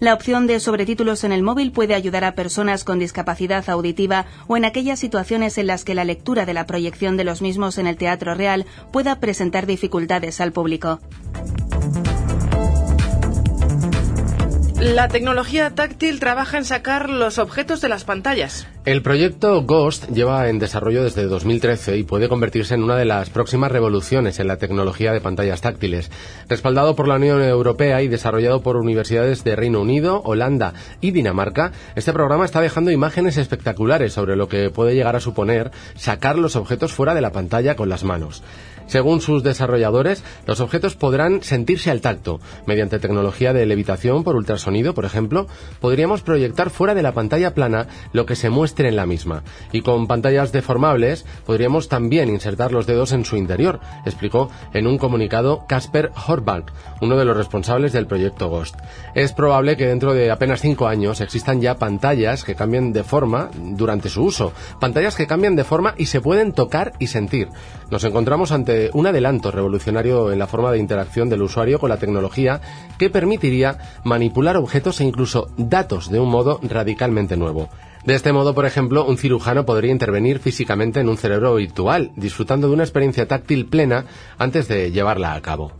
La 0.00 0.14
opción 0.14 0.46
de 0.46 0.60
sobretítulos 0.60 1.24
en 1.24 1.32
el 1.32 1.42
móvil 1.42 1.72
puede 1.72 1.94
ayudar 1.94 2.24
a 2.24 2.34
personas 2.34 2.84
con 2.84 2.98
discapacidad 2.98 3.68
auditiva 3.70 4.26
o 4.48 4.56
en 4.56 4.64
aquellas 4.64 4.98
situaciones 4.98 5.56
en 5.58 5.68
las 5.68 5.84
que 5.84 5.94
la 5.94 6.04
lectura 6.04 6.46
de 6.46 6.54
la 6.54 6.66
proyección 6.66 7.16
de 7.16 7.24
los 7.24 7.42
mismos 7.42 7.78
en 7.78 7.86
el 7.86 7.96
teatro 7.96 8.34
real 8.34 8.66
pueda 8.92 9.20
presentar 9.20 9.66
dificultades 9.66 10.40
al 10.40 10.52
público. 10.52 11.00
La 14.84 15.08
tecnología 15.08 15.74
táctil 15.74 16.20
trabaja 16.20 16.58
en 16.58 16.66
sacar 16.66 17.08
los 17.08 17.38
objetos 17.38 17.80
de 17.80 17.88
las 17.88 18.04
pantallas. 18.04 18.68
El 18.84 19.00
proyecto 19.00 19.62
Ghost 19.62 20.10
lleva 20.10 20.50
en 20.50 20.58
desarrollo 20.58 21.02
desde 21.02 21.24
2013 21.24 21.96
y 21.96 22.02
puede 22.02 22.28
convertirse 22.28 22.74
en 22.74 22.82
una 22.82 22.94
de 22.96 23.06
las 23.06 23.30
próximas 23.30 23.72
revoluciones 23.72 24.40
en 24.40 24.46
la 24.46 24.58
tecnología 24.58 25.14
de 25.14 25.22
pantallas 25.22 25.62
táctiles. 25.62 26.10
Respaldado 26.50 26.94
por 26.94 27.08
la 27.08 27.14
Unión 27.14 27.42
Europea 27.42 28.02
y 28.02 28.08
desarrollado 28.08 28.60
por 28.60 28.76
universidades 28.76 29.42
de 29.42 29.56
Reino 29.56 29.80
Unido, 29.80 30.20
Holanda 30.22 30.74
y 31.00 31.12
Dinamarca, 31.12 31.72
este 31.94 32.12
programa 32.12 32.44
está 32.44 32.60
dejando 32.60 32.90
imágenes 32.90 33.38
espectaculares 33.38 34.12
sobre 34.12 34.36
lo 34.36 34.50
que 34.50 34.68
puede 34.68 34.94
llegar 34.94 35.16
a 35.16 35.20
suponer 35.20 35.70
sacar 35.96 36.36
los 36.36 36.56
objetos 36.56 36.92
fuera 36.92 37.14
de 37.14 37.22
la 37.22 37.32
pantalla 37.32 37.74
con 37.74 37.88
las 37.88 38.04
manos. 38.04 38.42
Según 38.86 39.20
sus 39.20 39.42
desarrolladores, 39.42 40.22
los 40.46 40.60
objetos 40.60 40.94
podrán 40.94 41.42
sentirse 41.42 41.90
al 41.90 42.00
tacto. 42.00 42.40
Mediante 42.66 42.98
tecnología 42.98 43.52
de 43.52 43.66
levitación 43.66 44.24
por 44.24 44.36
ultrasonido, 44.36 44.94
por 44.94 45.04
ejemplo, 45.04 45.46
podríamos 45.80 46.22
proyectar 46.22 46.70
fuera 46.70 46.94
de 46.94 47.02
la 47.02 47.12
pantalla 47.12 47.54
plana 47.54 47.86
lo 48.12 48.26
que 48.26 48.36
se 48.36 48.50
muestre 48.50 48.88
en 48.88 48.96
la 48.96 49.06
misma. 49.06 49.42
Y 49.72 49.80
con 49.80 50.06
pantallas 50.06 50.52
deformables 50.52 51.24
podríamos 51.46 51.88
también 51.88 52.28
insertar 52.28 52.72
los 52.72 52.86
dedos 52.86 53.12
en 53.12 53.24
su 53.24 53.36
interior, 53.36 53.80
explicó 54.04 54.50
en 54.72 54.86
un 54.86 54.98
comunicado 54.98 55.64
Casper 55.66 56.10
Horbank, 56.26 56.70
uno 57.00 57.16
de 57.16 57.24
los 57.24 57.36
responsables 57.36 57.92
del 57.92 58.06
proyecto 58.06 58.48
Ghost. 58.48 58.76
Es 59.14 59.32
probable 59.32 59.76
que 59.76 59.86
dentro 59.86 60.14
de 60.14 60.30
apenas 60.30 60.60
cinco 60.60 60.86
años 60.86 61.20
existan 61.20 61.60
ya 61.60 61.76
pantallas 61.76 62.44
que 62.44 62.54
cambien 62.54 62.92
de 62.92 63.04
forma 63.04 63.50
durante 63.54 64.08
su 64.08 64.24
uso, 64.24 64.52
pantallas 64.80 65.16
que 65.16 65.26
cambian 65.26 65.56
de 65.56 65.64
forma 65.64 65.94
y 65.96 66.06
se 66.06 66.20
pueden 66.20 66.52
tocar 66.52 66.92
y 66.98 67.08
sentir. 67.08 67.48
Nos 67.90 68.04
encontramos 68.04 68.52
ante 68.52 68.73
un 68.92 69.06
adelanto 69.06 69.50
revolucionario 69.50 70.32
en 70.32 70.38
la 70.38 70.46
forma 70.46 70.70
de 70.72 70.78
interacción 70.78 71.28
del 71.28 71.42
usuario 71.42 71.78
con 71.78 71.90
la 71.90 71.98
tecnología 71.98 72.60
que 72.98 73.10
permitiría 73.10 74.00
manipular 74.04 74.56
objetos 74.56 75.00
e 75.00 75.04
incluso 75.04 75.48
datos 75.56 76.10
de 76.10 76.20
un 76.20 76.28
modo 76.28 76.60
radicalmente 76.62 77.36
nuevo. 77.36 77.68
De 78.04 78.14
este 78.14 78.32
modo, 78.32 78.54
por 78.54 78.66
ejemplo, 78.66 79.06
un 79.06 79.16
cirujano 79.16 79.64
podría 79.64 79.90
intervenir 79.90 80.38
físicamente 80.38 81.00
en 81.00 81.08
un 81.08 81.16
cerebro 81.16 81.54
virtual, 81.54 82.12
disfrutando 82.16 82.68
de 82.68 82.74
una 82.74 82.82
experiencia 82.82 83.26
táctil 83.26 83.66
plena 83.66 84.04
antes 84.36 84.68
de 84.68 84.92
llevarla 84.92 85.34
a 85.34 85.40
cabo. 85.40 85.72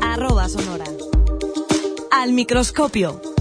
Arroba 0.00 0.48
sonora. 0.48 0.86
Al 2.10 2.32
microscopio. 2.32 3.33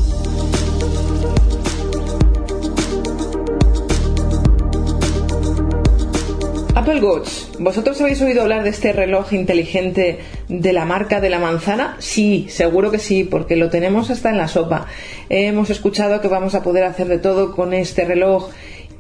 Apple 6.84 7.02
Watch, 7.02 7.30
¿vosotros 7.60 8.02
habéis 8.02 8.22
oído 8.22 8.42
hablar 8.42 8.64
de 8.64 8.70
este 8.70 8.92
reloj 8.92 9.32
inteligente 9.32 10.20
de 10.50 10.74
la 10.74 10.84
marca 10.84 11.22
de 11.22 11.30
la 11.30 11.40
manzana? 11.40 11.96
Sí, 12.00 12.48
seguro 12.50 12.92
que 12.92 13.00
sí, 13.00 13.24
porque 13.24 13.56
lo 13.56 13.70
tenemos 13.70 14.10
hasta 14.10 14.30
en 14.30 14.38
la 14.38 14.50
sopa. 14.50 14.88
Hemos 15.30 15.70
escuchado 15.70 16.20
que 16.20 16.28
vamos 16.28 16.56
a 16.56 16.62
poder 16.62 16.84
hacer 16.84 17.08
de 17.08 17.20
todo 17.20 17.56
con 17.56 17.74
este 17.74 18.04
reloj. 18.04 18.50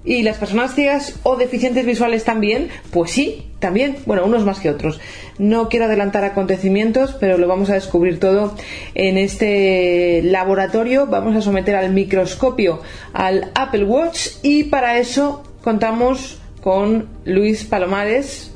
¿Y 0.05 0.23
las 0.23 0.37
personas 0.37 0.75
ciegas 0.75 1.19
o 1.23 1.35
deficientes 1.35 1.85
visuales 1.85 2.23
también? 2.23 2.69
Pues 2.89 3.11
sí, 3.11 3.47
también. 3.59 3.97
Bueno, 4.05 4.23
unos 4.25 4.45
más 4.45 4.61
que 4.61 4.69
otros. 4.69 5.01
No 5.37 5.67
quiero 5.67 5.87
adelantar 5.87 6.23
acontecimientos, 6.23 7.13
pero 7.19 7.37
lo 7.37 7.49
vamos 7.49 7.69
a 7.69 7.73
descubrir 7.73 8.17
todo 8.17 8.55
en 8.95 9.17
este 9.17 10.21
laboratorio. 10.23 11.07
Vamos 11.07 11.35
a 11.35 11.41
someter 11.41 11.75
al 11.75 11.91
microscopio 11.91 12.79
al 13.11 13.51
Apple 13.55 13.83
Watch 13.83 14.29
y 14.41 14.63
para 14.63 14.99
eso 14.99 15.43
contamos 15.61 16.39
con 16.63 17.07
Luis 17.25 17.65
Palomares. 17.65 18.51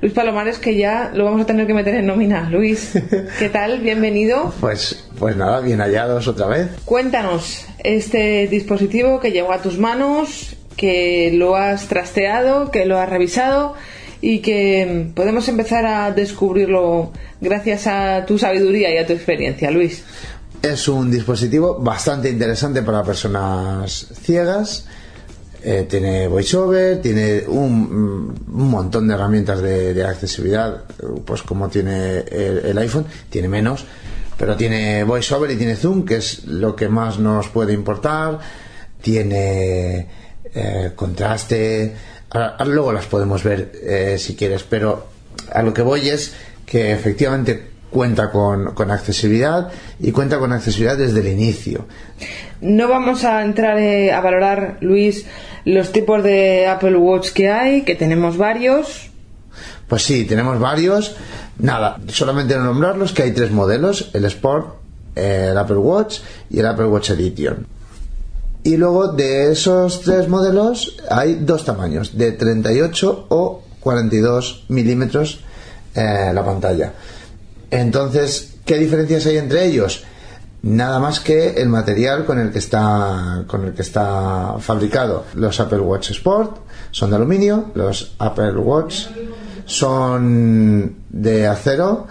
Luis 0.00 0.12
Palomares, 0.12 0.58
que 0.58 0.76
ya 0.76 1.10
lo 1.12 1.24
vamos 1.24 1.40
a 1.40 1.46
tener 1.46 1.66
que 1.66 1.74
meter 1.74 1.96
en 1.96 2.06
nómina. 2.06 2.48
Luis, 2.48 2.92
¿qué 3.38 3.48
tal? 3.48 3.80
Bienvenido. 3.80 4.54
Pues, 4.60 5.08
pues 5.18 5.36
nada, 5.36 5.60
bien 5.60 5.80
hallados 5.80 6.28
otra 6.28 6.46
vez. 6.46 6.68
Cuéntanos 6.84 7.66
este 7.80 8.46
dispositivo 8.46 9.18
que 9.18 9.32
llegó 9.32 9.52
a 9.52 9.60
tus 9.60 9.76
manos, 9.76 10.54
que 10.76 11.32
lo 11.34 11.56
has 11.56 11.88
trasteado, 11.88 12.70
que 12.70 12.86
lo 12.86 12.96
has 12.98 13.08
revisado 13.08 13.74
y 14.20 14.38
que 14.38 15.10
podemos 15.16 15.48
empezar 15.48 15.84
a 15.84 16.12
descubrirlo 16.12 17.12
gracias 17.40 17.88
a 17.88 18.24
tu 18.24 18.38
sabiduría 18.38 18.94
y 18.94 18.98
a 18.98 19.06
tu 19.06 19.14
experiencia, 19.14 19.72
Luis. 19.72 20.04
Es 20.62 20.86
un 20.86 21.10
dispositivo 21.10 21.76
bastante 21.78 22.30
interesante 22.30 22.82
para 22.82 23.02
personas 23.02 24.06
ciegas 24.22 24.86
eh, 25.70 25.86
tiene 25.86 26.26
VoiceOver, 26.28 27.02
tiene 27.02 27.44
un, 27.46 28.34
un 28.50 28.70
montón 28.70 29.06
de 29.06 29.12
herramientas 29.12 29.60
de, 29.60 29.92
de, 29.92 30.02
accesibilidad, 30.02 30.84
pues 31.26 31.42
como 31.42 31.68
tiene 31.68 32.20
el, 32.20 32.78
iPhone, 32.78 33.04
tiene 33.28 33.48
menos, 33.48 33.84
pero 34.38 34.56
tiene 34.56 35.04
VoiceOver 35.04 35.50
y 35.50 35.56
tiene 35.56 35.76
Zoom, 35.76 36.06
que 36.06 36.16
es 36.16 36.46
lo 36.46 36.74
que 36.74 36.88
más 36.88 37.18
nos 37.18 37.48
puede 37.48 37.74
importar, 37.74 38.38
tiene 39.02 40.06
eh, 40.54 40.92
contraste, 40.96 41.94
luego 42.64 42.90
las 42.90 43.04
podemos 43.04 43.44
ver 43.44 43.70
eh, 43.74 44.16
si 44.18 44.36
quieres, 44.36 44.62
pero 44.62 45.08
a 45.52 45.62
lo 45.62 45.74
que 45.74 45.82
voy 45.82 46.08
es 46.08 46.32
que 46.64 46.92
efectivamente 46.92 47.72
cuenta 47.90 48.30
con, 48.30 48.72
con, 48.72 48.90
accesibilidad 48.90 49.70
y 50.00 50.12
cuenta 50.12 50.38
con 50.38 50.50
accesibilidad 50.50 50.96
desde 50.96 51.20
el 51.20 51.28
inicio. 51.28 51.86
No 52.62 52.88
vamos 52.88 53.24
a 53.24 53.42
entrar 53.42 53.78
eh, 53.78 54.12
a 54.12 54.20
valorar, 54.22 54.78
Luis, 54.80 55.26
los 55.64 55.92
tipos 55.92 56.22
de 56.22 56.66
Apple 56.66 56.96
Watch 56.96 57.30
que 57.30 57.50
hay, 57.50 57.82
que 57.82 57.94
tenemos 57.94 58.36
varios. 58.36 59.10
Pues 59.88 60.02
sí, 60.02 60.24
tenemos 60.24 60.58
varios. 60.58 61.16
Nada, 61.58 61.98
solamente 62.08 62.56
nombrarlos 62.56 63.12
que 63.12 63.22
hay 63.22 63.32
tres 63.32 63.50
modelos, 63.50 64.10
el 64.14 64.24
Sport, 64.26 64.74
el 65.14 65.56
Apple 65.56 65.78
Watch 65.78 66.20
y 66.50 66.60
el 66.60 66.66
Apple 66.66 66.86
Watch 66.86 67.10
Edition. 67.10 67.66
Y 68.62 68.76
luego 68.76 69.08
de 69.08 69.52
esos 69.52 70.02
tres 70.02 70.28
modelos 70.28 70.96
hay 71.10 71.36
dos 71.36 71.64
tamaños, 71.64 72.16
de 72.16 72.32
38 72.32 73.26
o 73.28 73.62
42 73.80 74.66
milímetros 74.68 75.40
eh, 75.94 76.30
la 76.32 76.44
pantalla. 76.44 76.92
Entonces, 77.70 78.54
¿qué 78.64 78.76
diferencias 78.76 79.26
hay 79.26 79.38
entre 79.38 79.64
ellos? 79.66 80.04
Nada 80.62 80.98
más 80.98 81.20
que 81.20 81.50
el 81.50 81.68
material 81.68 82.24
con 82.24 82.38
el 82.38 82.50
que 82.50 82.58
está 82.58 83.44
con 83.46 83.64
el 83.64 83.74
que 83.74 83.82
está 83.82 84.56
fabricado. 84.58 85.24
Los 85.34 85.60
Apple 85.60 85.80
Watch 85.80 86.10
Sport 86.10 86.58
son 86.90 87.10
de 87.10 87.16
aluminio, 87.16 87.70
los 87.74 88.14
Apple 88.18 88.56
Watch 88.56 89.06
son 89.66 90.96
de 91.10 91.46
acero 91.46 92.06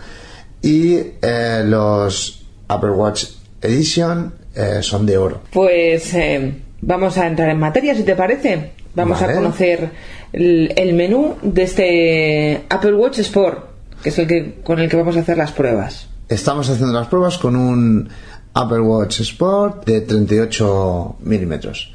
y 0.61 0.95
eh, 1.21 1.63
los 1.65 2.45
Apple 2.67 2.91
Watch 2.91 3.25
Edition 3.61 4.33
eh, 4.55 4.79
son 4.81 5.05
de 5.05 5.17
oro. 5.17 5.41
Pues 5.51 6.13
eh, 6.13 6.61
vamos 6.81 7.17
a 7.17 7.27
entrar 7.27 7.49
en 7.49 7.59
materia, 7.59 7.95
si 7.95 8.03
te 8.03 8.15
parece. 8.15 8.71
Vamos 8.95 9.19
vale. 9.19 9.33
a 9.33 9.35
conocer 9.35 9.89
el, 10.31 10.73
el 10.75 10.93
menú 10.93 11.35
de 11.41 11.63
este 11.63 12.65
Apple 12.69 12.95
Watch 12.95 13.19
Sport 13.19 13.77
que 14.01 14.09
es 14.09 14.19
el 14.19 14.27
que 14.27 14.55
con 14.63 14.79
el 14.79 14.89
que 14.89 14.97
vamos 14.97 15.17
a 15.17 15.21
hacer 15.21 15.37
las 15.37 15.51
pruebas. 15.51 16.07
Estamos 16.29 16.69
haciendo 16.69 16.93
las 16.93 17.07
pruebas 17.07 17.37
con 17.37 17.55
un 17.55 18.09
Apple 18.53 18.79
Watch 18.79 19.21
Sport 19.21 19.85
de 19.85 20.01
38 20.01 21.17
milímetros. 21.21 21.93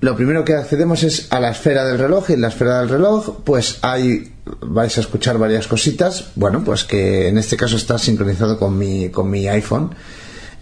Lo 0.00 0.14
primero 0.14 0.44
que 0.44 0.54
accedemos 0.54 1.02
es 1.02 1.26
a 1.32 1.40
la 1.40 1.50
esfera 1.50 1.84
del 1.84 1.98
reloj 1.98 2.30
y 2.30 2.34
en 2.34 2.42
la 2.42 2.48
esfera 2.48 2.78
del 2.80 2.88
reloj 2.88 3.40
pues 3.42 3.78
hay 3.82 4.32
vais 4.60 4.96
a 4.96 5.00
escuchar 5.00 5.38
varias 5.38 5.66
cositas, 5.66 6.30
bueno, 6.36 6.62
pues 6.64 6.84
que 6.84 7.28
en 7.28 7.36
este 7.36 7.56
caso 7.56 7.76
está 7.76 7.98
sincronizado 7.98 8.58
con 8.58 8.78
mi 8.78 9.08
con 9.08 9.28
mi 9.28 9.48
iPhone 9.48 9.90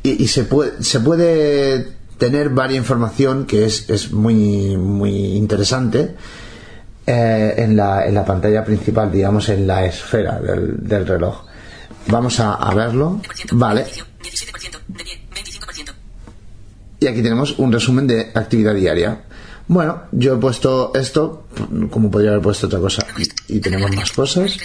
y, 0.03 0.27
se 0.29 0.45
puede 0.45 0.83
se 0.83 1.01
puede 1.01 1.89
tener 2.17 2.49
varias 2.49 2.79
información 2.79 3.45
que 3.45 3.67
es, 3.67 3.91
es 3.91 4.11
muy 4.11 4.77
muy 4.79 5.37
interesante 5.37 6.15
eh, 7.07 7.55
en, 7.59 7.77
la, 7.77 8.07
en, 8.07 8.15
la, 8.15 8.25
pantalla 8.25 8.65
principal, 8.65 9.13
digamos, 9.13 9.49
en 9.49 9.67
la 9.67 9.85
esfera 9.85 10.41
del, 10.41 10.89
del 10.89 11.07
reloj. 11.07 11.45
Vamos 12.09 12.41
a, 12.41 12.73
verlo. 12.75 13.21
Vale. 13.53 13.87
Y 17.01 17.07
aquí 17.07 17.23
tenemos 17.23 17.59
un 17.59 17.73
resumen 17.73 18.07
de 18.07 18.33
actividad 18.35 18.75
diaria. 18.75 19.25
Bueno, 19.69 20.05
yo 20.13 20.35
he 20.35 20.37
puesto 20.39 20.93
esto, 20.95 21.49
como 21.91 22.11
podría 22.11 22.31
haber 22.31 22.43
puesto 22.43 22.67
otra 22.67 22.79
cosa. 22.79 23.07
Y, 23.49 23.61
tenemos 23.61 23.91
más 23.95 24.13
cosas. 24.13 24.57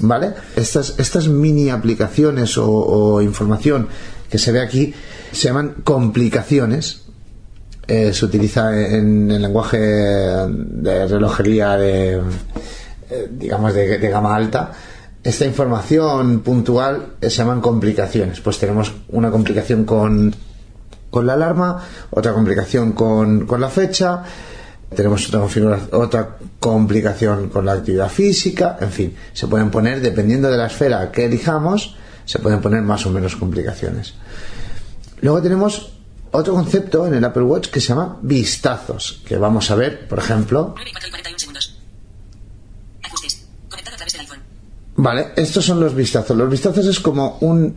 ¿Vale? 0.00 0.34
Estas, 0.54 0.94
estas 0.98 1.28
mini 1.28 1.70
aplicaciones 1.70 2.56
o 2.56 3.20
información 3.20 3.88
que 4.30 4.38
se 4.38 4.52
ve 4.52 4.60
aquí 4.60 4.94
se 5.32 5.48
llaman 5.48 5.76
complicaciones 5.82 7.07
eh, 7.88 8.12
se 8.12 8.26
utiliza 8.26 8.78
en 8.78 9.30
el 9.30 9.40
lenguaje 9.40 9.78
de 9.78 11.08
relojería 11.08 11.76
de, 11.78 12.20
eh, 13.10 13.28
digamos, 13.30 13.72
de, 13.72 13.98
de 13.98 14.08
gama 14.10 14.36
alta. 14.36 14.72
Esta 15.24 15.46
información 15.46 16.40
puntual 16.40 17.14
eh, 17.20 17.30
se 17.30 17.38
llaman 17.38 17.62
complicaciones. 17.62 18.40
Pues 18.40 18.58
tenemos 18.58 18.92
una 19.08 19.30
complicación 19.30 19.84
con, 19.84 20.34
con 21.10 21.26
la 21.26 21.32
alarma, 21.32 21.82
otra 22.10 22.34
complicación 22.34 22.92
con, 22.92 23.46
con 23.46 23.60
la 23.60 23.70
fecha, 23.70 24.22
tenemos 24.94 25.26
otra, 25.34 25.80
otra 25.92 26.36
complicación 26.60 27.48
con 27.48 27.64
la 27.66 27.72
actividad 27.72 28.08
física, 28.08 28.76
en 28.80 28.90
fin, 28.90 29.16
se 29.32 29.46
pueden 29.46 29.70
poner, 29.70 30.00
dependiendo 30.00 30.50
de 30.50 30.56
la 30.56 30.66
esfera 30.66 31.10
que 31.10 31.26
elijamos, 31.26 31.96
se 32.24 32.38
pueden 32.38 32.60
poner 32.60 32.82
más 32.82 33.04
o 33.06 33.10
menos 33.10 33.36
complicaciones. 33.36 34.14
Luego 35.20 35.42
tenemos 35.42 35.97
otro 36.32 36.54
concepto 36.54 37.06
en 37.06 37.14
el 37.14 37.24
Apple 37.24 37.42
Watch 37.42 37.68
que 37.68 37.80
se 37.80 37.88
llama 37.88 38.18
vistazos, 38.22 39.22
que 39.26 39.36
vamos 39.36 39.70
a 39.70 39.74
ver, 39.74 40.08
por 40.08 40.18
ejemplo, 40.18 40.74
9 40.76 40.90
y 40.90 40.92
4 40.92 41.08
y 41.08 41.10
41 41.10 41.38
segundos. 41.38 41.78
Ajustes. 43.02 43.46
Conectado 43.68 43.94
a 43.94 43.96
través 43.96 44.12
del 44.12 44.20
iPhone. 44.22 44.38
vale, 44.96 45.28
estos 45.36 45.64
son 45.64 45.80
los 45.80 45.94
vistazos. 45.94 46.36
Los 46.36 46.50
vistazos 46.50 46.86
es 46.86 47.00
como 47.00 47.38
un, 47.40 47.76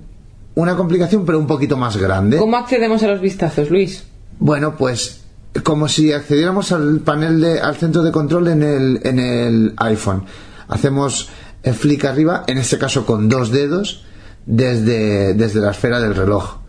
una 0.55 0.75
complicación 0.75 1.25
pero 1.25 1.39
un 1.39 1.47
poquito 1.47 1.77
más 1.77 1.97
grande. 1.97 2.37
¿Cómo 2.37 2.57
accedemos 2.57 3.03
a 3.03 3.07
los 3.07 3.21
vistazos, 3.21 3.69
Luis? 3.69 4.03
Bueno, 4.39 4.75
pues 4.75 5.21
como 5.63 5.87
si 5.87 6.13
accediéramos 6.13 6.71
al 6.71 7.01
panel 7.01 7.41
de, 7.41 7.59
al 7.59 7.75
centro 7.75 8.03
de 8.03 8.11
control 8.11 8.47
en 8.47 8.63
el, 8.63 9.01
en 9.03 9.19
el 9.19 9.73
iPhone. 9.77 10.23
Hacemos 10.67 11.29
el 11.63 11.73
flick 11.73 12.05
arriba, 12.05 12.43
en 12.47 12.57
este 12.57 12.77
caso 12.77 13.05
con 13.05 13.27
dos 13.27 13.51
dedos, 13.51 14.03
desde, 14.45 15.33
desde 15.33 15.59
la 15.59 15.71
esfera 15.71 15.99
del 15.99 16.15
reloj. 16.15 16.60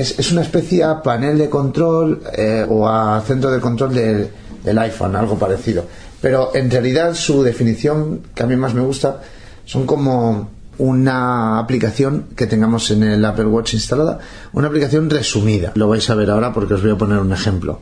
Es, 0.00 0.18
es 0.18 0.30
una 0.32 0.42
especie 0.42 0.84
a 0.84 1.02
panel 1.02 1.36
de 1.38 1.48
control 1.50 2.22
eh, 2.36 2.64
o 2.68 2.88
a 2.88 3.20
centro 3.26 3.50
de 3.50 3.60
control 3.60 3.92
del, 3.94 4.30
del 4.64 4.78
iPhone, 4.78 5.16
algo 5.16 5.38
parecido. 5.38 5.86
Pero 6.20 6.52
en 6.54 6.70
realidad 6.70 7.14
su 7.14 7.42
definición, 7.42 8.22
que 8.34 8.42
a 8.42 8.46
mí 8.46 8.56
más 8.56 8.74
me 8.74 8.80
gusta, 8.82 9.20
son 9.64 9.86
como 9.86 10.50
una 10.78 11.58
aplicación 11.58 12.28
que 12.36 12.46
tengamos 12.46 12.90
en 12.92 13.02
el 13.02 13.24
Apple 13.24 13.46
Watch 13.46 13.74
instalada, 13.74 14.20
una 14.52 14.68
aplicación 14.68 15.10
resumida. 15.10 15.72
Lo 15.74 15.88
vais 15.88 16.08
a 16.10 16.14
ver 16.14 16.30
ahora 16.30 16.52
porque 16.52 16.74
os 16.74 16.82
voy 16.82 16.92
a 16.92 16.96
poner 16.98 17.18
un 17.18 17.32
ejemplo. 17.32 17.80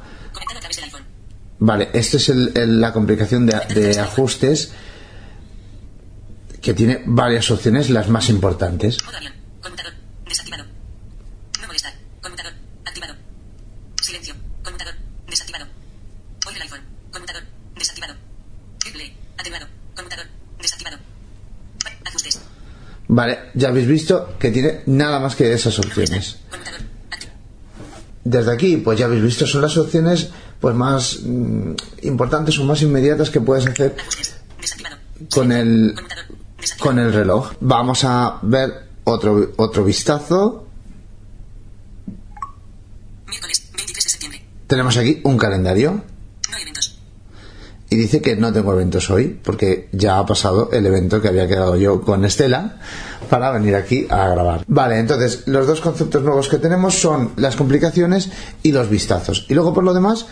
Vale, 1.59 1.89
esta 1.95 2.17
es 2.19 2.29
el- 2.29 2.53
el- 2.55 2.81
la 2.81 2.93
complicación 2.93 3.47
de, 3.47 3.59
de 3.75 3.99
ajustes 4.01 4.73
que 6.61 6.75
tiene 6.75 7.03
varias 7.07 7.51
opciones, 7.51 7.91
las 7.91 8.09
más 8.09 8.29
importantes. 8.29 9.03
Modo 9.05 9.17
avión. 9.17 9.33
Conmutador. 9.63 9.93
Desactivado. 10.29 10.65
No 11.61 11.67
molestar. 11.67 11.93
Conmutador. 12.23 12.53
Activado. 12.85 13.15
Silencio. 14.03 14.35
Conmutador. 14.65 14.95
Desactivado. 15.29 15.67
Oír 16.47 16.57
el 16.57 16.63
iPhone. 16.63 16.81
Conmutador. 17.13 17.43
Desactivado. 17.79 18.15
Triple. 18.79 19.15
Atenuado. 19.39 19.67
Conmutador. 19.95 20.27
Desactivado. 20.61 20.97
Ajustes. 22.05 22.41
Vale, 23.09 23.39
ya 23.55 23.69
habéis 23.69 23.87
visto 23.87 24.35
que 24.39 24.51
tiene 24.51 24.81
nada 24.87 25.21
más 25.21 25.37
que 25.37 25.53
esas 25.53 25.79
opciones. 25.79 26.39
Desde 28.25 28.53
aquí, 28.53 28.77
pues 28.79 28.99
ya 28.99 29.07
habéis 29.07 29.23
visto, 29.23 29.47
son 29.47 29.63
las 29.63 29.77
opciones 29.77 30.31
pues 30.61 30.75
más 30.75 31.21
mm, 31.23 31.75
importantes 32.03 32.59
o 32.59 32.65
más 32.65 32.83
inmediatas 32.83 33.31
que 33.31 33.41
puedes 33.41 33.67
hacer 33.67 33.95
con 35.31 35.53
el 35.53 35.95
con 36.81 36.99
el 36.99 37.13
reloj. 37.13 37.53
Vamos 37.61 38.03
a 38.05 38.41
ver 38.43 38.89
otro 39.05 39.53
otro 39.57 39.85
vistazo. 39.85 40.67
Miércoles 43.29 43.71
23 43.77 44.05
de 44.05 44.11
septiembre. 44.11 44.45
Tenemos 44.67 44.97
aquí 44.97 45.21
un 45.23 45.39
calendario. 45.39 46.03
Y 47.89 47.97
dice 47.97 48.21
que 48.21 48.37
no 48.37 48.53
tengo 48.53 48.73
eventos 48.73 49.11
hoy 49.11 49.39
porque 49.43 49.89
ya 49.93 50.19
ha 50.19 50.27
pasado 50.27 50.71
el 50.73 50.87
evento 50.87 51.21
que 51.21 51.29
había 51.29 51.47
quedado 51.47 51.77
yo 51.77 52.03
con 52.03 52.25
Estela 52.25 52.79
para 53.31 53.51
venir 53.51 53.75
aquí 53.75 54.07
a 54.11 54.29
grabar. 54.29 54.65
Vale, 54.67 54.99
entonces 54.99 55.45
los 55.47 55.67
dos 55.67 55.81
conceptos 55.81 56.23
nuevos 56.23 56.49
que 56.49 56.59
tenemos 56.59 56.95
son 56.95 57.33
las 57.37 57.57
complicaciones 57.57 58.31
y 58.63 58.73
los 58.73 58.91
vistazos. 58.91 59.47
Y 59.49 59.55
luego 59.55 59.73
por 59.73 59.85
lo 59.85 59.95
demás, 59.95 60.27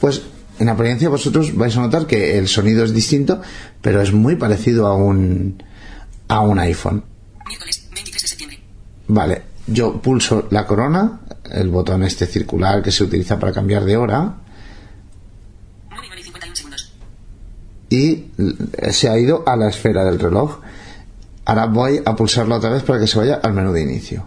pues 0.00 0.22
en 0.58 0.68
apariencia 0.68 1.08
vosotros 1.08 1.54
vais 1.56 1.76
a 1.76 1.80
notar 1.80 2.06
que 2.06 2.38
el 2.38 2.48
sonido 2.48 2.84
es 2.84 2.92
distinto, 2.92 3.40
pero 3.80 4.00
es 4.00 4.12
muy 4.12 4.36
parecido 4.36 4.86
a 4.86 4.94
un 4.94 5.62
a 6.28 6.40
un 6.40 6.58
iPhone. 6.58 7.04
Miércoles 7.46 7.88
23 7.92 8.22
de 8.22 8.28
septiembre. 8.28 8.60
Vale, 9.08 9.42
yo 9.66 10.00
pulso 10.00 10.46
la 10.50 10.66
corona, 10.66 11.20
el 11.50 11.68
botón 11.68 12.02
este 12.02 12.26
circular 12.26 12.82
que 12.82 12.92
se 12.92 13.04
utiliza 13.04 13.38
para 13.38 13.52
cambiar 13.52 13.84
de 13.84 13.96
hora 13.96 14.34
9 15.90 16.06
y 16.06 16.08
9 16.08 16.20
y 16.20 16.24
51 16.24 16.56
segundos. 16.56 16.92
Y 17.90 18.26
se 18.90 19.08
ha 19.08 19.18
ido 19.18 19.44
a 19.46 19.56
la 19.56 19.68
esfera 19.68 20.04
del 20.04 20.18
reloj. 20.18 20.60
Ahora 21.44 21.66
voy 21.66 22.00
a 22.04 22.16
pulsarlo 22.16 22.56
otra 22.56 22.70
vez 22.70 22.82
para 22.82 22.98
que 22.98 23.06
se 23.06 23.18
vaya 23.18 23.36
al 23.42 23.52
menú 23.52 23.72
de 23.72 23.82
inicio. 23.82 24.26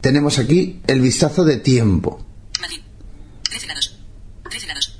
Tenemos 0.00 0.38
aquí 0.40 0.80
el 0.88 1.00
vistazo 1.00 1.44
de 1.44 1.58
tiempo. 1.58 2.24
Madrid. 2.60 2.80
13 3.44 3.66
grados. 3.66 3.98
13 4.50 4.66
grados. 4.66 4.98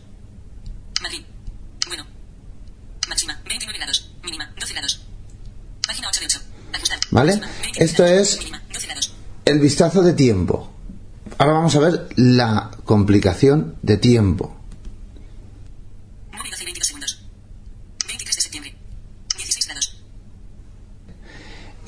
Madrid. 1.03 1.23
Bueno. 1.89 2.07
Máxima. 3.09 3.37
29 3.49 3.79
grados. 3.79 4.13
Mínima. 4.23 4.53
12 4.61 4.73
grados. 4.75 5.05
Página 5.85 6.09
8 6.09 6.21
de 6.21 6.27
8. 6.27 6.41
Ajustar. 6.75 6.99
¿Vale? 7.11 7.33
Máxima, 7.33 7.53
29 7.63 7.85
Esto 7.85 8.05
es 8.05 8.39
Mínima. 8.39 8.63
12 8.73 8.87
grados. 8.87 9.15
el 9.45 9.59
vistazo 9.59 10.03
de 10.03 10.13
tiempo. 10.13 10.71
Ahora 11.39 11.55
vamos 11.55 11.75
a 11.75 11.81
ver 11.81 12.09
la 12.15 12.71
complicación 12.85 13.75
de 13.83 13.97
tiempo. 13.97 14.55
9 16.31 16.45
y 16.47 16.51
12 16.53 16.63
y 16.63 16.67
22 16.67 16.87
segundos. 16.87 17.25
23 18.07 18.37
de 18.37 18.43
septiembre. 18.43 18.77
16 19.37 19.67
grados. 19.67 19.97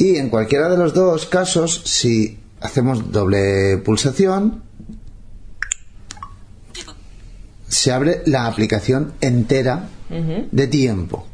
Y 0.05 0.19
en 0.19 0.29
cualquiera 0.29 0.69
de 0.69 0.77
los 0.77 0.93
dos 0.93 1.25
casos, 1.25 1.81
si 1.87 2.39
hacemos 2.61 3.11
doble 3.11 3.79
pulsación, 3.79 4.63
se 7.67 7.91
abre 7.91 8.21
la 8.27 8.45
aplicación 8.47 9.15
entera 9.23 9.89
de 10.51 10.67
tiempo. 10.67 11.27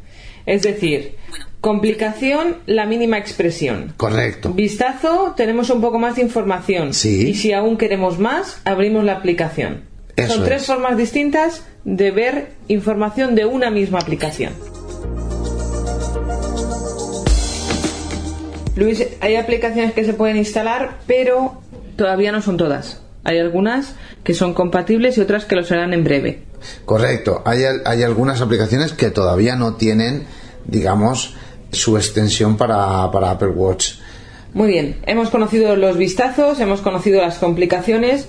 Es 0.45 0.61
decir, 0.61 1.15
complicación, 1.59 2.59
la 2.65 2.85
mínima 2.85 3.17
expresión. 3.17 3.93
Correcto. 3.97 4.53
Vistazo, 4.53 5.33
tenemos 5.35 5.69
un 5.69 5.81
poco 5.81 5.99
más 5.99 6.15
de 6.15 6.21
información. 6.21 6.93
Sí. 6.93 7.27
Y 7.27 7.33
si 7.35 7.51
aún 7.51 7.77
queremos 7.77 8.19
más, 8.19 8.61
abrimos 8.63 9.03
la 9.03 9.17
aplicación. 9.17 9.81
Eso 10.15 10.35
Son 10.35 10.43
es. 10.43 10.47
tres 10.47 10.65
formas 10.65 10.95
distintas 10.95 11.65
de 11.83 12.11
ver 12.11 12.53
información 12.69 13.35
de 13.35 13.43
una 13.43 13.69
misma 13.69 13.99
aplicación. 13.99 14.53
Luis, 18.75 19.05
hay 19.19 19.35
aplicaciones 19.35 19.93
que 19.93 20.05
se 20.05 20.13
pueden 20.13 20.37
instalar, 20.37 20.99
pero 21.07 21.61
todavía 21.95 22.31
no 22.31 22.41
son 22.41 22.57
todas. 22.57 23.01
Hay 23.23 23.37
algunas 23.37 23.95
que 24.23 24.33
son 24.33 24.53
compatibles 24.53 25.17
y 25.17 25.21
otras 25.21 25.45
que 25.45 25.55
lo 25.55 25.63
serán 25.63 25.93
en 25.93 26.03
breve. 26.03 26.43
Correcto. 26.85 27.41
Hay, 27.45 27.63
hay 27.85 28.03
algunas 28.03 28.41
aplicaciones 28.41 28.93
que 28.93 29.11
todavía 29.11 29.55
no 29.55 29.75
tienen, 29.75 30.25
digamos, 30.65 31.35
su 31.71 31.97
extensión 31.97 32.57
para, 32.57 33.09
para 33.11 33.31
Apple 33.31 33.49
Watch. 33.49 33.95
Muy 34.53 34.67
bien, 34.69 34.97
hemos 35.05 35.29
conocido 35.29 35.75
los 35.75 35.97
vistazos, 35.97 36.59
hemos 36.59 36.81
conocido 36.81 37.21
las 37.21 37.37
complicaciones, 37.37 38.27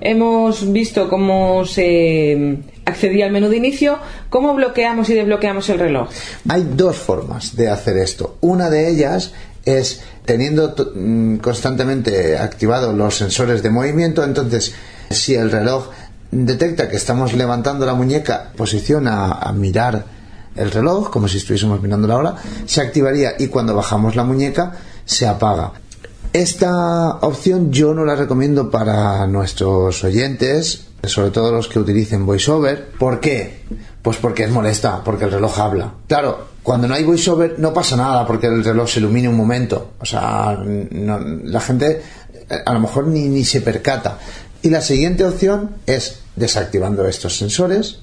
hemos 0.00 0.72
visto 0.72 1.08
cómo 1.08 1.64
se 1.64 2.58
accedía 2.84 3.26
al 3.26 3.32
menú 3.32 3.48
de 3.48 3.56
inicio, 3.56 3.98
cómo 4.30 4.54
bloqueamos 4.54 5.10
y 5.10 5.14
desbloqueamos 5.14 5.68
el 5.70 5.80
reloj. 5.80 6.10
Hay 6.48 6.64
dos 6.74 6.96
formas 6.96 7.56
de 7.56 7.70
hacer 7.70 7.96
esto. 7.96 8.36
Una 8.40 8.70
de 8.70 8.88
ellas 8.88 9.32
es 9.64 10.02
teniendo 10.24 10.74
mm, 10.94 11.36
constantemente 11.36 12.38
activados 12.38 12.94
los 12.94 13.16
sensores 13.16 13.62
de 13.62 13.70
movimiento, 13.70 14.24
entonces 14.24 14.74
si 15.10 15.34
el 15.34 15.50
reloj 15.50 15.88
detecta 16.30 16.88
que 16.88 16.96
estamos 16.96 17.32
levantando 17.34 17.86
la 17.86 17.94
muñeca, 17.94 18.52
posiciona 18.56 19.32
a 19.32 19.52
mirar 19.52 20.04
el 20.56 20.70
reloj, 20.70 21.10
como 21.10 21.28
si 21.28 21.38
estuviésemos 21.38 21.80
mirando 21.80 22.08
la 22.08 22.16
hora, 22.16 22.36
se 22.66 22.80
activaría 22.80 23.34
y 23.38 23.48
cuando 23.48 23.74
bajamos 23.74 24.16
la 24.16 24.24
muñeca 24.24 24.72
se 25.04 25.26
apaga. 25.26 25.72
Esta 26.32 27.18
opción 27.20 27.70
yo 27.72 27.94
no 27.94 28.04
la 28.04 28.16
recomiendo 28.16 28.70
para 28.70 29.26
nuestros 29.26 30.02
oyentes, 30.02 30.86
sobre 31.04 31.30
todo 31.30 31.52
los 31.52 31.68
que 31.68 31.78
utilicen 31.78 32.26
VoiceOver. 32.26 32.90
¿Por 32.98 33.20
qué? 33.20 33.62
Pues 34.02 34.16
porque 34.16 34.44
es 34.44 34.50
molesta, 34.50 35.02
porque 35.04 35.26
el 35.26 35.32
reloj 35.32 35.58
habla. 35.60 35.94
Claro, 36.08 36.53
cuando 36.64 36.88
no 36.88 36.94
hay 36.94 37.04
VoiceOver 37.04 37.58
no 37.58 37.74
pasa 37.74 37.94
nada 37.94 38.26
porque 38.26 38.46
el 38.46 38.64
reloj 38.64 38.88
se 38.88 38.98
ilumine 38.98 39.28
un 39.28 39.36
momento. 39.36 39.92
O 40.00 40.06
sea, 40.06 40.58
la 40.58 41.60
gente 41.60 42.02
eh, 42.48 42.62
a 42.64 42.72
lo 42.72 42.80
mejor 42.80 43.06
ni, 43.06 43.28
ni 43.28 43.44
se 43.44 43.60
percata. 43.60 44.18
Y 44.62 44.70
la 44.70 44.80
siguiente 44.80 45.24
opción 45.24 45.76
es 45.86 46.20
desactivando 46.36 47.06
estos 47.06 47.36
sensores. 47.36 47.98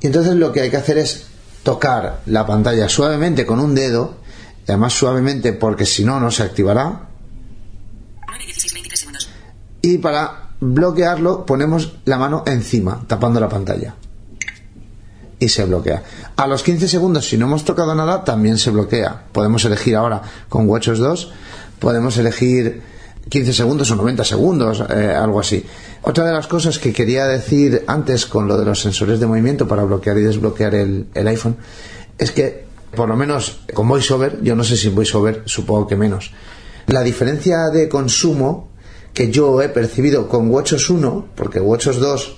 Y 0.00 0.08
entonces 0.08 0.34
lo 0.34 0.52
que 0.52 0.62
hay 0.62 0.70
que 0.70 0.76
hacer 0.76 0.98
es 0.98 1.26
tocar 1.62 2.20
la 2.26 2.44
pantalla 2.46 2.88
suavemente 2.88 3.46
con 3.46 3.60
un 3.60 3.76
dedo, 3.76 4.16
y 4.66 4.72
además 4.72 4.92
suavemente 4.92 5.52
porque 5.52 5.86
si 5.86 6.04
no, 6.04 6.18
no 6.18 6.32
se 6.32 6.42
activará. 6.42 7.08
9 8.26 8.42
y 8.42 8.46
16 8.46 8.74
23 8.74 9.00
segundos. 9.00 9.28
y 9.82 9.98
para 9.98 10.50
bloquearlo 10.58 11.46
ponemos 11.46 11.94
la 12.06 12.18
mano 12.18 12.42
encima, 12.46 13.04
tapando 13.06 13.38
la 13.38 13.48
pantalla. 13.48 13.94
Y 15.38 15.48
se 15.48 15.64
bloquea. 15.64 16.02
A 16.36 16.46
los 16.46 16.62
15 16.62 16.88
segundos, 16.88 17.28
si 17.28 17.36
no 17.36 17.46
hemos 17.46 17.64
tocado 17.64 17.94
nada, 17.94 18.24
también 18.24 18.56
se 18.56 18.70
bloquea. 18.70 19.24
Podemos 19.32 19.64
elegir 19.64 19.96
ahora 19.96 20.22
con 20.48 20.68
WatchOS 20.68 20.98
2, 20.98 21.32
podemos 21.78 22.16
elegir 22.16 22.82
15 23.28 23.52
segundos 23.52 23.90
o 23.90 23.96
90 23.96 24.24
segundos, 24.24 24.82
eh, 24.88 25.14
algo 25.14 25.40
así. 25.40 25.64
Otra 26.02 26.24
de 26.24 26.32
las 26.32 26.46
cosas 26.46 26.78
que 26.78 26.92
quería 26.92 27.26
decir 27.26 27.82
antes 27.86 28.26
con 28.26 28.46
lo 28.46 28.56
de 28.56 28.64
los 28.64 28.80
sensores 28.80 29.18
de 29.18 29.26
movimiento 29.26 29.66
para 29.66 29.82
bloquear 29.82 30.16
y 30.18 30.22
desbloquear 30.22 30.74
el, 30.74 31.08
iPhone 31.14 31.56
es 32.18 32.30
que, 32.30 32.66
por 32.94 33.08
lo 33.08 33.16
menos 33.16 33.60
con 33.74 33.88
VoiceOver, 33.88 34.40
yo 34.42 34.54
no 34.54 34.62
sé 34.62 34.76
si 34.76 34.90
VoiceOver, 34.90 35.42
supongo 35.46 35.88
que 35.88 35.96
menos, 35.96 36.30
la 36.86 37.02
diferencia 37.02 37.68
de 37.70 37.88
consumo 37.88 38.70
que 39.12 39.30
yo 39.30 39.60
he 39.60 39.68
percibido 39.70 40.28
con 40.28 40.48
WatchOS 40.48 40.90
1, 40.90 41.28
porque 41.34 41.58
WatchOS 41.58 41.98
2 41.98 42.36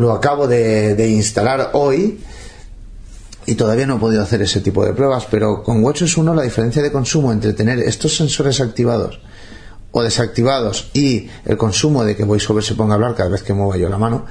lo 0.00 0.12
acabo 0.12 0.46
de, 0.48 0.94
de 0.94 1.08
instalar 1.10 1.70
hoy 1.74 2.18
y 3.46 3.54
todavía 3.54 3.86
no 3.86 3.96
he 3.96 3.98
podido 4.00 4.22
hacer 4.22 4.42
ese 4.42 4.60
tipo 4.60 4.84
de 4.84 4.92
pruebas, 4.92 5.26
pero 5.30 5.62
con 5.62 5.82
WatchOS 5.82 6.16
1 6.16 6.34
la 6.34 6.42
diferencia 6.42 6.82
de 6.82 6.92
consumo 6.92 7.32
entre 7.32 7.52
tener 7.52 7.78
estos 7.80 8.16
sensores 8.16 8.60
activados 8.60 9.20
o 9.92 10.02
desactivados 10.02 10.90
y 10.94 11.28
el 11.44 11.56
consumo 11.56 12.04
de 12.04 12.16
que 12.16 12.24
VoiceOver 12.24 12.62
se 12.62 12.74
ponga 12.74 12.92
a 12.92 12.96
hablar 12.96 13.14
cada 13.14 13.28
vez 13.30 13.42
que 13.42 13.52
mueva 13.52 13.76
yo 13.76 13.88
la 13.88 13.98
mano 13.98 14.26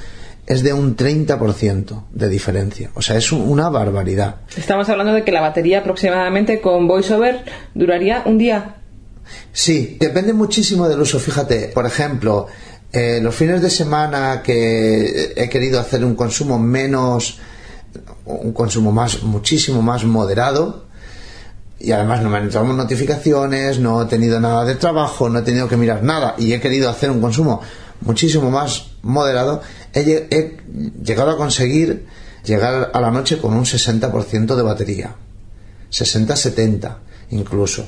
es 0.47 0.63
de 0.63 0.73
un 0.73 0.95
30% 0.95 2.05
de 2.11 2.27
diferencia. 2.27 2.89
O 2.95 3.01
sea, 3.03 3.17
es 3.17 3.31
un- 3.31 3.41
una 3.41 3.69
barbaridad. 3.69 4.37
Estamos 4.57 4.89
hablando 4.89 5.13
de 5.13 5.23
que 5.23 5.31
la 5.31 5.41
batería 5.41 5.79
aproximadamente 5.79 6.59
con 6.59 6.87
VoiceOver 6.87 7.43
duraría 7.75 8.23
un 8.25 8.39
día. 8.39 8.77
Sí, 9.51 9.97
depende 9.99 10.33
muchísimo 10.33 10.87
del 10.89 11.01
uso. 11.01 11.19
Fíjate, 11.19 11.67
por 11.71 11.85
ejemplo, 11.85 12.47
eh, 12.91 13.19
los 13.21 13.35
fines 13.35 13.61
de 13.61 13.69
semana 13.69 14.41
que 14.43 15.33
he 15.35 15.49
querido 15.49 15.79
hacer 15.79 16.03
un 16.03 16.15
consumo 16.15 16.57
menos, 16.57 17.39
un 18.25 18.53
consumo 18.53 18.91
más, 18.91 19.23
muchísimo 19.23 19.81
más 19.81 20.03
moderado, 20.05 20.85
y 21.79 21.91
además 21.91 22.21
no 22.21 22.29
me 22.29 22.37
han 22.37 22.43
entrado 22.43 22.65
notificaciones, 22.73 23.79
no 23.79 24.01
he 24.01 24.05
tenido 24.05 24.39
nada 24.39 24.65
de 24.65 24.75
trabajo, 24.75 25.29
no 25.29 25.39
he 25.39 25.41
tenido 25.43 25.67
que 25.67 25.77
mirar 25.77 26.03
nada, 26.03 26.35
y 26.37 26.53
he 26.53 26.59
querido 26.59 26.89
hacer 26.89 27.11
un 27.11 27.21
consumo 27.21 27.61
muchísimo 28.01 28.49
más 28.51 28.91
moderado, 29.01 29.61
he, 29.93 30.27
he 30.29 30.57
llegado 31.03 31.31
a 31.31 31.37
conseguir 31.37 32.05
llegar 32.43 32.91
a 32.93 33.01
la 33.01 33.11
noche 33.11 33.37
con 33.37 33.53
un 33.53 33.65
60% 33.65 34.55
de 34.55 34.61
batería. 34.63 35.15
60-70 35.91 36.97
incluso. 37.31 37.87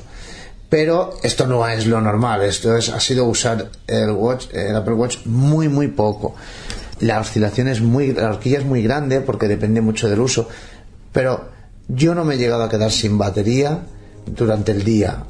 Pero 0.72 1.18
esto 1.22 1.46
no 1.46 1.68
es 1.68 1.86
lo 1.86 2.00
normal, 2.00 2.40
esto 2.44 2.74
es, 2.74 2.88
ha 2.88 2.98
sido 2.98 3.26
usar 3.26 3.68
el, 3.86 4.10
watch, 4.12 4.46
el 4.54 4.74
Apple 4.74 4.94
Watch 4.94 5.18
muy 5.26 5.68
muy 5.68 5.88
poco. 5.88 6.34
La 7.00 7.20
oscilación 7.20 7.68
es 7.68 7.82
muy, 7.82 8.14
la 8.14 8.30
horquilla 8.30 8.60
es 8.60 8.64
muy 8.64 8.82
grande 8.82 9.20
porque 9.20 9.48
depende 9.48 9.82
mucho 9.82 10.08
del 10.08 10.20
uso. 10.20 10.48
Pero 11.12 11.50
yo 11.88 12.14
no 12.14 12.24
me 12.24 12.36
he 12.36 12.38
llegado 12.38 12.62
a 12.62 12.70
quedar 12.70 12.90
sin 12.90 13.18
batería 13.18 13.80
durante 14.24 14.72
el 14.72 14.82
día. 14.82 15.24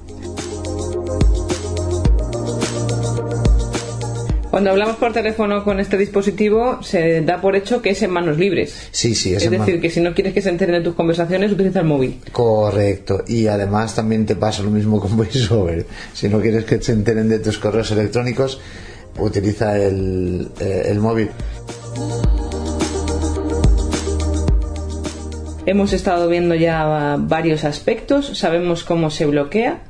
Cuando 4.53 4.69
hablamos 4.69 4.97
por 4.97 5.15
teléfono 5.15 5.65
con 5.65 5.81
este 5.81 5.97
dispositivo, 5.97 6.83
se 6.83 7.23
da 7.23 7.41
por 7.41 7.57
hecho 7.57 7.81
que 7.81 7.89
es 7.89 8.03
en 8.03 8.11
manos 8.11 8.37
libres. 8.37 8.89
Sí, 8.91 9.15
sí, 9.15 9.33
es 9.33 9.39
Es 9.39 9.51
en 9.51 9.59
decir, 9.59 9.81
que 9.81 9.89
si 9.89 10.03
no 10.03 10.13
quieres 10.13 10.35
que 10.35 10.43
se 10.43 10.51
enteren 10.51 10.75
de 10.75 10.83
tus 10.83 10.95
conversaciones, 10.95 11.51
utiliza 11.51 11.81
el 11.81 11.87
móvil. 11.87 12.21
Correcto. 12.33 13.25
Y 13.27 13.47
además 13.47 13.95
también 13.95 14.27
te 14.27 14.37
pasa 14.37 14.63
lo 14.63 14.69
mismo 14.69 15.01
con 15.01 15.17
VoiceOver. 15.17 15.87
Si 16.13 16.29
no 16.29 16.39
quieres 16.39 16.67
que 16.67 16.83
se 16.83 16.93
enteren 16.93 17.31
de 17.31 17.39
tus 17.39 17.57
correos 17.57 17.93
electrónicos, 17.93 18.61
utiliza 19.19 19.79
el, 19.79 20.51
eh, 20.61 20.83
el 20.85 20.99
móvil. 21.01 21.31
Hemos 25.65 25.95
estado 25.95 26.29
viendo 26.29 26.55
ya 26.55 27.17
varios 27.19 27.65
aspectos, 27.65 28.37
sabemos 28.39 28.85
cómo 28.85 29.09
se 29.09 29.25
bloquea, 29.25 29.81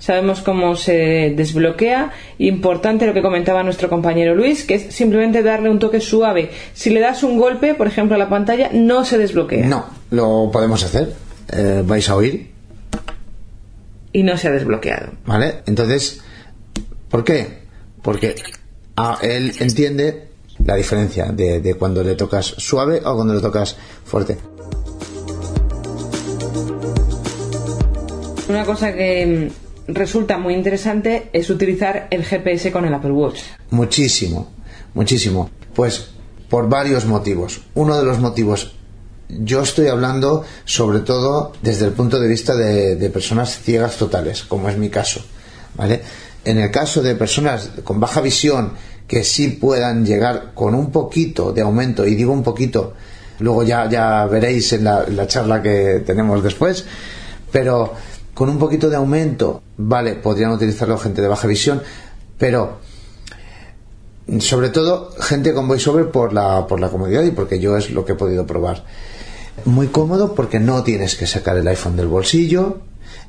sabemos 0.00 0.40
cómo 0.40 0.74
se 0.74 1.32
desbloquea. 1.36 2.10
Importante 2.38 3.06
lo 3.06 3.14
que 3.14 3.22
comentaba 3.22 3.62
nuestro 3.62 3.88
compañero 3.88 4.34
Luis, 4.34 4.64
que 4.64 4.74
es 4.74 4.92
simplemente 4.92 5.44
darle 5.44 5.70
un 5.70 5.78
toque 5.78 6.00
suave. 6.00 6.50
Si 6.74 6.90
le 6.90 6.98
das 6.98 7.22
un 7.22 7.38
golpe, 7.38 7.74
por 7.74 7.86
ejemplo, 7.86 8.16
a 8.16 8.18
la 8.18 8.28
pantalla, 8.28 8.70
no 8.72 9.04
se 9.04 9.18
desbloquea. 9.18 9.66
No, 9.66 9.86
lo 10.10 10.50
podemos 10.52 10.82
hacer. 10.82 11.14
Eh, 11.52 11.82
vais 11.86 12.08
a 12.08 12.16
oír, 12.16 12.50
Y 14.12 14.24
no 14.24 14.36
se 14.36 14.48
ha 14.48 14.50
desbloqueado. 14.50 15.12
¿vale? 15.24 15.62
Entonces, 15.66 16.20
¿por 17.08 17.22
qué? 17.22 17.60
Porque 18.02 18.34
ah, 18.96 19.18
él 19.22 19.52
entiende 19.60 20.28
la 20.64 20.74
diferencia 20.74 21.26
de, 21.26 21.60
de 21.60 21.74
cuando 21.74 22.02
le 22.02 22.14
tocas 22.16 22.46
suave 22.46 23.00
o 23.04 23.14
cuando 23.14 23.34
le 23.34 23.40
tocas 23.40 23.76
fuerte. 24.04 24.36
Una 28.48 28.64
cosa 28.64 28.92
que 28.92 29.50
resulta 29.94 30.38
muy 30.38 30.54
interesante 30.54 31.30
es 31.32 31.50
utilizar 31.50 32.08
el 32.10 32.24
GPS 32.24 32.72
con 32.72 32.84
el 32.84 32.94
Apple 32.94 33.12
Watch. 33.12 33.40
Muchísimo, 33.70 34.50
muchísimo. 34.94 35.50
Pues 35.74 36.10
por 36.50 36.68
varios 36.68 37.06
motivos. 37.06 37.60
Uno 37.74 37.96
de 37.96 38.04
los 38.04 38.18
motivos, 38.18 38.74
yo 39.28 39.62
estoy 39.62 39.86
hablando 39.86 40.44
sobre 40.64 41.00
todo 41.00 41.52
desde 41.62 41.86
el 41.86 41.92
punto 41.92 42.18
de 42.18 42.28
vista 42.28 42.56
de, 42.56 43.10
personas 43.10 43.60
ciegas 43.62 43.96
totales, 43.96 44.42
como 44.42 44.68
es 44.68 44.76
mi 44.76 44.90
caso. 44.90 45.24
¿Vale? 45.76 46.02
En 46.44 46.58
el 46.58 46.70
caso 46.70 47.00
de 47.02 47.14
personas 47.14 47.70
con 47.84 48.00
baja 48.00 48.20
visión 48.20 48.72
que 49.06 49.22
sí 49.24 49.48
puedan 49.48 50.04
llegar 50.04 50.52
con 50.54 50.74
un 50.74 50.90
poquito 50.90 51.52
de 51.52 51.62
aumento, 51.62 52.06
y 52.06 52.14
digo 52.14 52.32
un 52.32 52.42
poquito, 52.42 52.94
luego 53.38 53.62
ya, 53.62 53.88
ya 53.88 54.26
veréis 54.26 54.72
en 54.72 54.84
la 54.84 55.26
charla 55.26 55.62
que 55.62 56.02
tenemos 56.04 56.42
después, 56.42 56.84
pero 57.50 57.94
con 58.34 58.48
un 58.48 58.58
poquito 58.58 58.88
de 58.88 58.96
aumento, 58.96 59.62
vale, 59.76 60.14
podrían 60.14 60.52
utilizarlo 60.52 60.98
gente 60.98 61.22
de 61.22 61.28
baja 61.28 61.46
visión, 61.46 61.82
pero 62.38 62.78
sobre 64.38 64.68
todo 64.70 65.10
gente 65.18 65.52
con 65.52 65.66
voiceover 65.66 66.10
por 66.10 66.32
la, 66.32 66.66
por 66.66 66.80
la 66.80 66.88
comodidad 66.88 67.24
y 67.24 67.32
porque 67.32 67.58
yo 67.58 67.76
es 67.76 67.90
lo 67.90 68.04
que 68.04 68.12
he 68.12 68.16
podido 68.16 68.46
probar. 68.46 68.84
Muy 69.64 69.88
cómodo 69.88 70.34
porque 70.34 70.60
no 70.60 70.82
tienes 70.82 71.16
que 71.16 71.26
sacar 71.26 71.56
el 71.56 71.66
iPhone 71.68 71.96
del 71.96 72.06
bolsillo, 72.06 72.80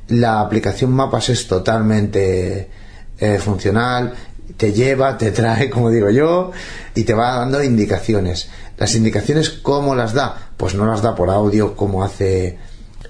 la 0.07 0.41
aplicación 0.41 0.91
Mapas 0.91 1.29
es 1.29 1.47
totalmente 1.47 2.69
eh, 3.17 3.37
funcional, 3.39 4.13
te 4.57 4.73
lleva, 4.73 5.17
te 5.17 5.31
trae, 5.31 5.69
como 5.69 5.89
digo 5.89 6.09
yo, 6.09 6.51
y 6.95 7.03
te 7.03 7.13
va 7.13 7.37
dando 7.37 7.63
indicaciones. 7.63 8.49
Las 8.77 8.95
indicaciones, 8.95 9.49
¿cómo 9.49 9.95
las 9.95 10.13
da? 10.13 10.51
Pues 10.57 10.75
no 10.75 10.85
las 10.85 11.01
da 11.01 11.15
por 11.15 11.29
audio 11.29 11.75
como 11.75 12.03
hace 12.03 12.57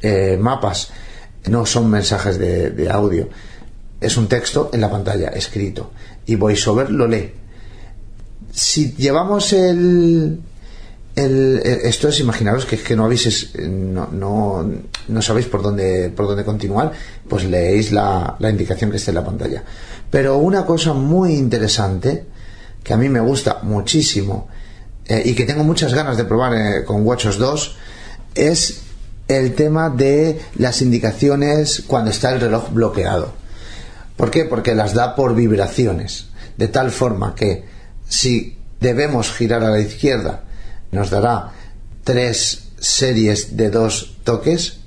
eh, 0.02 0.38
Mapas, 0.40 0.90
no 1.48 1.66
son 1.66 1.90
mensajes 1.90 2.38
de, 2.38 2.90
audio, 2.90 3.30
es 4.00 4.18
un 4.18 4.28
texto 4.28 4.70
en 4.74 4.82
la 4.82 4.90
pantalla, 4.92 5.30
escrito, 5.30 5.92
y 6.26 6.36
VoiceOver 6.36 6.90
lo 6.92 7.08
lee. 7.08 7.32
Si 8.52 8.94
llevamos 8.94 9.54
el, 9.54 10.40
el- 11.16 11.62
esto 11.64 12.10
es 12.10 12.20
imaginaros 12.20 12.66
que 12.66 12.78
que 12.78 12.96
no 12.96 13.06
habéis 13.06 13.54
no, 13.58 14.08
no, 14.12 14.70
no 15.08 15.22
sabéis 15.22 15.46
por 15.48 15.62
dónde 15.62 16.10
por 16.10 16.28
dónde 16.28 16.44
continuar 16.44 16.92
pues 17.30 17.46
leéis 17.46 17.92
la, 17.92 18.36
la 18.40 18.50
indicación 18.50 18.92
que 18.92 18.98
está 18.98 19.12
en 19.12 19.16
la 19.16 19.26
pantalla. 19.26 19.64
Pero 20.10 20.38
una 20.38 20.66
cosa 20.66 20.94
muy 20.94 21.34
interesante 21.36 22.26
que 22.84 22.94
a 22.94 22.98
mí 22.98 23.08
me 23.08 23.20
gusta 23.22 23.60
muchísimo 23.64 24.48
eh, 25.06 25.22
y 25.24 25.34
que 25.34 25.46
tengo 25.46 25.64
muchas 25.64 25.94
ganas 25.94 26.18
de 26.18 26.26
probar 26.26 26.54
eh, 26.56 26.84
con 26.86 27.06
WatchOS 27.06 27.38
2 27.38 27.76
es 28.36 28.82
el 29.38 29.54
tema 29.56 29.90
de 29.90 30.40
las 30.56 30.82
indicaciones 30.82 31.84
cuando 31.88 32.12
está 32.12 32.32
el 32.32 32.42
reloj 32.42 32.72
bloqueado 32.72 33.42
¿Por 34.22 34.30
qué? 34.30 34.46
Porque 34.46 34.76
las 34.76 34.94
da 34.94 35.16
por 35.16 35.34
vibraciones, 35.34 36.28
de 36.56 36.68
tal 36.68 36.92
forma 36.92 37.34
que 37.34 37.66
si 38.08 38.56
debemos 38.80 39.32
girar 39.32 39.64
a 39.64 39.72
la 39.72 39.80
izquierda, 39.80 40.44
nos 40.92 41.10
dará 41.10 41.54
tres 42.04 42.70
series 42.78 43.58
de 43.58 43.72
dos 43.72 44.18
toques 44.24 44.78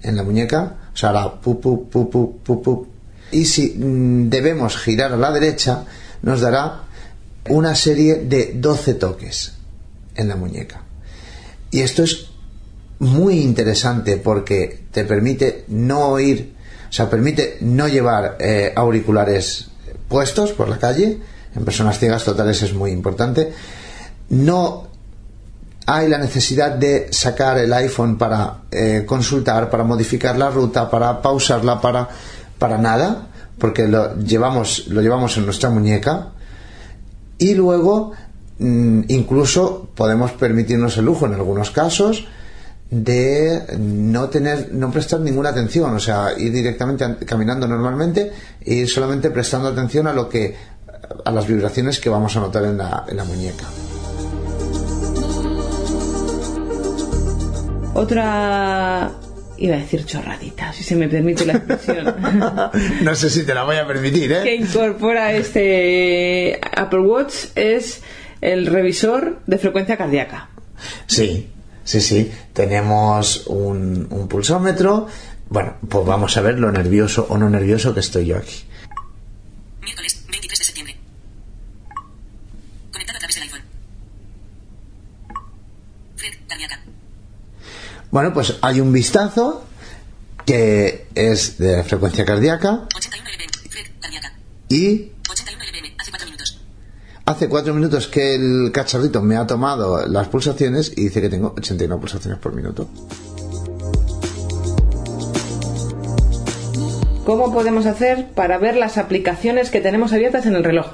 en 0.00 0.14
la 0.14 0.22
muñeca, 0.22 0.76
o 0.94 0.96
sea, 0.96 1.08
hará 1.10 1.40
pu, 1.40 1.60
pu, 1.60 1.90
pu, 1.90 2.08
pu, 2.08 2.38
pu, 2.38 2.62
pu. 2.62 2.86
Y 3.32 3.46
si 3.46 3.70
mm, 3.70 4.30
debemos 4.30 4.76
girar 4.76 5.12
a 5.12 5.16
la 5.16 5.32
derecha, 5.32 5.84
nos 6.22 6.40
dará 6.40 6.82
una 7.48 7.74
serie 7.74 8.22
de 8.22 8.52
12 8.54 8.94
toques 8.94 9.54
en 10.14 10.28
la 10.28 10.36
muñeca. 10.36 10.84
Y 11.72 11.80
esto 11.80 12.04
es 12.04 12.28
muy 12.98 13.40
interesante 13.40 14.16
porque 14.16 14.84
te 14.90 15.04
permite 15.04 15.64
no 15.68 16.08
oír, 16.08 16.54
o 16.88 16.92
sea, 16.92 17.10
permite 17.10 17.58
no 17.60 17.88
llevar 17.88 18.36
eh, 18.40 18.72
auriculares 18.74 19.68
puestos 20.08 20.52
por 20.52 20.68
la 20.68 20.78
calle. 20.78 21.18
En 21.54 21.64
personas 21.64 21.98
ciegas 21.98 22.24
totales 22.24 22.62
es 22.62 22.74
muy 22.74 22.90
importante. 22.90 23.52
No 24.30 24.88
hay 25.86 26.08
la 26.08 26.18
necesidad 26.18 26.72
de 26.72 27.12
sacar 27.12 27.58
el 27.58 27.72
iPhone 27.72 28.16
para 28.16 28.62
eh, 28.70 29.04
consultar, 29.06 29.70
para 29.70 29.84
modificar 29.84 30.36
la 30.36 30.50
ruta, 30.50 30.90
para 30.90 31.20
pausarla, 31.20 31.80
para, 31.80 32.08
para 32.58 32.78
nada, 32.78 33.28
porque 33.58 33.86
lo 33.86 34.18
llevamos, 34.18 34.86
lo 34.88 35.02
llevamos 35.02 35.36
en 35.36 35.44
nuestra 35.44 35.70
muñeca 35.70 36.30
Y 37.38 37.54
luego, 37.54 38.12
mm, 38.58 39.02
incluso 39.08 39.88
podemos 39.94 40.32
permitirnos 40.32 40.96
el 40.96 41.04
lujo 41.06 41.26
en 41.26 41.34
algunos 41.34 41.70
casos 41.70 42.26
de 42.90 43.62
no 43.78 44.28
tener, 44.28 44.68
no 44.72 44.90
prestar 44.92 45.20
ninguna 45.20 45.48
atención, 45.50 45.94
o 45.94 46.00
sea, 46.00 46.28
ir 46.38 46.52
directamente 46.52 47.04
an- 47.04 47.16
caminando 47.26 47.66
normalmente 47.66 48.30
e 48.60 48.74
ir 48.74 48.88
solamente 48.88 49.30
prestando 49.30 49.68
atención 49.68 50.06
a 50.06 50.12
lo 50.12 50.28
que, 50.28 50.54
a 51.24 51.30
las 51.30 51.46
vibraciones 51.46 51.98
que 51.98 52.08
vamos 52.10 52.36
a 52.36 52.40
notar 52.40 52.64
en 52.64 52.78
la, 52.78 53.04
en 53.08 53.16
la 53.16 53.24
muñeca. 53.24 53.64
Otra. 57.94 59.12
Iba 59.56 59.76
a 59.76 59.78
decir 59.78 60.04
chorradita, 60.04 60.72
si 60.72 60.82
se 60.82 60.96
me 60.96 61.08
permite 61.08 61.46
la 61.46 61.52
expresión. 61.54 62.12
No 63.02 63.14
sé 63.14 63.30
si 63.30 63.44
te 63.44 63.54
la 63.54 63.62
voy 63.62 63.76
a 63.76 63.86
permitir, 63.86 64.32
¿eh? 64.32 64.42
que 64.42 64.56
incorpora 64.56 65.32
este 65.32 66.58
Apple 66.76 66.98
Watch 67.00 67.34
es 67.54 68.00
el 68.40 68.66
revisor 68.66 69.38
de 69.46 69.58
frecuencia 69.58 69.96
cardíaca. 69.96 70.48
Sí, 71.06 71.50
sí, 71.84 72.00
sí. 72.00 72.32
Tenemos 72.52 73.46
un, 73.46 74.06
un 74.10 74.28
pulsómetro. 74.28 75.06
Bueno, 75.48 75.76
pues 75.88 76.06
vamos 76.06 76.36
a 76.36 76.40
ver 76.40 76.58
lo 76.58 76.72
nervioso 76.72 77.26
o 77.28 77.38
no 77.38 77.48
nervioso 77.48 77.94
que 77.94 78.00
estoy 78.00 78.26
yo 78.26 78.36
aquí. 78.38 78.64
Miércoles 79.82 80.24
23 80.30 80.58
de 80.58 80.64
septiembre. 80.64 80.96
Conectado 82.90 83.16
a 83.16 83.18
través 83.20 83.34
del 83.36 83.44
iPhone. 83.44 83.62
Fred, 86.16 86.34
cardíaca. 86.48 86.80
Bueno, 88.10 88.32
pues 88.32 88.54
hay 88.62 88.80
un 88.80 88.92
vistazo 88.92 89.64
que 90.46 91.06
es 91.14 91.58
de 91.58 91.82
frecuencia 91.84 92.24
cardíaca 92.24 92.86
81 92.94 93.28
LBM. 93.30 93.70
Fred, 93.70 93.86
cardíaca. 94.00 94.32
y 94.68 95.12
81 95.30 95.64
LBM. 95.64 95.94
Hace 95.98 96.10
4 96.10 96.26
minutos. 96.26 96.60
Hace 97.26 97.48
cuatro 97.48 97.74
minutos 97.74 98.06
que 98.08 98.34
el 98.34 98.70
cacharrito 98.72 99.22
me 99.22 99.36
ha 99.36 99.46
tomado 99.46 100.06
las 100.06 100.28
pulsaciones 100.28 100.92
y 100.96 101.04
dice 101.04 101.20
que 101.20 101.28
tengo 101.28 101.54
81 101.56 101.98
pulsaciones 101.98 102.38
por 102.38 102.52
minuto. 102.54 102.88
¿Cómo 107.24 107.52
podemos 107.52 107.86
hacer 107.86 108.30
para 108.34 108.58
ver 108.58 108.76
las 108.76 108.98
aplicaciones 108.98 109.70
que 109.70 109.80
tenemos 109.80 110.12
abiertas 110.12 110.44
en 110.46 110.54
el 110.56 110.64
reloj? 110.64 110.86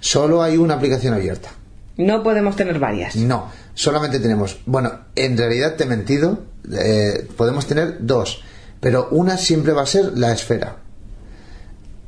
Solo 0.00 0.42
hay 0.42 0.56
una 0.56 0.74
aplicación 0.74 1.14
abierta. 1.14 1.50
No 1.96 2.22
podemos 2.22 2.54
tener 2.54 2.78
varias. 2.78 3.16
No, 3.16 3.50
solamente 3.74 4.20
tenemos. 4.20 4.58
Bueno, 4.66 4.92
en 5.16 5.36
realidad 5.36 5.74
te 5.74 5.84
he 5.84 5.86
mentido. 5.86 6.44
eh, 6.72 7.26
podemos 7.36 7.66
tener 7.66 7.96
dos, 8.00 8.42
pero 8.78 9.08
una 9.10 9.36
siempre 9.36 9.72
va 9.72 9.82
a 9.82 9.86
ser 9.86 10.16
la 10.16 10.32
esfera 10.32 10.76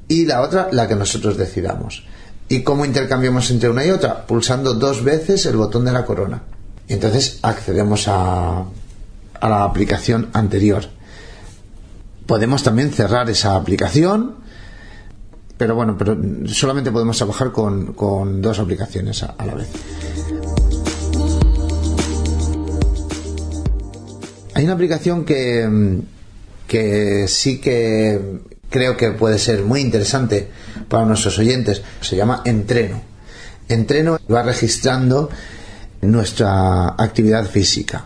y 0.07 0.27
la 0.27 0.43
otra 0.43 0.69
la 0.71 0.87
que 0.87 0.95
nosotros 0.95 1.37
decidamos. 1.37 2.05
¿Y 2.53 2.63
cómo 2.63 2.85
intercambiamos 2.85 3.49
entre 3.53 3.71
una 3.71 3.87
y 3.87 3.91
otra? 3.91 4.27
Pulsando 4.27 4.75
dos 4.75 5.05
veces 5.05 5.47
el 5.47 5.57
botón 5.57 5.85
de 5.85 5.93
la 5.93 6.05
corona. 6.05 6.43
Entonces 6.89 7.39
accedemos 7.43 8.09
a, 8.09 8.65
a 9.41 9.49
la 9.49 9.63
aplicación 9.63 10.31
anterior. 10.33 10.83
Podemos 12.27 12.65
también 12.65 12.91
cerrar 12.91 13.31
esa 13.31 13.55
aplicación, 13.55 14.35
pero 15.59 15.77
bueno, 15.77 15.97
pero 15.97 16.19
solamente 16.49 16.91
podemos 16.91 17.17
trabajar 17.19 17.53
con, 17.53 17.93
con 17.93 18.43
dos 18.43 18.59
aplicaciones 18.59 19.23
a- 19.23 19.35
a 19.39 19.47
la 19.47 19.55
vez. 19.55 19.69
Hay 24.55 24.65
una 24.65 24.73
aplicación 24.75 25.25
que, 25.25 26.01
que 26.67 27.27
sí 27.29 27.61
que 27.61 28.41
creo 28.69 28.97
que 28.97 29.13
puede 29.13 29.39
ser 29.39 29.63
muy 29.63 29.81
interesante 29.81 30.49
para 30.91 31.07
nuestros 31.07 31.39
oyentes. 31.39 31.81
Se 32.03 32.17
llama 32.17 32.43
Entreno. 32.45 33.01
Entreno 33.69 34.19
va 34.31 34.43
registrando 34.43 35.31
nuestra 36.03 36.89
actividad 36.99 37.47
física. 37.47 38.05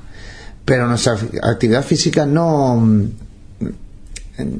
Pero 0.64 0.86
nuestra 0.86 1.16
actividad 1.42 1.82
física 1.82 2.26
no, 2.26 2.76
mm, 2.76 3.04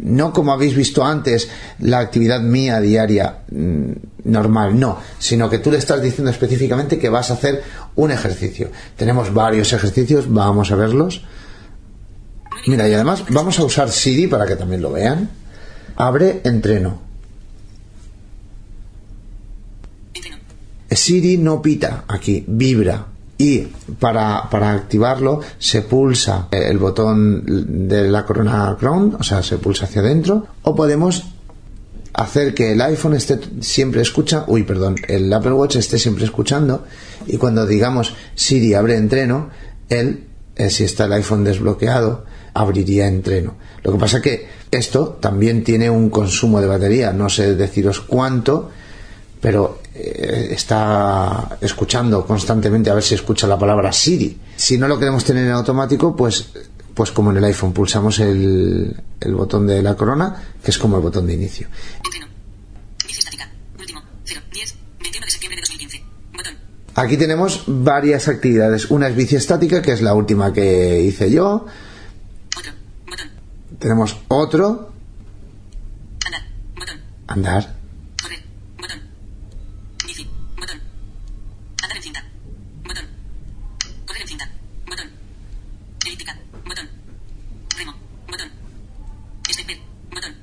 no 0.03 0.33
como 0.33 0.53
habéis 0.53 0.75
visto 0.75 1.05
antes, 1.05 1.49
la 1.81 1.99
actividad 1.99 2.41
mía 2.41 2.81
diaria 2.81 3.41
mm, 3.51 3.93
normal, 4.25 4.79
no, 4.79 4.99
sino 5.19 5.51
que 5.51 5.59
tú 5.59 5.71
le 5.71 5.79
estás 5.79 6.03
diciendo 6.03 6.31
específicamente 6.31 6.99
que 6.99 7.11
vas 7.11 7.31
a 7.31 7.35
hacer 7.35 7.63
un 7.97 8.11
ejercicio. 8.11 8.71
Tenemos 8.97 9.33
varios 9.33 9.73
ejercicios, 9.73 10.33
vamos 10.33 10.71
a 10.73 10.77
verlos. 10.77 11.23
Mira, 12.67 12.89
y 12.89 12.95
además 12.95 13.25
vamos 13.29 13.59
a 13.59 13.65
usar 13.65 13.91
Siri 13.91 14.27
para 14.27 14.47
que 14.47 14.57
también 14.57 14.81
lo 14.81 14.93
vean. 14.93 15.29
Abre 15.97 16.41
entreno. 16.45 17.04
Siri 20.97 21.39
no 21.39 21.63
pita 21.63 22.05
aquí, 22.09 22.45
vibra. 22.47 23.07
Y 23.37 23.67
para, 23.99 24.49
para 24.49 24.73
activarlo 24.73 25.41
se 25.59 25.83
pulsa 25.83 26.49
el 26.53 26.79
botón 26.79 27.89
de 27.89 28.09
la 28.09 28.25
corona 28.25 28.77
crown, 28.79 29.17
o 29.19 29.23
sea, 29.25 29.43
se 29.43 29.59
pulsa 29.59 29.87
hacia 29.87 30.03
adentro. 30.03 30.47
O 30.63 30.75
podemos 30.75 31.25
hacer 32.15 32.55
que 32.55 32.73
el 32.73 32.81
iPhone 32.81 33.15
esté 33.15 33.41
siempre 33.61 34.01
escucha, 34.01 34.45
uy, 34.47 34.63
perdón, 34.63 34.97
el 35.09 35.33
Apple 35.33 35.53
Watch 35.53 35.77
esté 35.77 35.99
siempre 35.99 36.25
escuchando 36.25 36.85
y 37.27 37.37
cuando 37.39 37.67
digamos 37.67 38.15
Siri 38.37 38.75
abre 38.75 38.97
entreno, 38.97 39.51
él, 39.89 40.25
eh, 40.55 40.71
si 40.71 40.85
está 40.85 41.07
el 41.07 41.13
iPhone 41.15 41.43
desbloqueado, 41.43 42.25
abriría 42.55 43.09
entreno. 43.09 43.57
Lo 43.83 43.93
que 43.93 43.99
pasa 43.99 44.23
que 44.23 44.47
esto 44.71 45.19
también 45.21 45.65
tiene 45.65 45.91
un 45.91 46.09
consumo 46.09 46.61
de 46.61 46.69
batería, 46.69 47.13
no 47.13 47.29
sé 47.29 47.57
deciros 47.57 48.01
cuánto, 48.01 48.71
pero 49.41 49.81
eh, 49.95 50.49
está 50.51 51.57
escuchando 51.61 52.27
constantemente 52.27 52.91
a 52.91 52.95
ver 52.95 53.03
si 53.03 53.15
escucha 53.15 53.47
la 53.47 53.59
palabra 53.59 53.93
Siri. 53.93 54.39
Si 54.57 54.77
no 54.79 54.89
lo 54.89 54.99
queremos 54.99 55.25
tener 55.25 55.47
en 55.47 55.53
automático, 55.53 56.15
pues, 56.17 56.51
pues 56.95 57.11
como 57.13 57.31
en 57.31 57.39
el 57.39 57.45
iPhone, 57.45 57.73
pulsamos 57.73 58.19
el, 58.21 58.95
el 59.21 59.35
botón 59.35 59.67
de 59.67 59.83
la 59.83 59.95
corona, 59.97 60.43
que 60.63 60.71
es 60.71 60.79
como 60.79 60.97
el 60.97 61.03
botón 61.03 61.27
de 61.27 61.35
inicio. 61.35 61.69
Bici 63.07 63.19
estática. 63.19 63.51
Último. 63.79 64.03
0. 64.25 64.41
10. 64.53 64.75
21 65.01 65.25
de 65.27 65.31
septiembre 65.31 65.57
de 65.57 65.61
2015. 65.63 66.05
Botón. 66.33 66.55
Aquí 66.95 67.17
tenemos 67.17 67.65
varias 67.67 68.29
actividades. 68.29 68.91
Una 68.91 69.09
es 69.09 69.17
bici 69.17 69.37
estática, 69.37 69.83
que 69.83 69.93
es 69.93 70.03
la 70.03 70.15
última 70.15 70.53
que 70.53 71.01
hice 71.03 71.31
yo. 71.31 71.67
Botón. 72.55 73.31
Tenemos 73.79 74.17
otro, 74.29 74.93
Andar. 76.25 76.43
Botón. 76.75 77.01
andar. 77.27 77.75
Correr. 78.23 78.43
Botón. 78.79 79.01
Bici. 80.07 80.29
Botón. 80.57 80.81
Andar 81.83 81.97
en 81.97 82.03
cinta. 82.03 82.25
Botón. 82.85 83.05
Correr 84.07 84.23
en 84.23 84.29
cinta. 84.29 84.51
Botón. 84.87 85.11
Elíptica. 86.07 86.39
Botón. 86.67 86.89
Remo. 87.77 87.95
Botón. 88.29 88.49
Stepper. 89.51 89.79
Botón. 90.11 90.35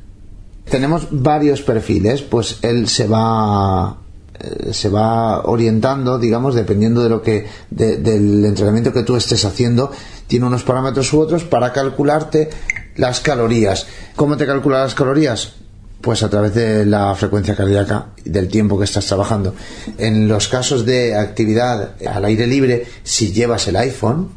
Tenemos 0.71 1.07
varios 1.11 1.61
perfiles, 1.61 2.21
pues 2.21 2.57
él 2.61 2.87
se 2.87 3.05
va 3.07 3.97
eh, 4.39 4.73
se 4.73 4.89
va 4.89 5.41
orientando, 5.43 6.17
digamos, 6.17 6.55
dependiendo 6.55 7.03
de 7.03 7.09
lo 7.09 7.21
que 7.21 7.45
de- 7.69 7.97
del 7.97 8.43
entrenamiento 8.45 8.91
que 8.93 9.03
tú 9.03 9.15
estés 9.15 9.45
haciendo, 9.45 9.91
tiene 10.27 10.45
unos 10.47 10.63
parámetros 10.63 11.11
u 11.13 11.19
otros 11.19 11.43
para 11.43 11.71
calcularte 11.73 12.49
las 12.95 13.19
calorías. 13.19 13.85
¿Cómo 14.15 14.37
te 14.37 14.47
calcula 14.47 14.79
las 14.81 14.95
calorías? 14.95 15.53
Pues 16.01 16.23
a 16.23 16.29
través 16.29 16.55
de 16.55 16.85
la 16.87 17.13
frecuencia 17.13 17.55
cardíaca 17.55 18.07
del 18.25 18.47
tiempo 18.47 18.79
que 18.79 18.85
estás 18.85 19.05
trabajando. 19.05 19.53
En 19.99 20.27
los 20.27 20.47
casos 20.47 20.85
de 20.85 21.15
actividad 21.15 21.91
al 22.11 22.25
aire 22.25 22.47
libre, 22.47 22.85
si 23.03 23.31
llevas 23.33 23.67
el 23.67 23.75
iPhone, 23.75 24.29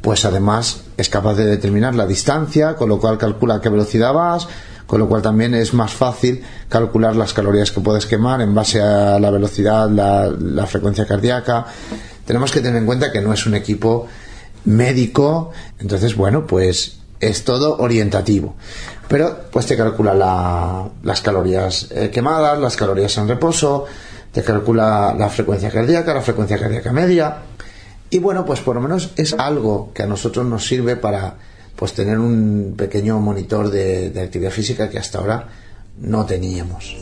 pues 0.00 0.24
además 0.24 0.82
es 0.96 1.08
capaz 1.10 1.34
de 1.34 1.44
determinar 1.44 1.94
la 1.94 2.06
distancia, 2.06 2.76
con 2.76 2.88
lo 2.88 2.98
cual 3.00 3.18
calcula 3.18 3.60
qué 3.60 3.68
velocidad 3.68 4.14
vas, 4.14 4.48
con 4.86 5.00
lo 5.00 5.08
cual 5.08 5.22
también 5.22 5.54
es 5.54 5.72
más 5.74 5.92
fácil 5.92 6.42
calcular 6.68 7.16
las 7.16 7.32
calorías 7.32 7.70
que 7.70 7.80
puedes 7.80 8.06
quemar 8.06 8.40
en 8.40 8.54
base 8.54 8.80
a 8.82 9.18
la 9.18 9.30
velocidad, 9.30 9.88
la, 9.90 10.66
frecuencia 10.66 11.06
cardíaca. 11.06 11.66
Tenemos 12.26 12.52
que 12.52 12.60
tener 12.60 12.76
en 12.76 12.86
cuenta 12.86 13.10
que 13.12 13.20
no 13.20 13.32
es 13.32 13.46
un 13.46 13.54
equipo 13.54 14.06
médico, 14.64 15.50
entonces 15.78 16.16
bueno, 16.16 16.46
pues 16.46 16.98
es 17.20 17.44
todo 17.44 17.76
orientativo. 17.78 18.54
Pero 19.08 19.38
pues 19.50 19.66
te 19.66 19.76
calcula 19.76 20.14
la- 20.14 20.88
las 21.02 21.20
calorías 21.20 21.88
eh, 21.90 22.10
quemadas, 22.10 22.58
las 22.58 22.76
calorías 22.76 23.16
en 23.18 23.28
reposo, 23.28 23.84
te 24.32 24.42
calcula 24.42 25.14
la 25.18 25.28
frecuencia 25.28 25.70
cardíaca, 25.70 26.14
la 26.14 26.22
frecuencia 26.22 26.58
cardíaca 26.58 26.92
media. 26.92 27.36
Y 28.10 28.18
bueno, 28.18 28.44
pues 28.44 28.60
por 28.60 28.74
lo 28.76 28.80
menos 28.80 29.10
es 29.16 29.32
algo 29.34 29.92
que 29.94 30.02
a 30.02 30.06
nosotros 30.06 30.44
nos 30.46 30.66
sirve 30.66 30.96
para 30.96 31.34
pues 31.76 31.92
tener 31.92 32.18
un 32.18 32.74
pequeño 32.76 33.18
monitor 33.20 33.70
de, 33.70 34.12
actividad 34.22 34.50
física 34.50 34.90
que 34.90 34.98
hasta 34.98 35.18
ahora 35.18 35.48
no 35.98 36.24
teníamos. 36.26 36.96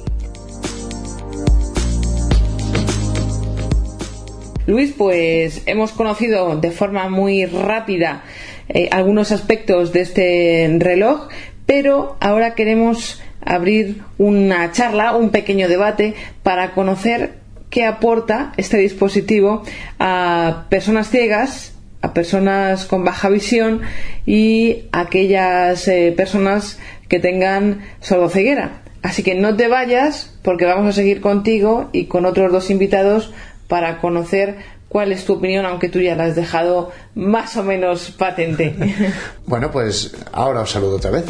Luis, 4.66 4.94
pues 4.97 5.62
hemos 5.66 5.93
conocido 5.93 6.57
de 6.57 6.70
forma 6.70 7.09
muy 7.09 7.47
rápida 7.47 8.23
eh, 8.69 8.89
algunos 8.93 9.32
aspectos 9.32 9.93
de 9.93 10.01
este 10.03 10.77
reloj, 10.78 11.28
pero 11.66 12.16
ahora 12.20 12.55
queremos 12.55 13.20
abrir 13.44 14.03
una 14.19 14.70
charla, 14.73 15.16
un 15.16 15.31
pequeño 15.31 15.69
debate 15.69 16.15
para 16.43 16.74
conocer 16.74 17.35
qué 17.70 17.85
aporta 17.86 18.53
este 18.57 18.77
dispositivo 18.77 19.62
a 19.99 20.66
personas 20.69 21.11
ciegas, 21.11 21.72
a 22.03 22.12
personas 22.12 22.85
con 22.85 23.05
baja 23.05 23.29
visión 23.29 23.81
y 24.27 24.85
aquellas 24.93 25.89
eh, 25.89 26.12
personas 26.16 26.79
que 27.09 27.20
tengan 27.20 27.83
sordoceguera. 28.01 28.83
Así 29.03 29.23
que 29.23 29.35
no 29.35 29.57
te 29.57 29.69
vayas 29.69 30.35
porque 30.43 30.65
vamos 30.65 30.89
a 30.89 30.93
seguir 30.93 31.20
contigo 31.20 31.89
y 31.93 32.07
con 32.07 32.27
otros 32.27 32.53
dos 32.53 32.70
invitados 32.70 33.33
para 33.69 33.99
conocer 33.99 34.59
cuál 34.89 35.11
es 35.11 35.24
tu 35.24 35.35
opinión, 35.35 35.65
aunque 35.65 35.89
tú 35.89 36.01
ya 36.01 36.15
la 36.15 36.24
has 36.24 36.37
dejado 36.37 36.93
más 37.15 37.57
o 37.57 37.62
menos 37.62 38.11
patente. 38.11 38.74
Bueno, 39.47 39.70
pues 39.70 40.15
ahora 40.33 40.61
os 40.61 40.70
saludo 40.70 40.97
otra 40.97 41.11
vez. 41.11 41.24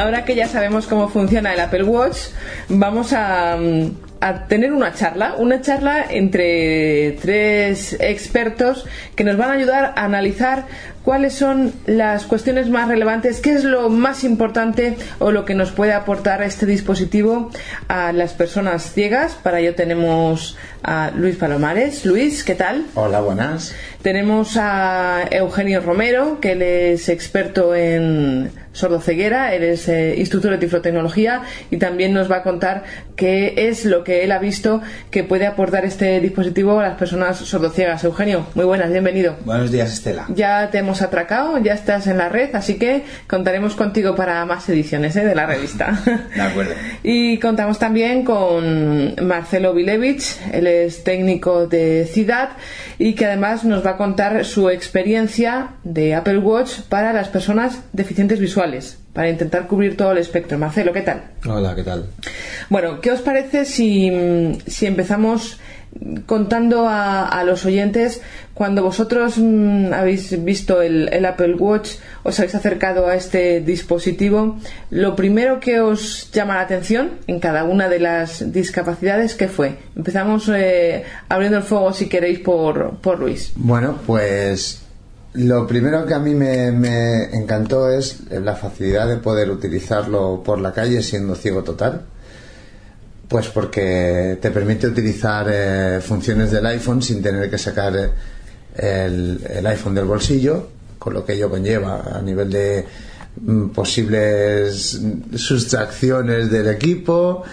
Ahora 0.00 0.24
que 0.24 0.34
ya 0.34 0.48
sabemos 0.48 0.86
cómo 0.86 1.10
funciona 1.10 1.52
el 1.52 1.60
Apple 1.60 1.82
Watch, 1.82 2.16
vamos 2.70 3.12
a, 3.12 3.58
mm, 3.60 3.90
a 4.22 4.46
tener 4.46 4.72
una 4.72 4.94
charla, 4.94 5.34
una 5.36 5.60
charla 5.60 6.06
entre 6.08 7.18
tres 7.20 7.98
expertos 8.00 8.86
que 9.14 9.24
nos 9.24 9.36
van 9.36 9.50
a 9.50 9.52
ayudar 9.52 9.92
a 9.96 10.04
analizar 10.06 10.64
cuáles 11.04 11.34
son 11.34 11.72
las 11.86 12.24
cuestiones 12.24 12.68
más 12.68 12.88
relevantes, 12.88 13.40
qué 13.40 13.52
es 13.52 13.64
lo 13.64 13.88
más 13.88 14.24
importante 14.24 14.96
o 15.18 15.30
lo 15.30 15.44
que 15.44 15.54
nos 15.54 15.72
puede 15.72 15.92
aportar 15.92 16.42
este 16.42 16.66
dispositivo 16.66 17.50
a 17.88 18.12
las 18.12 18.32
personas 18.34 18.92
ciegas. 18.92 19.34
Para 19.34 19.60
ello 19.60 19.74
tenemos 19.74 20.56
a 20.82 21.10
Luis 21.14 21.36
Palomares. 21.36 22.04
Luis, 22.04 22.44
¿qué 22.44 22.54
tal? 22.54 22.86
Hola, 22.94 23.20
buenas. 23.20 23.74
Tenemos 24.02 24.56
a 24.56 25.24
Eugenio 25.30 25.80
Romero, 25.80 26.40
que 26.40 26.52
él 26.52 26.62
es 26.62 27.08
experto 27.08 27.74
en 27.74 28.50
sordoceguera, 28.72 29.54
él 29.54 29.64
es 29.64 29.88
eh, 29.88 30.14
instructor 30.16 30.52
de 30.52 30.58
tiflotecnología 30.58 31.42
y 31.70 31.76
también 31.76 32.14
nos 32.14 32.30
va 32.30 32.36
a 32.36 32.42
contar 32.42 32.84
qué 33.16 33.68
es 33.68 33.84
lo 33.84 34.04
que 34.04 34.24
él 34.24 34.32
ha 34.32 34.38
visto 34.38 34.80
que 35.10 35.24
puede 35.24 35.46
aportar 35.46 35.84
este 35.84 36.20
dispositivo 36.20 36.78
a 36.78 36.84
las 36.84 36.96
personas 36.96 37.36
sordociegas. 37.38 38.04
Eugenio, 38.04 38.46
muy 38.54 38.64
buenas, 38.64 38.90
bienvenido. 38.90 39.36
Buenos 39.44 39.70
días, 39.70 39.92
Estela. 39.92 40.26
Ya 40.28 40.70
te 40.70 40.78
hemos 40.78 40.89
atracado, 41.02 41.58
ya 41.58 41.74
estás 41.74 42.06
en 42.06 42.18
la 42.18 42.28
red, 42.28 42.54
así 42.54 42.74
que 42.74 43.04
contaremos 43.28 43.74
contigo 43.74 44.14
para 44.14 44.44
más 44.44 44.68
ediciones 44.68 45.14
¿eh? 45.16 45.24
de 45.24 45.34
la 45.34 45.46
revista. 45.46 45.98
De 46.34 46.42
acuerdo. 46.42 46.74
Y 47.02 47.38
contamos 47.38 47.78
también 47.78 48.24
con 48.24 49.14
Marcelo 49.22 49.72
Vilevich, 49.72 50.36
él 50.52 50.66
es 50.66 51.04
técnico 51.04 51.66
de 51.66 52.08
CIDAD 52.10 52.50
y 52.98 53.14
que 53.14 53.26
además 53.26 53.64
nos 53.64 53.84
va 53.86 53.90
a 53.90 53.96
contar 53.96 54.44
su 54.44 54.68
experiencia 54.68 55.70
de 55.84 56.14
Apple 56.14 56.38
Watch 56.38 56.80
para 56.88 57.12
las 57.12 57.28
personas 57.28 57.80
deficientes 57.92 58.40
visuales, 58.40 58.98
para 59.12 59.30
intentar 59.30 59.66
cubrir 59.66 59.96
todo 59.96 60.12
el 60.12 60.18
espectro. 60.18 60.58
Marcelo, 60.58 60.92
¿qué 60.92 61.02
tal? 61.02 61.22
Hola, 61.46 61.74
¿qué 61.74 61.84
tal? 61.84 62.10
Bueno, 62.68 63.00
¿qué 63.00 63.12
os 63.12 63.20
parece 63.20 63.64
si, 63.64 64.58
si 64.66 64.86
empezamos 64.86 65.60
contando 66.26 66.88
a, 66.88 67.28
a 67.28 67.44
los 67.44 67.64
oyentes 67.64 68.20
cuando 68.60 68.82
vosotros 68.82 69.38
mm, 69.38 69.92
habéis 69.94 70.44
visto 70.44 70.82
el, 70.82 71.08
el 71.12 71.24
Apple 71.24 71.54
Watch, 71.54 71.92
os 72.22 72.38
habéis 72.38 72.54
acercado 72.54 73.06
a 73.06 73.14
este 73.14 73.60
dispositivo, 73.60 74.58
lo 74.90 75.16
primero 75.16 75.60
que 75.60 75.80
os 75.80 76.30
llama 76.30 76.56
la 76.56 76.60
atención 76.60 77.12
en 77.26 77.40
cada 77.40 77.64
una 77.64 77.88
de 77.88 78.00
las 78.00 78.52
discapacidades, 78.52 79.34
¿qué 79.34 79.48
fue? 79.48 79.78
Empezamos 79.96 80.50
eh, 80.54 81.04
abriendo 81.28 81.56
el 81.56 81.64
fuego, 81.64 81.92
si 81.92 82.06
queréis, 82.08 82.40
por, 82.40 82.98
por 82.98 83.18
Luis. 83.18 83.52
Bueno, 83.56 83.98
pues 84.06 84.82
lo 85.32 85.66
primero 85.66 86.04
que 86.04 86.12
a 86.12 86.18
mí 86.18 86.34
me, 86.34 86.70
me 86.70 87.24
encantó 87.32 87.90
es 87.90 88.28
la 88.30 88.56
facilidad 88.56 89.08
de 89.08 89.16
poder 89.16 89.50
utilizarlo 89.50 90.42
por 90.44 90.60
la 90.60 90.72
calle 90.72 91.02
siendo 91.02 91.34
ciego 91.34 91.62
total. 91.64 92.02
Pues 93.30 93.46
porque 93.46 94.38
te 94.42 94.50
permite 94.50 94.88
utilizar 94.88 95.46
eh, 95.48 96.00
funciones 96.02 96.50
del 96.50 96.66
iPhone 96.66 97.00
sin 97.00 97.22
tener 97.22 97.48
que 97.48 97.58
sacar 97.58 97.94
eh, 97.96 98.10
el, 98.74 99.40
el 99.48 99.66
iPhone 99.68 99.94
del 99.94 100.06
bolsillo, 100.06 100.68
con 100.98 101.14
lo 101.14 101.24
que 101.24 101.34
ello 101.34 101.48
conlleva 101.48 102.18
a 102.18 102.20
nivel 102.20 102.50
de 102.50 102.84
mm, 103.40 103.68
posibles 103.68 105.00
sustracciones 105.36 106.50
del 106.50 106.70
equipo 106.70 107.44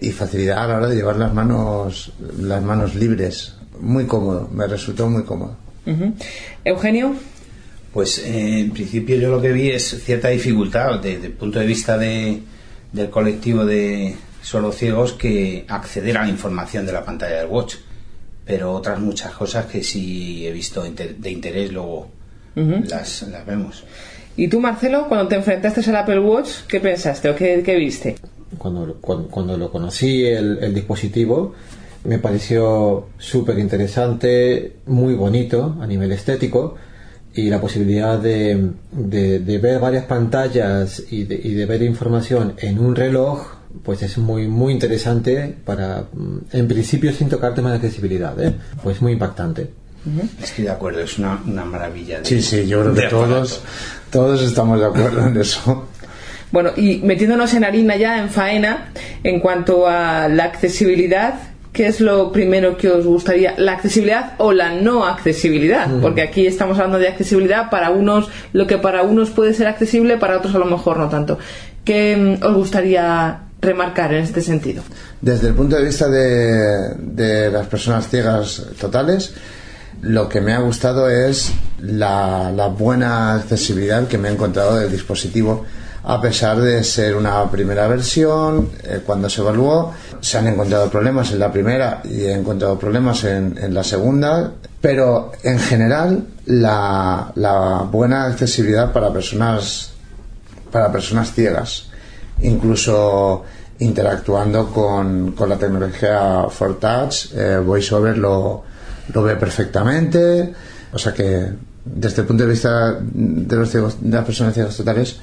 y 0.00 0.12
facilidad 0.12 0.58
a 0.58 0.68
la 0.68 0.76
hora 0.76 0.86
de 0.86 0.94
llevar 0.94 1.16
las 1.16 1.34
manos 1.34 2.12
las 2.38 2.62
manos 2.62 2.94
libres. 2.94 3.56
Muy 3.80 4.06
cómodo, 4.06 4.48
me 4.52 4.68
resultó 4.68 5.10
muy 5.10 5.24
cómodo. 5.24 5.56
Eugenio, 6.64 7.16
Pues 7.92 8.18
eh, 8.18 8.60
en 8.60 8.70
principio 8.70 9.16
yo 9.16 9.30
lo 9.30 9.42
que 9.42 9.50
vi 9.50 9.70
es 9.70 10.00
cierta 10.04 10.28
dificultad 10.28 11.00
desde 11.00 11.26
el 11.26 11.32
punto 11.32 11.58
de 11.58 11.66
vista 11.66 11.98
de, 11.98 12.40
del 12.92 13.10
colectivo 13.10 13.64
de 13.64 14.14
ciegos 14.76 15.12
que 15.14 15.64
acceder 15.68 16.16
a 16.18 16.22
la 16.24 16.28
información 16.28 16.84
de 16.86 16.92
la 16.92 17.04
pantalla 17.04 17.38
del 17.40 17.48
watch. 17.48 17.76
Pero 18.44 18.72
otras 18.72 18.98
muchas 18.98 19.32
cosas 19.32 19.66
que 19.66 19.82
sí 19.84 20.46
he 20.46 20.50
visto 20.52 20.82
de 20.82 21.30
interés 21.30 21.72
luego 21.72 22.08
las, 22.54 23.22
las 23.22 23.46
vemos. 23.46 23.84
¿y 24.36 24.48
tú, 24.48 24.60
Marcelo, 24.60 25.06
cuando 25.08 25.28
te 25.28 25.36
enfrentaste 25.36 25.88
al 25.88 25.96
Apple 25.96 26.18
Watch, 26.20 26.62
qué 26.68 26.80
pensaste 26.80 27.28
o 27.30 27.36
qué, 27.36 27.62
qué 27.64 27.76
viste? 27.76 28.16
Cuando, 28.58 28.96
cuando, 29.00 29.28
cuando 29.28 29.56
lo 29.56 29.70
conocí, 29.70 30.24
el, 30.26 30.58
el 30.60 30.74
dispositivo, 30.74 31.54
me 32.04 32.18
pareció 32.18 33.08
súper 33.18 33.58
interesante, 33.60 34.72
muy 34.86 35.14
bonito 35.14 35.76
a 35.80 35.86
nivel 35.86 36.12
estético 36.12 36.74
y 37.34 37.48
la 37.48 37.60
posibilidad 37.60 38.18
de, 38.18 38.70
de- 38.90 39.38
de 39.38 39.58
ver 39.58 39.78
varias 39.80 40.04
pantallas 40.04 41.02
y 41.10 41.24
de, 41.24 41.40
y 41.42 41.54
de 41.54 41.64
ver 41.66 41.82
información 41.82 42.54
en 42.58 42.78
un 42.78 42.94
reloj 42.96 43.46
pues 43.84 44.02
es 44.02 44.18
muy 44.18 44.46
muy 44.48 44.72
interesante 44.72 45.54
para 45.64 46.04
mm, 46.12 46.38
en 46.52 46.68
principio 46.68 47.12
sin 47.12 47.28
tocar 47.28 47.54
temas 47.54 47.72
de 47.72 47.76
accesibilidad 47.76 48.38
¿eh? 48.42 48.54
pues 48.82 49.00
muy 49.02 49.12
impactante 49.12 49.70
Estoy 50.42 50.64
de 50.64 50.70
acuerdo, 50.70 50.98
es 51.00 51.16
una, 51.20 51.40
una 51.46 51.64
maravilla. 51.64 52.18
de- 52.18 52.24
Sí, 52.24 52.42
sí, 52.42 52.66
yo 52.66 52.80
creo 52.82 52.92
que 52.94 53.02
todos, 53.02 53.58
aparato. 53.60 54.10
todos 54.10 54.42
estamos 54.42 54.80
de 54.80 54.86
acuerdo 54.86 55.28
en 55.28 55.36
eso. 55.40 55.86
Bueno, 56.50 56.70
y 56.76 56.96
metiéndonos 57.04 57.54
en 57.54 57.62
harina 57.62 57.94
ya, 57.96 58.18
en 58.20 58.28
faena, 58.28 58.90
en 59.22 59.38
cuanto 59.38 59.86
a 59.86 60.26
la 60.26 60.42
accesibilidad, 60.42 61.34
¿qué 61.72 61.86
es 61.86 62.00
lo 62.00 62.32
primero 62.32 62.76
que 62.76 62.88
os 62.90 63.06
gustaría? 63.06 63.54
¿La 63.58 63.74
accesibilidad 63.74 64.32
o 64.38 64.50
la 64.52 64.72
no 64.74 65.06
accesibilidad? 65.06 65.86
Porque 66.00 66.22
aquí 66.22 66.48
estamos 66.48 66.78
hablando 66.78 66.98
de 66.98 67.06
accesibilidad 67.06 67.70
para 67.70 67.90
unos, 67.90 68.28
lo 68.52 68.66
que 68.66 68.78
para 68.78 69.04
unos 69.04 69.30
puede 69.30 69.54
ser 69.54 69.68
accesible, 69.68 70.16
para 70.18 70.36
otros 70.38 70.52
a 70.56 70.58
lo 70.58 70.66
mejor 70.66 70.98
no 70.98 71.08
tanto. 71.08 71.38
¿Qué 71.84 72.38
mm, 72.42 72.44
os 72.44 72.54
gustaría 72.56 73.38
remarcar 73.62 74.12
en 74.12 74.24
este 74.24 74.42
sentido? 74.42 74.82
Desde 75.20 75.48
el 75.48 75.54
punto 75.54 75.76
de 75.76 75.84
vista 75.84 76.08
de, 76.08 77.50
las 77.50 77.66
personas 77.68 78.08
ciegas 78.08 78.62
totales, 78.78 79.32
lo 80.02 80.28
que 80.28 80.40
me 80.40 80.52
ha 80.52 80.58
gustado 80.58 81.08
es 81.08 81.52
la, 81.80 82.50
buena 82.76 83.34
accesibilidad 83.34 84.08
que 84.08 84.18
me 84.18 84.28
he 84.28 84.32
encontrado 84.32 84.76
del 84.76 84.90
dispositivo. 84.90 85.64
A 86.04 86.20
pesar 86.20 86.60
de 86.60 86.82
ser 86.82 87.14
una 87.14 87.48
primera 87.48 87.86
versión, 87.86 88.70
eh, 88.82 89.00
cuando 89.06 89.30
se 89.30 89.40
evaluó, 89.40 89.94
se 90.20 90.36
han 90.36 90.48
encontrado 90.48 90.90
problemas 90.90 91.30
en 91.30 91.38
la 91.38 91.52
primera 91.52 92.02
y 92.02 92.22
he 92.22 92.32
encontrado 92.32 92.76
problemas 92.76 93.22
en, 93.22 93.56
en 93.56 93.72
la 93.72 93.84
segunda, 93.84 94.50
pero 94.80 95.30
en 95.44 95.60
general 95.60 96.26
la, 96.46 97.30
la 97.36 97.86
buena 97.88 98.24
accesibilidad 98.24 98.92
para 98.92 99.12
personas 99.12 99.92
para 100.72 100.90
personas 100.90 101.32
ciegas, 101.32 101.91
incluso 102.42 103.44
interactuando 103.78 104.68
con, 104.70 105.32
con 105.32 105.48
la 105.48 105.56
tecnología 105.58 106.44
for 106.50 106.78
Touch, 106.78 107.32
eh, 107.34 107.58
VoiceOver 107.58 108.16
lo, 108.18 108.62
lo 109.12 109.22
ve 109.22 109.36
perfectamente, 109.36 110.52
o 110.92 110.98
sea 110.98 111.12
que 111.12 111.46
desde 111.84 112.22
el 112.22 112.28
punto 112.28 112.44
de 112.44 112.50
vista 112.50 112.96
de, 113.00 113.56
los 113.56 113.68
ciegos- 113.74 113.96
de 114.00 114.14
las 114.16 114.24
personas 114.24 114.54
ciegas 114.54 114.76
totales, 114.76 115.16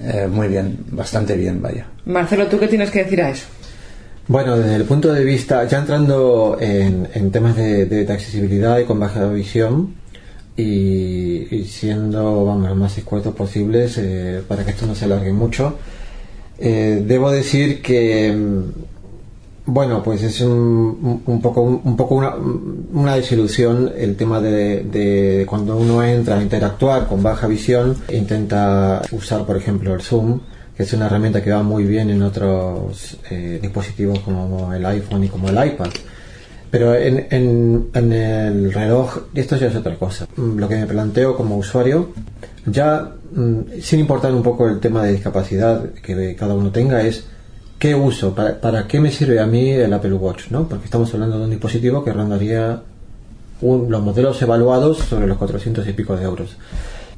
eh, 0.00 0.26
muy 0.30 0.48
bien, 0.48 0.78
bastante 0.90 1.36
bien, 1.36 1.62
vaya. 1.62 1.86
Marcelo, 2.06 2.46
¿tú 2.46 2.58
qué 2.58 2.66
tienes 2.66 2.90
que 2.90 3.04
decir 3.04 3.22
a 3.22 3.30
eso? 3.30 3.46
Bueno, 4.26 4.56
desde 4.56 4.76
el 4.76 4.84
punto 4.84 5.12
de 5.12 5.24
vista, 5.24 5.64
ya 5.64 5.78
entrando 5.78 6.56
en, 6.60 7.08
en 7.14 7.30
temas 7.30 7.56
de, 7.56 8.06
accesibilidad 8.08 8.78
y 8.78 8.84
con 8.84 8.98
baja 8.98 9.28
visión, 9.28 9.94
y, 10.56 11.46
y 11.54 11.64
siendo 11.64 12.44
vamos, 12.44 12.68
lo 12.68 12.74
más 12.74 12.96
escuetos 12.98 13.34
posibles 13.34 13.96
eh, 13.98 14.42
para 14.46 14.64
que 14.64 14.72
esto 14.72 14.86
no 14.86 14.94
se 14.94 15.04
alargue 15.06 15.32
mucho, 15.32 15.78
eh, 16.60 17.02
debo 17.06 17.30
decir 17.30 17.82
que, 17.82 18.32
mm, 18.32 18.62
bueno, 19.66 20.02
pues 20.02 20.22
es 20.22 20.40
un, 20.40 21.22
un 21.24 21.40
poco, 21.40 21.62
un 21.62 21.96
poco 21.96 22.14
una, 22.16 22.34
una 22.92 23.14
desilusión 23.14 23.92
el 23.96 24.16
tema 24.16 24.40
de, 24.40 25.44
cuando 25.48 25.76
uno 25.76 26.02
entra 26.04 26.38
a 26.38 26.42
interactuar 26.42 27.06
con 27.06 27.22
baja 27.22 27.46
visión, 27.46 27.96
intenta 28.12 29.02
usar, 29.12 29.46
por 29.46 29.56
ejemplo, 29.56 29.94
el 29.94 30.00
Zoom, 30.02 30.40
que 30.76 30.82
es 30.84 30.92
una 30.92 31.06
herramienta 31.06 31.42
que 31.42 31.50
va 31.50 31.62
muy 31.62 31.84
bien 31.84 32.10
en 32.10 32.22
otros 32.22 33.18
eh, 33.30 33.58
dispositivos 33.62 34.20
como 34.20 34.72
el 34.74 34.84
iPhone 34.86 35.24
y 35.24 35.28
como 35.28 35.48
el 35.48 35.66
iPad. 35.72 35.88
Pero 36.70 36.94
en, 36.94 37.26
en, 37.30 37.88
en 37.94 38.12
el 38.12 38.72
reloj, 38.72 39.18
esto 39.34 39.56
ya 39.56 39.66
es 39.68 39.76
otra 39.76 39.96
cosa. 39.96 40.26
Mm, 40.36 40.58
Lo 40.58 40.68
que 40.68 40.76
me 40.76 40.86
planteo 40.86 41.36
como 41.36 41.56
usuario, 41.56 42.10
Ya, 42.66 43.12
sin 43.80 44.00
importar 44.00 44.32
un 44.34 44.42
poco 44.42 44.68
el 44.68 44.80
tema 44.80 45.04
de 45.04 45.12
discapacidad 45.12 45.84
que 46.02 46.34
cada 46.36 46.54
uno 46.54 46.70
tenga, 46.70 47.02
es 47.02 47.24
qué 47.78 47.94
uso, 47.94 48.34
para, 48.34 48.60
para 48.60 48.86
qué 48.86 49.00
me 49.00 49.10
sirve 49.10 49.40
a 49.40 49.46
mí 49.46 49.70
el 49.70 49.92
Apple 49.92 50.12
Watch, 50.14 50.50
¿no? 50.50 50.68
Porque 50.68 50.84
estamos 50.86 51.12
hablando 51.14 51.38
de 51.38 51.44
un 51.44 51.50
dispositivo 51.50 52.04
que 52.04 52.12
rondaría 52.12 52.82
un- 53.62 53.90
los 53.90 54.02
modelos 54.02 54.40
evaluados 54.42 54.98
sobre 54.98 55.26
los 55.26 55.38
400 55.38 55.86
y 55.88 55.92
pico 55.92 56.16
de 56.16 56.24
euros. 56.24 56.56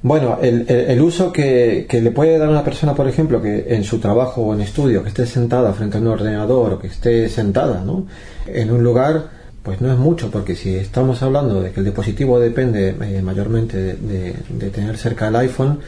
Bueno, 0.04 0.38
el, 0.42 1.00
uso 1.00 1.32
que, 1.32 1.86
le 1.88 2.10
puede 2.10 2.36
dar 2.36 2.48
una 2.48 2.64
persona, 2.64 2.92
por 2.94 3.06
ejemplo, 3.08 3.40
que 3.40 3.66
en 3.68 3.84
su 3.84 3.98
trabajo 4.00 4.42
o 4.42 4.52
en 4.54 4.60
estudio, 4.60 5.02
que 5.04 5.08
esté 5.10 5.26
sentada 5.26 5.72
frente 5.72 5.96
a 5.96 6.00
un 6.00 6.08
ordenador 6.08 6.72
o 6.72 6.78
que 6.80 6.88
esté 6.88 7.28
sentada, 7.28 7.82
¿no? 7.84 8.06
En 8.48 8.72
un 8.72 8.82
lugar, 8.82 9.28
pues 9.62 9.80
no 9.80 9.92
es 9.92 9.98
mucho, 9.98 10.28
porque 10.32 10.56
si 10.56 10.74
estamos 10.74 11.22
hablando 11.22 11.62
de 11.62 11.70
que 11.70 11.78
el 11.78 11.86
dispositivo 11.86 12.40
depende 12.40 12.96
eh, 13.00 13.22
mayormente 13.22 13.76
de- 13.94 14.34
de 14.48 14.70
tener 14.70 14.96
cerca 14.98 15.28
el 15.28 15.36
iPhone, 15.36 15.78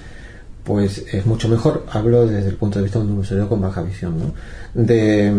pues 0.65 1.05
es 1.13 1.27
mucho 1.27 1.49
mejor. 1.49 1.85
Hablo 1.91 2.27
desde 2.27 2.49
el 2.49 2.57
punto 2.57 2.79
de 2.79 2.85
vista 2.85 2.99
de 2.99 3.05
un 3.05 3.19
usuario 3.19 3.49
con 3.49 3.61
baja 3.61 3.83
visión, 3.83 4.19
¿no? 4.19 4.35
De, 4.75 5.33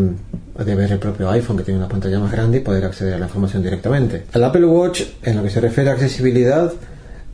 ver 0.64 0.92
el 0.92 1.00
propio 1.00 1.30
iPhone 1.32 1.58
que 1.58 1.64
tiene 1.64 1.80
una 1.80 1.90
pantalla 1.90 2.20
más 2.20 2.32
grande 2.32 2.60
y 2.60 2.62
poder 2.62 2.86
acceder 2.86 3.16
a 3.16 3.20
la 3.20 3.26
información 3.26 3.64
directamente. 3.64 4.26
El 4.34 4.44
Apple 4.44 4.66
Watch, 4.66 5.02
en 5.24 5.38
lo 5.38 5.44
que 5.44 5.50
se 5.50 5.60
refiere 5.60 5.90
a 5.90 5.94
accesibilidad, 5.94 6.72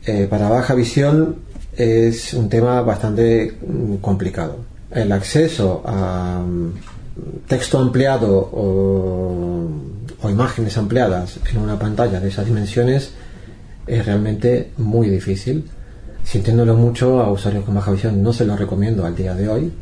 eh, 0.06 0.26
para 0.28 0.48
baja 0.48 0.74
visión 0.74 1.36
es 1.76 2.34
un 2.34 2.48
tema 2.48 2.82
bastante 2.82 3.56
mm, 3.66 3.96
complicado. 3.96 4.56
El 4.90 5.12
acceso 5.12 5.82
a 5.84 6.42
mm, 6.44 7.46
texto 7.46 7.78
ampliado 7.78 8.50
o 8.52 10.30
imágenes 10.30 10.76
ampliadas 10.78 11.38
en 11.50 11.58
una 11.58 11.78
pantalla 11.78 12.20
de 12.20 12.28
esas 12.28 12.46
dimensiones 12.46 13.12
es 13.86 14.06
realmente 14.06 14.70
muy 14.78 15.08
difícil. 15.08 15.68
Sintiéndolo 16.24 16.74
mucho 16.76 17.20
a 17.20 17.30
usuarios 17.30 17.64
con 17.64 17.74
baja 17.74 17.90
visión, 17.90 18.22
no 18.22 18.32
se 18.32 18.44
lo 18.44 18.56
recomiendo 18.56 19.04
al 19.04 19.14
día 19.16 19.34
de 19.34 19.48
hoy, 19.48 19.72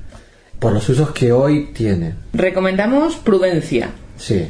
por 0.58 0.72
los 0.72 0.88
usos 0.88 1.10
que 1.12 1.32
hoy 1.32 1.70
tiene. 1.74 2.14
Recomendamos 2.32 3.16
prudencia. 3.16 3.90
Sí. 4.16 4.46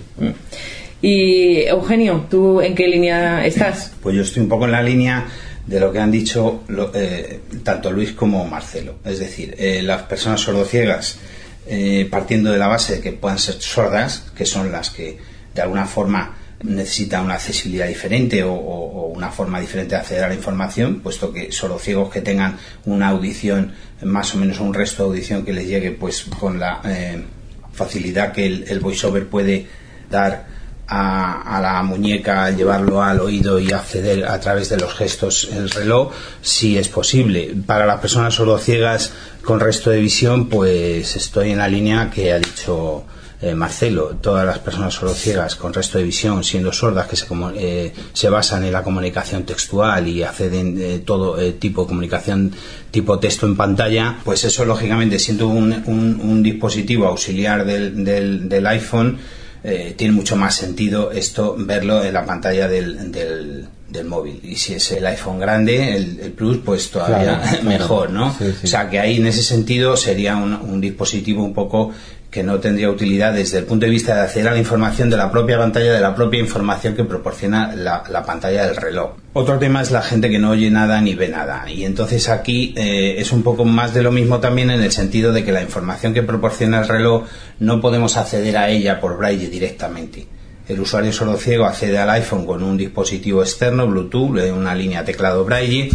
Y 1.03 1.63
Eugenio, 1.63 2.27
¿tú 2.31 2.61
en 2.61 2.75
qué 2.75 2.87
línea 2.89 3.45
estás? 3.47 3.93
Pues 4.03 4.17
yo 4.17 4.23
estoy 4.23 4.43
un 4.43 4.49
poco 4.49 4.65
en 4.67 4.73
la 4.73 4.83
línea 4.83 5.27
de 5.67 5.79
lo 5.81 5.93
que 5.93 5.99
han 5.99 6.11
dicho 6.11 6.63
lo- 6.69 6.91
eh, 6.95 7.41
tanto 7.63 7.91
Luis 7.93 8.13
como 8.13 8.45
Marcelo. 8.47 8.97
Es 9.05 9.19
decir, 9.19 9.55
eh, 9.59 9.83
las 9.83 10.03
personas 10.03 10.41
sordociegas, 10.41 11.19
eh, 11.67 12.09
partiendo 12.11 12.51
de 12.51 12.59
la 12.59 12.67
base 12.67 12.97
de 12.97 13.01
que 13.01 13.13
puedan 13.13 13.39
ser 13.39 13.55
sordas, 13.61 14.31
que 14.35 14.47
son 14.47 14.73
las 14.73 14.91
que 14.91 15.19
de 15.55 15.63
alguna 15.63 15.87
forma 15.87 16.37
necesitan 16.63 17.25
una 17.25 17.35
accesibilidad 17.35 17.87
diferente 17.87 18.43
o, 18.45 19.11
una 19.15 19.31
forma 19.31 19.61
diferente 19.61 19.95
de 19.95 20.01
acceder 20.01 20.25
a 20.25 20.29
la 20.29 20.35
información, 20.35 21.01
puesto 21.01 21.33
que 21.33 21.53
sordociegos 21.53 22.11
que 22.11 22.21
tengan 22.21 22.59
una 22.87 23.09
audición 23.09 23.73
más 24.03 24.35
o 24.35 24.39
menos 24.39 24.61
un 24.61 24.73
resto 24.73 25.03
de 25.03 25.09
audición 25.11 25.45
que 25.45 25.53
les 25.53 25.67
llegue 25.67 25.91
pues 25.91 26.25
con 26.39 26.59
la 26.59 26.81
eh, 26.85 27.23
facilidad 27.73 28.33
que 28.33 28.47
el, 28.47 28.81
voiceover 28.81 29.27
puede 29.27 29.67
dar 30.11 30.47
a, 30.87 31.57
a 31.57 31.61
la 31.61 31.83
muñeca 31.83 32.51
llevarlo 32.51 33.03
al 33.03 33.21
oído 33.21 33.59
y 33.59 33.73
acceder 33.73 34.25
a 34.27 34.41
través 34.41 34.71
de 34.71 34.79
los 34.79 34.95
gestos 34.95 35.49
el 35.53 35.71
reloj, 35.71 36.13
si 36.41 36.79
es 36.79 36.89
posible. 36.89 37.55
Para 37.67 37.85
las 37.85 38.01
personas 38.01 38.35
sordociegas 38.35 39.13
con 39.43 39.61
resto 39.61 39.91
de 39.91 40.01
visión, 40.01 40.49
pues 40.49 41.15
estoy 41.15 41.53
en 41.53 41.59
la 41.59 41.69
línea 41.69 42.11
que 42.11 42.33
ha 42.33 42.39
dicho 42.39 43.05
eh, 43.43 43.55
Marcelo. 43.55 44.17
Todas 44.21 44.45
las 44.45 44.59
personas 44.59 44.95
sordociegas 44.95 45.57
con 45.57 45.73
resto 45.73 45.99
de 45.99 46.05
visión, 46.05 46.45
siendo 46.45 46.73
sordas, 46.73 47.07
que 47.09 47.17
se, 47.17 47.27
eh, 47.57 47.93
se 48.13 48.29
basan 48.29 48.65
en 48.65 48.73
la 48.73 48.83
comunicación 48.83 49.45
textual 49.45 50.07
y 50.09 50.23
acceden 50.23 50.77
eh, 50.81 51.03
todo 51.05 51.41
eh, 51.41 51.53
tipo 51.53 51.83
de 51.83 51.89
comunicación 51.89 52.53
tipo 52.91 53.19
texto 53.19 53.47
en 53.47 53.57
pantalla, 53.57 54.19
pues 54.25 54.45
eso 54.45 54.65
lógicamente 54.65 55.19
siendo 55.19 55.49
un, 55.49 55.73
un- 55.87 56.21
un 56.23 56.43
dispositivo 56.43 57.07
auxiliar 57.07 57.65
del, 57.65 58.05
del- 58.05 58.49
del 58.49 58.67
iPhone, 58.67 59.19
eh, 59.63 59.95
tiene 59.97 60.13
mucho 60.15 60.37
más 60.37 60.55
sentido 60.57 61.11
esto 61.13 61.55
verlo 61.59 62.03
en 62.03 62.15
la 62.15 62.25
pantalla 62.25 62.67
del, 62.67 63.13
del, 63.13 63.69
del 63.89 64.05
móvil. 64.07 64.41
Y 64.43 64.57
si 64.57 64.73
es 64.75 64.91
el 64.93 65.05
iPhone 65.07 65.39
grande, 65.39 65.97
el, 65.97 66.19
el 66.21 66.33
Plus, 66.33 66.59
pues 66.65 66.91
todavía 66.91 67.41
claro. 67.41 67.63
mejor, 67.69 68.11
¿no? 68.11 68.35
Sí, 68.39 68.47
sí. 68.53 68.61
O 68.65 68.67
sea 68.67 68.89
que 68.89 68.99
ahí 68.99 69.17
en 69.19 69.27
ese 69.27 69.43
sentido 69.43 69.97
sería 69.99 70.37
un, 70.37 70.55
un 70.55 70.81
dispositivo 70.81 71.45
un 71.45 71.53
poco 71.53 71.93
que 72.31 72.45
no 72.45 72.61
tendría 72.61 72.89
utilidad 72.89 73.33
desde 73.33 73.59
el 73.59 73.65
punto 73.65 73.87
de 73.87 73.91
vista 73.91 74.15
de 74.15 74.21
acceder 74.21 74.49
a 74.49 74.53
la 74.53 74.59
información 74.59 75.11
de 75.11 75.17
la 75.17 75.31
propia 75.31 75.59
pantalla, 75.59 75.93
de 75.93 76.01
la 76.01 76.15
propia 76.15 76.39
información 76.39 76.95
que 76.95 77.05
proporciona 77.05 77.75
la, 77.75 78.05
la 78.09 78.25
pantalla 78.25 78.67
del 78.67 78.77
reloj. 78.77 79.13
Otro 79.33 79.59
tema 79.59 79.83
es 79.83 79.91
la 79.91 80.03
gente 80.03 80.31
que 80.31 80.39
no 80.39 80.51
oye 80.51 80.71
nada 80.71 81.01
ni 81.01 81.15
ve 81.15 81.29
nada. 81.29 81.65
Y 81.69 81.85
entonces 81.85 82.29
aquí 82.29 82.73
eh, 82.77 83.17
es 83.19 83.33
un 83.33 83.43
poco 83.43 83.65
más 83.65 83.95
de 83.95 84.03
lo 84.03 84.13
mismo 84.13 84.39
también 84.39 84.71
en 84.71 84.81
el 84.81 84.93
sentido 84.93 85.33
de 85.33 85.45
que 85.45 85.51
la 85.51 85.63
información 85.63 86.15
que 86.15 86.23
proporciona 86.23 86.81
el 86.81 86.89
reloj 86.89 87.25
no 87.59 87.81
podemos 87.81 88.17
acceder 88.17 88.57
a 88.57 88.69
ella 88.69 89.01
por 89.01 89.19
braille 89.19 89.49
directamente. 89.49 90.27
El 90.69 90.79
usuario 90.79 91.13
sordociego 91.13 91.65
accede 91.65 91.99
al 91.99 92.11
iPhone 92.11 92.47
con 92.47 92.63
un 92.63 92.77
dispositivo 92.77 93.43
externo, 93.43 93.89
Bluetooth, 93.89 94.39
una 94.53 94.75
línea 94.75 95.05
teclado 95.05 95.45
braille. 95.45 95.91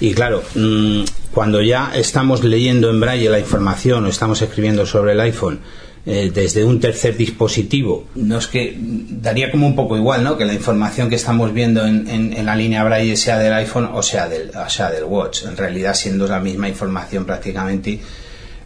Y 0.00 0.12
claro, 0.12 0.42
mm, 0.54 1.04
cuando 1.34 1.62
ya 1.62 1.92
estamos 1.94 2.44
leyendo 2.44 2.90
en 2.90 3.00
braille 3.00 3.28
la 3.30 3.38
información 3.38 4.04
o 4.04 4.08
estamos 4.08 4.42
escribiendo 4.42 4.84
sobre 4.86 5.12
el 5.12 5.20
iPhone 5.20 5.60
eh, 6.04 6.30
desde 6.34 6.64
un 6.64 6.80
tercer 6.80 7.16
dispositivo, 7.16 8.06
no 8.16 8.38
es 8.38 8.48
que 8.48 8.76
daría 8.76 9.50
como 9.52 9.66
un 9.66 9.76
poco 9.76 9.96
igual, 9.96 10.24
¿no? 10.24 10.36
Que 10.36 10.44
la 10.44 10.52
información 10.52 11.08
que 11.08 11.14
estamos 11.14 11.54
viendo 11.54 11.86
en, 11.86 12.08
en- 12.08 12.44
la 12.44 12.56
línea 12.56 12.82
braille 12.84 13.16
sea 13.16 13.38
del 13.38 13.52
iPhone 13.54 13.88
o 13.92 14.02
sea 14.02 14.28
del, 14.28 14.50
o 14.50 14.68
sea 14.68 14.90
del 14.90 15.04
Watch. 15.04 15.44
En 15.44 15.56
realidad, 15.56 15.94
siendo 15.94 16.26
la 16.26 16.40
misma 16.40 16.68
información 16.68 17.24
prácticamente, 17.24 18.00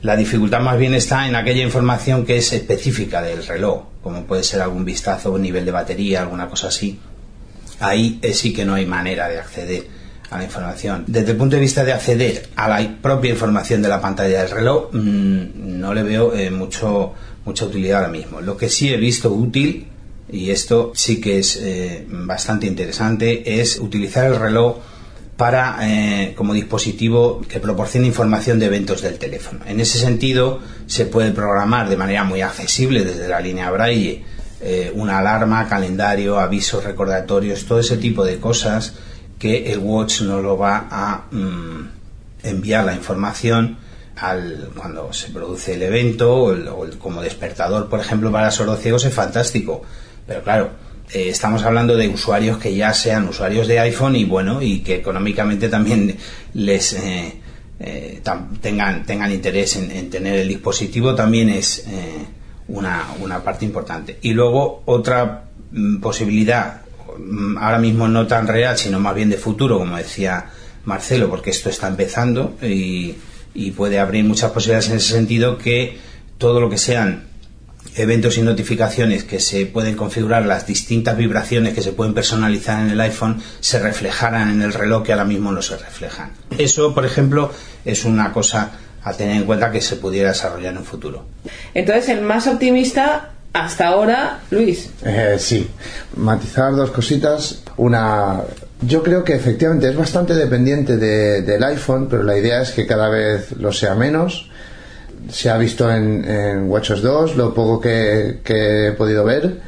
la 0.03 0.17
dificultad 0.17 0.61
más 0.61 0.79
bien 0.79 0.95
está 0.95 1.29
en 1.29 1.37
aquella 1.37 1.63
información 1.63 2.25
que 2.25 2.39
es 2.39 2.53
específica 2.53 3.21
del 3.23 3.47
reloj, 3.47 3.83
como 4.03 4.25
puede 4.25 4.43
ser 4.43 4.63
algún 4.63 4.85
vistazo, 4.87 5.33
un 5.33 5.43
nivel 5.43 5.65
de 5.67 5.73
batería, 5.73 6.23
alguna 6.23 6.49
cosa 6.49 6.69
así. 6.69 6.99
Ahí 7.81 8.19
sí 8.33 8.55
que 8.55 8.65
no 8.65 8.75
hay 8.75 8.87
manera 8.87 9.29
de 9.29 9.39
acceder 9.39 9.85
a 10.31 10.39
la 10.39 10.45
información. 10.45 11.05
Desde 11.07 11.33
el 11.33 11.37
punto 11.37 11.57
de 11.57 11.63
vista 11.63 11.85
de 11.85 11.93
acceder 11.93 12.49
a 12.57 12.69
la 12.69 12.99
propia 13.01 13.31
información 13.31 13.83
de 13.83 13.89
la 13.89 14.01
pantalla 14.01 14.43
del 14.43 14.51
reloj, 14.51 14.93
mm, 14.93 15.79
no 15.81 15.95
le 15.95 16.03
veo 16.03 16.35
eh, 16.35 16.51
mucho, 16.51 17.13
mucha 17.45 17.65
utilidad 17.67 17.99
ahora 17.99 18.13
mismo. 18.13 18.41
Lo 18.41 18.57
que 18.57 18.69
sí 18.69 18.93
he 18.93 18.97
visto 18.97 19.31
útil, 19.33 19.87
y 20.31 20.51
esto 20.51 20.93
sí 20.95 21.21
que 21.21 21.39
es 21.39 21.57
eh, 21.63 22.05
bastante 22.09 22.67
interesante, 22.67 23.61
es 23.61 23.79
utilizar 23.79 24.27
el 24.27 24.37
reloj 24.37 24.79
para 25.37 25.77
eh, 25.83 26.33
como 26.35 26.55
dispositivo 26.55 27.43
que 27.47 27.61
proporcione 27.61 28.07
información 28.07 28.59
de 28.59 28.67
eventos 28.67 29.03
del 29.03 29.19
teléfono. 29.19 29.61
En 29.67 29.81
ese 29.81 29.99
sentido, 29.99 30.61
se 30.87 31.05
puede 31.05 31.31
programar 31.31 31.89
de 31.89 31.97
manera 31.97 32.25
muy 32.25 32.41
accesible 32.41 33.05
desde 33.05 33.29
la 33.29 33.41
línea 33.41 33.71
Braille 33.71 34.25
eh, 34.59 34.91
una 34.95 35.19
alarma, 35.19 35.69
calendario, 35.69 36.39
avisos, 36.41 36.83
recordatorios, 36.83 37.67
todo 37.67 37.79
ese 37.81 37.99
tipo 37.99 38.25
de 38.25 38.39
cosas 38.39 38.95
que 39.47 39.73
el 39.73 39.79
watch 39.79 40.23
no 40.23 40.41
lo 40.41 40.57
va 40.59 40.87
a 40.91 41.25
mm, 41.31 41.89
enviar 42.43 42.85
la 42.85 42.95
información 42.95 43.77
al, 44.17 44.71
cuando 44.77 45.13
se 45.13 45.31
produce 45.31 45.75
el 45.75 45.83
evento 45.83 46.35
o, 46.35 46.53
el- 46.53 46.69
o 46.69 46.85
el- 46.85 46.99
como 46.99 47.23
despertador, 47.23 47.89
por 47.89 48.01
ejemplo, 48.01 48.33
para 48.33 48.51
sordociegos 48.51 49.05
es 49.05 49.13
fantástico. 49.15 49.83
Pero 50.27 50.43
claro, 50.43 50.71
eh, 51.13 51.29
estamos 51.29 51.63
hablando 51.65 51.97
de 51.97 52.09
usuarios 52.09 52.59
que 52.59 52.75
ya 52.75 52.93
sean 52.95 53.29
usuarios 53.29 53.69
de 53.69 53.79
iPhone 53.81 54.17
y 54.17 54.25
bueno, 54.25 54.61
y 54.63 54.81
que 54.81 54.97
económicamente 54.97 55.69
también 55.69 56.17
les 56.55 56.95
eh, 56.95 57.41
eh, 57.79 58.23
tengan, 58.61 59.05
tengan 59.05 59.31
interés 59.31 59.77
en, 59.77 59.91
en 59.91 60.11
tener 60.11 60.39
el 60.41 60.49
dispositivo, 60.49 61.15
también 61.15 61.51
es 61.51 61.87
eh, 61.87 62.25
una, 62.69 63.05
una 63.21 63.43
parte 63.45 63.65
importante. 63.67 64.19
Y 64.23 64.33
luego 64.33 64.83
otra 64.87 65.45
mm, 65.73 65.99
posibilidad, 66.01 66.81
ahora 67.59 67.79
mismo 67.79 68.09
no 68.09 68.27
tan 68.27 68.47
real, 68.47 68.77
sino 68.77 69.01
más 69.01 69.15
bien 69.15 69.31
de 69.31 69.37
futuro, 69.37 69.79
como 69.79 69.97
decía 69.97 70.47
Marcelo, 70.85 71.29
porque 71.29 71.51
esto 71.51 71.69
está 71.69 71.89
empezando 71.89 72.57
y, 72.63 73.15
y 73.55 73.71
puede 73.73 73.99
abrir 73.99 74.25
muchas 74.25 74.53
posibilidades 74.53 74.91
en 74.91 74.97
ese 74.97 75.13
sentido 75.15 75.59
que 75.59 75.99
todo 76.39 76.61
lo 76.61 76.69
que 76.69 76.79
sean 76.79 77.25
eventos 77.97 78.37
y 78.37 78.43
notificaciones 78.43 79.25
que 79.25 79.41
se 79.41 79.67
pueden 79.67 79.97
configurar, 79.97 80.45
las 80.45 80.67
distintas 80.67 81.17
vibraciones 81.17 81.75
que 81.75 81.83
se 81.83 81.93
pueden 81.93 82.15
personalizar 82.15 82.85
en 82.85 82.91
el 82.91 83.01
iPhone, 83.01 83.41
se 83.61 83.79
reflejaran 83.79 84.51
en 84.51 84.63
el 84.63 84.73
reloj 84.73 85.03
que 85.03 85.13
ahora 85.13 85.25
mismo 85.25 85.51
no 85.53 85.63
se 85.63 85.77
reflejan. 85.77 86.33
Eso, 86.59 86.95
por 86.95 87.07
ejemplo, 87.07 87.51
es 87.85 88.05
una 88.05 88.33
cosa 88.33 88.73
a 89.03 89.13
tener 89.13 89.37
en 89.37 89.45
cuenta 89.45 89.71
que 89.71 89.81
se 89.81 89.97
pudiera 89.97 90.31
desarrollar 90.31 90.73
en 90.73 90.79
un 90.79 90.85
futuro. 90.85 91.27
Entonces, 91.75 92.09
el 92.09 92.23
más 92.23 92.47
optimista 92.47 93.36
hasta 93.65 93.89
ahora, 93.89 94.41
Luis. 94.51 94.91
Eh, 95.05 95.37
sí, 95.39 95.69
matizar 96.17 96.75
dos 96.75 96.91
cositas. 96.91 97.63
Una, 97.77 98.43
yo 98.83 99.03
creo 99.03 99.25
que 99.25 99.35
efectivamente 99.35 99.89
es 99.89 99.97
bastante 99.97 100.35
dependiente 100.35 100.97
de- 100.97 101.43
del 101.43 101.63
iPhone, 101.65 102.09
pero 102.09 102.23
la 102.23 102.37
idea 102.37 102.63
es 102.63 102.71
que 102.71 102.87
cada 102.87 103.09
vez 103.09 103.53
lo 103.59 103.73
sea 103.73 103.95
menos. 103.95 104.51
Se 105.31 105.51
ha 105.51 105.57
visto 105.59 105.91
en, 105.91 106.25
en 106.25 106.71
WatchOS 106.71 107.03
2, 107.03 107.37
lo 107.37 107.53
poco 107.55 107.81
que, 107.81 108.41
he 108.47 108.93
podido 108.93 109.25
ver, 109.25 109.61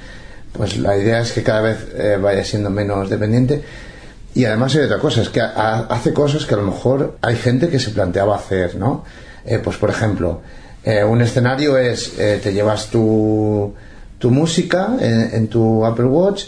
pues 0.53 0.77
la 0.79 0.97
idea 0.97 1.21
es 1.21 1.33
que 1.33 1.43
cada 1.43 1.61
vez 1.63 1.79
eh, 1.97 2.17
vaya 2.21 2.45
siendo 2.45 2.71
menos 2.71 3.11
dependiente. 3.11 3.63
Y 4.35 4.45
además 4.45 4.75
hay 4.77 4.83
otra 4.83 4.99
cosa, 4.99 5.23
es 5.23 5.31
que 5.31 5.41
ha- 5.41 5.87
hace 5.91 6.13
cosas 6.13 6.45
que 6.47 6.55
a 6.55 6.59
lo 6.59 6.63
mejor 6.65 7.17
hay 7.23 7.35
gente 7.37 7.69
que 7.69 7.81
se 7.81 7.91
planteaba 7.91 8.37
hacer, 8.37 8.77
¿no? 8.77 9.05
Eh, 9.45 9.59
pues 9.59 9.77
por 9.79 9.91
ejemplo, 9.91 10.43
eh, 10.85 11.05
un 11.05 11.21
escenario 11.21 11.77
es, 11.77 12.19
eh, 12.19 12.41
te 12.43 12.53
llevas 12.53 12.89
tu, 12.89 13.75
tu 14.19 14.31
música 14.31 14.97
en, 15.01 15.31
en 15.35 15.49
tu 15.49 15.85
Apple 15.85 16.07
Watch 16.07 16.45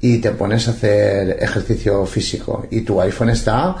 y 0.00 0.18
te 0.18 0.30
pones 0.32 0.66
a 0.68 0.72
hacer 0.72 1.38
ejercicio 1.40 2.04
físico. 2.06 2.66
Y 2.70 2.80
tu 2.82 3.00
iPhone 3.00 3.30
está 3.30 3.76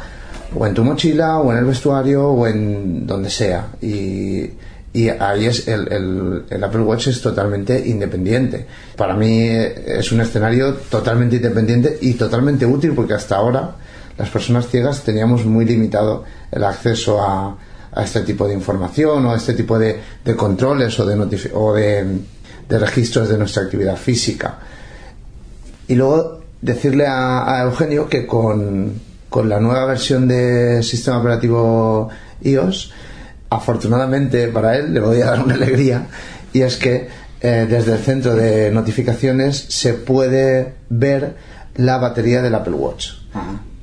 o 0.56 0.66
en 0.66 0.74
tu 0.74 0.84
mochila 0.84 1.38
o 1.38 1.50
en 1.52 1.58
el 1.58 1.64
vestuario 1.64 2.28
o 2.28 2.46
en 2.46 3.06
donde 3.06 3.28
sea. 3.30 3.68
Y, 3.82 4.50
y 4.92 5.08
ahí 5.08 5.46
es 5.46 5.66
el, 5.66 5.92
el- 5.92 6.44
el 6.48 6.64
Apple 6.64 6.82
Watch 6.82 7.08
es 7.08 7.20
totalmente 7.20 7.86
independiente. 7.88 8.66
Para 8.96 9.14
mí 9.16 9.40
eh, 9.40 9.98
es 9.98 10.12
un 10.12 10.20
escenario 10.20 10.74
totalmente 10.88 11.36
independiente 11.36 11.98
y 12.00 12.14
totalmente 12.14 12.64
útil 12.64 12.92
porque 12.94 13.14
hasta 13.14 13.36
ahora 13.36 13.72
las 14.16 14.28
personas 14.30 14.68
ciegas 14.68 15.02
teníamos 15.02 15.44
muy 15.44 15.64
limitado 15.64 16.22
el 16.52 16.62
acceso 16.62 17.20
a, 17.20 17.56
a 17.94 18.02
este 18.02 18.20
tipo 18.22 18.46
de 18.48 18.54
información 18.54 19.24
o 19.26 19.32
a 19.32 19.36
este 19.36 19.54
tipo 19.54 19.78
de, 19.78 20.00
de 20.24 20.36
controles 20.36 20.98
o 20.98 21.06
de, 21.06 21.50
o 21.54 21.72
de, 21.74 22.18
de 22.68 22.78
registros 22.78 23.28
de 23.28 23.38
nuestra 23.38 23.62
actividad 23.62 23.96
física 23.96 24.58
y 25.86 25.94
luego 25.94 26.40
decirle 26.60 27.06
a, 27.06 27.62
Eugenio 27.64 28.08
que 28.08 28.26
con, 28.26 29.00
con 29.28 29.48
la 29.48 29.60
nueva 29.60 29.84
versión 29.86 30.26
de 30.26 30.82
sistema 30.82 31.18
operativo 31.18 32.08
iOS, 32.42 32.92
afortunadamente 33.50 34.48
para 34.48 34.76
él 34.76 34.94
le 34.94 35.00
voy 35.00 35.20
a 35.20 35.26
dar 35.26 35.42
una 35.42 35.54
alegría, 35.60 36.06
y 36.52 36.62
es 36.62 36.76
que 36.76 37.08
eh, 37.40 37.66
desde 37.68 37.92
el 37.92 37.98
centro 37.98 38.34
de 38.34 38.70
notificaciones 38.70 39.66
se 39.68 39.94
puede 39.94 40.74
ver 40.88 41.36
la 41.76 41.98
batería 41.98 42.40
del 42.40 42.54
Apple 42.54 42.74
Watch. 42.74 43.10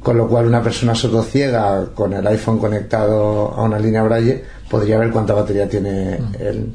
Con 0.02 0.18
lo 0.18 0.28
cual 0.28 0.48
una 0.48 0.64
persona 0.64 0.96
sordociega 0.96 1.86
con 1.94 2.14
el 2.14 2.26
iPhone 2.26 2.58
conectado 2.58 3.54
a 3.56 3.62
una 3.64 3.78
línea 3.78 4.02
Braille 4.04 4.44
podría 4.70 4.98
ver 4.98 5.12
cuánta 5.12 5.34
batería 5.34 5.70
tiene 5.70 6.16
el, 6.40 6.74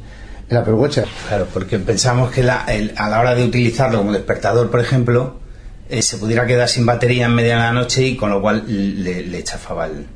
el 0.49 0.57
Apple 0.57 0.75
Watch. 0.75 0.99
Claro, 1.29 1.47
porque 1.53 1.79
pensamos 1.81 2.31
que 2.31 2.43
la- 2.45 2.65
el- 2.69 2.93
a 2.97 3.09
la 3.09 3.19
hora 3.21 3.35
de 3.35 3.43
utilizarlo 3.45 3.99
como 3.99 4.13
despertador, 4.13 4.71
por 4.71 4.79
ejemplo, 4.81 5.41
eh, 5.89 6.03
se 6.03 6.19
pudiera 6.19 6.47
quedar 6.47 6.69
sin 6.69 6.87
batería 6.87 7.27
en 7.27 7.35
media 7.35 7.55
de 7.57 7.61
la 7.63 7.73
noche 7.73 8.03
y 8.07 8.17
con 8.17 8.31
lo 8.31 8.41
cual 8.41 8.63
le, 8.69 9.23
le 9.27 9.43
chafaba 9.43 9.87
el, 9.87 10.07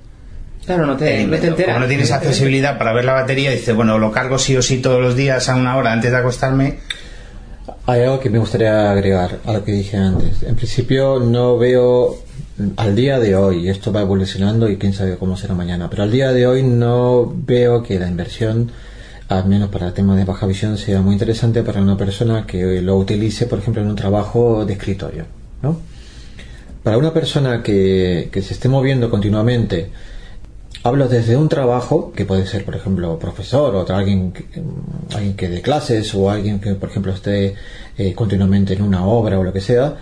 Claro, 0.65 0.87
no 0.87 0.97
te, 0.97 1.09
el 1.15 1.17
no 1.17 1.23
invento. 1.25 1.43
te 1.43 1.49
enteras. 1.49 1.73
Como 1.75 1.81
no 1.85 1.89
tienes 1.89 2.13
accesibilidad 2.13 2.79
para 2.79 2.93
ver 2.93 3.05
la 3.07 3.15
batería, 3.15 3.51
dice, 3.51 3.73
bueno, 3.73 3.99
lo 3.99 4.13
cargo 4.13 4.39
sí 4.39 4.57
o 4.57 4.63
sí 4.63 4.79
todos 4.79 5.01
los 5.01 5.17
días 5.17 5.49
a 5.49 5.57
una 5.57 5.77
hora 5.77 5.91
antes 5.93 6.13
de 6.13 6.17
acostarme. 6.17 6.79
Hay 7.87 8.03
algo 8.03 8.21
que 8.21 8.31
me 8.31 8.39
gustaría 8.39 8.91
agregar 8.91 9.39
a 9.47 9.53
lo 9.53 9.65
que 9.65 9.73
dije 9.73 9.97
antes. 9.97 10.43
En 10.45 10.55
principio 10.55 11.19
no 11.19 11.57
veo 11.59 12.19
al 12.77 12.97
día 12.97 13.19
de 13.19 13.37
hoy, 13.37 13.69
esto 13.69 13.93
va 13.93 14.03
evolucionando 14.03 14.69
y 14.69 14.77
quién 14.77 14.93
sabe 14.93 15.17
cómo 15.17 15.37
será 15.37 15.55
mañana, 15.55 15.89
pero 15.91 16.03
al 16.03 16.11
día 16.11 16.33
de 16.33 16.47
hoy 16.47 16.63
no 16.63 17.33
veo 17.35 17.83
que 17.83 17.99
la 17.99 18.09
inversión, 18.09 18.71
al 19.29 19.47
menos 19.47 19.69
para 19.71 19.89
el 19.89 19.93
tema 19.93 20.17
de 20.17 20.25
baja 20.25 20.47
visión, 20.47 20.77
sea 20.79 21.01
muy 21.03 21.15
interesante 21.15 21.63
para 21.63 21.81
una 21.81 21.97
persona 21.97 22.47
que 22.47 22.83
lo 22.83 22.97
utilice, 22.97 23.47
por 23.47 23.59
ejemplo, 23.59 23.83
en 23.83 23.89
un 23.89 23.97
trabajo 23.97 24.65
de 24.65 24.73
escritorio. 24.75 25.25
¿no? 25.63 25.79
Para 26.83 26.99
una 26.99 27.13
persona 27.13 27.63
que, 27.63 28.29
que 28.33 28.43
se 28.43 28.55
esté 28.55 28.69
moviendo 28.69 29.11
continuamente, 29.11 29.91
Hablo 30.83 31.09
desde 31.09 31.37
un 31.37 31.51
trabajo, 31.51 32.11
que 32.17 32.25
puede 32.25 32.47
ser, 32.47 32.65
por 32.65 32.75
ejemplo, 32.75 33.19
profesor 33.19 33.75
o 33.75 33.95
alguien, 33.95 34.33
alguien 35.15 35.35
que 35.35 35.51
dé 35.51 35.61
clases 35.61 36.15
o 36.15 36.31
alguien 36.31 36.59
que, 36.59 36.75
por 36.75 36.89
ejemplo, 36.89 37.13
esté 37.13 37.55
eh, 37.99 38.15
continuamente 38.15 38.73
en 38.73 38.81
una 38.81 39.05
obra 39.05 39.39
o 39.39 39.45
lo 39.45 39.53
que 39.53 39.61
sea. 39.61 39.97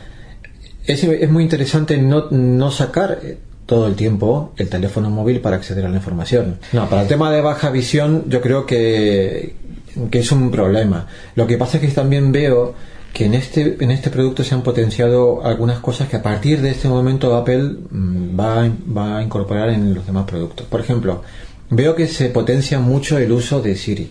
Es, 0.89 1.31
muy 1.31 1.43
interesante 1.43 1.99
no, 1.99 2.31
no 2.31 2.71
sacar 2.71 3.21
eh, 3.23 3.39
todo 3.67 3.87
el 3.87 3.95
tiempo 3.95 4.55
el 4.57 4.71
teléfono 4.71 5.11
móvil 5.11 5.41
para 5.41 5.57
acceder 5.57 5.85
a 5.85 5.91
la 5.91 5.97
información. 5.97 6.59
No, 6.73 6.89
para 6.89 7.03
el 7.03 7.09
tema 7.09 7.31
de 7.31 7.43
baja 7.43 7.71
visión 7.71 8.25
yo 8.29 8.41
creo 8.41 8.65
que, 8.65 9.55
es 10.11 10.33
un 10.33 10.51
problema. 10.51 11.07
Lo 11.35 11.47
que 11.47 11.59
pasa 11.59 11.77
es 11.77 11.83
que 11.83 11.89
también 11.89 12.33
veo 12.33 12.75
que 13.13 13.27
en 13.27 13.35
este, 13.35 13.77
en 13.81 13.91
este 13.91 14.09
producto 14.09 14.43
se 14.43 14.55
han 14.55 14.63
potenciado 14.63 15.45
algunas 15.45 15.81
cosas 15.81 16.09
que 16.09 16.17
a 16.17 16.23
partir 16.23 16.63
de 16.63 16.71
este 16.71 16.89
momento 16.89 17.37
Apple 17.37 17.77
mm, 17.91 18.41
va, 18.41 18.71
va 18.97 19.19
a 19.19 19.23
incorporar 19.23 19.69
en 19.69 19.93
los 19.93 20.07
demás 20.07 20.25
productos. 20.25 20.67
Por 20.67 20.81
ejemplo, 20.81 21.23
veo 21.69 21.95
que 21.95 22.07
se 22.07 22.31
potencia 22.31 22.79
mucho 22.79 23.19
el 23.19 23.31
uso 23.31 23.61
de 23.61 23.77
Siri, 23.77 24.11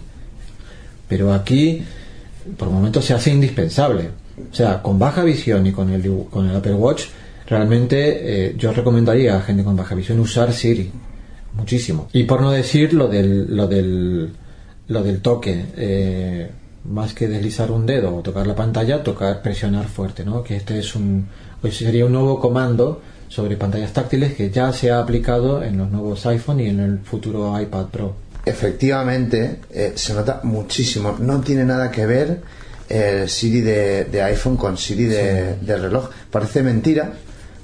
pero 1.08 1.34
aquí 1.34 1.84
por 2.56 2.70
momentos 2.70 3.04
se 3.04 3.16
hace 3.16 3.32
indispensable. 3.32 4.12
O 4.51 4.55
sea, 4.55 4.81
con 4.81 4.99
baja 4.99 5.23
visión 5.23 5.65
y 5.65 5.72
con 5.72 5.89
el, 5.89 6.26
con 6.30 6.49
el 6.49 6.55
Apple 6.55 6.73
Watch, 6.73 7.05
realmente 7.47 8.47
eh, 8.49 8.55
yo 8.57 8.72
recomendaría 8.72 9.38
a 9.38 9.41
gente 9.41 9.64
con 9.64 9.76
baja 9.76 9.95
visión 9.95 10.19
usar 10.19 10.53
Siri 10.53 10.91
muchísimo. 11.53 12.07
Y 12.14 12.23
por 12.23 12.41
no 12.41 12.51
decir 12.51 12.93
lo 12.93 13.07
del, 13.07 13.55
lo 13.55 13.68
del, 13.68 14.31
lo 14.88 15.03
del 15.03 15.22
toque, 15.22 15.65
eh, 15.76 16.49
más 16.85 17.14
que 17.14 17.27
deslizar 17.27 17.72
un 17.72 17.85
dedo 17.85 18.15
o 18.15 18.22
tocar 18.22 18.47
la 18.47 18.55
pantalla, 18.55 19.03
tocar, 19.03 19.41
presionar 19.41 19.88
fuerte, 19.88 20.23
¿no? 20.23 20.43
Que 20.43 20.55
este 20.55 20.80
es 20.80 20.95
un, 20.95 21.27
sería 21.72 22.05
un 22.05 22.14
nuevo 22.14 22.39
comando 22.39 23.01
sobre 23.27 23.57
pantallas 23.57 23.91
táctiles 23.91 24.34
que 24.35 24.49
ya 24.49 24.72
se 24.72 24.91
ha 24.91 24.99
aplicado 24.99 25.61
en 25.64 25.77
los 25.77 25.91
nuevos 25.91 26.26
iPhone 26.27 26.61
y 26.61 26.68
en 26.68 26.80
el 26.80 26.99
futuro 26.99 27.59
iPad 27.59 27.88
Pro. 27.88 28.15
Efectivamente, 28.45 29.59
eh, 29.69 29.91
se 29.95 30.14
nota 30.14 30.39
muchísimo. 30.43 31.18
No 31.19 31.41
tiene 31.41 31.65
nada 31.65 31.91
que 31.91 32.05
ver 32.05 32.41
el 32.89 33.30
Siri 33.30 33.61
de, 33.61 34.05
de 34.05 34.22
iPhone 34.23 34.57
con 34.57 34.77
Siri 34.77 35.05
de, 35.05 35.55
de 35.57 35.77
reloj. 35.77 36.09
Parece 36.31 36.64
mentira, 36.64 37.11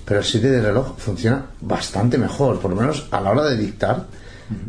pero 0.05 0.19
el 0.19 0.25
Siri 0.25 0.49
de 0.49 0.61
reloj 0.61 0.97
funciona 0.97 1.45
bastante 1.61 2.17
mejor, 2.17 2.59
por 2.59 2.71
lo 2.71 2.77
menos 2.77 3.07
a 3.11 3.21
la 3.21 3.31
hora 3.31 3.43
de 3.45 3.57
dictar. 3.57 4.05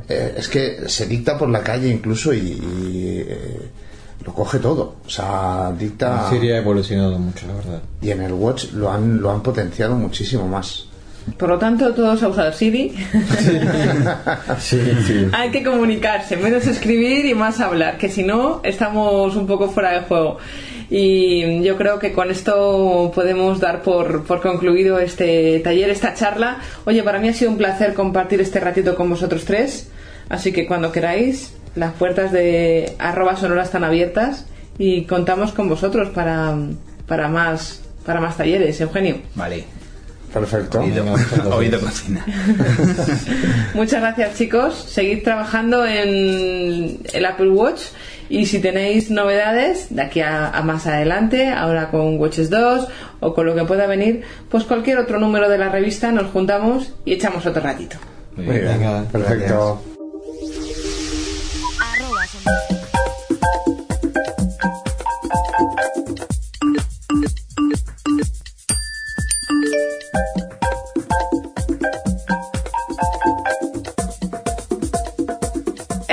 Eh, 0.09 0.35
es 0.39 0.49
que 0.49 0.89
se 0.89 1.07
dicta 1.07 1.37
por 1.37 1.49
la 1.49 1.63
calle 1.63 1.89
incluso 1.89 2.33
y, 2.33 2.39
y, 2.39 3.25
eh, 3.27 3.71
lo 4.25 4.33
coge 4.33 4.59
todo. 4.59 4.97
O 5.05 5.11
sea, 5.11 5.73
dicta. 5.79 6.31
Siri 6.31 6.53
ha 6.53 6.59
evolucionado 6.59 7.19
mucho, 7.19 7.47
la 7.47 7.55
verdad. 7.55 7.83
Y 8.01 8.11
en 8.11 8.23
el 8.23 8.33
Watch 8.33 8.73
lo 8.73 8.91
han, 8.91 9.21
lo 9.21 9.31
han 9.31 9.43
potenciado 9.43 9.97
muchísimo 9.97 10.47
más. 10.47 10.87
Por 11.39 11.49
lo 11.49 11.59
tanto, 11.59 11.93
todos 11.95 12.23
a 12.23 12.29
usar 12.29 12.55
Siri. 12.55 12.95
Sí, 14.59 14.81
sí. 15.07 15.29
Hay 15.33 15.51
que 15.51 15.63
comunicarse, 15.63 16.37
menos 16.37 16.67
escribir 16.67 17.27
y 17.27 17.35
más 17.35 17.61
hablar, 17.61 17.99
que 17.99 18.09
si 18.09 18.23
no, 18.23 18.61
estamos 18.63 19.37
un 19.37 19.47
poco 19.47 19.69
fuera 19.69 19.93
de 19.93 20.01
juego. 20.01 20.39
Y 20.91 21.63
yo 21.63 21.77
creo 21.77 21.99
que 21.99 22.13
con 22.13 22.31
esto 22.31 23.11
podemos 23.15 23.59
dar 23.61 23.83
por, 23.83 24.25
por 24.25 24.41
concluido 24.41 24.99
este 24.99 25.61
taller, 25.61 25.91
esta 25.91 26.15
charla. 26.15 26.59
Oye, 26.85 27.03
para 27.03 27.19
mí 27.19 27.29
ha 27.29 27.33
sido 27.33 27.51
un 27.51 27.59
placer 27.59 27.95
compartir 27.95 28.41
este 28.41 28.61
ratito 28.61 28.95
con 28.95 29.11
vosotros 29.11 29.45
tres. 29.45 29.91
Así 30.29 30.53
que 30.53 30.67
cuando 30.67 30.93
queráis, 30.93 31.55
las 31.75 31.95
puertas 31.95 32.33
de 32.33 32.95
arroba 32.99 33.37
sonora 33.37 33.63
están 33.63 33.85
abiertas 33.85 34.47
y 34.79 35.05
contamos 35.05 35.53
con 35.53 35.69
vosotros 35.69 36.11
para, 36.11 36.57
para, 37.07 37.29
más, 37.29 37.83
para 38.05 38.21
más 38.21 38.37
talleres. 38.37 38.81
Eugenio. 38.81 39.17
Vale. 39.35 39.65
Perfecto. 40.35 40.81
Oído, 40.81 41.05
oído 41.53 41.81
cocina. 41.81 42.27
Muchas 43.75 44.01
gracias 44.01 44.37
chicos. 44.37 44.75
Seguid 44.89 45.23
trabajando 45.23 45.87
en 45.87 46.99
el 47.13 47.25
Apple 47.25 47.51
Watch 47.51 47.83
y 48.29 48.47
si 48.47 48.59
tenéis 48.59 49.11
novedades 49.11 49.95
de 49.95 50.03
aquí 50.03 50.21
a, 50.21 50.49
a 50.49 50.63
más 50.63 50.89
adelante, 50.89 51.51
ahora 51.51 51.93
con 51.93 52.19
Watches 52.19 52.51
2 52.51 52.89
o 53.21 53.33
con 53.33 53.47
lo 53.47 53.55
que 53.55 53.65
pueda 53.65 53.87
venir, 53.87 54.23
pues 54.49 54.65
cualquier 54.65 54.99
otro 54.99 55.21
número 55.21 55.49
de 55.49 55.57
la 55.57 55.69
revista 55.69 56.11
nos 56.11 56.33
juntamos 56.33 56.93
y 57.05 57.13
echamos 57.13 57.47
otro 57.47 57.63
ratito. 57.63 57.97
Muy 58.37 58.59
bien, 58.59 58.67
Venga, 58.67 59.05
perfecto. 59.05 59.81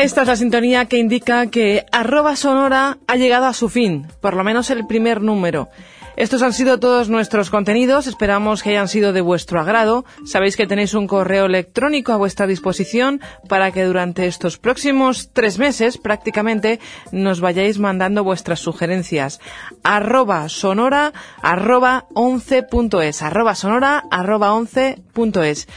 Esta 0.02 0.22
es 0.22 0.28
la 0.28 0.36
sintonía 0.36 0.86
que 0.86 0.98
indica 0.98 1.46
que 1.46 1.86
arroba 1.92 2.36
sonora 2.36 2.98
ha 3.06 3.16
llegado 3.18 3.46
a 3.46 3.54
su 3.54 3.70
fin, 3.70 4.08
por 4.20 4.36
lo 4.36 4.44
menos 4.44 4.72
el 4.72 4.88
primer 4.88 5.22
número. 5.22 5.70
Estos 6.18 6.42
han 6.42 6.54
sido 6.54 6.80
todos 6.80 7.10
nuestros 7.10 7.50
contenidos, 7.50 8.06
esperamos 8.06 8.62
que 8.62 8.72
hayan 8.72 8.90
sido 8.90 9.14
de 9.14 9.22
vuestro 9.22 9.62
agrado. 9.62 10.04
Sabéis 10.26 10.58
que 10.58 10.68
tenéis 10.68 10.94
un 10.94 11.08
correo 11.08 11.46
electrónico 11.46 12.12
a 12.12 12.18
vuestra 12.18 12.48
disposición 12.48 13.22
para 13.48 13.72
que 13.72 13.86
durante 13.86 14.28
estos 14.28 14.58
próximos 14.58 15.30
tres 15.32 15.58
meses 15.58 15.98
prácticamente 15.98 16.80
nos 17.12 17.40
vayáis 17.40 17.80
mandando 17.80 18.24
vuestras 18.24 18.60
sugerencias. 18.60 19.40
Arroba 19.84 20.50
sonora 20.50 21.14
arroba 21.42 22.06
11.es, 22.14 23.22
arroba 23.22 23.56
sonora 23.56 24.04
arroba 24.12 24.52
11.es. 24.52 25.68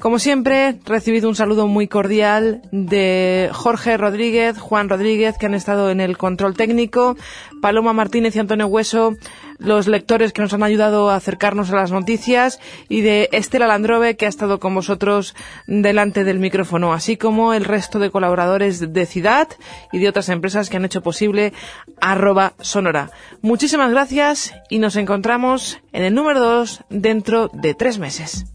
Como 0.00 0.18
siempre, 0.18 0.78
recibido 0.84 1.28
un 1.28 1.36
saludo 1.36 1.66
muy 1.66 1.88
cordial 1.88 2.62
de 2.72 3.48
Jorge 3.52 3.96
Rodríguez, 3.96 4.58
Juan 4.58 4.88
Rodríguez, 4.88 5.38
que 5.38 5.46
han 5.46 5.54
estado 5.54 5.90
en 5.90 6.00
el 6.00 6.18
control 6.18 6.54
técnico, 6.54 7.16
Paloma 7.62 7.92
Martínez 7.92 8.36
y 8.36 8.40
Antonio 8.40 8.66
Hueso 8.66 9.14
los 9.58 9.86
lectores 9.86 10.32
que 10.32 10.42
nos 10.42 10.52
han 10.52 10.62
ayudado 10.62 11.10
a 11.10 11.16
acercarnos 11.16 11.70
a 11.70 11.76
las 11.76 11.92
noticias 11.92 12.60
y 12.88 13.00
de 13.00 13.28
Estela 13.32 13.66
Landrove 13.66 14.16
que 14.16 14.26
ha 14.26 14.28
estado 14.28 14.60
con 14.60 14.74
vosotros 14.74 15.34
delante 15.66 16.24
del 16.24 16.38
micrófono, 16.38 16.92
así 16.92 17.16
como 17.16 17.54
el 17.54 17.64
resto 17.64 17.98
de 17.98 18.10
colaboradores 18.10 18.92
de 18.92 19.06
Ciudad 19.06 19.48
y 19.92 19.98
de 19.98 20.08
otras 20.08 20.28
empresas 20.28 20.70
que 20.70 20.76
han 20.76 20.84
hecho 20.84 21.02
posible 21.02 21.52
arroba 22.00 22.54
sonora. 22.60 23.10
Muchísimas 23.42 23.90
gracias 23.90 24.54
y 24.68 24.78
nos 24.78 24.96
encontramos 24.96 25.80
en 25.92 26.04
el 26.04 26.14
número 26.14 26.40
2 26.40 26.84
dentro 26.90 27.50
de 27.52 27.74
tres 27.74 27.98
meses. 27.98 28.46